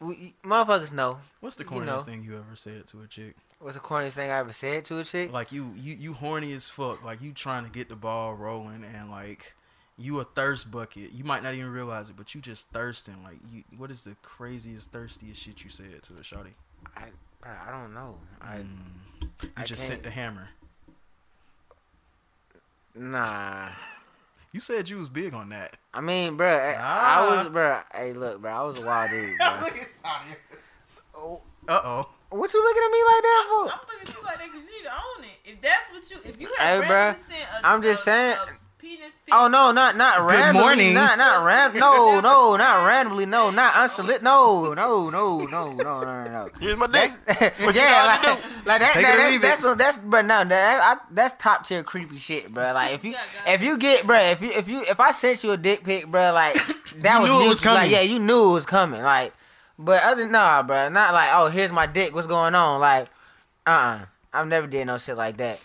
we, 0.00 0.34
motherfuckers 0.44 0.92
know. 0.92 1.18
What's 1.40 1.56
the 1.56 1.64
you 1.64 1.70
corniest 1.70 1.86
know. 1.86 1.98
thing 2.00 2.22
you 2.24 2.34
ever 2.36 2.54
said 2.54 2.86
to 2.88 3.02
a 3.02 3.06
chick? 3.06 3.34
What's 3.60 3.76
the 3.76 3.82
corniest 3.82 4.12
thing 4.12 4.30
I 4.30 4.38
ever 4.38 4.52
said 4.52 4.84
to 4.86 4.98
a 4.98 5.04
chick? 5.04 5.32
Like 5.32 5.50
you, 5.52 5.72
you, 5.76 5.94
you 5.94 6.12
horny 6.12 6.52
as 6.52 6.68
fuck. 6.68 7.04
Like 7.04 7.20
you 7.20 7.32
trying 7.32 7.64
to 7.64 7.70
get 7.70 7.88
the 7.88 7.96
ball 7.96 8.34
rolling, 8.34 8.84
and 8.84 9.10
like 9.10 9.54
you 9.98 10.20
a 10.20 10.24
thirst 10.24 10.70
bucket. 10.70 11.12
You 11.12 11.24
might 11.24 11.42
not 11.42 11.54
even 11.54 11.70
realize 11.70 12.08
it, 12.10 12.16
but 12.16 12.34
you 12.34 12.40
just 12.40 12.70
thirsting. 12.70 13.16
Like 13.24 13.38
you, 13.52 13.64
what 13.76 13.90
is 13.90 14.02
the 14.04 14.14
craziest, 14.22 14.92
thirstiest 14.92 15.42
shit 15.42 15.64
you 15.64 15.70
said 15.70 16.02
to 16.04 16.14
a 16.14 16.20
shawty? 16.20 16.52
I, 16.96 17.06
I 17.44 17.70
don't 17.72 17.92
know. 17.94 18.16
I 18.40 18.58
mm. 18.58 18.68
You 19.42 19.48
I 19.56 19.64
just 19.64 19.82
sent 19.84 20.02
can't- 20.02 20.04
the 20.04 20.10
hammer. 20.20 20.48
nah. 22.94 23.68
You 24.52 24.60
said 24.60 24.88
you 24.88 24.96
was 24.98 25.08
big 25.08 25.34
on 25.34 25.50
that. 25.50 25.76
I 25.92 26.00
mean, 26.00 26.36
bro, 26.36 26.48
I, 26.48 26.76
Ah. 26.78 27.18
I 27.32 27.36
was, 27.42 27.48
bro. 27.48 27.80
Hey, 27.92 28.12
look, 28.14 28.40
bro, 28.40 28.50
I 28.52 28.62
was 28.62 28.82
a 28.82 28.86
wild 28.86 29.10
dude. 29.10 29.36
Bro. 29.38 29.46
Look 29.62 29.76
at 29.78 29.92
Sonya. 29.92 30.36
Oh, 31.14 31.40
Uh 31.68 31.80
oh. 31.84 32.08
what 32.30 32.52
you 32.52 32.62
looking 32.62 32.82
at 32.82 32.90
me 32.92 33.02
like 33.04 33.22
that 33.22 33.46
for? 33.48 33.72
I'm 33.72 33.80
looking 33.88 34.08
at 34.08 34.14
you 34.16 34.22
like 34.24 34.38
that 34.38 34.44
because 34.46 34.62
you 34.66 34.72
need 34.78 34.84
to 34.88 34.92
own 34.92 35.24
it. 35.24 35.38
If 35.44 35.60
that's 35.60 35.92
what 35.92 36.10
you, 36.24 36.30
if 36.30 36.40
you 36.40 36.48
Hey, 36.58 36.64
have 36.76 36.84
bruh, 36.84 36.88
randomly 36.88 37.22
sent 37.34 37.48
a, 37.62 37.66
I'm 37.66 37.82
just 37.82 38.00
a- 38.00 38.04
saying- 38.04 38.36
a 38.38 38.52
penis 38.88 39.12
pic, 39.26 39.34
Oh 39.34 39.48
no, 39.48 39.72
not 39.72 39.96
not 39.96 40.20
randomly. 40.26 40.60
morning. 40.62 40.94
Not 40.94 41.18
not 41.18 41.44
ran. 41.44 41.74
No, 41.78 42.20
no, 42.20 42.56
not 42.56 42.86
randomly. 42.86 43.26
No, 43.26 43.50
not 43.50 43.74
unsolicited. 43.76 44.22
No, 44.22 44.72
no, 44.74 45.10
no, 45.10 45.10
no, 45.10 45.46
no, 45.46 45.72
no, 45.74 46.00
no, 46.02 46.24
no. 46.24 46.48
Here's 46.60 46.76
my 46.76 46.86
dick. 46.86 47.10
That's, 47.26 47.60
What 47.60 47.74
yeah, 47.76 47.88
got 47.90 48.24
like, 48.24 48.66
like 48.66 48.80
that. 48.80 48.90
Take 48.94 49.02
that 49.04 49.14
it 49.34 49.42
that's, 49.42 49.60
that's 49.60 49.62
what 49.62 49.78
that's. 49.78 49.98
But 49.98 50.24
no, 50.24 50.44
that 50.44 50.80
I, 50.82 51.04
that's 51.12 51.34
top 51.42 51.66
tier 51.66 51.82
creepy 51.82 52.16
shit, 52.18 52.52
bro. 52.52 52.72
Like 52.72 52.94
if 52.94 53.04
you 53.04 53.12
Yeah, 53.12 53.52
if 53.54 53.62
you 53.62 53.76
get, 53.78 54.06
bro, 54.06 54.18
if 54.18 54.40
you 54.40 54.50
if 54.52 54.68
you 54.68 54.82
if 54.82 54.98
I 55.00 55.12
sent 55.12 55.42
you 55.44 55.50
a 55.52 55.56
dick 55.56 55.84
pic, 55.84 56.06
bro, 56.06 56.32
like 56.32 56.54
that 56.98 57.16
You 57.16 57.20
was 57.22 57.30
knew 57.30 57.44
it 57.44 57.48
was 57.48 57.60
coming. 57.60 57.82
Like 57.82 57.90
yeah, 57.90 58.00
you 58.00 58.18
knew 58.18 58.50
it 58.50 58.52
was 58.54 58.66
coming. 58.66 59.02
Like, 59.02 59.34
but 59.78 60.02
other 60.04 60.28
nah, 60.28 60.62
bro, 60.62 60.88
not 60.88 61.12
like 61.12 61.28
oh 61.34 61.48
here's 61.50 61.72
my 61.72 61.86
dick. 61.86 62.14
What's 62.14 62.26
going 62.26 62.54
on? 62.54 62.80
Like, 62.80 63.08
uh, 63.66 63.70
uh 63.70 64.04
I've 64.32 64.46
never 64.48 64.66
did 64.66 64.86
no 64.86 64.98
shit 64.98 65.16
like 65.16 65.36
that. 65.38 65.60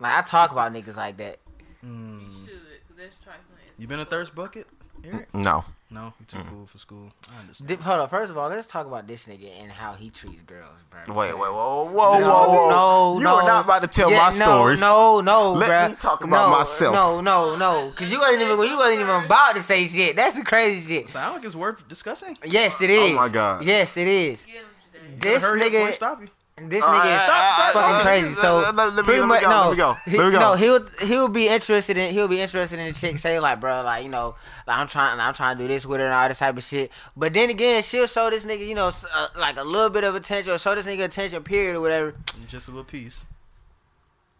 Like 0.00 0.14
I 0.14 0.22
talk 0.22 0.52
about 0.52 0.72
niggas 0.72 0.96
like 0.96 1.16
that. 1.18 1.38
you 1.82 2.28
should. 2.44 2.52
'cause 2.86 2.96
That's 2.98 3.16
trifling. 3.16 3.42
as 3.65 3.65
You 3.78 3.86
been 3.86 4.00
a 4.00 4.04
thirst 4.04 4.34
bucket? 4.34 4.66
Eric? 5.04 5.32
No. 5.34 5.64
No, 5.90 6.12
you 6.18 6.26
too 6.26 6.38
cool 6.48 6.66
for 6.66 6.78
school. 6.78 7.12
I 7.36 7.40
understand. 7.40 7.68
Dip, 7.68 7.80
hold 7.80 8.00
on. 8.00 8.08
First 8.08 8.30
of 8.32 8.38
all, 8.38 8.48
let's 8.48 8.66
talk 8.66 8.86
about 8.86 9.06
this 9.06 9.26
nigga 9.26 9.48
and 9.62 9.70
how 9.70 9.92
he 9.92 10.10
treats 10.10 10.42
girls, 10.42 10.72
bro. 10.90 11.14
Wait, 11.14 11.16
wait, 11.16 11.28
because- 11.28 11.54
whoa, 11.54 11.84
whoa, 11.84 11.90
whoa, 11.92 12.20
No, 12.20 12.26
whoa. 12.28 12.70
no, 12.70 13.18
You 13.18 13.24
no. 13.24 13.36
are 13.36 13.42
not 13.46 13.64
about 13.66 13.82
to 13.82 13.88
tell 13.88 14.10
Yeah, 14.10 14.16
my 14.18 14.30
no, 14.30 14.34
story. 14.36 14.76
No, 14.78 15.20
no, 15.20 15.52
Let 15.52 15.68
bruh. 15.70 15.90
me 15.90 15.96
talk 15.96 16.24
about 16.24 16.50
no, 16.50 16.58
myself. 16.58 16.94
No, 16.94 17.20
no, 17.20 17.56
no, 17.56 17.90
because 17.90 18.10
you 18.10 18.18
wasn't 18.18 18.42
even 18.42 18.58
you 18.58 18.76
wasn't 18.76 19.00
even 19.02 19.24
about 19.26 19.54
to 19.54 19.62
say 19.62 19.86
shit. 19.86 20.16
That's 20.16 20.36
the 20.38 20.44
crazy 20.44 20.94
shit. 20.96 21.10
Sound 21.10 21.34
like 21.36 21.44
it's 21.44 21.54
worth 21.54 21.86
discussing. 21.86 22.36
Yes, 22.44 22.80
it 22.80 22.90
is. 22.90 23.12
Oh 23.12 23.16
my 23.16 23.28
God. 23.28 23.62
Yes, 23.64 23.96
it 23.96 24.08
is. 24.08 24.44
Get 24.46 24.56
him 24.56 24.64
today. 24.92 25.16
This 25.20 25.42
Hurry 25.44 25.60
up 25.60 25.66
before 25.70 25.80
he 25.80 25.86
nigga, 25.90 25.94
stop 25.94 26.20
you. 26.22 26.28
This 26.56 26.82
nigga 26.84 26.88
right, 26.88 27.16
is 27.16 27.22
stop, 27.22 27.52
stop, 27.52 27.72
fucking 27.74 27.90
stop. 27.94 28.02
crazy. 28.02 28.34
So 28.34 28.56
Let- 28.56 28.74
let 28.76 28.94
me- 28.96 29.02
pretty 29.02 29.20
let 29.20 29.26
me 29.26 29.28
much 29.28 29.42
go, 29.42 29.50
no, 29.50 29.60
let 29.62 29.70
me 29.70 29.76
go, 29.76 29.96
he- 30.06 30.16
let 30.18 30.26
me 30.26 30.32
go. 30.32 30.40
no, 30.40 30.54
he'll 30.56 30.86
he'll 31.06 31.28
be 31.28 31.48
interested 31.48 31.98
in 31.98 32.14
he'll 32.14 32.28
be 32.28 32.40
interested 32.40 32.78
in 32.78 32.86
the 32.86 32.92
chick 32.98 33.18
say 33.18 33.38
like, 33.38 33.60
bro, 33.60 33.82
like 33.82 34.02
you 34.04 34.08
know, 34.08 34.34
like 34.66 34.78
I'm 34.78 34.86
trying 34.88 35.20
I'm 35.20 35.34
trying 35.34 35.58
to 35.58 35.62
do 35.64 35.68
this 35.68 35.84
with 35.84 36.00
her 36.00 36.06
and 36.06 36.14
all 36.14 36.28
this 36.28 36.38
type 36.38 36.56
of 36.56 36.64
shit. 36.64 36.90
But 37.16 37.34
then 37.34 37.50
again, 37.50 37.82
she'll 37.82 38.06
show 38.06 38.30
this 38.30 38.44
nigga, 38.46 38.66
you 38.66 38.74
know, 38.74 38.90
uh, 39.14 39.28
like 39.38 39.58
a 39.58 39.64
little 39.64 39.90
bit 39.90 40.04
of 40.04 40.14
attention 40.14 40.50
or 40.52 40.58
show 40.58 40.74
this 40.74 40.86
nigga 40.86 41.04
attention, 41.04 41.42
period 41.42 41.76
or 41.76 41.80
whatever. 41.82 42.14
Just 42.48 42.68
a 42.68 42.70
little 42.70 42.84
piece. 42.84 43.26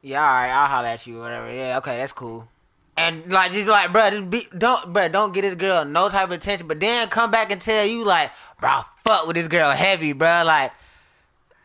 Yeah, 0.02 0.20
all 0.22 0.26
right, 0.26 0.50
I'll 0.50 0.68
holler 0.68 0.88
at 0.88 1.06
you 1.06 1.18
whatever. 1.18 1.52
Yeah, 1.52 1.78
okay, 1.78 1.98
that's 1.98 2.12
cool. 2.12 2.48
And 2.96 3.30
like, 3.30 3.52
just 3.52 3.66
like, 3.66 3.92
bro, 3.92 4.08
just 4.10 4.30
be, 4.30 4.46
don't, 4.56 4.90
bro, 4.92 5.08
don't 5.08 5.34
get 5.34 5.42
this 5.42 5.54
girl 5.54 5.84
no 5.84 6.08
type 6.08 6.24
of 6.28 6.32
attention. 6.32 6.66
But 6.66 6.80
then 6.80 7.08
come 7.08 7.30
back 7.30 7.50
and 7.52 7.60
tell 7.60 7.84
you 7.84 8.04
like, 8.06 8.30
bro, 8.58 8.70
I 8.70 8.84
fuck 9.04 9.26
with 9.26 9.36
this 9.36 9.48
girl 9.48 9.70
heavy, 9.72 10.12
bro. 10.14 10.44
Like, 10.46 10.72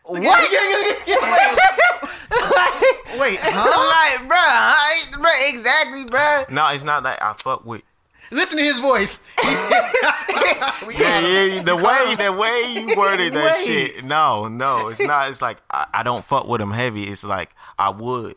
what? 0.04 0.22
like, 0.22 0.50
Wait, 3.20 3.38
huh? 3.40 4.18
like, 4.18 4.28
bro, 4.28 4.36
huh? 4.38 5.18
bro, 5.20 5.30
exactly, 5.48 6.04
bro. 6.04 6.44
No, 6.50 6.68
it's 6.72 6.84
not 6.84 7.02
that 7.04 7.22
I 7.22 7.32
fuck 7.34 7.64
with. 7.64 7.82
Listen 8.30 8.58
to 8.58 8.64
his 8.64 8.78
voice. 8.78 9.20
Yeah, 10.92 11.20
yeah, 11.20 11.62
the 11.62 11.76
way 11.76 12.14
the 12.16 12.32
way 12.32 12.72
you 12.74 12.96
worded 12.96 13.32
that 13.34 13.56
Wait. 13.58 13.66
shit. 13.66 14.04
No, 14.04 14.48
no, 14.48 14.88
it's 14.88 15.00
not. 15.00 15.30
It's 15.30 15.40
like 15.40 15.58
I, 15.70 15.86
I 15.94 16.02
don't 16.02 16.24
fuck 16.24 16.46
with 16.48 16.60
him 16.60 16.70
heavy. 16.72 17.04
It's 17.04 17.24
like 17.24 17.50
I 17.78 17.90
would. 17.90 18.34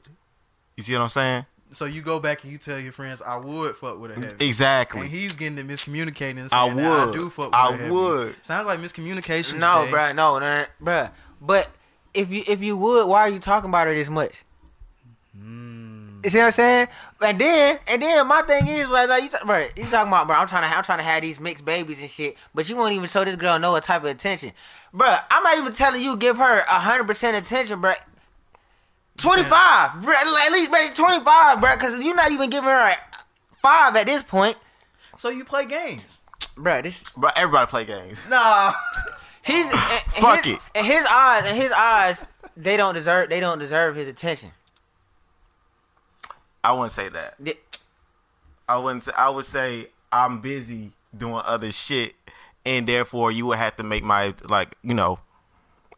You 0.78 0.84
see 0.84 0.94
what 0.94 1.02
I'm 1.02 1.10
saying? 1.10 1.46
So 1.72 1.86
you 1.86 2.02
go 2.02 2.20
back 2.20 2.44
and 2.44 2.52
you 2.52 2.58
tell 2.58 2.80
your 2.80 2.94
friends, 2.94 3.22
I 3.22 3.36
would 3.38 3.76
fuck 3.76 4.00
with 4.00 4.12
a 4.12 4.16
heavy. 4.16 4.28
And 4.30 4.42
Exactly. 4.42 5.08
he's 5.08 5.36
getting 5.36 5.58
it 5.58 5.68
miscommunicating 5.68 6.48
I 6.52 6.66
would. 6.74 6.84
I 6.84 7.06
would. 7.06 7.14
do 7.14 7.30
fuck 7.30 7.46
with 7.48 7.56
I 7.56 7.70
a 7.74 7.78
heavy. 7.78 7.92
would. 7.92 8.46
Sounds 8.46 8.68
like 8.68 8.80
miscommunication. 8.80 9.60
No, 9.60 9.82
today. 9.82 9.92
bro, 9.92 10.12
no, 10.14 10.40
no, 10.40 10.60
no, 10.62 10.66
bro. 10.80 11.10
But 11.46 11.70
if 12.14 12.32
you 12.32 12.44
if 12.48 12.62
you 12.62 12.76
would, 12.78 13.08
why 13.08 13.22
are 13.22 13.30
you 13.30 13.40
talking 13.40 13.70
about 13.70 13.88
her 13.88 13.94
this 13.94 14.10
much? 14.10 14.44
You 16.24 16.32
see 16.32 16.40
what 16.40 16.46
I'm 16.46 16.52
saying? 16.54 16.88
And 17.22 17.38
then 17.40 17.80
and 17.88 18.02
then 18.02 18.28
my 18.28 18.42
thing 18.42 18.66
is 18.68 18.90
like, 18.90 19.10
like 19.10 19.24
you, 19.24 19.30
ta- 19.30 19.46
bro, 19.46 19.68
you 19.78 19.84
talking 19.86 20.08
about, 20.08 20.26
bro? 20.26 20.36
I'm 20.36 20.48
trying 20.48 20.68
to 20.70 20.76
I'm 20.76 20.84
trying 20.84 20.98
to 20.98 21.04
have 21.04 21.22
these 21.22 21.40
mixed 21.40 21.64
babies 21.64 22.02
and 22.02 22.10
shit, 22.10 22.36
but 22.56 22.68
you 22.68 22.76
won't 22.76 22.94
even 22.94 23.08
show 23.08 23.24
this 23.24 23.36
girl 23.36 23.60
no 23.60 23.80
type 23.80 24.02
of 24.02 24.10
attention, 24.10 24.52
bro. 24.92 25.16
I'm 25.30 25.44
not 25.44 25.58
even 25.60 25.74
telling 25.74 26.02
you 26.02 26.18
give 26.18 26.38
her 26.38 26.64
hundred 26.66 27.06
percent 27.06 27.38
attention, 27.38 27.80
bro. 27.80 27.94
Twenty 29.18 29.44
five, 29.44 30.02
bro. 30.02 30.14
At 30.14 30.52
least, 30.52 30.72
bro, 30.72 30.88
twenty 30.96 31.24
five, 31.24 31.62
bro, 31.62 31.76
because 31.76 32.04
you're 32.04 32.16
not 32.16 32.32
even 32.32 32.50
giving 32.50 32.70
her 32.70 32.96
five 33.62 33.96
at 33.96 34.08
this 34.08 34.24
point, 34.24 34.58
So 35.18 35.30
you 35.30 35.46
play 35.46 35.66
games. 35.68 36.22
bro. 36.58 36.82
This 36.82 37.08
bro, 37.12 37.30
everybody 37.36 37.70
play 37.70 37.86
games. 37.86 38.28
Nah. 38.30 38.74
He's 39.46 39.66
in, 39.66 39.72
in 39.72 39.78
Fuck 40.22 40.46
his, 40.46 40.56
it. 40.56 40.60
In 40.74 40.86
his 40.86 41.06
eyes, 41.06 41.50
in 41.50 41.56
his 41.56 41.72
eyes, 41.72 42.26
they 42.58 42.78
don't 42.78 42.94
deserve. 42.96 43.30
They 43.30 43.40
don't 43.40 43.60
deserve 43.60 43.96
his 43.96 44.08
attention. 44.08 44.52
I 46.64 46.72
wouldn't 46.74 46.92
say 46.92 47.10
that. 47.10 47.36
They- 47.40 47.60
I 48.68 48.78
wouldn't. 48.78 49.04
Say, 49.04 49.12
I 49.16 49.30
would 49.30 49.46
say 49.46 49.90
I'm 50.12 50.42
busy 50.42 50.92
doing 51.16 51.42
other 51.46 51.72
shit, 51.72 52.16
and 52.66 52.88
therefore 52.88 53.32
you 53.32 53.46
would 53.46 53.60
have 53.60 53.76
to 53.76 53.84
make 53.84 54.04
my 54.04 54.34
like 54.50 54.76
you 54.82 54.96
know 54.96 55.20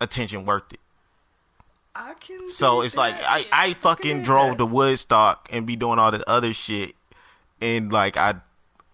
attention 0.02 0.46
worth 0.46 0.74
it. 0.74 0.82
I 1.96 2.14
can. 2.20 2.50
So 2.50 2.82
dig 2.82 2.88
it's 2.88 2.98
like. 2.98 3.16
I 3.22 3.46
I 3.54 3.74
fucking 3.74 4.18
dig 4.18 4.26
drove 4.26 4.52
that. 4.52 4.58
to 4.58 4.66
Woodstock 4.66 5.48
and 5.54 5.66
be 5.66 5.78
doing 5.78 5.98
all 6.00 6.12
this 6.12 6.24
other 6.28 6.52
shit, 6.54 6.96
and 7.62 7.94
like 7.94 8.18
I 8.18 8.34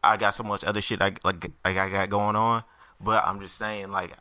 I 0.04 0.18
got 0.18 0.36
so 0.36 0.44
much 0.44 0.64
other 0.64 0.82
shit 0.82 1.02
I 1.02 1.14
like 1.24 1.50
like 1.66 1.78
I 1.78 1.90
got 1.90 2.10
going 2.10 2.36
on. 2.36 2.64
But 3.02 3.26
I'm 3.26 3.40
just 3.42 3.58
saying 3.58 3.90
like 3.90 4.12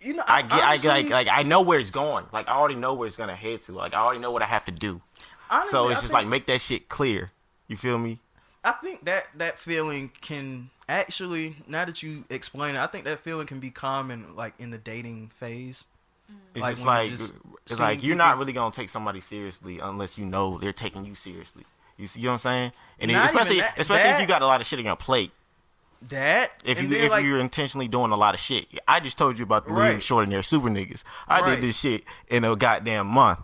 you 0.00 0.14
know, 0.14 0.22
I 0.26 0.42
get 0.42 0.52
I 0.52 0.68
honestly- 0.68 0.88
like 0.88 1.10
like 1.10 1.28
I 1.30 1.42
know 1.42 1.62
where 1.62 1.78
it's 1.78 1.90
going. 1.90 2.24
Like 2.32 2.48
I 2.48 2.52
already 2.52 2.74
know 2.76 2.94
where 2.94 3.06
it's 3.06 3.16
gonna 3.16 3.34
head 3.36 3.60
to. 3.62 3.72
Like 3.72 3.94
I 3.94 3.98
already 3.98 4.20
know 4.20 4.30
what 4.30 4.42
I 4.42 4.46
have 4.46 4.64
to 4.66 4.72
do. 4.72 5.00
honestly, 5.50 5.70
so 5.70 5.88
it's 5.88 5.90
I 5.90 5.94
just 5.94 6.02
think- 6.04 6.12
like 6.12 6.26
make 6.26 6.46
that 6.46 6.60
shit 6.60 6.88
clear. 6.88 7.32
You 7.68 7.76
feel 7.76 7.98
me? 7.98 8.18
I 8.64 8.72
think 8.72 9.04
that 9.06 9.28
that 9.36 9.58
feeling 9.58 10.10
can 10.20 10.70
actually, 10.88 11.56
now 11.66 11.84
that 11.84 12.02
you 12.02 12.24
explain 12.30 12.74
it, 12.74 12.78
I 12.80 12.86
think 12.86 13.04
that 13.04 13.20
feeling 13.20 13.46
can 13.46 13.60
be 13.60 13.70
common 13.70 14.34
like 14.36 14.54
in 14.58 14.70
the 14.70 14.78
dating 14.78 15.28
phase. 15.34 15.86
Mm. 16.30 16.34
It's 16.54 16.62
Like, 16.62 16.74
just 16.74 16.86
like 16.86 17.10
you 17.10 17.16
just 17.16 17.34
it's 17.64 17.76
seeing 17.76 17.80
like 17.88 18.02
you're 18.02 18.16
not 18.16 18.36
really 18.38 18.52
gonna 18.52 18.74
take 18.74 18.88
somebody 18.88 19.20
seriously 19.20 19.78
unless 19.78 20.18
you 20.18 20.24
know 20.26 20.58
they're 20.58 20.72
taking 20.72 21.04
you 21.06 21.14
seriously. 21.14 21.64
You 21.96 22.06
see 22.06 22.24
what 22.26 22.32
I'm 22.32 22.38
saying? 22.38 22.72
And 23.00 23.10
then 23.10 23.16
Not 23.16 23.24
even 23.30 23.36
especially 23.40 23.60
that- 23.60 23.78
especially 23.78 24.10
if 24.10 24.20
you 24.20 24.26
got 24.26 24.42
a 24.42 24.46
lot 24.46 24.60
of 24.60 24.66
shit 24.66 24.78
on 24.78 24.84
your 24.84 24.96
plate. 24.96 25.30
That 26.10 26.50
If 26.64 26.78
and 26.78 26.90
you 26.92 26.96
if 26.96 27.10
like, 27.10 27.24
you're 27.24 27.40
intentionally 27.40 27.88
doing 27.88 28.12
a 28.12 28.16
lot 28.16 28.32
of 28.34 28.40
shit, 28.40 28.66
I 28.86 29.00
just 29.00 29.18
told 29.18 29.36
you 29.36 29.42
about 29.44 29.66
the 29.66 29.72
Right. 29.72 30.02
Short 30.02 30.22
and 30.24 30.32
their 30.32 30.44
super 30.44 30.68
niggas. 30.68 31.02
I 31.26 31.40
Right. 31.40 31.56
did 31.56 31.64
this 31.64 31.76
shit 31.78 32.04
in 32.28 32.44
a 32.44 32.54
goddamn 32.54 33.08
month. 33.08 33.40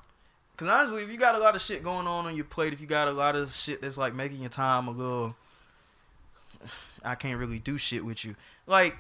Cause 0.57 0.69
honestly, 0.69 1.03
if 1.03 1.11
you 1.11 1.19
got 1.19 1.35
a 1.35 1.39
lot 1.39 1.57
of 1.57 1.61
shit 1.63 1.83
going 1.83 2.07
on 2.07 2.27
on 2.27 2.37
your 2.37 2.45
plate, 2.45 2.73
if 2.73 2.81
you 2.81 2.87
got 2.87 3.09
a 3.09 3.13
lot 3.13 3.35
of 3.35 3.53
shit 3.53 3.83
that's 3.83 3.99
like 3.99 4.15
making 4.15 4.39
your 4.41 4.51
time 4.51 4.87
a 4.87 4.93
little, 4.93 5.35
I 7.05 7.17
can't 7.17 7.39
really 7.41 7.59
do 7.59 7.77
shit 7.77 8.05
with 8.05 8.25
you. 8.25 8.37
Like, 8.69 8.97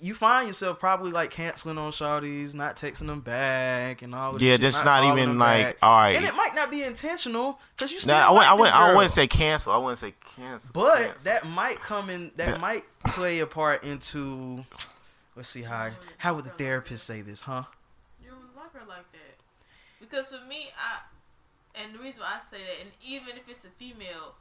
you 0.00 0.14
find 0.14 0.46
yourself 0.46 0.78
probably 0.78 1.10
like 1.10 1.30
canceling 1.30 1.76
on 1.78 1.90
shawties, 1.90 2.54
not 2.54 2.76
texting 2.76 3.06
them 3.08 3.20
back, 3.20 4.02
and 4.02 4.14
all. 4.14 4.32
This 4.32 4.42
Yeah, 4.42 4.52
shit, 4.52 4.60
just 4.60 4.84
not 4.84 5.02
calling 5.02 5.18
even 5.22 5.38
like, 5.38 5.66
back. 5.66 5.76
all 5.82 5.96
right. 5.98 6.16
And 6.16 6.24
it 6.24 6.34
might 6.36 6.54
not 6.54 6.70
be 6.70 6.82
intentional, 6.84 7.58
cause 7.76 7.90
you 7.90 7.98
still. 7.98 8.14
Nah, 8.14 8.28
I 8.28 8.30
like 8.30 8.32
wouldn't 8.32 8.46
I 8.48 8.50
this 8.52 8.60
wouldn't 8.60 8.74
I 8.76 8.94
wouldn't 8.94 9.12
say 9.12 9.26
cancel. 9.26 9.72
I 9.72 9.76
wouldn't 9.78 9.98
say 9.98 10.14
cancel. 10.36 10.70
But 10.72 10.96
Cancel. 10.98 11.32
that 11.32 11.48
might 11.48 11.76
come 11.76 12.10
in. 12.10 12.30
That 12.36 12.48
Yeah. 12.48 12.58
might 12.58 12.82
play 13.06 13.40
a 13.40 13.46
part 13.46 13.82
into. 13.84 14.64
Let's 15.34 15.48
see 15.48 15.62
how 15.62 15.90
how 16.18 16.34
would 16.34 16.44
the 16.44 16.50
therapist 16.50 17.04
say 17.06 17.20
this, 17.20 17.40
huh? 17.42 17.64
You 18.22 18.30
don't 18.30 18.56
like 18.56 18.72
her 18.74 18.86
like 18.88 19.10
that. 19.12 19.36
Because 20.00 20.28
for 20.28 20.44
me, 20.46 20.70
I 20.78 21.00
and 21.80 21.94
the 21.94 21.98
reason 21.98 22.20
why 22.22 22.38
I 22.38 22.40
say 22.40 22.58
that, 22.58 22.80
and 22.82 22.90
even 23.04 23.36
if 23.36 23.48
it's 23.48 23.64
a 23.64 23.68
female, 23.70 24.34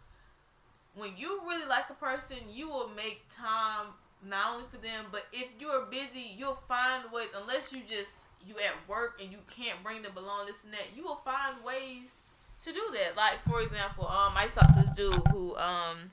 when 0.95 1.11
you 1.17 1.41
really 1.47 1.67
like 1.67 1.89
a 1.89 1.93
person, 1.93 2.37
you 2.51 2.67
will 2.67 2.89
make 2.95 3.23
time 3.29 3.87
not 4.29 4.53
only 4.53 4.65
for 4.71 4.77
them, 4.77 5.05
but 5.11 5.25
if 5.31 5.47
you're 5.59 5.85
busy, 5.85 6.33
you'll 6.37 6.59
find 6.67 7.03
ways. 7.11 7.29
Unless 7.35 7.73
you 7.73 7.81
just 7.87 8.15
you 8.45 8.55
at 8.55 8.73
work 8.87 9.19
and 9.21 9.31
you 9.31 9.39
can't 9.49 9.81
bring 9.83 10.01
them 10.01 10.13
along, 10.15 10.47
this 10.47 10.63
and 10.63 10.73
that, 10.73 10.87
you 10.95 11.03
will 11.03 11.21
find 11.25 11.63
ways 11.63 12.15
to 12.61 12.71
do 12.71 12.81
that. 12.93 13.15
Like 13.17 13.43
for 13.47 13.61
example, 13.61 14.07
um, 14.07 14.33
I 14.35 14.47
saw 14.47 14.65
this 14.75 14.89
dude 14.95 15.27
who 15.31 15.55
um, 15.57 16.11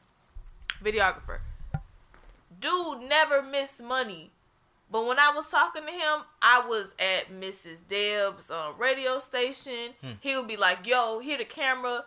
videographer. 0.83 1.39
Dude 2.61 3.03
never 3.09 3.43
missed 3.43 3.83
money. 3.83 4.31
But 4.91 5.07
when 5.07 5.19
I 5.19 5.33
was 5.35 5.51
talking 5.51 5.83
to 5.85 5.91
him, 5.91 6.21
I 6.41 6.65
was 6.69 6.95
at 7.01 7.33
Mrs. 7.33 7.81
Deb's 7.89 8.51
uh, 8.51 8.73
radio 8.79 9.19
station. 9.19 9.95
He 10.21 10.37
would 10.37 10.47
be 10.47 10.57
like, 10.57 10.87
"Yo, 10.87 11.19
here 11.19 11.39
the 11.39 11.45
camera. 11.45 12.05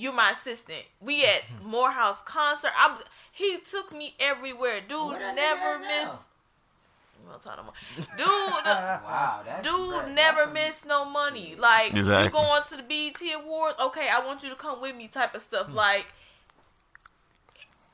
You 0.00 0.12
my 0.12 0.30
assistant. 0.30 0.84
We 1.00 1.24
at 1.24 1.42
mm-hmm. 1.42 1.70
Morehouse 1.70 2.22
concert. 2.22 2.72
I'm." 2.78 2.96
He 3.32 3.58
took 3.58 3.92
me 3.92 4.14
everywhere. 4.20 4.80
Dude 4.86 4.98
What 4.98 5.20
never 5.20 5.60
nigga 5.60 5.74
at 5.76 5.80
now? 5.80 6.04
missed. 6.04 6.24
We 7.22 7.30
won't 7.30 7.42
talk 7.42 7.56
no 7.56 7.64
more. 7.64 7.72
Dude, 7.96 8.26
Wow, 8.66 9.42
that's 9.44 9.62
dude 9.62 9.74
bruh, 9.74 10.14
never 10.14 10.44
that's 10.44 10.54
missed 10.54 10.86
no 10.86 11.04
money. 11.04 11.54
Like 11.58 11.94
Exactly. 11.94 12.28
we 12.28 12.32
going 12.32 12.62
to 12.62 12.76
the 12.76 12.82
BET 12.82 13.34
Awards. 13.36 13.76
Okay, 13.80 14.08
I 14.10 14.24
want 14.26 14.42
you 14.42 14.48
to 14.50 14.56
come 14.56 14.80
with 14.80 14.96
me. 14.96 15.08
Type 15.08 15.34
of 15.34 15.42
stuff. 15.42 15.66
Hmm. 15.66 15.74
Like 15.74 16.06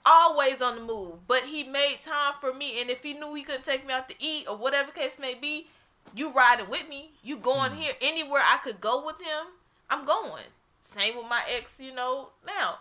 always 0.05 0.63
on 0.63 0.77
the 0.77 0.83
move. 0.83 1.27
But 1.27 1.45
he 1.45 1.65
made 1.65 1.99
time 2.01 2.35
for 2.41 2.55
me, 2.55 2.81
and 2.81 2.89
if 2.89 3.03
he 3.03 3.15
knew 3.15 3.35
he 3.35 3.43
couldn't 3.43 3.65
take 3.65 3.87
me 3.87 3.93
out 3.93 4.09
to 4.09 4.15
eat 4.19 4.47
or 4.49 4.57
whatever 4.57 4.91
the 4.93 4.99
case 4.99 5.19
may 5.19 5.35
be, 5.35 5.67
you 6.15 6.33
riding 6.33 6.71
with 6.71 6.89
me. 6.89 7.11
You 7.23 7.37
going 7.37 7.73
hmm. 7.73 7.79
here 7.79 7.95
anywhere 8.01 8.43
I 8.45 8.59
could 8.59 8.81
go 8.81 9.05
with 9.05 9.19
him. 9.19 9.47
I'm 9.91 10.05
going. 10.05 10.45
Same 10.87 11.17
with 11.17 11.27
my 11.29 11.43
ex. 11.57 11.81
You 11.81 11.93
know 11.95 12.29
now. 12.47 12.77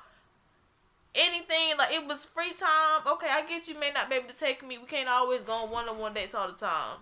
Anything 1.17 1.77
like 1.77 1.93
it 1.93 2.05
was 2.05 2.25
free 2.25 2.51
time. 2.59 3.01
Okay, 3.07 3.27
I 3.31 3.45
get 3.47 3.69
you 3.69 3.79
may 3.79 3.91
not 3.91 4.09
be 4.09 4.17
able 4.17 4.27
to 4.27 4.37
take 4.37 4.65
me. 4.67 4.77
We 4.77 4.85
can't 4.85 5.07
always 5.07 5.43
go 5.43 5.53
on 5.53 5.71
one 5.71 5.87
on 5.87 5.97
one 5.97 6.13
dates 6.13 6.35
all 6.35 6.47
the 6.47 6.53
time. 6.53 6.97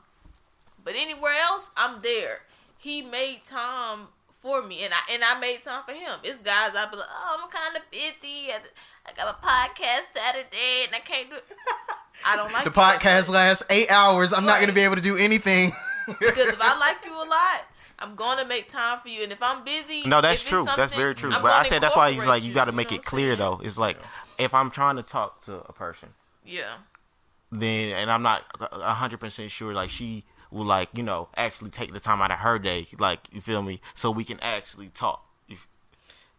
But 0.83 0.93
anywhere 0.95 1.33
else, 1.33 1.69
I'm 1.75 2.01
there. 2.03 2.41
He 2.77 3.01
made 3.01 3.41
time 3.45 4.07
for 4.39 4.61
me, 4.61 4.83
and 4.83 4.93
I 4.93 5.13
and 5.13 5.23
I 5.23 5.39
made 5.39 5.63
time 5.63 5.83
for 5.85 5.93
him. 5.93 6.19
It's 6.23 6.39
guys 6.39 6.71
I 6.75 6.87
be 6.91 6.97
like, 6.97 7.07
oh, 7.09 7.39
I'm 7.43 7.49
kind 7.49 7.75
of 7.77 7.89
busy. 7.89 8.51
I, 8.51 8.59
I 9.07 9.13
got 9.17 9.33
a 9.33 9.45
podcast 9.45 10.13
Saturday, 10.15 10.85
and 10.85 10.93
I 10.93 10.99
can't 10.99 11.29
do. 11.29 11.35
it. 11.37 11.43
I 12.27 12.35
don't 12.35 12.53
like 12.53 12.65
The 12.65 12.71
podcast 12.71 13.29
lasts 13.31 13.65
eight 13.69 13.89
hours. 13.89 14.31
I'm 14.31 14.45
not 14.45 14.59
gonna 14.59 14.73
be 14.73 14.81
able 14.81 14.95
to 14.95 15.01
do 15.01 15.17
anything. 15.17 15.71
because 16.07 16.49
if 16.49 16.61
I 16.61 16.77
like 16.77 16.97
you 17.03 17.13
a 17.15 17.25
lot, 17.25 17.65
I'm 18.03 18.15
gonna 18.15 18.45
make 18.45 18.67
time 18.67 18.99
for 18.99 19.07
you. 19.07 19.23
And 19.23 19.31
if 19.31 19.41
I'm 19.41 19.63
busy, 19.63 20.03
No, 20.05 20.19
that's 20.19 20.43
true. 20.43 20.65
That's 20.65 20.93
very 20.93 21.15
true. 21.15 21.31
I'm 21.31 21.41
but 21.41 21.53
I 21.53 21.63
said 21.63 21.81
that's 21.81 21.95
why 21.95 22.11
he's 22.11 22.25
like, 22.25 22.43
you 22.43 22.53
got 22.53 22.65
to 22.65 22.71
make 22.73 22.91
it 22.91 23.03
clear 23.05 23.35
though. 23.35 23.61
It's 23.63 23.77
like 23.77 23.97
if 24.37 24.53
I'm 24.53 24.69
trying 24.69 24.97
to 24.97 25.03
talk 25.03 25.41
to 25.45 25.55
a 25.61 25.73
person, 25.73 26.09
Yeah, 26.45 26.63
then 27.51 27.93
and 27.93 28.11
I'm 28.11 28.21
not 28.21 28.43
a 28.59 28.93
hundred 28.93 29.19
percent 29.19 29.51
sure, 29.51 29.73
like 29.73 29.89
she 29.89 30.25
will 30.51 30.65
like 30.65 30.89
you 30.93 31.03
know 31.03 31.29
actually 31.37 31.69
take 31.69 31.93
the 31.93 31.99
time 31.99 32.21
out 32.21 32.31
of 32.31 32.39
her 32.39 32.59
day, 32.59 32.87
like 32.99 33.19
you 33.31 33.41
feel 33.41 33.61
me, 33.61 33.79
so 33.93 34.11
we 34.11 34.23
can 34.23 34.39
actually 34.41 34.89
talk. 34.89 35.25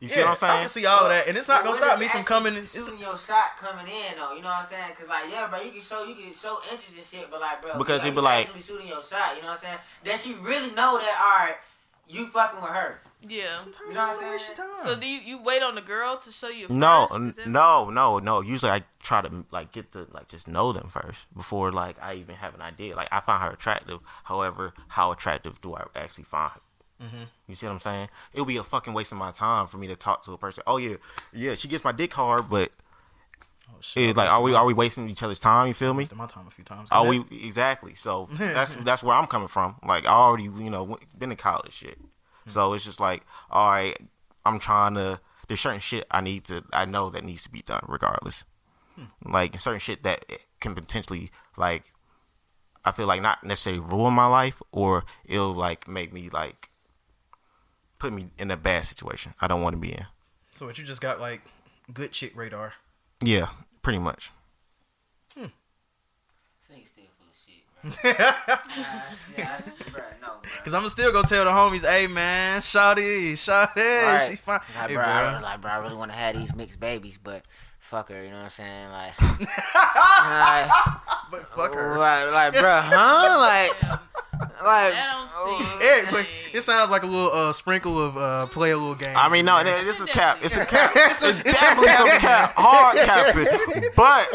You, 0.05 0.09
you 0.09 0.09
see 0.12 0.20
Yeah, 0.20 0.26
what 0.26 0.31
I'm 0.31 0.36
saying? 0.36 0.52
I 0.52 0.60
can 0.60 0.68
see 0.68 0.85
all 0.86 1.02
of 1.05 1.09
that, 1.09 1.28
and 1.28 1.36
it's 1.39 1.48
not 1.48 1.64
gonna 1.64 1.76
stop 1.76 1.98
me 1.98 2.09
from 2.09 2.24
coming. 2.24 2.55
in- 2.55 2.60
It's, 2.60 2.74
shooting 2.74 3.01
your 3.01 3.16
shot 3.16 3.56
coming 3.56 3.86
in 3.89 4.18
though. 4.18 4.35
You 4.35 4.43
know 4.43 4.48
what 4.48 4.60
I'm 4.60 4.66
saying? 4.66 4.93
Cause 4.98 5.09
like 5.09 5.24
yeah, 5.32 5.47
bro, 5.48 5.62
you 5.62 5.70
can 5.72 5.81
show 5.81 6.05
you 6.05 6.14
can 6.14 6.32
show 6.32 6.59
interest 6.70 6.93
and 6.97 7.06
shit, 7.06 7.31
but 7.31 7.40
like 7.40 7.62
bro, 7.64 7.78
Because 7.78 8.05
you 8.05 8.10
he 8.10 8.14
be 8.16 8.20
like- 8.20 8.47
actually 8.47 8.62
shooting 8.62 8.89
your 8.89 9.02
shot. 9.02 9.36
You 9.36 9.43
know 9.43 9.48
what 9.48 9.64
I'm 9.64 9.64
saying? 9.64 9.78
That 10.05 10.20
she 10.20 10.35
really 10.35 10.70
know 10.72 10.98
that 10.98 11.16
all 11.24 11.47
right, 11.47 11.56
you 12.06 12.26
fucking 12.26 12.60
with 12.60 12.70
her. 12.70 13.01
yeah. 13.26 13.56
Sometimes 13.56 13.89
You 13.89 13.94
know 13.94 14.01
what 14.01 14.06
you 14.09 14.16
I'm 14.16 14.20
don't 14.20 14.32
waste 14.32 14.48
your 14.48 14.56
saying? 14.56 14.94
So 14.94 15.01
do 15.01 15.06
you, 15.09 15.20
you 15.20 15.43
wait 15.43 15.62
on 15.62 15.74
the 15.74 15.81
girl 15.81 16.18
to 16.18 16.31
show 16.31 16.48
you? 16.48 16.66
No, 16.68 17.06
first? 17.09 17.20
n- 17.22 17.28
Is 17.31 17.36
that- 17.36 17.47
no, 17.48 17.89
no, 17.89 18.18
no. 18.18 18.43
Usually 18.43 18.70
I 18.72 18.82
try 19.02 19.22
to 19.22 19.47
like 19.51 19.72
get 19.72 19.93
to 19.93 20.06
like 20.12 20.28
just 20.28 20.47
know 20.47 20.72
them 20.74 20.89
first 20.90 21.20
before 21.35 21.72
like 21.72 21.97
I 22.02 22.14
even 22.16 22.35
have 22.36 22.55
an 22.55 22.60
idea. 22.60 22.94
Like 22.94 23.09
I 23.10 23.20
find 23.20 23.43
her 23.43 23.51
attractive. 23.51 24.01
However, 24.24 24.74
how 24.89 25.12
attractive 25.12 25.60
do 25.62 25.74
I 25.74 25.85
actually 25.97 26.24
find 26.24 26.52
her? 27.00 27.06
You 27.48 27.54
see 27.54 27.66
what 27.66 27.72
I'm 27.72 27.80
saying? 27.80 28.08
It 28.32 28.40
would 28.40 28.48
be 28.48 28.56
a 28.56 28.62
fucking 28.64 28.92
waste 28.94 29.12
of 29.12 29.18
my 29.18 29.30
time 29.30 29.66
for 29.66 29.76
me 29.78 29.86
to 29.88 29.96
talk 29.96 30.22
to 30.24 30.32
a 30.32 30.38
person. 30.38 30.62
Oh 30.66 30.76
yeah, 30.78 30.96
yeah, 31.32 31.54
she 31.54 31.68
gets 31.68 31.84
my 31.84 31.92
dick 31.92 32.12
hard, 32.12 32.48
but 32.48 32.70
Oh, 33.70 33.76
shit, 33.80 34.10
it's 34.10 34.16
like, 34.16 34.30
are 34.30 34.42
we 34.42 34.54
are 34.54 34.64
we 34.64 34.74
wasting 34.74 35.08
each 35.08 35.22
other's 35.22 35.38
time? 35.40 35.66
You 35.68 35.74
feel 35.74 35.94
me? 35.94 35.98
wasted 36.02 36.18
my 36.18 36.26
time 36.26 36.46
a 36.46 36.50
few 36.50 36.64
times. 36.64 36.88
Are 36.90 37.06
we 37.06 37.18
exactly? 37.30 37.94
So 37.94 38.28
that's 38.32 38.74
that's 38.88 39.02
where 39.02 39.16
I'm 39.16 39.26
coming 39.26 39.48
from. 39.48 39.76
Like 39.86 40.06
I 40.06 40.10
already, 40.12 40.44
you 40.44 40.70
know, 40.70 40.84
went- 40.84 41.18
been 41.18 41.30
in 41.30 41.36
college 41.36 41.72
shit. 41.72 41.98
Hmm. 41.98 42.50
So 42.50 42.72
it's 42.74 42.84
just 42.84 43.00
like, 43.00 43.24
all 43.50 43.70
right, 43.70 43.96
I'm 44.44 44.58
trying 44.58 44.94
to. 44.94 45.20
There's 45.48 45.60
certain 45.60 45.80
shit 45.80 46.06
I 46.10 46.20
need 46.20 46.44
to. 46.44 46.64
I 46.72 46.84
know 46.84 47.10
that 47.10 47.24
needs 47.24 47.42
to 47.44 47.50
be 47.50 47.62
done 47.62 47.84
regardless. 47.88 48.44
Hmm. 48.96 49.32
Like 49.32 49.58
certain 49.58 49.80
shit 49.80 50.02
that 50.04 50.24
can 50.60 50.74
potentially 50.74 51.30
like. 51.56 51.84
I 52.86 52.92
feel 52.92 53.06
like 53.06 53.22
not 53.22 53.42
necessarily 53.44 53.80
ruin 53.80 54.12
my 54.12 54.26
life, 54.26 54.60
or 54.70 55.04
it'll 55.24 55.54
like 55.54 55.88
make 55.88 56.12
me 56.12 56.28
like 56.28 56.68
put 57.98 58.12
me 58.12 58.26
in 58.38 58.50
a 58.50 58.56
bad 58.56 58.84
situation. 58.84 59.34
I 59.40 59.46
don't 59.46 59.62
want 59.62 59.74
to 59.74 59.80
be 59.80 59.92
in. 59.92 60.06
So 60.50 60.66
what 60.66 60.78
you 60.78 60.84
just 60.84 61.00
got 61.00 61.20
like 61.20 61.42
good 61.92 62.12
chick 62.12 62.32
radar. 62.36 62.74
Yeah, 63.22 63.48
pretty 63.82 63.98
much. 63.98 64.30
Hmm. 65.36 65.46
This 66.70 66.88
still 66.90 67.04
full 67.18 67.28
of 67.28 67.36
shit, 67.36 68.04
yeah, 68.04 68.36
yeah, 69.36 69.56
that's, 69.58 69.90
bro, 69.90 70.02
no. 70.22 70.28
Cause 70.64 70.74
I'ma 70.74 70.88
still 70.88 71.12
go 71.12 71.22
tell 71.22 71.44
the 71.44 71.50
homies, 71.50 71.86
hey 71.88 72.06
man, 72.06 72.60
Shawty, 72.60 73.32
Shawty, 73.32 73.76
Right. 73.76 74.28
she 74.30 74.36
fine. 74.36 74.60
Like, 74.76 74.88
Hey, 74.90 74.94
bro, 74.94 75.04
I, 75.04 75.30
bro. 75.32 75.40
like, 75.42 75.60
bro, 75.60 75.70
I 75.70 75.76
really 75.76 75.94
want 75.96 76.10
to 76.12 76.16
have 76.16 76.36
these 76.36 76.54
mixed 76.54 76.80
babies, 76.80 77.18
but 77.22 77.44
fuck 77.78 78.08
her, 78.08 78.22
you 78.24 78.30
know 78.30 78.36
what 78.38 78.44
I'm 78.44 78.50
saying? 78.50 78.88
Like, 78.90 79.20
like, 79.20 80.70
But 81.30 81.48
fuck 81.48 81.74
her. 81.74 81.98
like, 81.98 82.32
like, 82.32 82.52
bro, 82.54 82.80
huh? 82.82 83.70
Like, 83.90 84.00
like, 84.40 84.93
That 84.93 85.11
don't 85.12 85.31
oh, 85.35 86.05
seem- 86.05 86.15
like, 86.15 86.28
it 86.52 86.61
sounds 86.62 86.90
like 86.90 87.02
a 87.02 87.06
little 87.06 87.31
uh, 87.32 87.52
sprinkle 87.52 88.01
of 88.01 88.16
uh, 88.16 88.47
play 88.47 88.70
a 88.70 88.77
little 88.77 88.94
game. 88.94 89.15
I 89.16 89.28
mean, 89.28 89.44
no, 89.44 89.62
man. 89.62 89.85
this 89.85 90.01
is 90.01 90.09
cap. 90.11 90.39
It's 90.43 90.56
a 90.56 90.65
cap. 90.65 90.93
it's, 90.97 91.23
a, 91.23 91.31
It's 91.31 91.61
definitely 91.61 91.93
some 91.93 92.20
cap, 92.20 92.55
hard 92.56 92.97
capping, 92.98 93.90
but 93.97 94.27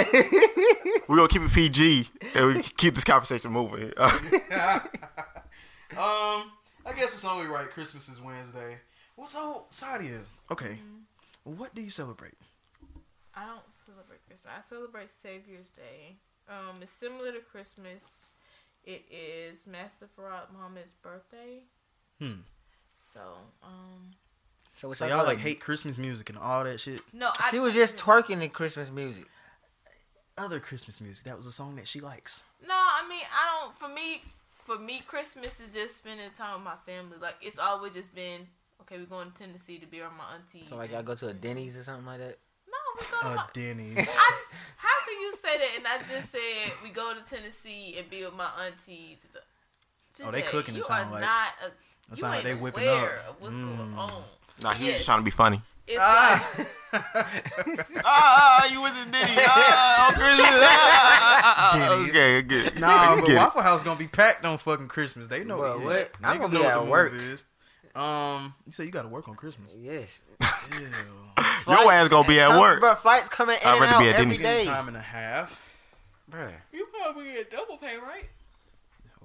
we're 1.08 1.16
gonna 1.18 1.28
keep 1.28 1.42
it 1.42 1.52
PG 1.52 2.10
and 2.36 2.48
we 2.48 2.62
keep 2.62 2.94
this 2.94 3.04
conversation 3.04 3.52
moving. 3.52 3.92
Um, 5.98 6.52
I 6.86 6.94
guess 6.96 7.14
it's 7.16 7.26
only 7.26 7.48
right. 7.48 7.70
Christmas 7.70 8.08
is 8.10 8.22
Wednesday. 8.22 8.78
Well, 9.18 9.26
so 9.28 9.66
Sadia, 9.72 10.22
okay, 10.52 10.80
what 11.44 11.74
do 11.74 11.82
you 11.82 11.90
celebrate? 11.90 12.36
I 13.36 13.46
don't 13.48 13.62
celebrate 13.74 14.20
Christmas. 14.28 14.54
I 14.56 14.62
celebrate 14.62 15.10
Savior's 15.10 15.72
Day. 15.72 16.18
Um, 16.48 16.76
it's 16.82 16.92
similar 16.92 17.32
to 17.32 17.40
Christmas. 17.40 18.19
It 18.86 19.06
is 19.12 19.68
Master 19.68 20.08
Fard 20.18 20.52
Muhammad's 20.54 20.92
birthday. 21.04 21.64
Hmm. 22.20 22.42
So, 23.14 23.20
um, 23.64 24.12
so 24.74 24.88
what's 24.88 25.00
So 25.00 25.08
y'all 25.08 25.26
like 25.26 25.38
hate 25.40 25.60
Christmas 25.60 25.98
music 25.98 26.30
and 26.30 26.38
all 26.40 26.64
that 26.64 26.80
shit. 26.80 27.02
no, 27.14 27.30
I, 27.40 27.50
She 27.52 27.60
was 27.60 27.74
just 27.74 27.98
twerking 27.98 28.42
in 28.42 28.50
Christmas 28.50 28.90
music. 28.92 29.26
Other 30.38 30.60
Christmas 30.60 31.02
music. 31.02 31.26
That 31.26 31.36
was 31.36 31.46
a 31.46 31.52
song 31.52 31.76
that 31.76 31.88
she 31.88 32.00
likes. 32.00 32.44
No, 32.66 32.74
I 32.74 33.06
mean, 33.10 33.20
I 33.34 33.62
don't. 33.62 33.78
For 33.78 33.90
me, 33.94 34.22
for 34.56 34.80
me, 34.80 35.02
Christmas 35.06 35.60
is 35.60 35.74
just 35.74 35.98
spending 35.98 36.30
time 36.38 36.54
with 36.56 36.64
my 36.64 36.76
family. 36.86 37.18
Like 37.22 37.36
it's 37.42 37.60
always 37.60 37.94
just 37.94 38.16
been 38.16 38.48
okay. 38.82 38.98
We're 39.00 39.06
going 39.06 39.32
to 39.32 39.38
Tennessee 39.38 39.80
to 39.80 39.86
be 39.86 40.00
around 40.00 40.18
my 40.18 40.36
aunties. 40.36 40.70
So 40.70 40.78
like 40.78 40.86
and- 40.86 40.94
y'all 40.94 41.04
go 41.04 41.16
to 41.16 41.28
a 41.28 41.34
Denny's 41.34 41.78
or 41.78 41.84
something 41.84 42.06
like 42.06 42.20
that. 42.20 42.38
No, 42.70 42.78
we 42.96 43.06
go 43.12 43.20
to 43.22 43.28
Uh, 43.28 43.36
my, 43.36 43.46
Denny's. 43.54 44.18
I, 44.18 44.44
how 44.78 44.88
can 44.90 44.99
you 44.99 44.99
say 45.42 45.58
that? 45.58 45.70
And 45.78 45.88
I 45.88 45.98
just 46.12 46.32
said 46.32 46.72
we 46.84 46.90
go 46.90 47.14
to 47.14 47.22
Tennessee 47.36 47.96
and 47.98 48.10
be 48.10 48.24
with 48.24 48.36
my 48.36 48.50
aunties. 48.66 49.26
Oh, 50.24 50.32
they 50.32 50.40
Today, 50.42 50.52
cooking, 50.52 50.76
it 50.76 50.80
You 50.80 50.84
sound 50.84 51.10
are 51.10 51.14
like. 51.14 51.22
not. 51.22 51.48
A, 51.64 51.68
That 51.68 51.72
you 52.12 52.16
sound 52.18 52.32
like 52.36 52.46
ain't 52.46 52.46
they 52.58 52.62
whipping 52.62 52.84
aware 52.88 53.20
up. 53.20 53.30
Of 53.38 53.42
what's 53.42 53.56
Mm. 53.56 53.78
going 53.78 53.94
on? 53.98 54.24
nah, 54.62 54.74
he 54.74 54.80
was 54.84 54.88
Yes. 54.88 54.96
just 54.98 55.06
trying 55.06 55.20
to 55.20 55.26
be 55.26 55.32
funny. 55.32 55.62
It's 55.88 55.98
Ah. 56.00 56.50
like 56.58 56.68
Ah, 58.06 58.68
you 58.72 58.82
with 58.82 58.94
the 59.06 59.12
Diddy? 59.12 59.34
Ah, 59.38 60.08
on 60.08 60.14
Christmas. 60.14 60.46
Ah, 60.50 60.60
ah, 60.62 61.72
ah, 61.74 61.96
Denny's. 61.96 62.10
okay, 62.10 62.42
good. 62.44 62.80
Nah, 62.80 63.16
but 63.16 63.22
Get 63.26 63.36
it. 63.36 63.38
Waffle 63.38 63.62
House 63.62 63.84
gonna 63.84 63.98
be 64.00 64.08
packed 64.08 64.46
on 64.46 64.58
fucking 64.58 64.88
Christmas. 64.88 65.28
They 65.30 65.44
know 65.44 65.60
Well, 65.60 65.80
it. 65.80 65.84
what? 65.84 66.12
I'm 66.24 66.38
Niggas 66.38 66.42
gonna 66.42 66.54
know 66.54 66.60
be 66.60 66.66
what 66.66 66.72
at 66.72 66.76
the 66.76 66.82
move 66.82 66.90
work. 66.90 67.14
Is. 67.14 67.44
Um, 67.96 68.54
you 68.66 68.72
say 68.72 68.86
you 68.86 68.92
got 68.92 69.02
to 69.04 69.08
work 69.08 69.28
on 69.28 69.36
Christmas. 69.36 69.74
Yes. 69.78 70.22
Ew. 70.42 70.88
Your 71.68 71.92
ass 71.92 72.08
gonna 72.10 72.28
be 72.28 72.40
at 72.40 72.48
Come- 72.50 72.60
work. 72.60 72.80
Bro, 72.80 72.96
flights 72.96 73.30
coming 73.30 73.58
in 73.62 73.68
I'd 73.68 73.72
and 73.74 73.82
rather 73.82 73.94
out 73.96 74.00
be 74.00 74.10
at 74.10 74.16
every 74.16 74.38
Denny's. 74.38 74.42
day. 74.42 74.66
time 74.66 74.88
and 74.88 74.98
a 74.98 75.02
half. 75.02 75.62
Bro, 76.28 76.52
you 76.72 76.86
probably 76.88 77.32
get 77.34 77.50
double 77.52 77.78
pay, 77.78 77.98
right? 77.98 78.30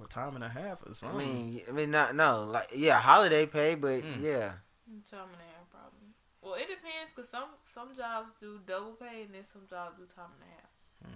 Or 0.01 0.07
time 0.07 0.35
and 0.35 0.45
a 0.45 0.49
half 0.49 0.83
or 0.87 0.95
something. 0.95 1.21
I 1.21 1.25
mean, 1.25 1.63
I 1.69 1.73
mean, 1.73 1.91
not 1.91 2.15
no, 2.17 2.45
like 2.45 2.69
yeah, 2.75 3.01
holiday 3.01 3.47
pay, 3.47 3.75
but 3.75 4.03
Mm. 4.03 4.23
yeah. 4.23 4.53
Time 5.11 5.29
and 5.33 5.41
a 5.41 5.45
half, 5.55 5.71
probably. 5.71 6.09
Well, 6.43 6.55
it 6.55 6.69
depends 6.69 7.13
because 7.15 7.29
some 7.29 7.49
some 7.73 7.95
jobs 7.97 8.31
do 8.41 8.61
double 8.67 8.93
pay 8.93 9.23
and 9.23 9.35
then 9.35 9.45
some 9.51 9.63
jobs 9.69 9.97
do 9.99 10.05
time 10.07 10.31
and 10.41 10.49
a 10.49 10.53
half. 10.55 11.15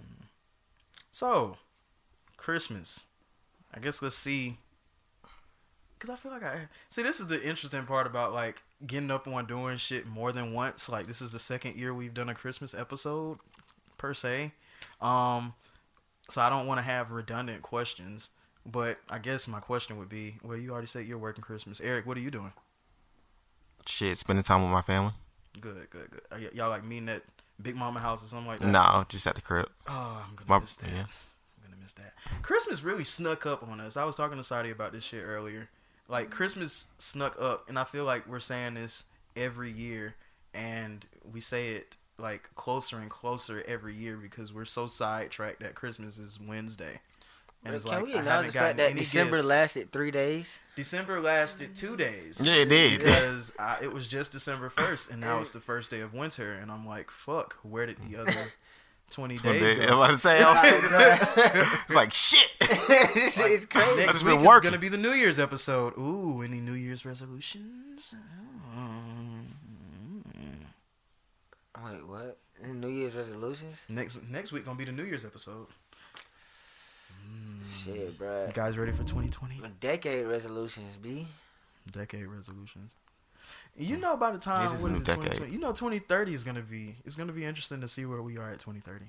So, 1.11 1.57
Christmas. 2.37 3.05
I 3.73 3.79
guess 3.79 4.01
let's 4.01 4.15
see 4.15 4.57
Cause 5.99 6.09
I 6.09 6.15
feel 6.15 6.31
like 6.31 6.43
I 6.43 6.69
see. 6.87 7.03
This 7.03 7.19
is 7.19 7.27
the 7.27 7.43
interesting 7.45 7.85
part 7.85 8.07
about 8.07 8.31
like 8.33 8.61
getting 8.85 9.11
up 9.11 9.27
on 9.27 9.45
doing 9.45 9.77
shit 9.77 10.05
more 10.07 10.31
than 10.31 10.53
once. 10.53 10.89
Like 10.89 11.07
this 11.07 11.21
is 11.21 11.31
the 11.31 11.39
second 11.39 11.75
year 11.75 11.93
we've 11.93 12.13
done 12.13 12.29
a 12.29 12.35
Christmas 12.35 12.73
episode 12.73 13.39
per 13.97 14.13
se. 14.13 14.53
Um, 15.01 15.53
so 16.29 16.41
I 16.41 16.49
don't 16.49 16.67
want 16.67 16.77
to 16.79 16.83
have 16.83 17.11
redundant 17.11 17.61
questions. 17.61 18.29
But 18.65 18.99
I 19.09 19.17
guess 19.19 19.47
my 19.47 19.59
question 19.59 19.97
would 19.97 20.09
be, 20.09 20.35
well, 20.43 20.57
you 20.57 20.71
already 20.71 20.85
said 20.87 21.07
you're 21.07 21.17
working 21.17 21.41
Christmas. 21.41 21.81
Eric, 21.81 22.05
what 22.05 22.17
are 22.17 22.19
you 22.21 22.29
doing? 22.29 22.53
Shit, 23.85 24.17
spending 24.17 24.43
time 24.43 24.61
with 24.61 24.71
my 24.71 24.81
family. 24.81 25.13
Good, 25.59 25.89
good, 25.89 26.11
good. 26.11 26.21
Are 26.31 26.37
y- 26.37 26.49
y'all 26.53 26.69
like 26.69 26.83
meeting 26.83 27.09
at 27.09 27.23
Big 27.61 27.75
Mama 27.75 27.99
house 27.99 28.23
or 28.23 28.27
something 28.27 28.47
like 28.47 28.59
that? 28.59 28.69
No, 28.69 29.05
just 29.09 29.25
at 29.25 29.35
the 29.35 29.41
crib. 29.41 29.67
Oh, 29.87 30.23
I'm 30.27 30.35
gonna 30.35 30.49
My- 30.49 30.59
miss 30.59 30.75
that. 30.75 30.89
yeah. 30.91 31.05
I'm 31.05 31.63
gonna 31.71 31.81
miss 31.81 31.93
that. 31.95 32.13
Christmas 32.43 32.83
really 32.83 33.03
snuck 33.05 33.45
up 33.45 33.63
on 33.67 33.79
us. 33.79 33.97
I 33.97 34.03
was 34.03 34.15
talking 34.15 34.37
to 34.37 34.43
Sadie 34.43 34.69
about 34.71 34.91
this 34.91 35.03
shit 35.03 35.23
earlier. 35.25 35.69
Like 36.09 36.31
Christmas 36.31 36.87
snuck 36.97 37.39
up, 37.39 37.69
and 37.69 37.77
I 37.79 37.83
feel 37.85 38.03
like 38.03 38.27
we're 38.27 38.39
saying 38.39 38.73
this 38.73 39.05
every 39.37 39.71
year, 39.71 40.15
and 40.53 41.05
we 41.31 41.39
say 41.39 41.69
it 41.75 41.95
like 42.17 42.49
closer 42.55 42.97
and 42.99 43.09
closer 43.09 43.63
every 43.67 43.95
year 43.95 44.17
because 44.17 44.51
we're 44.51 44.65
so 44.65 44.87
sidetracked 44.87 45.61
that 45.61 45.75
Christmas 45.75 46.17
is 46.17 46.39
Wednesday. 46.39 46.99
And 47.63 47.75
it's 47.75 47.83
Can 47.85 47.93
like 47.93 48.03
we 48.05 48.13
I 48.15 48.19
acknowledge 48.19 48.25
haven't 48.25 48.47
the 48.47 48.53
gotten 48.53 48.77
fact 48.77 48.89
that 48.95 48.97
December 48.97 49.35
gifts. 49.37 49.47
lasted 49.49 49.91
three 49.91 50.11
days? 50.11 50.59
December 50.75 51.19
lasted 51.19 51.75
two 51.75 51.95
days. 51.97 52.41
Yeah, 52.41 52.53
it 52.61 52.69
did. 52.69 52.99
Because 52.99 53.53
I, 53.59 53.77
it 53.83 53.93
was 53.93 54.07
just 54.07 54.31
December 54.31 54.69
first, 54.69 55.11
and 55.11 55.19
now 55.21 55.39
it's 55.41 55.51
the 55.51 55.59
first 55.59 55.91
day 55.91 55.99
of 55.99 56.13
winter, 56.13 56.53
and 56.53 56.71
I'm 56.71 56.87
like, 56.87 57.11
fuck, 57.11 57.55
where 57.63 57.85
did 57.85 57.97
the 58.09 58.21
other 58.21 58.31
twenty 59.09 59.35
days 59.37 59.79
I'm 59.81 59.87
go? 59.89 59.95
about 60.03 60.11
to 60.11 60.17
say, 60.17 60.41
I 60.43 60.51
was 60.53 60.61
thinking- 60.61 61.79
it's 61.85 61.95
like 61.95 62.13
shit. 62.13 62.49
this 62.59 63.35
shit 63.35 63.51
is 63.51 63.65
crazy. 63.65 63.95
Next 63.97 64.11
just 64.11 64.23
week 64.23 64.33
been 64.35 64.41
is 64.41 64.47
working. 64.47 64.69
gonna 64.71 64.79
be 64.81 64.89
the 64.89 64.97
New 64.97 65.11
Year's 65.13 65.39
episode. 65.39 65.93
Ooh, 65.97 66.41
any 66.41 66.59
New 66.59 66.73
Year's 66.73 67.05
resolutions? 67.05 68.15
Wait, 71.83 72.07
what? 72.07 72.37
New 72.65 72.89
Year's 72.89 73.15
resolutions? 73.15 73.85
Next 73.89 74.21
next 74.29 74.51
week 74.51 74.65
gonna 74.65 74.77
be 74.77 74.85
the 74.85 74.91
New 74.91 75.03
Year's 75.05 75.25
episode. 75.25 75.67
Mm. 77.25 77.59
Shit, 77.85 78.19
bruh. 78.19 78.47
You 78.47 78.53
guys 78.53 78.77
ready 78.77 78.91
for 78.91 79.03
2020? 79.03 79.61
Decade 79.79 80.25
resolutions, 80.27 80.97
B. 80.97 81.25
Decade 81.91 82.25
resolutions. 82.27 82.91
You 83.75 83.97
know, 83.97 84.17
by 84.17 84.31
the 84.31 84.37
time 84.37 84.73
is 84.73 84.79
a 84.79 84.83
what 84.83 84.91
new 84.91 84.97
is 84.97 85.03
it, 85.03 85.05
decade. 85.05 85.21
2020? 85.33 85.51
You 85.53 85.59
know, 85.59 85.71
2030 85.71 86.33
is 86.33 86.43
gonna 86.43 86.61
be. 86.61 86.95
It's 87.05 87.15
gonna 87.15 87.31
be 87.31 87.45
interesting 87.45 87.79
to 87.81 87.87
see 87.87 88.05
where 88.05 88.21
we 88.21 88.37
are 88.37 88.49
at 88.49 88.59
2030. 88.59 89.05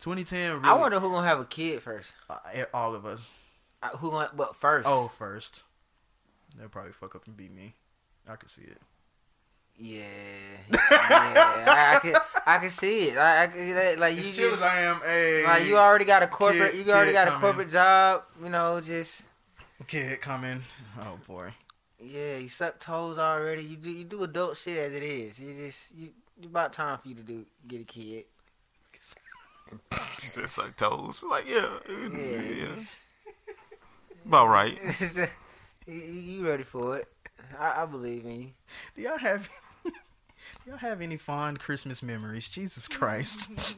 2010. 0.00 0.52
Really, 0.54 0.64
I 0.64 0.72
wonder 0.74 0.98
who 0.98 1.10
gonna 1.10 1.26
have 1.26 1.40
a 1.40 1.44
kid 1.44 1.82
first. 1.82 2.12
uh, 2.30 2.38
all 2.72 2.94
of 2.94 3.04
us. 3.04 3.34
Uh, 3.82 3.88
who 3.98 4.10
gonna? 4.10 4.30
But 4.34 4.56
first. 4.56 4.88
Oh, 4.88 5.08
first. 5.08 5.62
They'll 6.58 6.68
probably 6.68 6.92
fuck 6.92 7.14
up 7.14 7.26
and 7.26 7.36
beat 7.36 7.54
me. 7.54 7.74
I 8.28 8.36
can 8.36 8.48
see 8.48 8.62
it. 8.62 8.78
Yeah, 9.76 10.02
yeah. 10.70 10.78
I, 10.90 11.94
I 11.96 11.98
can, 12.00 12.14
I 12.46 12.58
can 12.58 12.70
see 12.70 13.04
it. 13.08 13.16
I, 13.16 13.44
I 13.44 13.46
can, 13.46 13.98
like 13.98 14.14
you 14.14 14.20
As 14.20 14.36
chill 14.36 14.50
just, 14.50 14.62
as 14.62 14.68
I 14.68 14.80
am, 14.82 15.00
a 15.06 15.44
like 15.44 15.64
you 15.66 15.76
already 15.78 16.04
got 16.04 16.22
a 16.22 16.26
corporate. 16.26 16.72
kid- 16.72 16.86
you 16.86 16.92
already 16.92 17.12
got 17.12 17.26
a 17.26 17.30
coming. 17.32 17.40
corporate 17.40 17.70
job. 17.70 18.22
You 18.42 18.50
know, 18.50 18.80
just 18.82 19.22
kid 19.86 20.20
coming. 20.20 20.62
Oh 21.00 21.18
boy. 21.26 21.52
Yeah. 22.02 22.36
You 22.36 22.48
suck 22.48 22.78
toes 22.78 23.18
already. 23.18 23.62
You 23.62 23.76
do, 23.76 23.90
you 23.90 24.04
do 24.04 24.22
adult 24.22 24.56
shit 24.56 24.78
as 24.78 24.94
it 24.94 25.02
is. 25.02 25.40
You 25.40 25.54
just, 25.66 25.94
you. 25.96 26.10
It's 26.38 26.46
about 26.46 26.72
time 26.72 26.98
for 26.98 27.08
you 27.08 27.14
to 27.14 27.22
do 27.22 27.46
get 27.68 27.82
a 27.82 27.84
kid. 27.84 28.24
Just 30.18 30.48
suck 30.48 30.76
toes. 30.76 31.24
Like, 31.28 31.48
yeah, 31.48 31.68
Yeah, 31.88 32.40
yeah. 32.42 32.66
About 34.26 34.48
right. 34.48 34.78
you, 35.86 35.94
you 35.94 36.46
ready 36.46 36.62
for 36.62 36.98
it? 36.98 37.06
I, 37.58 37.82
I 37.82 37.86
believe 37.86 38.24
in 38.24 38.40
you. 38.42 38.48
Do 38.96 39.02
y'all 39.02 39.18
have 39.18 39.48
do 39.84 39.92
y'all 40.66 40.76
have 40.76 41.00
any 41.00 41.16
fond 41.16 41.58
Christmas 41.58 42.02
memories? 42.02 42.48
Jesus 42.48 42.88
Christ. 42.88 43.76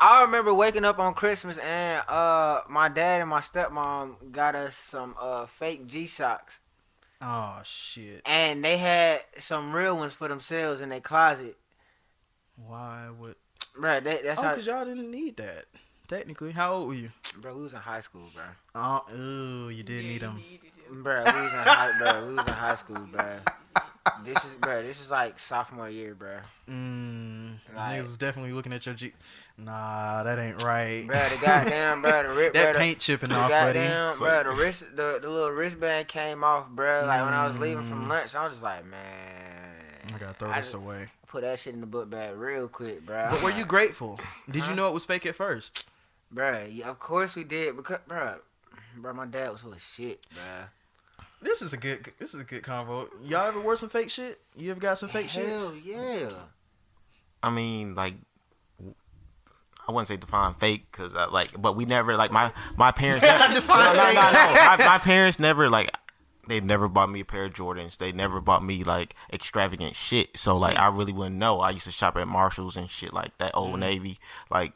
I 0.00 0.22
remember 0.22 0.52
waking 0.52 0.84
up 0.84 0.98
on 0.98 1.14
Christmas 1.14 1.56
and 1.58 2.02
uh 2.08 2.60
my 2.68 2.88
dad 2.88 3.20
and 3.20 3.30
my 3.30 3.40
stepmom 3.40 4.32
got 4.32 4.54
us 4.54 4.76
some 4.76 5.14
uh 5.20 5.46
fake 5.46 5.86
G 5.86 6.06
Shocks. 6.06 6.60
oh 7.22 7.60
shit. 7.64 8.22
And 8.26 8.64
they 8.64 8.76
had 8.76 9.20
some 9.38 9.72
real 9.72 9.96
ones 9.96 10.12
for 10.12 10.28
themselves 10.28 10.80
in 10.80 10.88
their 10.88 11.00
closet. 11.00 11.56
Why 12.56 13.08
would 13.18 13.36
Bro, 13.76 14.00
that, 14.00 14.22
that's 14.24 14.38
Oh, 14.40 14.42
how 14.44 14.50
because 14.50 14.66
y'all 14.66 14.84
didn't 14.84 15.10
need 15.10 15.36
that. 15.38 15.64
Technically. 16.06 16.52
How 16.52 16.74
old 16.74 16.88
were 16.88 16.94
you? 16.94 17.10
bro, 17.40 17.56
we 17.56 17.62
was 17.62 17.72
in 17.72 17.80
high 17.80 18.00
school, 18.02 18.28
bro. 18.34 18.44
Oh, 18.74 19.02
ooh, 19.16 19.68
you 19.70 19.82
did 19.82 20.04
need 20.04 20.20
them. 20.20 20.40
Bro, 20.90 21.20
we 21.24 21.24
was 21.24 21.52
in 21.52 21.58
high 21.58 21.92
bro, 21.98 22.26
we 22.28 22.34
was 22.34 22.46
in 22.46 22.52
high 22.52 22.74
school, 22.74 23.08
bro. 23.10 23.38
This 24.22 24.44
is 24.44 24.54
bro, 24.56 24.82
this 24.82 25.00
is 25.00 25.10
like 25.10 25.38
sophomore 25.38 25.88
year, 25.88 26.14
bro. 26.14 26.36
Mm, 26.68 27.54
Like- 27.74 28.00
niggas 28.00 28.02
was 28.02 28.18
definitely 28.18 28.52
looking 28.52 28.72
at 28.74 28.84
your 28.84 28.94
G. 28.94 29.12
Nah, 29.56 30.22
that 30.24 30.38
ain't 30.38 30.62
right. 30.62 31.06
Bro, 31.06 31.16
the 31.30 31.38
goddamn 31.44 32.02
bro, 32.02 32.22
the 32.22 32.28
rip 32.34 32.52
that 32.54 32.72
bro, 32.72 32.80
paint 32.80 32.98
chipping 32.98 33.30
the 33.30 33.36
off, 33.36 33.48
goddamn 33.48 34.10
It's 34.10 34.18
bro, 34.18 34.28
like- 34.28 34.44
the 34.44 34.50
wrist 34.50 34.80
the, 34.94 35.18
the 35.22 35.28
little 35.30 35.50
wristband 35.50 36.08
came 36.08 36.44
off, 36.44 36.68
bro. 36.68 37.04
Like 37.06 37.24
when 37.24 37.32
I 37.32 37.46
was 37.46 37.58
leaving 37.58 37.84
Mm. 37.84 37.88
from 37.88 38.08
lunch, 38.08 38.34
I 38.34 38.42
was 38.44 38.52
just 38.52 38.62
like, 38.62 38.84
man. 38.84 40.10
I 40.14 40.18
gotta 40.18 40.34
throw 40.34 40.50
I 40.50 40.56
this 40.56 40.66
just 40.66 40.74
away. 40.74 41.08
Put 41.26 41.42
that 41.42 41.58
shit 41.58 41.72
in 41.74 41.80
the 41.80 41.86
book 41.86 42.10
bag 42.10 42.36
real 42.36 42.68
quick, 42.68 43.06
bro. 43.06 43.28
But 43.30 43.42
were 43.42 43.50
you 43.50 43.64
grateful? 43.64 44.20
Did 44.50 44.64
Huh? 44.64 44.70
you 44.70 44.76
know 44.76 44.86
it 44.88 44.94
was 44.94 45.04
fake 45.06 45.24
at 45.26 45.34
first? 45.34 45.88
Bruh, 46.32 46.68
yeah, 46.72 46.90
of 46.90 46.98
course 46.98 47.34
we 47.36 47.44
did 47.44 47.74
because, 47.76 48.00
bruh, 48.08 48.38
bruh, 49.00 49.14
my 49.14 49.24
dad 49.26 49.50
was 49.52 49.62
full 49.62 49.72
of 49.72 49.80
shit, 49.80 50.20
bruh. 50.34 50.68
This 51.44 51.60
is 51.60 51.74
a 51.74 51.76
good. 51.76 52.10
This 52.18 52.32
is 52.32 52.40
a 52.40 52.44
good 52.44 52.62
convo. 52.62 53.06
Y'all 53.22 53.46
ever 53.46 53.60
wore 53.60 53.76
some 53.76 53.90
fake 53.90 54.08
shit? 54.08 54.40
You 54.56 54.70
ever 54.70 54.80
got 54.80 54.96
some 54.96 55.10
fake 55.10 55.28
shit? 55.28 55.46
Hell 55.46 55.74
yeah. 55.84 56.30
I 57.42 57.50
mean, 57.50 57.94
like, 57.94 58.14
I 59.86 59.92
wouldn't 59.92 60.08
say 60.08 60.16
define 60.16 60.54
fake 60.54 60.86
because 60.90 61.14
I 61.14 61.26
like, 61.26 61.60
but 61.60 61.76
we 61.76 61.84
never 61.84 62.16
like 62.16 62.32
my 62.32 62.50
my 62.78 62.92
parents. 62.92 63.22
Never, 63.22 63.54
Define 63.54 63.94
no, 63.94 64.02
no, 64.02 64.06
fake. 64.06 64.14
no, 64.14 64.22
no. 64.22 64.54
My, 64.54 64.76
my 64.86 64.98
parents 64.98 65.38
never 65.38 65.68
like. 65.68 65.94
They've 66.46 66.64
never 66.64 66.88
bought 66.88 67.10
me 67.10 67.20
a 67.20 67.24
pair 67.24 67.44
of 67.44 67.52
Jordans. 67.54 67.98
They 67.98 68.12
never 68.12 68.40
bought 68.40 68.62
me 68.64 68.82
like 68.82 69.14
extravagant 69.32 69.96
shit. 69.96 70.36
So 70.36 70.56
like, 70.56 70.78
I 70.78 70.88
really 70.88 71.12
wouldn't 71.12 71.36
know. 71.36 71.60
I 71.60 71.70
used 71.70 71.84
to 71.84 71.90
shop 71.90 72.16
at 72.16 72.28
Marshalls 72.28 72.76
and 72.76 72.88
shit 72.88 73.14
like 73.14 73.36
that. 73.38 73.52
Old 73.54 73.76
mm. 73.76 73.80
Navy. 73.80 74.18
Like, 74.50 74.72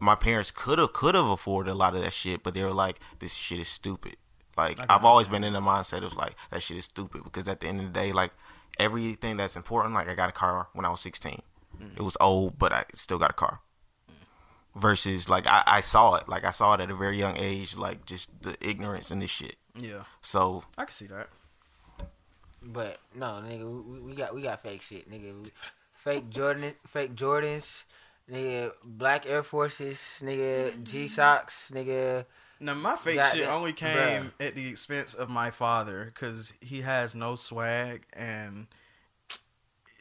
my 0.00 0.14
parents 0.16 0.50
could 0.50 0.78
have 0.78 0.92
could 0.92 1.14
have 1.14 1.26
afforded 1.26 1.70
a 1.70 1.74
lot 1.74 1.94
of 1.94 2.02
that 2.02 2.12
shit, 2.12 2.42
but 2.42 2.54
they 2.54 2.64
were 2.64 2.72
like, 2.72 2.98
"This 3.20 3.34
shit 3.34 3.60
is 3.60 3.68
stupid." 3.68 4.16
Like, 4.56 4.78
I've 4.88 5.04
always 5.04 5.28
been 5.28 5.44
in 5.44 5.52
the 5.52 5.60
mindset 5.60 6.02
of 6.02 6.16
like, 6.16 6.34
that 6.50 6.62
shit 6.62 6.76
is 6.76 6.84
stupid 6.84 7.24
because 7.24 7.48
at 7.48 7.60
the 7.60 7.66
end 7.66 7.80
of 7.80 7.92
the 7.92 8.00
day, 8.00 8.12
like, 8.12 8.32
everything 8.78 9.36
that's 9.36 9.56
important. 9.56 9.94
Like, 9.94 10.08
I 10.08 10.14
got 10.14 10.28
a 10.28 10.32
car 10.32 10.68
when 10.72 10.84
I 10.84 10.90
was 10.90 11.00
sixteen. 11.00 11.42
Mm. 11.80 11.96
It 11.96 12.02
was 12.02 12.16
old, 12.20 12.58
but 12.58 12.72
I 12.72 12.84
still 12.94 13.18
got 13.18 13.30
a 13.30 13.34
car. 13.34 13.60
Versus, 14.76 15.28
like, 15.28 15.46
I, 15.46 15.62
I 15.66 15.80
saw 15.80 16.14
it. 16.14 16.28
Like, 16.28 16.44
I 16.44 16.50
saw 16.50 16.74
it 16.74 16.80
at 16.80 16.90
a 16.90 16.96
very 16.96 17.16
young 17.16 17.36
age. 17.36 17.76
Like, 17.76 18.06
just 18.06 18.42
the 18.42 18.56
ignorance 18.60 19.12
in 19.12 19.20
this 19.20 19.30
shit. 19.30 19.56
Yeah, 19.76 20.02
So, 20.20 20.64
I 20.76 20.84
can 20.84 20.92
see 20.92 21.06
that. 21.06 21.28
But 22.62 22.98
no, 23.14 23.42
nigga, 23.46 23.84
we, 23.84 23.98
we 24.00 24.14
got 24.14 24.34
we 24.34 24.42
got 24.42 24.62
fake 24.62 24.82
shit, 24.82 25.10
nigga. 25.10 25.50
Fake 25.92 26.30
Jordan, 26.30 26.72
fake 26.86 27.14
Jordans, 27.14 27.84
nigga. 28.30 28.72
Black 28.82 29.28
Air 29.28 29.42
Forces, 29.42 30.22
nigga. 30.24 30.82
G 30.82 31.08
Shocks, 31.08 31.70
nigga. 31.74 32.24
Now 32.64 32.74
my 32.74 32.96
fake 32.96 33.16
Got 33.16 33.34
shit 33.34 33.44
that- 33.44 33.52
only 33.52 33.72
came 33.72 33.96
bruh. 33.96 34.30
at 34.40 34.54
the 34.54 34.68
expense 34.68 35.14
of 35.14 35.28
my 35.28 35.50
father 35.50 36.06
because 36.14 36.54
he 36.60 36.80
has 36.80 37.14
no 37.14 37.36
swag 37.36 38.06
and 38.14 38.66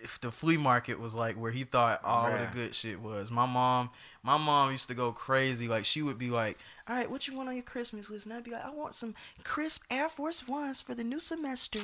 if 0.01 0.19
the 0.19 0.31
flea 0.31 0.57
market 0.57 0.99
was 0.99 1.15
like 1.15 1.35
where 1.35 1.51
he 1.51 1.63
thought 1.63 2.01
all 2.03 2.29
Bruh. 2.29 2.39
the 2.51 2.55
good 2.57 2.75
shit 2.75 3.01
was. 3.01 3.31
My 3.31 3.45
mom, 3.45 3.89
my 4.21 4.37
mom 4.37 4.71
used 4.71 4.87
to 4.89 4.93
go 4.93 5.11
crazy. 5.11 5.67
Like 5.67 5.85
she 5.85 6.01
would 6.01 6.17
be 6.17 6.29
like, 6.29 6.57
All 6.87 6.95
right, 6.95 7.09
what 7.09 7.27
you 7.27 7.35
want 7.35 7.49
on 7.49 7.55
your 7.55 7.63
Christmas 7.63 8.09
list? 8.09 8.25
And 8.25 8.33
I'd 8.35 8.43
be 8.43 8.51
like, 8.51 8.65
I 8.65 8.69
want 8.69 8.93
some 8.95 9.15
crisp 9.43 9.83
Air 9.89 10.09
Force 10.09 10.47
Ones 10.47 10.81
for 10.81 10.93
the 10.93 11.03
new 11.03 11.19
semester. 11.19 11.79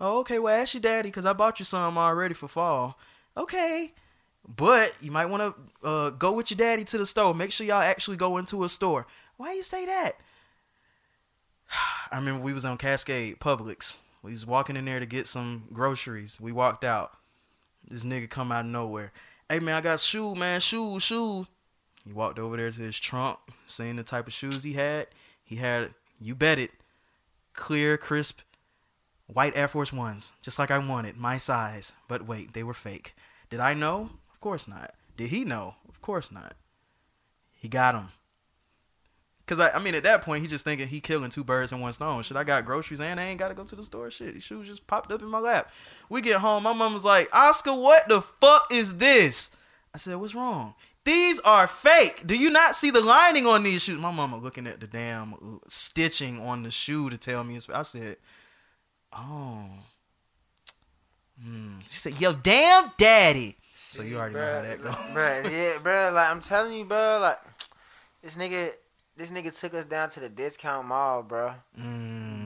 "Oh, 0.00 0.20
okay, 0.20 0.38
well 0.38 0.54
ask 0.58 0.74
your 0.74 0.80
daddy 0.80 1.08
because 1.08 1.26
I 1.26 1.32
bought 1.32 1.58
you 1.58 1.64
some 1.64 1.98
already 1.98 2.34
for 2.34 2.48
fall." 2.48 2.98
Okay. 3.36 3.92
But 4.48 4.94
you 5.02 5.10
might 5.10 5.26
want 5.26 5.42
to 5.82 5.86
uh, 5.86 6.10
go 6.10 6.32
with 6.32 6.50
your 6.50 6.56
daddy 6.56 6.84
to 6.84 6.96
the 6.98 7.04
store. 7.04 7.34
Make 7.34 7.52
sure 7.52 7.66
y'all 7.66 7.82
actually 7.82 8.16
go 8.16 8.38
into 8.38 8.64
a 8.64 8.68
store. 8.70 9.06
Why 9.38 9.52
you 9.52 9.62
say 9.62 9.86
that? 9.86 10.12
I 12.10 12.16
remember 12.16 12.42
we 12.42 12.52
was 12.52 12.64
on 12.64 12.76
Cascade 12.76 13.38
Publix. 13.38 13.98
We 14.22 14.32
was 14.32 14.44
walking 14.44 14.76
in 14.76 14.84
there 14.84 14.98
to 14.98 15.06
get 15.06 15.28
some 15.28 15.68
groceries. 15.72 16.38
We 16.40 16.50
walked 16.50 16.84
out. 16.84 17.12
This 17.88 18.04
nigga 18.04 18.28
come 18.28 18.50
out 18.50 18.64
of 18.64 18.70
nowhere. 18.70 19.12
Hey 19.48 19.60
man, 19.60 19.76
I 19.76 19.80
got 19.80 20.00
shoe, 20.00 20.34
man, 20.34 20.58
shoes, 20.58 21.04
shoes. 21.04 21.46
He 22.04 22.12
walked 22.12 22.40
over 22.40 22.56
there 22.56 22.70
to 22.70 22.80
his 22.80 22.98
trunk, 22.98 23.38
seeing 23.68 23.94
the 23.94 24.02
type 24.02 24.26
of 24.26 24.32
shoes 24.32 24.64
he 24.64 24.72
had. 24.72 25.06
He 25.44 25.56
had, 25.56 25.94
you 26.20 26.34
bet 26.34 26.58
it, 26.58 26.72
clear, 27.54 27.96
crisp, 27.96 28.40
white 29.26 29.56
Air 29.56 29.68
Force 29.68 29.92
Ones, 29.92 30.32
just 30.42 30.58
like 30.58 30.72
I 30.72 30.78
wanted, 30.78 31.16
my 31.16 31.36
size. 31.36 31.92
But 32.08 32.26
wait, 32.26 32.54
they 32.54 32.64
were 32.64 32.74
fake. 32.74 33.14
Did 33.50 33.60
I 33.60 33.72
know? 33.72 34.10
Of 34.32 34.40
course 34.40 34.66
not. 34.66 34.94
Did 35.16 35.30
he 35.30 35.44
know? 35.44 35.76
Of 35.88 36.02
course 36.02 36.32
not. 36.32 36.54
He 37.54 37.68
got 37.68 37.92
them. 37.92 38.08
Cause 39.48 39.60
I, 39.60 39.70
I 39.70 39.78
mean, 39.78 39.94
at 39.94 40.02
that 40.02 40.22
point, 40.22 40.42
he 40.42 40.46
just 40.46 40.64
thinking 40.64 40.86
he 40.88 41.00
killing 41.00 41.30
two 41.30 41.42
birds 41.42 41.72
in 41.72 41.80
one 41.80 41.94
stone. 41.94 42.22
Shit, 42.22 42.36
I 42.36 42.44
got 42.44 42.66
groceries 42.66 43.00
and 43.00 43.18
I 43.18 43.24
ain't 43.24 43.38
got 43.38 43.48
to 43.48 43.54
go 43.54 43.64
to 43.64 43.74
the 43.74 43.82
store. 43.82 44.10
Shit, 44.10 44.34
these 44.34 44.42
shoes 44.42 44.66
just 44.66 44.86
popped 44.86 45.10
up 45.10 45.22
in 45.22 45.28
my 45.28 45.38
lap. 45.38 45.72
We 46.10 46.20
get 46.20 46.40
home, 46.40 46.62
my 46.64 46.74
mom 46.74 46.92
was 46.92 47.04
like, 47.04 47.28
"Oscar, 47.32 47.72
what 47.72 48.06
the 48.08 48.20
fuck 48.20 48.66
is 48.70 48.98
this?" 48.98 49.50
I 49.94 49.98
said, 49.98 50.16
"What's 50.16 50.34
wrong?" 50.34 50.74
These 51.04 51.40
are 51.40 51.66
fake. 51.66 52.26
Do 52.26 52.36
you 52.36 52.50
not 52.50 52.74
see 52.74 52.90
the 52.90 53.00
lining 53.00 53.46
on 53.46 53.62
these 53.62 53.82
shoes? 53.82 53.98
My 53.98 54.10
mama 54.10 54.36
looking 54.36 54.66
at 54.66 54.80
the 54.80 54.86
damn 54.86 55.32
uh, 55.32 55.58
stitching 55.66 56.38
on 56.46 56.64
the 56.64 56.70
shoe 56.70 57.08
to 57.08 57.16
tell 57.16 57.42
me 57.42 57.56
it's. 57.56 57.70
I 57.70 57.82
said, 57.82 58.18
"Oh." 59.14 59.64
Hmm. 61.42 61.78
She 61.88 61.96
said, 61.96 62.20
"Yo, 62.20 62.34
damn 62.34 62.92
daddy." 62.98 63.56
So 63.76 64.02
you 64.02 64.18
already 64.18 64.34
know 64.34 64.40
how 64.40 64.62
that 64.62 64.82
goes. 64.82 64.94
Bruh, 64.94 65.50
yeah, 65.50 65.78
bro, 65.82 66.12
Like 66.12 66.30
I'm 66.30 66.42
telling 66.42 66.74
you, 66.74 66.84
bro, 66.84 67.18
Like 67.22 67.38
this 68.22 68.36
nigga, 68.36 68.72
this 69.18 69.30
nigga 69.30 69.58
took 69.58 69.74
us 69.74 69.84
down 69.84 70.08
to 70.10 70.20
the 70.20 70.28
discount 70.30 70.86
mall, 70.86 71.22
bruh. 71.24 71.54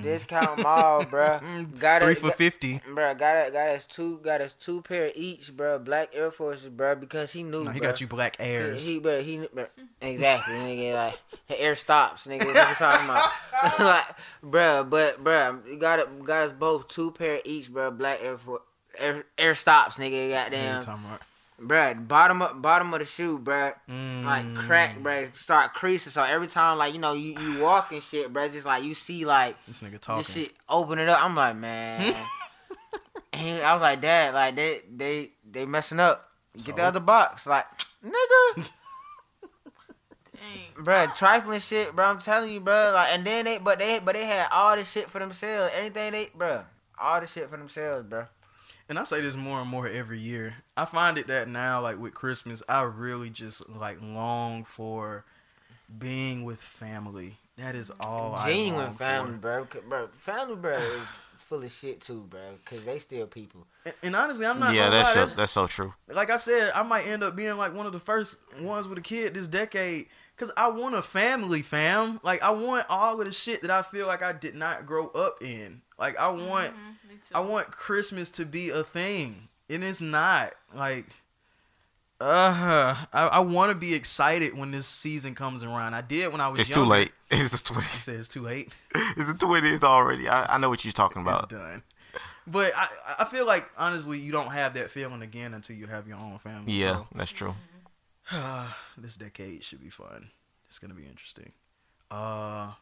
Discount 0.03 0.63
mall, 0.63 1.05
bruh. 1.05 1.41
Got 1.79 2.01
Mm. 2.03 2.05
Three 2.05 2.13
us, 2.15 2.19
for 2.19 2.29
got, 2.29 2.37
fifty. 2.37 2.81
bruh. 2.91 3.17
Got 3.17 3.37
us, 3.37 3.51
got 3.53 3.69
us 3.69 3.87
two, 3.87 4.19
got 4.19 4.41
us 4.41 4.53
two 4.55 4.83
pair 4.83 5.13
each, 5.15 5.57
bruh. 5.57 5.83
Black 5.85 6.09
Air 6.13 6.31
Forces, 6.33 6.71
bruh, 6.71 6.99
because 6.99 7.31
he 7.33 7.43
knew. 7.45 7.65
No, 7.65 7.71
he 7.71 7.79
bruh. 7.79 7.83
got 7.85 8.01
you 8.01 8.07
black 8.09 8.37
airs. 8.41 8.87
he, 8.89 8.99
bruh, 9.01 9.23
he, 9.23 9.39
bruh, 9.39 9.69
exactly, 10.01 10.55
nigga. 10.57 10.95
Like 10.95 11.19
the 11.47 11.61
air 11.61 11.77
stops, 11.77 12.27
nigga. 12.27 12.47
What 12.47 12.69
you 12.69 12.75
talking 12.75 13.05
about? 13.09 13.31
like, 13.79 14.05
bruh, 14.45 14.89
but 14.91 15.23
bruh, 15.23 15.65
you 15.71 15.77
got 15.77 16.01
it, 16.01 16.25
got 16.25 16.43
us 16.45 16.53
both 16.53 16.89
two 16.89 17.13
pair 17.13 17.41
each, 17.45 17.71
bruh. 17.73 17.97
Black 17.97 18.19
Air 18.23 18.39
Force. 18.39 18.63
Air, 18.99 19.25
air 19.39 19.55
stops, 19.55 19.99
nigga. 19.99 20.11
Yeah, 20.11 20.45
you 20.45 20.51
Goddamn, 20.51 20.83
talking 20.83 21.05
about- 21.07 21.21
bruh. 21.63 22.09
Bottom 22.09 22.43
of 22.43 22.61
bottom 22.61 22.93
of 22.93 23.01
the 23.01 23.07
shoe, 23.07 23.39
bruh. 23.39 23.75
Mm. 23.89 24.25
Like 24.25 24.55
crack, 24.67 24.99
bruh. 24.99 25.35
Start 25.37 25.73
creasing. 25.75 26.11
So 26.11 26.23
every 26.23 26.49
time, 26.49 26.79
like 26.79 26.93
you 26.95 26.99
know, 27.01 27.13
you, 27.15 27.39
you 27.39 27.61
walk 27.61 27.93
and 27.93 28.03
shit, 28.03 28.33
bruh. 28.33 28.51
Just 28.53 28.67
like 28.67 28.83
you 28.85 28.95
see, 28.95 29.25
like 29.25 29.57
This 29.67 29.81
nigga 29.83 29.99
talking. 30.01 30.19
this 30.19 30.33
shit 30.35 30.53
open 30.69 30.99
it 30.99 31.09
up. 31.09 31.25
I'm 31.25 31.35
like, 31.37 31.57
man. 31.57 32.15
and 33.33 33.41
he- 33.43 33.63
I 33.63 33.73
was 33.73 33.83
like, 33.83 34.01
Dad, 34.01 34.35
like 34.35 34.57
they 34.57 34.81
they 34.95 35.31
they 35.51 35.65
messing 35.67 36.01
up. 36.01 36.29
Get 36.57 36.77
the 36.77 36.83
So? 36.83 36.89
other 36.89 37.01
box, 37.01 37.47
like 37.47 37.65
nigga, 38.05 38.71
Dang. 40.35 40.85
bruh, 40.85 41.15
trifling 41.15 41.61
shit, 41.61 41.95
bro. 41.95 42.07
I'm 42.07 42.19
telling 42.19 42.53
you, 42.53 42.61
bro. 42.61 42.93
Like, 42.95 43.15
and 43.15 43.25
then 43.25 43.45
they, 43.45 43.59
but 43.59 43.79
they, 43.79 44.01
but 44.05 44.15
they 44.15 44.25
had 44.27 44.49
all 44.53 44.77
this 44.77 44.91
shit 44.91 45.09
for 45.09 45.19
themselves. 45.19 45.73
Anything 45.77 46.13
they, 46.13 46.29
bro, 46.35 46.65
all 47.01 47.21
this 47.21 47.33
shit 47.33 47.49
for 47.49 47.57
themselves, 47.57 48.07
bruh. 48.09 48.29
And 48.89 48.99
I 48.99 49.05
say 49.05 49.21
this 49.21 49.37
more 49.37 49.61
and 49.61 49.71
more 49.71 49.87
every 49.87 50.19
year. 50.19 50.55
I 50.77 50.85
find 50.85 51.19
it 51.19 51.29
that 51.29 51.49
now, 51.49 51.81
like 51.81 51.99
with 51.99 52.15
Christmas, 52.15 52.63
I 52.69 52.83
really 52.83 53.31
just 53.31 53.69
like 53.71 53.99
long 54.03 54.65
for 54.65 55.25
being 55.99 56.45
with 56.45 56.61
family. 56.61 57.39
That 57.59 57.75
is 57.75 57.91
all. 58.01 58.35
I 58.35 58.49
Genuine 58.49 58.95
family, 58.95 59.33
for. 59.35 59.39
bro. 59.39 59.67
Bro, 59.89 60.09
family, 60.19 60.57
bro, 60.57 60.77
is 60.77 61.07
full 61.37 61.63
of 61.63 61.71
shit 61.71 62.01
too, 62.01 62.27
bro. 62.31 62.41
Cause 62.65 62.83
they 62.85 62.99
still 62.99 63.27
people. 63.27 63.67
And, 63.85 63.95
and 64.03 64.17
honestly, 64.17 64.47
I'm 64.47 64.59
not. 64.59 64.75
Yeah, 64.75 64.89
that's 64.91 65.11
lie, 65.11 65.15
so, 65.15 65.21
that's, 65.21 65.37
that's 65.37 65.53
so 65.53 65.67
true. 65.67 65.93
like 66.09 66.31
I 66.31 66.39
said, 66.39 66.73
I 66.75 66.83
might 66.83 67.07
end 67.07 67.23
up 67.23 67.37
being 67.37 67.57
like 67.57 67.75
one 67.75 67.87
of 67.87 67.93
the 67.93 67.99
first 67.99 68.39
ones 68.61 68.89
with 68.89 68.99
a 68.99 69.03
kid 69.03 69.35
this 69.35 69.49
decade. 69.49 70.07
Cause 70.37 70.51
I 70.57 70.69
want 70.71 70.95
a 70.95 71.03
family, 71.03 71.63
fam. 71.63 72.19
Like 72.25 72.43
I 72.43 72.51
want 72.51 72.87
all 72.89 73.21
of 73.21 73.27
the 73.27 73.33
shit 73.33 73.63
that 73.63 73.71
I 73.71 73.83
feel 73.83 74.07
like 74.07 74.23
I 74.23 74.33
did 74.33 74.55
not 74.57 74.87
grow 74.87 75.09
up 75.09 75.37
in. 75.43 75.83
Like 75.99 76.19
I 76.19 76.29
want. 76.31 76.73
Mhm. 76.75 76.97
I 77.35 77.41
want 77.41 77.71
Christmas 77.71 78.31
to 78.33 78.45
be 78.45 78.71
a 78.71 78.83
thing, 78.83 79.49
and 79.71 79.85
it's 79.85 80.01
not. 80.01 80.53
Like, 80.75 81.07
uh, 82.21 82.95
I, 83.13 83.27
I 83.27 83.39
want 83.41 83.71
to 83.71 83.75
be 83.77 83.95
excited 83.95 84.57
when 84.57 84.71
this 84.71 84.87
season 84.87 85.35
comes 85.35 85.63
around. 85.63 85.95
I 85.95 86.01
did 86.01 86.31
when 86.33 86.41
I 86.41 86.49
was. 86.49 86.61
It's 86.61 86.71
younger. 86.71 86.85
too 86.87 86.91
late. 86.91 87.13
It's 87.31 87.51
the 87.51 87.57
He 87.57 87.63
twentieth. 87.75 88.03
said 88.03 88.17
it's 88.17 88.29
too 88.29 88.43
late. 88.43 88.73
It's 89.17 89.33
the 89.33 89.39
twentieth 89.39 89.83
already. 89.85 90.29
I, 90.29 90.57
I 90.57 90.59
know 90.59 90.69
what 90.69 90.85
you're 90.85 90.93
talking 90.93 91.23
It's 91.23 91.29
about. 91.31 91.49
done. 91.49 91.83
But 92.47 92.73
I, 92.77 92.89
I 93.21 93.25
feel 93.25 93.47
like 93.47 93.71
honestly, 93.79 94.19
you 94.19 94.33
don't 94.33 94.51
have 94.53 94.75
that 94.75 94.91
feeling 94.91 95.23
again 95.23 95.55
until 95.55 95.77
you 95.77 95.87
have 95.87 96.07
your 96.09 96.19
own 96.19 96.39
family. 96.39 96.73
Yeah, 96.73 97.05
that's 97.15 97.31
true. 97.31 97.55
So, 98.31 98.65
this 98.99 99.17
decade 99.17 99.65
should 99.65 99.81
be 99.83 99.91
fun. 99.91 100.31
It's 100.67 100.79
gonna 100.79 100.95
be 100.95 101.05
interesting. 101.07 101.51
Uh, 102.11 102.73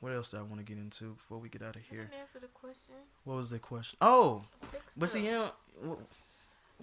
what 0.00 0.12
else 0.12 0.30
do 0.30 0.38
I 0.38 0.42
want 0.42 0.58
to 0.58 0.64
get 0.64 0.76
into 0.78 1.14
before 1.14 1.38
we 1.38 1.48
get 1.48 1.62
out 1.62 1.76
of 1.76 1.82
You 1.90 1.98
here? 1.98 2.10
answer 2.20 2.38
the 2.40 2.46
question. 2.48 2.94
What 3.24 3.36
was 3.36 3.50
the 3.50 3.58
question? 3.58 3.96
Oh, 4.00 4.42
Fix 4.70 4.84
but 4.96 5.08
see, 5.10 5.28
up. 5.30 5.58
yeah, 5.82 5.88
wh- 5.92 5.98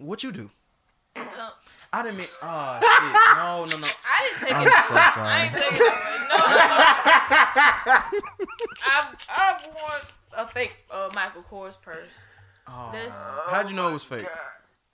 what 0.02 0.24
you 0.24 0.32
do? 0.32 0.49
Uh, 1.16 1.22
I 1.94 2.03
didn't 2.03 2.18
mean. 2.20 2.28
Oh 2.41 2.80
shit! 2.82 2.91
No, 3.38 3.66
no, 3.66 3.78
no. 3.78 3.88
I 4.06 4.30
didn't 4.30 4.48
take 4.48 4.56
I'm 4.56 4.68
it. 4.68 4.74
so 4.84 4.95
I 4.95 5.10
sorry. 5.12 5.41
ain't 5.41 5.53
taking 5.53 5.76
it. 5.76 5.82
away. 5.82 5.91
No, 6.30 6.38
I've 8.88 9.10
I've 9.30 9.66
worn 9.66 10.02
a 10.38 10.48
fake 10.48 10.76
uh, 10.94 11.10
Michael 11.14 11.44
Kors 11.52 11.78
purse. 11.82 12.22
Oh, 12.68 12.90
That's- 12.94 13.14
how'd 13.49 13.70
you 13.70 13.76
know 13.76 13.90
it 13.90 13.94
was 13.94 14.03
fake? 14.06 14.26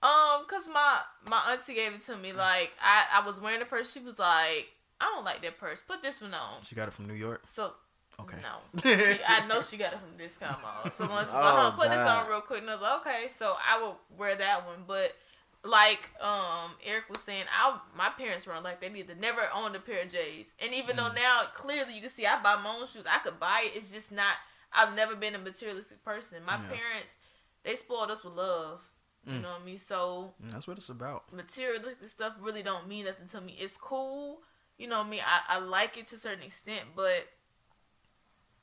Um, 0.03 0.45
cause 0.47 0.69
my 0.71 0.99
my 1.27 1.41
auntie 1.51 1.73
gave 1.73 1.93
it 1.93 2.01
to 2.01 2.15
me. 2.17 2.31
Like 2.33 2.71
I 2.81 3.05
I 3.15 3.25
was 3.25 3.39
wearing 3.41 3.59
the 3.59 3.65
purse. 3.65 3.91
She 3.91 3.99
was 3.99 4.19
like, 4.19 4.67
I 5.01 5.05
don't 5.15 5.25
like 5.25 5.41
that 5.41 5.57
purse. 5.57 5.79
Put 5.87 6.03
this 6.03 6.21
one 6.21 6.33
on. 6.33 6.61
She 6.63 6.75
got 6.75 6.87
it 6.87 6.91
from 6.93 7.07
New 7.07 7.13
York. 7.15 7.43
So 7.47 7.71
Okay. 8.19 8.37
no, 8.41 8.81
she, 8.81 9.19
I 9.27 9.45
know 9.47 9.61
she 9.61 9.77
got 9.77 9.93
it 9.93 9.99
from 9.99 10.17
discount 10.17 10.61
mall. 10.61 10.89
So 10.91 11.07
once 11.07 11.29
Oh, 11.33 11.71
oh, 11.73 11.73
put 11.79 11.89
this 11.91 12.01
God. 12.01 12.23
on 12.25 12.29
real 12.29 12.41
quick, 12.41 12.61
and 12.61 12.69
I 12.69 12.73
was 12.73 12.81
like, 12.81 13.01
okay, 13.01 13.27
so 13.29 13.55
I 13.67 13.79
will 13.79 13.97
wear 14.17 14.35
that 14.35 14.65
one. 14.65 14.83
But 14.87 15.15
like 15.63 16.09
um 16.21 16.71
Eric 16.85 17.09
was 17.09 17.19
saying, 17.21 17.45
I 17.51 17.77
my 17.95 18.09
parents 18.09 18.45
were 18.45 18.53
like 18.63 18.79
they 18.81 18.91
either 18.99 19.15
never 19.19 19.41
owned 19.53 19.75
a 19.75 19.79
pair 19.79 20.03
of 20.03 20.09
J's, 20.11 20.53
and 20.63 20.73
even 20.73 20.95
Mm. 20.95 20.97
though 20.97 21.11
now 21.13 21.41
clearly 21.53 21.95
you 21.95 22.01
can 22.01 22.09
see 22.11 22.25
I 22.25 22.41
buy 22.41 22.55
my 22.63 22.75
own 22.79 22.85
shoes, 22.87 23.05
I 23.09 23.19
could 23.19 23.39
buy 23.39 23.63
it. 23.65 23.75
It's 23.77 23.91
just 23.91 24.11
not. 24.11 24.35
I've 24.73 24.95
never 24.95 25.15
been 25.15 25.33
a 25.33 25.39
materialistic 25.39 26.03
person. 26.03 26.43
My 26.45 26.53
Yeah. 26.57 26.77
parents 26.77 27.15
they 27.63 27.75
spoiled 27.75 28.11
us 28.11 28.23
with 28.23 28.33
love. 28.33 28.81
You 29.27 29.33
Mm. 29.33 29.41
know 29.41 29.49
what 29.51 29.61
I 29.61 29.65
mean? 29.65 29.77
So 29.77 30.33
And 30.41 30.51
that's 30.53 30.67
what 30.67 30.77
it's 30.77 30.87
about. 30.89 31.31
materialistic 31.33 32.07
stuff 32.07 32.35
really 32.39 32.63
don't 32.63 32.87
mean 32.87 33.05
nothing 33.05 33.27
to 33.27 33.41
me. 33.41 33.57
It's 33.59 33.75
cool, 33.77 34.39
you 34.77 34.87
know 34.87 34.99
what 34.99 35.07
I 35.07 35.09
mean. 35.09 35.21
I, 35.25 35.55
I 35.55 35.59
like 35.59 35.97
it 35.97 36.07
to 36.09 36.15
a 36.15 36.17
certain 36.17 36.43
extent, 36.43 36.85
but 36.95 37.27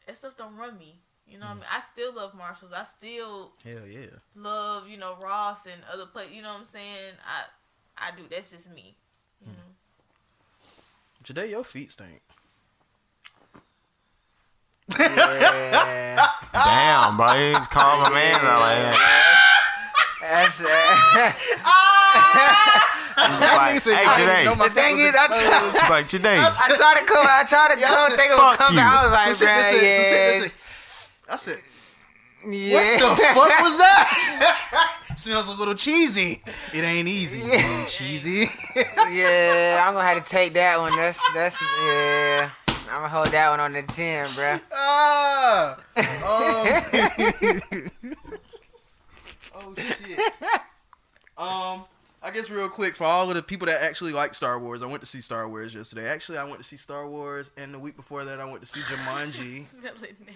that 0.06 0.16
stuff 0.16 0.36
don't 0.38 0.56
run 0.56 0.78
me. 0.78 1.00
You 1.26 1.38
know 1.38 1.46
what 1.46 1.52
I 1.52 1.54
mean? 1.56 1.64
I 1.70 1.80
still 1.80 2.14
love 2.14 2.34
Marshalls. 2.34 2.72
I 2.74 2.84
still 2.84 3.52
Hell 3.64 3.86
yeah. 3.86 4.06
love 4.34 4.88
you 4.88 4.96
know 4.96 5.16
Ross 5.20 5.66
and 5.66 5.82
other 5.92 6.06
places. 6.06 6.34
You 6.34 6.42
know 6.42 6.52
what 6.52 6.60
I'm 6.60 6.66
saying? 6.66 7.12
I 7.26 8.08
I 8.08 8.16
do. 8.16 8.24
That's 8.30 8.50
just 8.50 8.70
me. 8.70 8.96
You 9.40 9.48
know? 9.52 9.72
Today 11.22 11.50
your 11.50 11.64
feet 11.64 11.92
stink. 11.92 12.20
Yeah, 14.98 16.28
Damn, 16.52 17.16
bro, 17.16 17.32
you 17.34 17.54
just 17.54 17.70
called 17.70 18.02
my 18.02 18.10
man 18.10 18.34
out 18.36 18.60
like 18.60 18.78
that. 18.78 19.40
that's 20.30 20.60
uh, 20.60 20.64
Like, 23.16 23.72
hey, 23.72 23.78
today. 23.78 24.44
the 24.44 24.70
thing 24.74 24.98
is, 24.98 25.14
I 25.16 25.26
try, 25.28 25.70
It's 25.70 25.90
like 25.90 26.08
today. 26.08 26.36
I 26.38 26.50
try 26.76 26.94
to 26.98 27.04
come, 27.06 27.26
I 27.28 27.44
try 27.48 27.68
to 27.74 27.80
come, 27.80 28.10
said, 28.10 28.18
think 28.18 28.32
of 28.32 28.38
fuck 28.38 28.70
a 28.70 28.72
you. 28.74 28.80
I 28.80 28.82
was 29.04 29.12
like, 29.12 29.34
Some 29.34 29.48
shit, 29.48 29.64
bruh, 29.64 29.82
yeah, 29.82 30.32
some 30.32 30.42
shit, 30.42 30.54
I 31.30 31.36
said, 31.36 31.58
yeah. 32.52 33.02
what 33.02 33.16
the 33.18 33.24
fuck 33.34 33.60
was 33.62 33.76
that? 33.78 35.00
Smells 35.16 35.48
a 35.48 35.52
little 35.52 35.74
cheesy. 35.74 36.42
It 36.74 36.82
ain't 36.82 37.06
easy. 37.08 37.38
It 37.38 37.64
ain't 37.64 37.88
cheesy. 37.88 38.46
yeah, 38.74 39.84
I'm 39.86 39.94
gonna 39.94 40.06
have 40.06 40.22
to 40.22 40.28
take 40.28 40.52
that 40.54 40.78
one. 40.80 40.94
That's 40.96 41.20
that's 41.34 41.56
yeah. 41.86 42.50
I'm 42.90 42.96
gonna 42.96 43.08
hold 43.08 43.28
that 43.28 43.50
one 43.50 43.60
on 43.60 43.72
the 43.74 43.82
chin, 43.94 44.26
bruh. 44.26 44.60
ah. 44.72 45.76
Um, 45.96 46.02
oh 49.78 49.82
shit. 50.06 50.18
Um, 51.36 51.84
I 52.22 52.30
guess 52.32 52.48
real 52.50 52.68
quick 52.68 52.94
for 52.96 53.04
all 53.04 53.28
of 53.28 53.34
the 53.36 53.42
people 53.42 53.66
that 53.66 53.82
actually 53.82 54.12
like 54.12 54.34
Star 54.34 54.58
Wars, 54.58 54.82
I 54.82 54.86
went 54.86 55.00
to 55.00 55.06
see 55.06 55.20
Star 55.20 55.48
Wars 55.48 55.74
yesterday. 55.74 56.08
Actually, 56.08 56.38
I 56.38 56.44
went 56.44 56.58
to 56.58 56.64
see 56.64 56.76
Star 56.76 57.06
Wars, 57.06 57.50
and 57.56 57.74
the 57.74 57.78
week 57.78 57.96
before 57.96 58.24
that, 58.24 58.40
I 58.40 58.44
went 58.44 58.60
to 58.60 58.66
see 58.66 58.80
Jumanji. 58.80 59.66
Smell 59.68 59.92
it 60.02 60.16
now. 60.26 60.32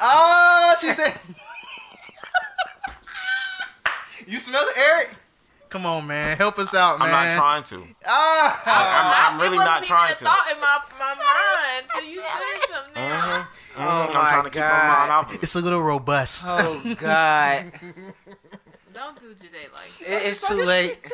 Ah, 0.00 0.76
she 0.80 0.90
said. 0.90 1.14
you 4.26 4.38
smell 4.38 4.64
it, 4.66 4.76
Eric? 4.78 5.16
Come 5.70 5.86
on, 5.86 6.06
man, 6.06 6.36
help 6.36 6.58
us 6.60 6.72
out, 6.74 7.00
man. 7.00 7.08
I'm 7.08 7.36
not 7.36 7.36
trying 7.36 7.62
to. 7.64 7.82
Ah, 8.06 8.62
I'm, 9.26 9.34
I'm 9.34 9.40
really 9.40 9.58
wasn't 9.58 9.84
trying 9.86 10.14
to. 10.14 10.24
thought 10.24 10.46
in 10.52 10.60
my, 10.60 10.78
my 11.00 11.14
mind 11.14 11.86
till 11.92 12.02
you 12.04 12.22
said 12.22 12.70
something. 12.72 12.94
now. 12.94 13.38
Mhm. 13.40 13.46
Oh 13.76 13.80
I'm 13.80 14.06
my 14.14 14.28
trying 14.28 14.44
to 14.44 14.50
keep 14.50 14.60
my 14.60 14.68
God. 14.68 14.98
mind 15.00 15.10
off 15.10 15.28
of 15.30 15.34
it. 15.34 15.42
it's 15.42 15.56
a 15.56 15.60
little 15.60 15.82
robust. 15.82 16.46
Oh 16.48 16.94
God, 17.00 17.72
Don't 18.94 19.18
do 19.20 19.34
Jade 19.34 19.50
like 19.72 19.98
that. 19.98 20.22
it, 20.24 20.28
it's 20.28 20.46
too 20.48 20.54
late. 20.54 20.98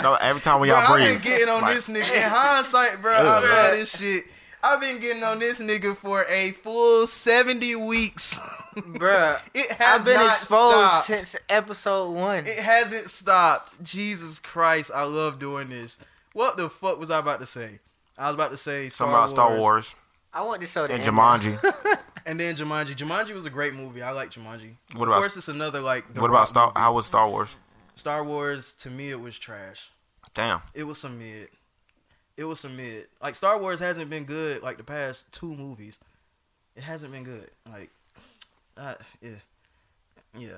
No, 0.00 0.14
every 0.14 0.40
time 0.40 0.60
when 0.60 0.68
Bro, 0.68 0.78
y'all 0.78 0.94
breathe. 0.94 1.08
I've 1.08 1.14
been 1.14 1.22
getting 1.32 1.48
on 1.48 1.62
like, 1.62 1.74
this 1.74 1.88
nigga. 1.88 2.16
In 2.24 2.30
hindsight, 2.30 3.02
bro, 3.02 3.12
I 3.12 3.16
Ugh. 3.18 3.42
love 3.42 3.70
this 3.72 3.98
shit. 3.98 4.22
I've 4.62 4.80
been 4.80 5.00
getting 5.00 5.24
on 5.24 5.40
this 5.40 5.60
nigga 5.60 5.96
for 5.96 6.24
a 6.30 6.52
full 6.52 7.08
70 7.08 7.74
weeks. 7.74 8.38
Bruh, 8.76 9.40
It 9.54 9.72
has 9.72 10.00
I've 10.02 10.06
been 10.06 10.14
not 10.14 10.30
exposed 10.38 10.76
stopped. 10.76 11.04
since 11.06 11.36
episode 11.48 12.12
one. 12.12 12.46
It 12.46 12.60
hasn't 12.60 13.10
stopped. 13.10 13.82
Jesus 13.82 14.38
Christ, 14.38 14.92
I 14.94 15.02
love 15.02 15.40
doing 15.40 15.68
this. 15.68 15.98
What 16.32 16.56
the 16.56 16.68
fuck 16.68 17.00
was 17.00 17.10
I 17.10 17.18
about 17.18 17.40
to 17.40 17.46
say? 17.46 17.80
I 18.16 18.26
was 18.26 18.34
about 18.36 18.52
to 18.52 18.56
say 18.56 18.88
Star 18.88 19.08
Something 19.08 19.14
about 19.16 19.30
Star 19.30 19.58
Wars 19.58 19.96
I 20.32 20.44
want 20.44 20.60
to 20.60 20.68
show 20.68 20.86
to 20.86 20.92
and 20.92 21.02
end. 21.02 21.12
Jumanji. 21.12 21.98
And 22.26 22.38
then 22.40 22.54
Jumanji. 22.54 22.94
Jumanji 22.94 23.32
was 23.34 23.46
a 23.46 23.50
great 23.50 23.74
movie. 23.74 24.02
I 24.02 24.10
like 24.12 24.30
Jumanji. 24.30 24.74
What 24.94 25.02
of 25.02 25.08
about- 25.08 25.20
course, 25.20 25.36
it's 25.36 25.48
another 25.48 25.80
like. 25.80 26.12
The 26.14 26.20
what 26.20 26.30
about 26.30 26.48
Star? 26.48 26.66
movie. 26.68 26.80
How 26.80 26.92
was 26.94 27.06
Star 27.06 27.28
Wars? 27.28 27.56
Star 27.96 28.24
Wars? 28.24 28.74
To 28.76 28.90
me, 28.90 29.10
it 29.10 29.20
was 29.20 29.38
trash. 29.38 29.90
Damn. 30.34 30.60
It 30.74 30.84
was 30.84 30.98
some 30.98 31.18
mid. 31.18 31.48
It 32.36 32.44
was 32.44 32.60
some 32.60 32.76
mid. 32.76 33.06
Like 33.22 33.36
Star 33.36 33.58
Wars 33.58 33.80
hasn't 33.80 34.08
been 34.10 34.24
good 34.24 34.62
like 34.62 34.78
the 34.78 34.84
past 34.84 35.32
two 35.32 35.54
movies. 35.54 35.98
It 36.74 36.82
hasn't 36.82 37.12
been 37.12 37.24
good. 37.24 37.50
Like, 37.70 37.90
uh, 38.78 38.94
yeah, 39.20 39.30
yeah. 40.38 40.48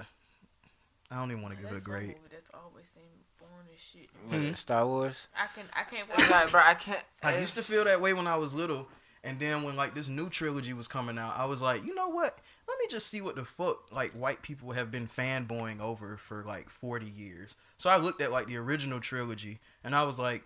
I 1.11 1.17
don't 1.17 1.31
even 1.33 1.43
want 1.43 1.55
to 1.57 1.61
give 1.61 1.67
it 1.67 1.71
a 1.71 1.75
That's 1.75 1.85
grade. 1.85 2.07
movie 2.07 2.19
that's 2.31 2.51
always 2.55 2.87
seemed 2.87 3.07
boring 3.41 3.67
as 3.75 3.81
shit. 3.81 4.09
What, 4.49 4.57
Star 4.57 4.87
Wars. 4.87 5.27
I 5.37 5.47
can 5.55 5.65
I 5.75 5.83
can't 5.83 6.09
watch. 6.09 6.31
like, 6.31 6.51
bro, 6.53 6.61
I 6.65 6.75
can't. 6.75 7.03
I 7.25 7.39
used 7.39 7.57
to 7.57 7.63
feel 7.63 7.83
that 7.85 8.01
way 8.01 8.13
when 8.13 8.29
I 8.29 8.37
was 8.37 8.55
little, 8.55 8.87
and 9.25 9.41
then 9.41 9.63
when 9.63 9.75
like 9.75 9.95
this 9.95 10.09
new 10.09 10.29
trilogy 10.29 10.75
was 10.75 10.87
coming 10.87 11.19
out, 11.19 11.35
I 11.37 11.47
was 11.47 11.63
like, 11.63 11.85
you 11.85 11.95
know 11.95 12.09
what? 12.09 12.39
Let 12.69 12.79
me 12.79 12.87
just 12.91 13.07
see 13.07 13.23
what 13.23 13.37
the 13.37 13.45
fuck 13.45 13.91
like 13.91 14.13
white 14.13 14.43
people 14.43 14.73
have 14.73 14.91
been 14.91 15.09
fanboying 15.09 15.81
over 15.81 16.17
for 16.19 16.45
like 16.45 16.69
forty 16.69 17.07
years. 17.07 17.57
So 17.79 17.89
I 17.89 17.97
looked 17.97 18.21
at 18.21 18.31
like 18.31 18.47
the 18.47 18.59
original 18.59 19.01
trilogy, 19.01 19.59
and 19.83 19.95
I 19.95 20.03
was 20.05 20.19
like, 20.19 20.43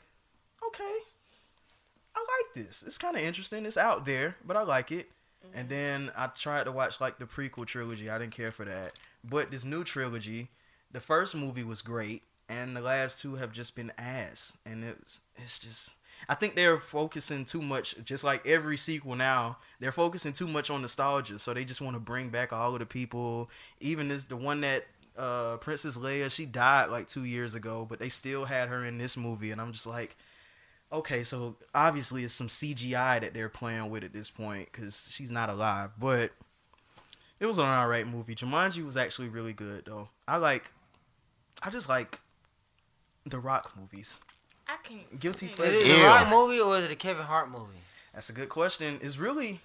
okay, 0.66 0.96
I 2.14 2.20
like 2.20 2.54
this. 2.54 2.84
It's 2.86 2.98
kind 2.98 3.16
of 3.16 3.22
interesting. 3.22 3.66
It's 3.66 3.76
out 3.76 4.04
there, 4.04 4.36
but 4.44 4.56
I 4.56 4.62
like 4.62 4.92
it. 4.92 5.10
And 5.54 5.68
mm-hmm. 5.68 5.68
then 5.68 6.12
I 6.16 6.26
tried 6.28 6.64
to 6.64 6.72
watch 6.72 7.00
like 7.00 7.18
the 7.18 7.26
prequel 7.26 7.66
trilogy. 7.66 8.08
I 8.08 8.18
didn't 8.18 8.32
care 8.34 8.52
for 8.52 8.64
that. 8.64 8.92
But 9.24 9.50
this 9.50 9.64
new 9.64 9.82
trilogy, 9.82 10.48
the 10.92 11.00
first 11.00 11.34
movie 11.34 11.64
was 11.64 11.82
great, 11.82 12.22
and 12.48 12.76
the 12.76 12.80
last 12.80 13.20
two 13.20 13.34
have 13.36 13.52
just 13.52 13.74
been 13.74 13.92
ass. 13.98 14.56
And 14.64 14.84
it's 14.84 15.20
it's 15.36 15.58
just 15.58 15.94
I 16.28 16.34
think 16.34 16.54
they're 16.54 16.78
focusing 16.78 17.44
too 17.44 17.62
much, 17.62 17.96
just 18.04 18.24
like 18.24 18.46
every 18.46 18.76
sequel 18.76 19.16
now. 19.16 19.58
They're 19.80 19.92
focusing 19.92 20.32
too 20.32 20.48
much 20.48 20.70
on 20.70 20.82
nostalgia, 20.82 21.38
so 21.38 21.54
they 21.54 21.64
just 21.64 21.80
want 21.80 21.94
to 21.96 22.00
bring 22.00 22.30
back 22.30 22.52
all 22.52 22.72
of 22.72 22.80
the 22.80 22.86
people. 22.86 23.50
Even 23.80 24.08
this, 24.08 24.24
the 24.24 24.36
one 24.36 24.60
that 24.62 24.86
uh, 25.16 25.56
Princess 25.58 25.98
Leia, 25.98 26.30
she 26.30 26.46
died 26.46 26.90
like 26.90 27.08
two 27.08 27.24
years 27.24 27.54
ago, 27.54 27.86
but 27.88 27.98
they 27.98 28.08
still 28.08 28.44
had 28.44 28.68
her 28.68 28.84
in 28.84 28.98
this 28.98 29.16
movie, 29.16 29.50
and 29.50 29.60
I'm 29.60 29.72
just 29.72 29.86
like, 29.86 30.16
okay, 30.92 31.22
so 31.22 31.56
obviously 31.74 32.24
it's 32.24 32.34
some 32.34 32.48
CGI 32.48 33.20
that 33.20 33.34
they're 33.34 33.48
playing 33.48 33.90
with 33.90 34.04
at 34.04 34.12
this 34.12 34.30
point 34.30 34.68
because 34.72 35.08
she's 35.10 35.30
not 35.30 35.50
alive. 35.50 35.90
But 35.98 36.32
it 37.40 37.46
was 37.46 37.58
an 37.58 37.64
alright 37.64 38.06
movie. 38.06 38.34
Jumanji 38.34 38.84
was 38.84 38.96
actually 38.96 39.28
really 39.28 39.52
good 39.52 39.84
though. 39.86 40.08
I 40.26 40.36
like, 40.36 40.72
I 41.62 41.70
just 41.70 41.88
like 41.88 42.18
the 43.26 43.38
Rock 43.38 43.72
movies. 43.78 44.20
I 44.68 44.76
can't. 44.82 45.20
Guilty 45.20 45.48
I 45.48 45.54
pleasure. 45.54 45.72
Is 45.72 45.80
it 45.82 45.86
Ew. 45.86 45.96
the 45.96 46.04
Rock 46.04 46.28
movie 46.28 46.60
or 46.60 46.76
is 46.78 46.84
it 46.84 46.90
a 46.90 46.96
Kevin 46.96 47.24
Hart 47.24 47.50
movie? 47.50 47.80
That's 48.12 48.30
a 48.30 48.34
good 48.34 48.48
question. 48.48 48.98
It's 49.02 49.18
really, 49.18 49.60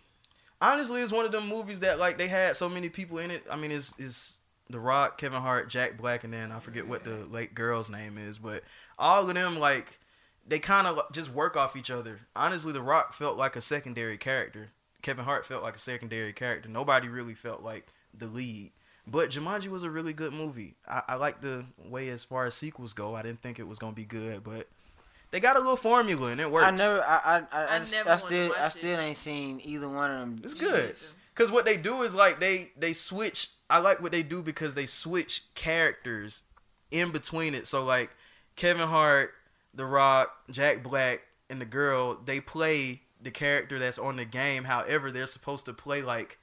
honestly, 0.61 1.01
it's 1.01 1.11
one 1.11 1.25
of 1.25 1.31
them 1.31 1.47
movies 1.47 1.81
that 1.81 1.99
like 1.99 2.17
they 2.17 2.27
had 2.27 2.55
so 2.55 2.69
many 2.69 2.89
people 2.89 3.17
in 3.17 3.31
it. 3.31 3.43
I 3.49 3.55
mean, 3.55 3.71
it's 3.71 3.97
is 3.99 4.39
The 4.69 4.79
Rock, 4.79 5.17
Kevin 5.17 5.41
Hart, 5.41 5.69
Jack 5.69 5.97
Black, 5.97 6.23
and 6.23 6.33
then 6.33 6.51
I 6.51 6.59
forget 6.59 6.87
what 6.87 7.03
the 7.03 7.25
late 7.29 7.53
girl's 7.53 7.89
name 7.89 8.17
is, 8.17 8.37
but 8.37 8.63
all 8.97 9.27
of 9.27 9.33
them 9.33 9.59
like 9.59 9.99
they 10.47 10.59
kind 10.59 10.87
of 10.87 10.99
just 11.11 11.33
work 11.33 11.55
off 11.57 11.75
each 11.75 11.91
other. 11.91 12.19
Honestly, 12.35 12.71
The 12.73 12.81
Rock 12.81 13.13
felt 13.13 13.37
like 13.37 13.55
a 13.55 13.61
secondary 13.61 14.17
character. 14.17 14.69
Kevin 15.01 15.25
Hart 15.25 15.45
felt 15.45 15.63
like 15.63 15.75
a 15.75 15.79
secondary 15.79 16.31
character. 16.31 16.69
Nobody 16.69 17.07
really 17.09 17.35
felt 17.35 17.61
like 17.61 17.87
the 18.13 18.27
lead. 18.27 18.71
But 19.05 19.31
Jumanji 19.31 19.67
was 19.67 19.83
a 19.83 19.89
really 19.89 20.13
good 20.13 20.31
movie. 20.31 20.75
I, 20.87 21.01
I 21.09 21.15
like 21.15 21.41
the 21.41 21.65
way 21.89 22.07
as 22.09 22.23
far 22.23 22.45
as 22.45 22.55
sequels 22.55 22.93
go. 22.93 23.15
I 23.15 23.21
didn't 23.21 23.41
think 23.41 23.59
it 23.59 23.67
was 23.67 23.79
gonna 23.79 23.91
be 23.91 24.05
good, 24.05 24.43
but 24.43 24.67
they 25.33 25.39
got 25.39 25.55
a 25.55 25.59
little 25.59 25.75
formula 25.75 26.27
and 26.27 26.39
it 26.39 26.49
works. 26.51 26.67
I 26.67 26.69
never, 26.69 27.01
I, 27.01 27.17
I, 27.25 27.37
I, 27.51 27.65
I, 27.65 27.75
I 27.75 27.79
just- 27.79 27.91
never 27.91 28.09
I 28.09 28.13
wanna 28.13 28.25
still, 28.27 28.53
I 28.59 28.65
it. 28.67 28.69
still 28.69 28.99
ain't 28.99 29.17
seen 29.17 29.61
either 29.63 29.89
one 29.89 30.11
of 30.11 30.19
them. 30.19 30.41
It's 30.43 30.53
good. 30.53 30.95
Cause 31.33 31.51
what 31.51 31.65
they 31.65 31.75
do 31.75 32.03
is 32.03 32.13
like 32.15 32.39
they 32.39 32.71
they 32.77 32.93
switch. 32.93 33.49
I 33.67 33.79
like 33.79 33.99
what 33.99 34.11
they 34.11 34.21
do 34.21 34.43
because 34.43 34.75
they 34.75 34.85
switch 34.85 35.41
characters 35.55 36.43
in 36.91 37.09
between 37.09 37.55
it. 37.55 37.65
So 37.65 37.83
like 37.83 38.11
Kevin 38.55 38.87
Hart, 38.87 39.33
The 39.73 39.87
Rock, 39.87 40.31
Jack 40.51 40.83
Black, 40.83 41.21
and 41.49 41.59
the 41.59 41.65
girl, 41.65 42.19
they 42.23 42.39
play 42.39 43.01
the 43.19 43.31
character 43.31 43.79
that's 43.79 43.97
on 43.97 44.17
the 44.17 44.25
game. 44.25 44.65
However, 44.65 45.09
they're 45.09 45.25
supposed 45.25 45.65
to 45.65 45.73
play 45.73 46.03
like 46.03 46.37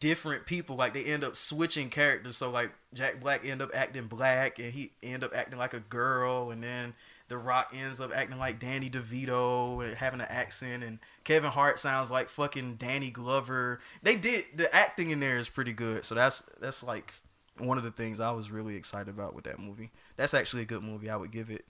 different 0.00 0.44
people. 0.46 0.76
Like 0.76 0.92
they 0.92 1.04
end 1.04 1.24
up 1.24 1.36
switching 1.36 1.88
characters. 1.88 2.36
So 2.36 2.50
like 2.50 2.72
Jack 2.92 3.20
Black 3.20 3.46
end 3.46 3.62
up 3.62 3.70
acting 3.74 4.06
black, 4.06 4.58
and 4.58 4.72
he 4.72 4.92
end 5.02 5.24
up 5.24 5.32
acting 5.34 5.58
like 5.58 5.72
a 5.72 5.80
girl, 5.80 6.50
and 6.50 6.62
then 6.62 6.92
The 7.32 7.38
Rock 7.38 7.72
ends 7.74 7.98
up 7.98 8.14
acting 8.14 8.36
like 8.38 8.58
Danny 8.58 8.90
DeVito 8.90 9.82
and 9.82 9.94
having 9.96 10.20
an 10.20 10.26
accent, 10.28 10.84
and 10.84 10.98
Kevin 11.24 11.50
Hart 11.50 11.80
sounds 11.80 12.10
like 12.10 12.28
fucking 12.28 12.74
Danny 12.74 13.10
Glover. 13.10 13.80
They 14.02 14.16
did 14.16 14.44
the 14.54 14.74
acting 14.76 15.08
in 15.08 15.18
there 15.20 15.38
is 15.38 15.48
pretty 15.48 15.72
good. 15.72 16.04
So 16.04 16.14
that's 16.14 16.42
that's 16.60 16.82
like 16.82 17.14
one 17.56 17.78
of 17.78 17.84
the 17.84 17.90
things 17.90 18.20
I 18.20 18.32
was 18.32 18.50
really 18.50 18.76
excited 18.76 19.08
about 19.08 19.34
with 19.34 19.44
that 19.44 19.58
movie. 19.58 19.90
That's 20.18 20.34
actually 20.34 20.60
a 20.60 20.66
good 20.66 20.82
movie. 20.82 21.08
I 21.08 21.16
would 21.16 21.30
give 21.30 21.48
it 21.48 21.64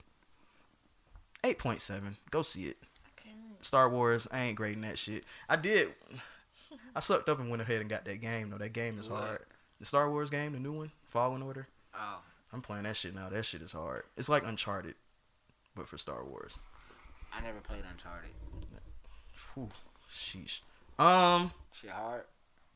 eight 1.45 1.59
point 1.59 1.81
seven. 1.81 2.17
Go 2.29 2.41
see 2.41 2.63
it. 2.65 2.77
Star 3.61 3.89
Wars. 3.89 4.27
I 4.31 4.41
ain't 4.41 4.57
grading 4.57 4.81
that 4.81 4.99
shit. 4.99 5.23
I 5.47 5.55
did. 5.55 5.93
I 6.93 6.99
sucked 6.99 7.29
up 7.29 7.39
and 7.39 7.49
went 7.49 7.61
ahead 7.61 7.79
and 7.79 7.89
got 7.89 8.03
that 8.03 8.19
game. 8.19 8.49
though. 8.49 8.57
that 8.57 8.73
game 8.73 8.99
is 8.99 9.07
What? 9.09 9.21
hard. 9.23 9.39
The 9.79 9.85
Star 9.85 10.09
Wars 10.11 10.29
game, 10.29 10.51
the 10.51 10.59
new 10.59 10.73
one, 10.73 10.91
Fallen 11.07 11.41
Order. 11.41 11.69
Oh, 11.95 12.19
I'm 12.51 12.61
playing 12.61 12.83
that 12.83 12.97
shit 12.97 13.15
now. 13.15 13.29
That 13.29 13.45
shit 13.45 13.61
is 13.61 13.71
hard. 13.71 14.03
It's 14.17 14.27
like 14.27 14.45
Uncharted, 14.45 14.95
but 15.75 15.87
for 15.87 15.97
Star 15.97 16.23
Wars. 16.23 16.57
I 17.35 17.41
never 17.41 17.59
played 17.59 17.83
Uncharted. 17.89 18.29
Whew, 19.53 19.69
sheesh. 20.11 20.59
Um, 20.99 21.51
Shit 21.73 21.89
hard. 21.89 22.23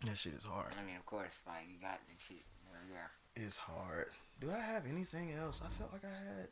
that 0.05 0.17
shit 0.17 0.33
is 0.33 0.43
hard. 0.43 0.73
I 0.81 0.85
mean, 0.85 0.95
of 0.95 1.05
course, 1.05 1.43
like 1.47 1.65
you 1.71 1.79
got 1.81 1.99
the 2.07 2.13
shit. 2.23 2.43
Yeah. 2.91 3.43
It's 3.45 3.57
hard. 3.57 4.07
Do 4.39 4.51
I 4.51 4.59
have 4.59 4.83
anything 4.91 5.31
else? 5.33 5.61
I 5.65 5.69
felt 5.77 5.91
like 5.93 6.03
I 6.05 6.07
had 6.39 6.47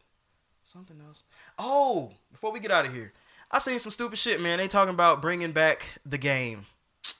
something 0.63 0.97
else. 1.07 1.23
Oh, 1.57 2.11
before 2.31 2.51
we 2.51 2.59
get 2.59 2.71
out 2.71 2.85
of 2.85 2.93
here, 2.93 3.13
I 3.51 3.59
seen 3.59 3.79
some 3.79 3.91
stupid 3.91 4.17
shit, 4.17 4.41
man. 4.41 4.57
They 4.59 4.67
talking 4.67 4.93
about 4.93 5.21
bringing 5.21 5.51
back 5.51 5.85
the 6.05 6.17
game. 6.17 6.65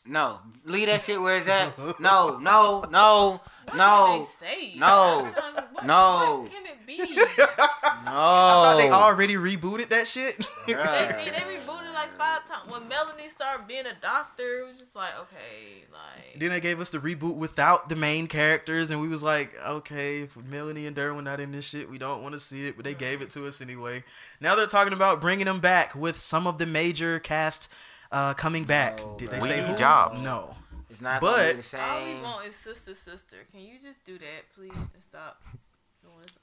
No, 0.06 0.40
leave 0.66 0.88
that 0.88 1.02
shit 1.04 1.22
where 1.22 1.38
it's 1.38 1.48
at. 1.48 1.78
No, 2.00 2.40
no, 2.40 2.86
no, 2.92 3.42
no, 3.76 4.28
They 4.42 4.46
say. 4.48 4.74
no, 4.80 5.28
What, 5.74 5.86
no. 5.86 6.48
What 6.86 7.08
be? 7.08 7.16
no. 7.16 7.16
I 7.18 8.06
thought 8.08 8.78
they 8.78 8.90
already 8.90 9.36
rebooted 9.36 9.90
that 9.90 10.08
shit. 10.08 10.38
they, 10.68 10.74
they, 10.74 11.32
they 11.32 11.58
rebooted 11.58 11.94
like 11.94 12.16
five 12.18 12.46
times. 12.48 12.72
When 12.72 12.88
Melanie 12.88 13.30
started 13.30 13.68
being 13.68 13.86
a 13.86 13.94
doctor, 14.02 14.60
it 14.62 14.68
was 14.68 14.78
just 14.78 14.96
like, 14.96 15.12
okay, 15.22 15.84
like. 15.92 16.40
then 16.40 16.50
they 16.50 16.60
gave 16.60 16.80
us 16.80 16.90
the 16.90 17.00
reboot 17.00 17.36
without 17.36 17.90
the 17.90 17.96
main 17.96 18.28
characters, 18.28 18.92
and 18.92 19.02
we 19.02 19.08
was 19.08 19.24
like, 19.24 19.54
okay, 19.66 20.22
if 20.22 20.36
Melanie 20.38 20.88
and 20.88 20.96
Derwin 20.96 21.24
not 21.24 21.40
in 21.40 21.52
this 21.52 21.66
shit, 21.66 21.90
we 21.90 21.98
don't 21.98 22.22
want 22.22 22.34
to 22.36 22.40
see 22.40 22.68
it, 22.68 22.76
but 22.76 22.86
they 22.86 22.94
gave 22.94 23.22
it 23.22 23.30
to 23.32 23.48
us 23.48 23.62
anyway. 23.62 24.04
Now 24.42 24.56
they're 24.56 24.68
talking 24.68 24.94
about 24.94 25.22
bringing 25.22 25.46
them 25.46 25.60
back 25.60 25.96
with 25.96 26.18
some 26.20 26.48
of 26.48 26.58
the 26.58 26.66
major 26.66 27.20
cast 27.20 27.72
uh, 28.12 28.34
coming 28.34 28.64
back. 28.66 28.98
No, 28.98 29.16
Did 29.18 29.30
they 29.30 29.40
bro. 29.40 29.48
say 29.48 29.56
We 29.56 29.62
need 29.62 29.72
who? 29.72 29.78
jobs. 29.78 30.24
No. 30.24 30.56
It's 30.90 31.02
not 31.02 31.20
But- 31.20 31.36
gonna 31.38 31.54
be 31.56 31.62
the 31.62 31.82
All 31.82 32.06
we 32.06 32.22
want 32.22 32.48
is 32.48 32.56
sister, 32.56 32.94
sister. 32.96 33.38
Can 33.52 33.62
you 33.62 33.80
just 33.84 34.06
do 34.06 34.18
that, 34.18 34.44
please, 34.56 34.72
and 34.76 35.04
stop 35.10 35.42
doing 35.44 35.52
this 35.52 35.54
other? 35.54 35.75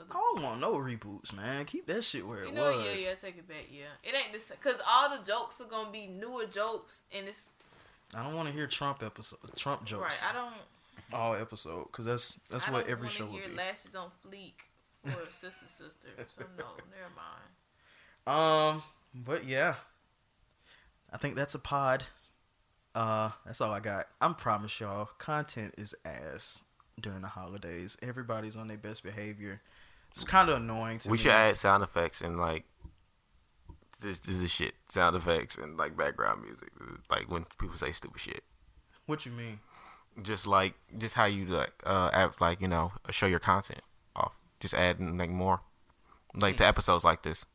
I 0.01 0.15
don't 0.15 0.43
want 0.43 0.61
no 0.61 0.75
reboots, 0.77 1.33
man. 1.35 1.65
Keep 1.65 1.87
that 1.87 2.03
shit 2.05 2.27
where 2.27 2.43
it 2.43 2.49
You 2.49 2.55
know, 2.55 2.73
was. 2.77 2.85
yeah, 2.85 3.09
yeah, 3.09 3.15
take 3.15 3.39
it 3.39 3.49
back, 3.49 3.67
yeah. 3.71 3.85
It 4.03 4.15
ain't 4.15 4.33
this 4.33 4.51
because 4.51 4.81
all 4.89 5.09
the 5.17 5.25
jokes 5.25 5.61
are 5.61 5.65
gonna 5.67 5.91
be 5.91 6.07
newer 6.07 6.45
jokes, 6.47 7.03
and 7.17 7.27
it's 7.29 7.51
I 8.15 8.23
don't 8.23 8.35
want 8.35 8.49
to 8.49 8.55
hear 8.55 8.67
Trump 8.67 9.03
episode, 9.03 9.39
Trump 9.57 9.85
jokes 9.85 10.25
right. 10.25 10.35
I 10.35 10.39
don't. 10.39 10.55
all 11.19 11.35
episode 11.35 11.85
because 11.87 12.05
that's 12.05 12.41
that's 12.51 12.69
I 12.69 12.73
what 12.73 12.89
every 12.89 13.09
show 13.09 13.27
would 13.27 13.45
be. 13.49 13.55
lashes 13.57 13.95
on 13.95 14.09
fleek 14.27 14.53
for 15.05 15.11
sister, 15.27 15.67
sister. 15.67 16.27
So 16.39 16.47
no, 16.59 16.65
never 16.91 17.13
mind. 17.17 18.77
Um, 18.77 18.83
but 19.15 19.45
yeah, 19.45 19.75
I 21.13 21.17
think 21.19 21.37
that's 21.37 21.55
a 21.55 21.59
pod. 21.59 22.05
Uh, 22.95 23.31
that's 23.47 23.61
all 23.63 23.73
I 23.73 23.81
got. 23.81 24.07
I'm 24.21 24.35
promise 24.35 24.79
y'all, 24.81 25.07
content 25.19 25.75
is 25.79 25.95
ass 26.05 26.63
during 27.01 27.23
the 27.23 27.29
holidays. 27.29 27.97
Everybody's 28.03 28.57
on 28.57 28.69
their 28.69 28.79
best 28.79 29.03
behavior. 29.03 29.61
It's 30.11 30.25
kind 30.25 30.49
of 30.49 30.57
annoying 30.59 30.99
to 31.01 31.09
We 31.09 31.13
me. 31.17 31.19
should 31.23 31.33
add 31.33 31.57
sound 31.57 31.83
effects 31.83 32.21
and 32.21 32.39
like 32.39 32.65
this, 34.01 34.21
this 34.21 34.37
is 34.43 34.51
shit. 34.51 34.75
Sound 34.89 35.17
effects 35.17 35.59
and 35.59 35.77
like 35.77 35.97
background 35.97 36.43
music. 36.43 36.71
Like 37.11 37.31
when 37.31 37.47
people 37.59 37.77
say 37.77 37.93
stupid 37.93 38.21
shit. 38.21 38.43
What 39.07 39.25
you 39.25 39.33
mean? 39.33 39.61
Just 40.23 40.47
like 40.47 40.75
just 40.99 41.15
how 41.15 41.25
you 41.25 41.47
like 41.47 41.73
uh 41.85 42.11
app, 42.13 42.41
like 42.41 42.61
you 42.61 42.69
know 42.69 42.93
show 43.11 43.27
your 43.27 43.39
content 43.39 43.81
off. 44.15 44.39
Just 44.61 44.75
adding 44.75 45.17
like 45.17 45.31
more 45.31 45.61
like 46.35 46.57
to 46.59 46.67
episodes 46.67 47.05
like 47.05 47.23
this. 47.23 47.47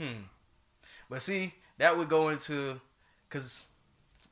Hmm. 0.00 0.24
But 1.10 1.20
see, 1.22 1.54
that 1.78 1.96
would 1.96 2.08
go 2.08 2.30
into 2.30 2.80
because 3.28 3.66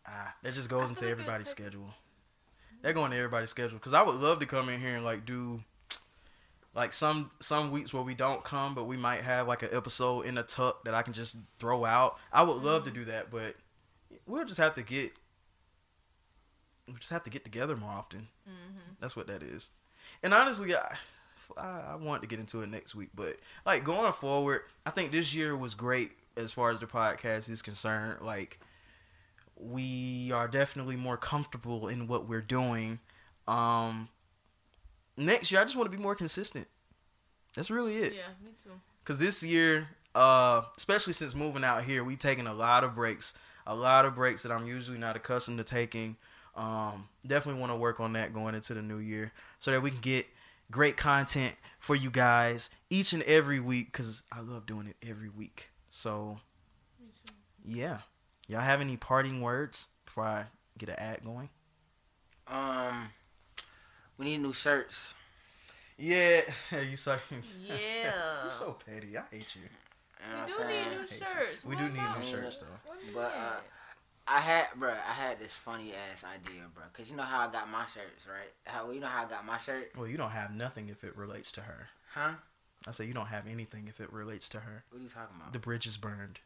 ah, 0.06 0.34
that 0.42 0.54
just 0.54 0.70
goes 0.70 0.88
into 0.90 1.06
everybody's 1.06 1.48
it'll 1.50 1.64
schedule. 1.64 1.94
They're 2.82 2.92
going 2.92 3.10
to 3.10 3.16
everybody's 3.16 3.50
schedule 3.50 3.78
because 3.78 3.94
I 3.94 4.02
would 4.02 4.14
love 4.14 4.38
to 4.40 4.46
come 4.46 4.68
in 4.68 4.80
here 4.80 4.96
and 4.96 5.04
like 5.04 5.26
do 5.26 5.62
like 6.74 6.92
some 6.92 7.30
some 7.40 7.70
weeks 7.70 7.92
where 7.92 8.02
we 8.02 8.14
don't 8.14 8.44
come, 8.44 8.74
but 8.74 8.84
we 8.84 8.96
might 8.96 9.22
have 9.22 9.48
like 9.48 9.62
an 9.62 9.70
episode 9.72 10.26
in 10.26 10.38
a 10.38 10.42
tuck 10.42 10.84
that 10.84 10.94
I 10.94 11.02
can 11.02 11.12
just 11.12 11.36
throw 11.58 11.84
out. 11.84 12.18
I 12.32 12.42
would 12.42 12.62
love 12.62 12.84
to 12.84 12.90
do 12.90 13.04
that, 13.06 13.30
but 13.30 13.56
we'll 14.26 14.44
just 14.44 14.60
have 14.60 14.74
to 14.74 14.82
get 14.82 15.12
we 16.86 16.94
just 16.94 17.12
have 17.12 17.24
to 17.24 17.30
get 17.30 17.44
together 17.44 17.76
more 17.76 17.90
often. 17.90 18.28
Mm-hmm. 18.48 18.92
That's 19.00 19.16
what 19.16 19.26
that 19.26 19.42
is. 19.42 19.70
And 20.22 20.32
honestly, 20.32 20.74
I, 20.74 20.96
I 21.56 21.82
I 21.92 21.94
want 21.96 22.22
to 22.22 22.28
get 22.28 22.38
into 22.38 22.62
it 22.62 22.70
next 22.70 22.94
week, 22.94 23.10
but 23.14 23.36
like 23.66 23.84
going 23.84 24.12
forward, 24.12 24.62
I 24.86 24.90
think 24.90 25.10
this 25.10 25.34
year 25.34 25.56
was 25.56 25.74
great 25.74 26.12
as 26.36 26.52
far 26.52 26.70
as 26.70 26.80
the 26.80 26.86
podcast 26.86 27.50
is 27.50 27.60
concerned. 27.62 28.20
Like 28.22 28.60
we 29.60 30.30
are 30.32 30.48
definitely 30.48 30.96
more 30.96 31.16
comfortable 31.16 31.88
in 31.88 32.06
what 32.06 32.28
we're 32.28 32.40
doing. 32.40 32.98
Um 33.46 34.08
next 35.16 35.50
year 35.50 35.60
I 35.60 35.64
just 35.64 35.76
want 35.76 35.90
to 35.90 35.96
be 35.96 36.02
more 36.02 36.14
consistent. 36.14 36.66
That's 37.54 37.70
really 37.70 37.96
it. 37.96 38.14
Yeah, 38.14 38.28
me 38.44 38.52
too. 38.62 38.70
Cause 39.04 39.18
this 39.18 39.42
year, 39.42 39.88
uh, 40.14 40.62
especially 40.76 41.12
since 41.12 41.34
moving 41.34 41.64
out 41.64 41.82
here, 41.82 42.04
we've 42.04 42.18
taken 42.18 42.46
a 42.46 42.52
lot 42.52 42.84
of 42.84 42.94
breaks, 42.94 43.34
a 43.66 43.74
lot 43.74 44.04
of 44.04 44.14
breaks 44.14 44.42
that 44.42 44.52
I'm 44.52 44.66
usually 44.66 44.98
not 44.98 45.16
accustomed 45.16 45.58
to 45.58 45.64
taking. 45.64 46.16
Um, 46.54 47.08
definitely 47.26 47.60
want 47.60 47.72
to 47.72 47.76
work 47.76 48.00
on 48.00 48.12
that 48.14 48.34
going 48.34 48.54
into 48.54 48.74
the 48.74 48.82
new 48.82 48.98
year, 48.98 49.32
so 49.58 49.70
that 49.70 49.80
we 49.80 49.90
can 49.90 50.00
get 50.00 50.26
great 50.70 50.96
content 50.96 51.56
for 51.78 51.94
you 51.94 52.10
guys 52.10 52.68
each 52.90 53.12
and 53.12 53.22
every 53.22 53.60
week. 53.60 53.92
Cause 53.92 54.22
I 54.30 54.40
love 54.40 54.66
doing 54.66 54.88
it 54.88 54.96
every 55.08 55.30
week. 55.30 55.70
So, 55.88 56.38
yeah, 57.64 57.98
y'all 58.48 58.60
have 58.60 58.80
any 58.80 58.96
parting 58.96 59.40
words 59.40 59.88
before 60.04 60.24
I 60.24 60.44
get 60.76 60.88
an 60.88 60.96
ad 60.98 61.24
going? 61.24 61.48
Um, 62.46 63.08
we 64.16 64.24
need 64.26 64.38
new 64.38 64.52
shirts. 64.52 65.14
Yeah, 65.98 66.40
you 66.90 66.96
suck. 66.96 67.22
Yeah. 67.68 68.12
You're 68.44 68.50
so 68.52 68.76
petty. 68.86 69.16
I 69.18 69.22
hate 69.30 69.54
you. 69.56 69.62
You 69.62 70.36
know 70.36 70.44
We 70.46 70.52
do 70.54 70.62
I'm 70.62 70.68
need 70.68 70.98
new 71.00 71.06
shirts. 71.08 71.64
We 71.64 71.74
Why 71.76 71.80
do 71.82 71.88
need 71.88 71.96
not? 71.96 72.18
new 72.18 72.24
shirts 72.24 72.58
though. 72.58 72.66
Why 72.86 72.96
But 73.14 73.34
uh, 73.36 73.56
I 74.26 74.40
had, 74.40 74.66
bro, 74.76 74.90
I 74.90 75.12
had 75.12 75.38
this 75.38 75.54
funny 75.54 75.92
ass 76.12 76.24
idea, 76.24 76.62
bro. 76.74 76.84
Cause 76.92 77.10
you 77.10 77.16
know 77.16 77.22
how 77.22 77.46
I 77.48 77.52
got 77.52 77.70
my 77.70 77.84
shirts, 77.86 78.26
right? 78.28 78.50
How 78.66 78.90
you 78.90 79.00
know 79.00 79.06
how 79.06 79.24
I 79.24 79.28
got 79.28 79.44
my 79.46 79.58
shirt, 79.58 79.92
Well, 79.96 80.06
you 80.08 80.16
don't 80.16 80.30
have 80.30 80.54
nothing 80.54 80.88
if 80.88 81.02
it 81.04 81.16
relates 81.16 81.52
to 81.52 81.60
her. 81.62 81.88
huh? 82.14 82.32
I 82.86 82.90
say 82.92 83.04
you 83.06 83.14
don't 83.14 83.26
have 83.26 83.46
anything 83.48 83.86
if 83.88 84.00
it 84.00 84.12
relates 84.12 84.48
to 84.50 84.60
her. 84.60 84.84
What 84.90 85.00
are 85.00 85.02
you 85.02 85.08
talking 85.10 85.36
about? 85.36 85.52
The 85.52 85.58
bridge 85.58 85.86
is 85.86 85.96
burned. 85.96 86.38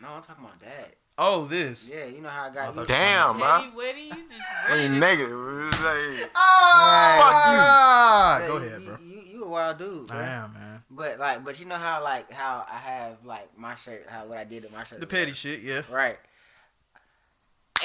No, 0.00 0.08
I'm 0.08 0.22
talking 0.22 0.44
about 0.44 0.60
that. 0.60 0.94
Oh, 1.18 1.46
this. 1.46 1.90
Yeah, 1.92 2.04
you 2.06 2.20
know 2.20 2.28
how 2.28 2.44
I 2.44 2.50
got. 2.50 2.76
I 2.76 2.80
you. 2.80 2.86
Damn, 2.86 3.38
bro. 3.38 3.58
Petty, 3.58 3.70
witty, 3.74 4.00
you 4.02 4.10
just 4.10 4.22
I 4.68 4.72
ready 4.72 4.82
mean, 4.82 4.92
to- 4.92 4.98
negative. 4.98 5.82
Like, 5.82 6.30
Ah, 6.34 8.38
Yeah, 8.40 8.46
go 8.46 8.58
you- 8.58 8.64
ahead, 8.66 8.84
bro. 8.84 8.96
You, 9.02 9.08
you, 9.14 9.20
you 9.32 9.44
a 9.44 9.48
wild 9.48 9.78
dude, 9.78 10.06
bro. 10.08 10.16
I 10.18 10.22
am, 10.26 10.52
man. 10.52 10.82
But 10.90 11.18
like, 11.18 11.44
but 11.44 11.58
you 11.58 11.64
know 11.66 11.76
how 11.76 12.02
like 12.04 12.30
how 12.30 12.66
I 12.70 12.76
have 12.76 13.24
like 13.24 13.48
my 13.58 13.74
shirt, 13.74 14.06
how 14.08 14.26
what 14.26 14.38
I 14.38 14.44
did 14.44 14.62
with 14.64 14.72
my 14.72 14.84
shirt. 14.84 15.00
The 15.00 15.06
petty 15.06 15.32
whatever. 15.32 15.36
shit, 15.36 15.60
yeah. 15.60 15.82
Right. 15.90 16.18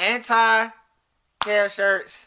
Anti 0.00 0.68
hair 1.44 1.68
shirts 1.70 2.26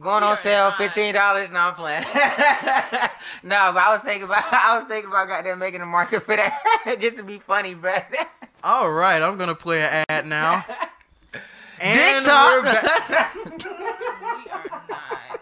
going 0.00 0.22
We 0.22 0.28
on 0.30 0.36
sale, 0.36 0.68
not. 0.70 0.78
fifteen 0.78 1.14
dollars. 1.14 1.50
No, 1.52 1.58
I'm 1.58 1.74
playing. 1.74 2.02
no, 3.42 3.70
but 3.72 3.82
I 3.82 3.88
was 3.90 4.00
thinking 4.02 4.24
about 4.24 4.44
I 4.52 4.76
was 4.76 4.84
thinking 4.86 5.10
about 5.10 5.28
goddamn 5.28 5.58
making 5.58 5.80
a 5.80 5.86
market 5.86 6.22
for 6.22 6.36
that 6.36 6.96
just 7.00 7.16
to 7.16 7.22
be 7.22 7.38
funny, 7.40 7.74
bro. 7.74 7.94
All 8.64 8.90
right, 8.90 9.20
I'm 9.22 9.36
gonna 9.36 9.54
play 9.54 9.82
an 9.82 10.04
ad 10.08 10.26
now. 10.26 10.64
And 11.80 12.22
Dick 12.22 12.30
talk. 12.32 12.50
we're 12.54 12.62
back. 12.62 13.34
We 13.34 13.50
are 13.50 14.82
not. 14.88 15.40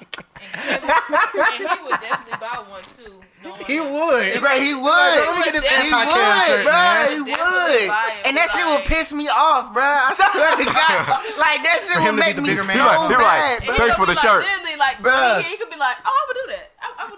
And, 0.00 0.80
Kevin, 0.80 0.88
and 0.88 1.70
he 1.70 1.84
would 1.84 2.00
definitely 2.00 2.38
buy 2.40 2.64
one 2.66 2.82
too. 2.96 3.12
knowing 3.44 3.62
He 3.68 3.76
that. 3.78 3.84
would. 3.86 4.40
Bro, 4.40 4.50
he 4.58 4.72
would. 4.74 4.82
Let 4.88 5.38
me 5.38 5.44
get 5.44 5.52
this 5.54 5.68
He 5.68 5.76
anti-Karen 5.76 6.08
would, 6.08 6.42
shirt, 6.48 6.64
bro. 6.64 6.72
man. 6.72 7.04
He 7.04 7.30
Definitely 7.30 7.84
would. 7.84 7.88
buy 7.92 8.08
it, 8.16 8.26
And 8.26 8.32
that 8.40 8.48
shit 8.50 8.64
would 8.64 8.80
like- 8.80 8.88
piss 8.90 9.12
me 9.12 9.28
off, 9.28 9.70
bro. 9.76 9.84
I 9.84 10.12
swear 10.18 10.56
to 10.56 10.64
God. 10.66 11.20
Like, 11.38 11.60
that 11.68 11.78
shit 11.84 11.94
For 11.94 12.00
him 12.00 12.16
would 12.16 12.24
to 12.24 12.26
be 12.26 12.32
make 12.32 12.36
the 12.40 12.42
me 12.42 12.48
bigger 12.56 12.64
so 12.64 12.72
man. 12.72 12.80
He 12.80 12.82
like- 12.82 13.12
he 13.12 13.14
like, 13.14 13.22
mad, 13.22 13.56
And 13.60 13.66
bro. 13.68 13.74
he 13.76 13.78
Thanks 13.78 13.94
could 13.94 14.02
for 14.02 14.08
the 14.08 14.16
be 14.18 14.24
shirt. 14.24 14.42
Like, 14.42 14.56
literally, 14.56 14.76
like, 14.80 14.96
Bruh. 15.04 15.44
he, 15.44 15.52
he 15.52 15.56
could 15.60 15.70
be 15.70 15.76
like, 15.78 15.98
oh, 16.08 16.17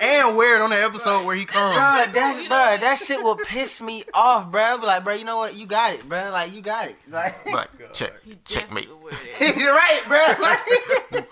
And 0.01 0.35
wear 0.37 0.57
it 0.57 0.63
on 0.63 0.71
the 0.71 0.83
episode 0.83 1.27
where 1.27 1.37
he 1.37 1.45
comes. 1.45 1.77
Bro, 1.77 2.05
You 2.07 2.13
that, 2.13 2.45
bro, 2.49 2.77
that 2.89 2.99
shit 2.99 3.23
will 3.23 3.37
piss 3.37 3.81
me 3.83 4.03
off, 4.15 4.51
bro. 4.51 4.79
Be 4.79 4.87
like, 4.87 5.05
bro, 5.05 5.13
you 5.15 5.25
know 5.25 5.37
what? 5.37 5.55
You 5.57 5.67
got 5.67 5.93
it, 5.93 6.09
bro. 6.09 6.31
Like, 6.31 6.55
you 6.55 6.63
got 6.63 6.89
it. 6.89 6.97
Like, 7.09 7.45
like 7.53 7.69
check, 7.93 8.13
He 8.25 8.39
checkmate. 8.47 8.89
definitely 8.89 8.95
would 8.95 9.03
wear 9.03 9.13
that. 9.41 9.57
you're 9.59 9.75
right, 9.75 10.01
bro. 10.09 11.17
Like, 11.21 11.29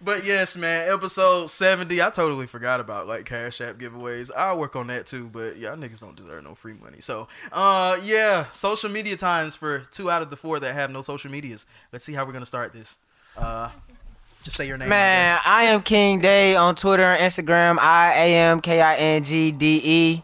But 0.00 0.24
yes, 0.24 0.56
man, 0.56 0.92
episode 0.92 1.50
70. 1.50 2.00
I 2.00 2.10
totally 2.10 2.46
forgot 2.46 2.78
about 2.78 3.08
like 3.08 3.24
Cash 3.24 3.60
App 3.60 3.78
giveaways. 3.78 4.30
I'll 4.36 4.56
work 4.58 4.76
on 4.76 4.86
that 4.88 5.06
too, 5.06 5.28
but 5.32 5.56
y'all 5.58 5.76
niggas 5.76 6.00
don't 6.00 6.16
deserve 6.16 6.44
no 6.44 6.54
free 6.54 6.74
money. 6.74 6.98
So, 7.00 7.26
uh, 7.52 7.96
yeah, 8.04 8.44
social 8.50 8.90
media 8.90 9.16
times 9.16 9.56
for 9.56 9.80
two 9.90 10.08
out 10.08 10.22
of 10.22 10.30
the 10.30 10.36
four 10.36 10.60
that 10.60 10.72
have 10.74 10.90
no 10.92 11.00
social 11.02 11.32
medias. 11.32 11.66
Let's 11.92 12.04
see 12.04 12.12
how 12.14 12.24
we're 12.24 12.32
gonna 12.32 12.46
start 12.46 12.72
this. 12.72 12.98
Uh, 13.36 13.70
just 14.42 14.56
say 14.56 14.66
your 14.66 14.78
name. 14.78 14.88
Man, 14.88 15.36
guess. 15.36 15.46
I 15.46 15.64
am 15.64 15.82
King 15.82 16.20
Day 16.20 16.56
on 16.56 16.74
Twitter 16.74 17.02
and 17.02 17.20
Instagram. 17.20 17.78
I 17.78 18.12
A 18.14 18.34
M 18.50 18.60
K 18.60 18.80
I 18.80 18.96
N 18.96 19.24
G 19.24 19.52
D 19.52 19.80
E. 19.84 20.22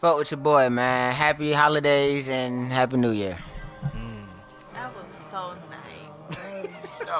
Fuck 0.00 0.18
with 0.18 0.30
your 0.30 0.38
boy, 0.38 0.70
man. 0.70 1.14
Happy 1.14 1.52
holidays 1.52 2.28
and 2.28 2.70
happy 2.72 2.96
New 2.96 3.10
Year. 3.10 3.36
That 4.72 4.94
was 4.94 5.04
so 5.30 5.54
nice. 5.70 6.38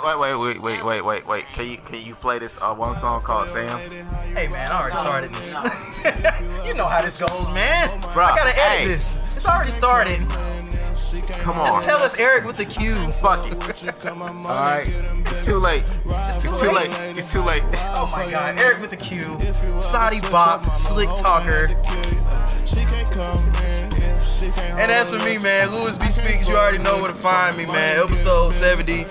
Wait, 0.04 0.18
wait, 0.18 0.36
wait, 0.36 0.62
wait, 0.62 0.84
wait, 0.84 1.04
wait, 1.04 1.26
wait. 1.26 1.46
Can 1.54 1.70
you 1.70 1.76
can 1.78 2.06
you 2.06 2.14
play 2.14 2.38
this 2.38 2.56
uh, 2.62 2.72
one 2.74 2.94
song 2.96 3.20
called 3.22 3.48
Sam? 3.48 3.68
Hey 4.34 4.46
man, 4.48 4.70
I 4.70 4.80
already 4.80 4.96
started 4.96 5.34
this. 5.34 5.54
you 6.66 6.74
know 6.74 6.86
how 6.86 7.02
this 7.02 7.18
goes, 7.18 7.48
man. 7.50 7.88
Bruh, 8.00 8.30
I 8.30 8.36
gotta 8.36 8.50
edit 8.50 8.78
hey. 8.78 8.86
this. 8.86 9.16
It's 9.34 9.46
already 9.46 9.72
started. 9.72 10.20
Come 11.40 11.58
on. 11.58 11.66
Just 11.66 11.82
tell 11.82 11.98
us 11.98 12.18
Eric 12.18 12.44
with 12.44 12.56
the 12.56 12.64
Q. 12.64 12.94
Fuck 13.12 13.46
it. 13.46 13.54
All 14.14 14.32
right. 14.44 14.86
It's 14.86 15.46
too 15.46 15.58
late. 15.58 15.84
It's 16.06 16.36
too, 16.42 16.48
too 16.48 16.74
late. 16.74 16.90
It's 17.16 17.32
too 17.32 17.42
late. 17.42 17.62
Oh 17.94 18.08
my 18.12 18.30
god, 18.30 18.58
Eric 18.58 18.80
with 18.80 18.90
the 18.90 18.96
Q. 18.96 19.38
Sadi 19.80 20.20
Bop, 20.30 20.76
Slick 20.76 21.08
Talker. 21.16 21.68
And 24.42 24.90
as 24.92 25.10
for 25.10 25.18
me, 25.24 25.36
man, 25.38 25.70
Louis 25.72 25.98
B 25.98 26.04
Speaks, 26.06 26.48
you 26.48 26.56
already 26.56 26.78
know 26.78 26.98
where 27.02 27.08
to 27.10 27.14
find 27.16 27.56
me, 27.56 27.66
man. 27.66 27.98
Episode 28.02 28.54
70. 28.54 28.92
New 28.94 29.04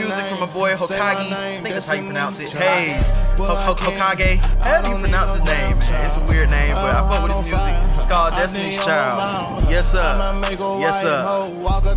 music 0.00 0.24
from 0.26 0.40
my 0.40 0.46
boy 0.46 0.72
Hokage. 0.74 1.30
I 1.32 1.60
think 1.62 1.74
that's 1.74 1.86
how 1.86 1.92
you 1.94 2.02
pronounce 2.04 2.40
it. 2.40 2.50
Hayes. 2.50 3.10
Ho- 3.36 3.44
Ho- 3.54 3.74
Hokage. 3.74 4.38
However 4.62 4.88
you 4.88 4.96
pronounce 4.98 5.34
his 5.34 5.44
name, 5.44 5.78
man. 5.78 6.04
It's 6.06 6.16
a 6.16 6.20
weird 6.24 6.48
name, 6.50 6.74
but 6.74 6.94
I 6.94 7.06
fuck 7.08 7.22
with 7.22 7.36
his 7.36 7.46
music. 7.52 7.98
It's 7.98 8.06
called 8.06 8.34
Destiny's 8.34 8.82
Child. 8.82 9.62
Yes, 9.68 9.92
sir. 9.92 10.00
Yes, 10.80 11.00
sir. 11.02 11.22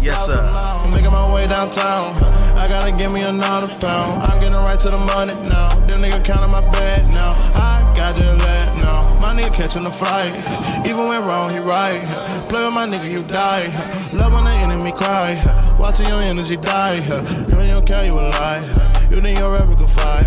Yes, 0.01 0.25
sir. 0.25 0.41
I'm 0.53 0.91
making 0.91 1.11
my 1.11 1.33
way 1.33 1.47
downtown. 1.47 2.13
I 2.57 2.67
gotta 2.67 2.91
give 2.91 3.11
me 3.11 3.21
another 3.23 3.67
pound. 3.79 4.21
I'm 4.23 4.39
getting 4.41 4.55
right 4.55 4.79
to 4.79 4.89
the 4.89 4.97
money 4.97 5.33
now. 5.47 5.69
Them 5.87 6.01
nigga 6.01 6.23
counting 6.25 6.51
my 6.51 6.61
bed 6.71 7.07
now. 7.09 7.33
I 7.55 7.84
got 7.95 8.17
your 8.17 8.35
lead 8.35 8.77
now. 8.81 9.17
My 9.19 9.33
nigga 9.33 9.53
catching 9.53 9.83
the 9.83 9.89
flight. 9.89 10.31
Even 10.85 11.07
when 11.07 11.25
wrong, 11.25 11.51
he 11.51 11.59
right. 11.59 12.01
Play 12.49 12.63
with 12.63 12.73
my 12.73 12.85
nigga, 12.85 13.09
you 13.09 13.23
die. 13.23 13.67
Love 14.13 14.33
when 14.33 14.43
the 14.43 14.51
enemy 14.51 14.91
cry. 14.91 15.41
Watching 15.79 16.07
your 16.07 16.21
energy 16.21 16.57
die. 16.57 16.95
You 17.49 17.57
and 17.59 17.69
your 17.69 17.81
care, 17.81 18.05
you 18.05 18.13
a 18.13 18.29
lie. 18.29 18.61
You 19.09 19.21
think 19.21 19.39
your 19.39 19.53
rapper 19.53 19.75
can 19.75 19.87
fight. 19.87 20.23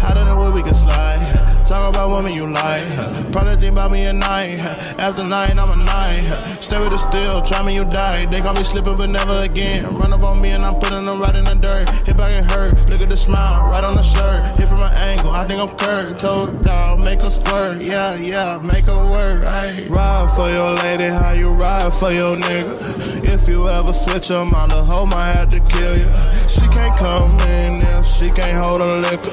How 0.00 0.14
the 0.14 0.36
way 0.36 0.52
we 0.52 0.62
can 0.62 0.74
slide? 0.74 1.41
Talk 1.72 1.94
about 1.94 2.10
women 2.10 2.34
you 2.34 2.46
like. 2.52 2.84
Probably 3.32 3.56
think 3.56 3.72
about 3.72 3.90
me 3.90 4.04
at 4.04 4.14
night. 4.14 4.58
After 4.98 5.26
nine, 5.26 5.58
I'm 5.58 5.70
a 5.70 5.76
nine. 5.82 6.60
Stay 6.60 6.78
with 6.78 6.90
the 6.90 6.98
steel, 6.98 7.40
try 7.40 7.62
me, 7.62 7.74
you 7.74 7.86
die. 7.86 8.26
They 8.26 8.42
call 8.42 8.52
me 8.52 8.62
slipping, 8.62 8.94
but 8.94 9.08
never 9.08 9.38
again. 9.42 9.82
Run 9.96 10.12
up 10.12 10.22
on 10.22 10.42
me 10.42 10.50
and 10.50 10.66
I'm 10.66 10.78
putting 10.78 11.04
them 11.04 11.22
right 11.22 11.34
in 11.34 11.44
the 11.44 11.54
dirt. 11.54 11.88
Hit 12.06 12.14
back 12.18 12.32
and 12.32 12.50
hurt. 12.50 12.74
Look 12.90 13.00
at 13.00 13.08
the 13.08 13.16
smile, 13.16 13.70
right 13.70 13.82
on 13.82 13.94
the 13.94 14.02
shirt. 14.02 14.58
Hit 14.58 14.68
from 14.68 14.82
an 14.82 14.92
angle, 15.00 15.30
I 15.30 15.46
think 15.46 15.62
I'm 15.62 15.74
curved. 15.78 16.20
Told 16.20 16.60
dog, 16.60 16.98
make 16.98 17.22
her 17.22 17.30
squirt. 17.30 17.80
Yeah, 17.80 18.16
yeah, 18.16 18.58
make 18.58 18.84
her 18.84 19.04
work. 19.10 19.42
Ay. 19.44 19.86
Ride 19.88 20.30
for 20.36 20.50
your 20.50 20.74
lady, 20.74 21.04
how 21.04 21.32
you 21.32 21.52
ride 21.52 21.90
for 21.94 22.12
your 22.12 22.36
nigga. 22.36 23.26
If 23.26 23.48
you 23.48 23.66
ever 23.66 23.94
switch 23.94 24.28
them 24.28 24.52
on 24.52 24.68
the 24.68 24.84
hoe, 24.84 25.06
might 25.06 25.32
have 25.32 25.50
to 25.52 25.60
kill 25.60 25.96
you. 25.96 26.12
She 26.48 26.68
can't 26.68 26.98
come 26.98 27.40
in 27.48 27.80
if 27.80 28.04
she 28.04 28.28
can't 28.30 28.62
hold 28.62 28.82
a 28.82 29.00
liquor. 29.00 29.32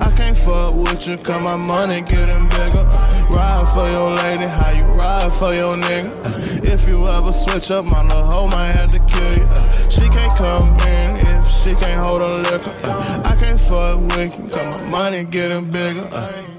I 0.00 0.12
can't 0.14 0.36
fuck 0.36 0.74
with 0.74 1.08
you, 1.08 1.16
cause 1.16 1.42
my 1.42 1.56
money 1.78 2.00
getting 2.00 2.48
bigger. 2.48 2.84
Ride 3.30 3.68
for 3.72 3.88
your 3.88 4.10
lady, 4.10 4.46
how 4.46 4.72
you 4.72 4.84
ride 4.98 5.32
for 5.32 5.54
your 5.54 5.76
nigga. 5.76 6.10
Uh, 6.26 6.72
if 6.74 6.88
you 6.88 7.06
ever 7.06 7.32
switch 7.32 7.70
up, 7.70 7.84
my 7.84 8.02
little 8.02 8.24
hoe 8.24 8.48
might 8.48 8.72
have 8.72 8.90
to 8.90 8.98
kill 9.12 9.32
you. 9.38 9.44
Uh, 9.44 9.88
she 9.88 10.08
can't 10.08 10.36
come 10.36 10.70
in 10.94 11.08
if 11.28 11.48
she 11.60 11.76
can't 11.76 12.04
hold 12.04 12.22
a 12.22 12.30
liquor. 12.50 12.74
Uh, 12.82 13.30
I 13.30 13.36
can't 13.36 13.60
fuck 13.60 14.00
with 14.16 14.36
you, 14.36 14.48
cause 14.48 14.76
my 14.76 14.90
money 14.90 15.22
getting 15.22 15.70
bigger. 15.70 16.57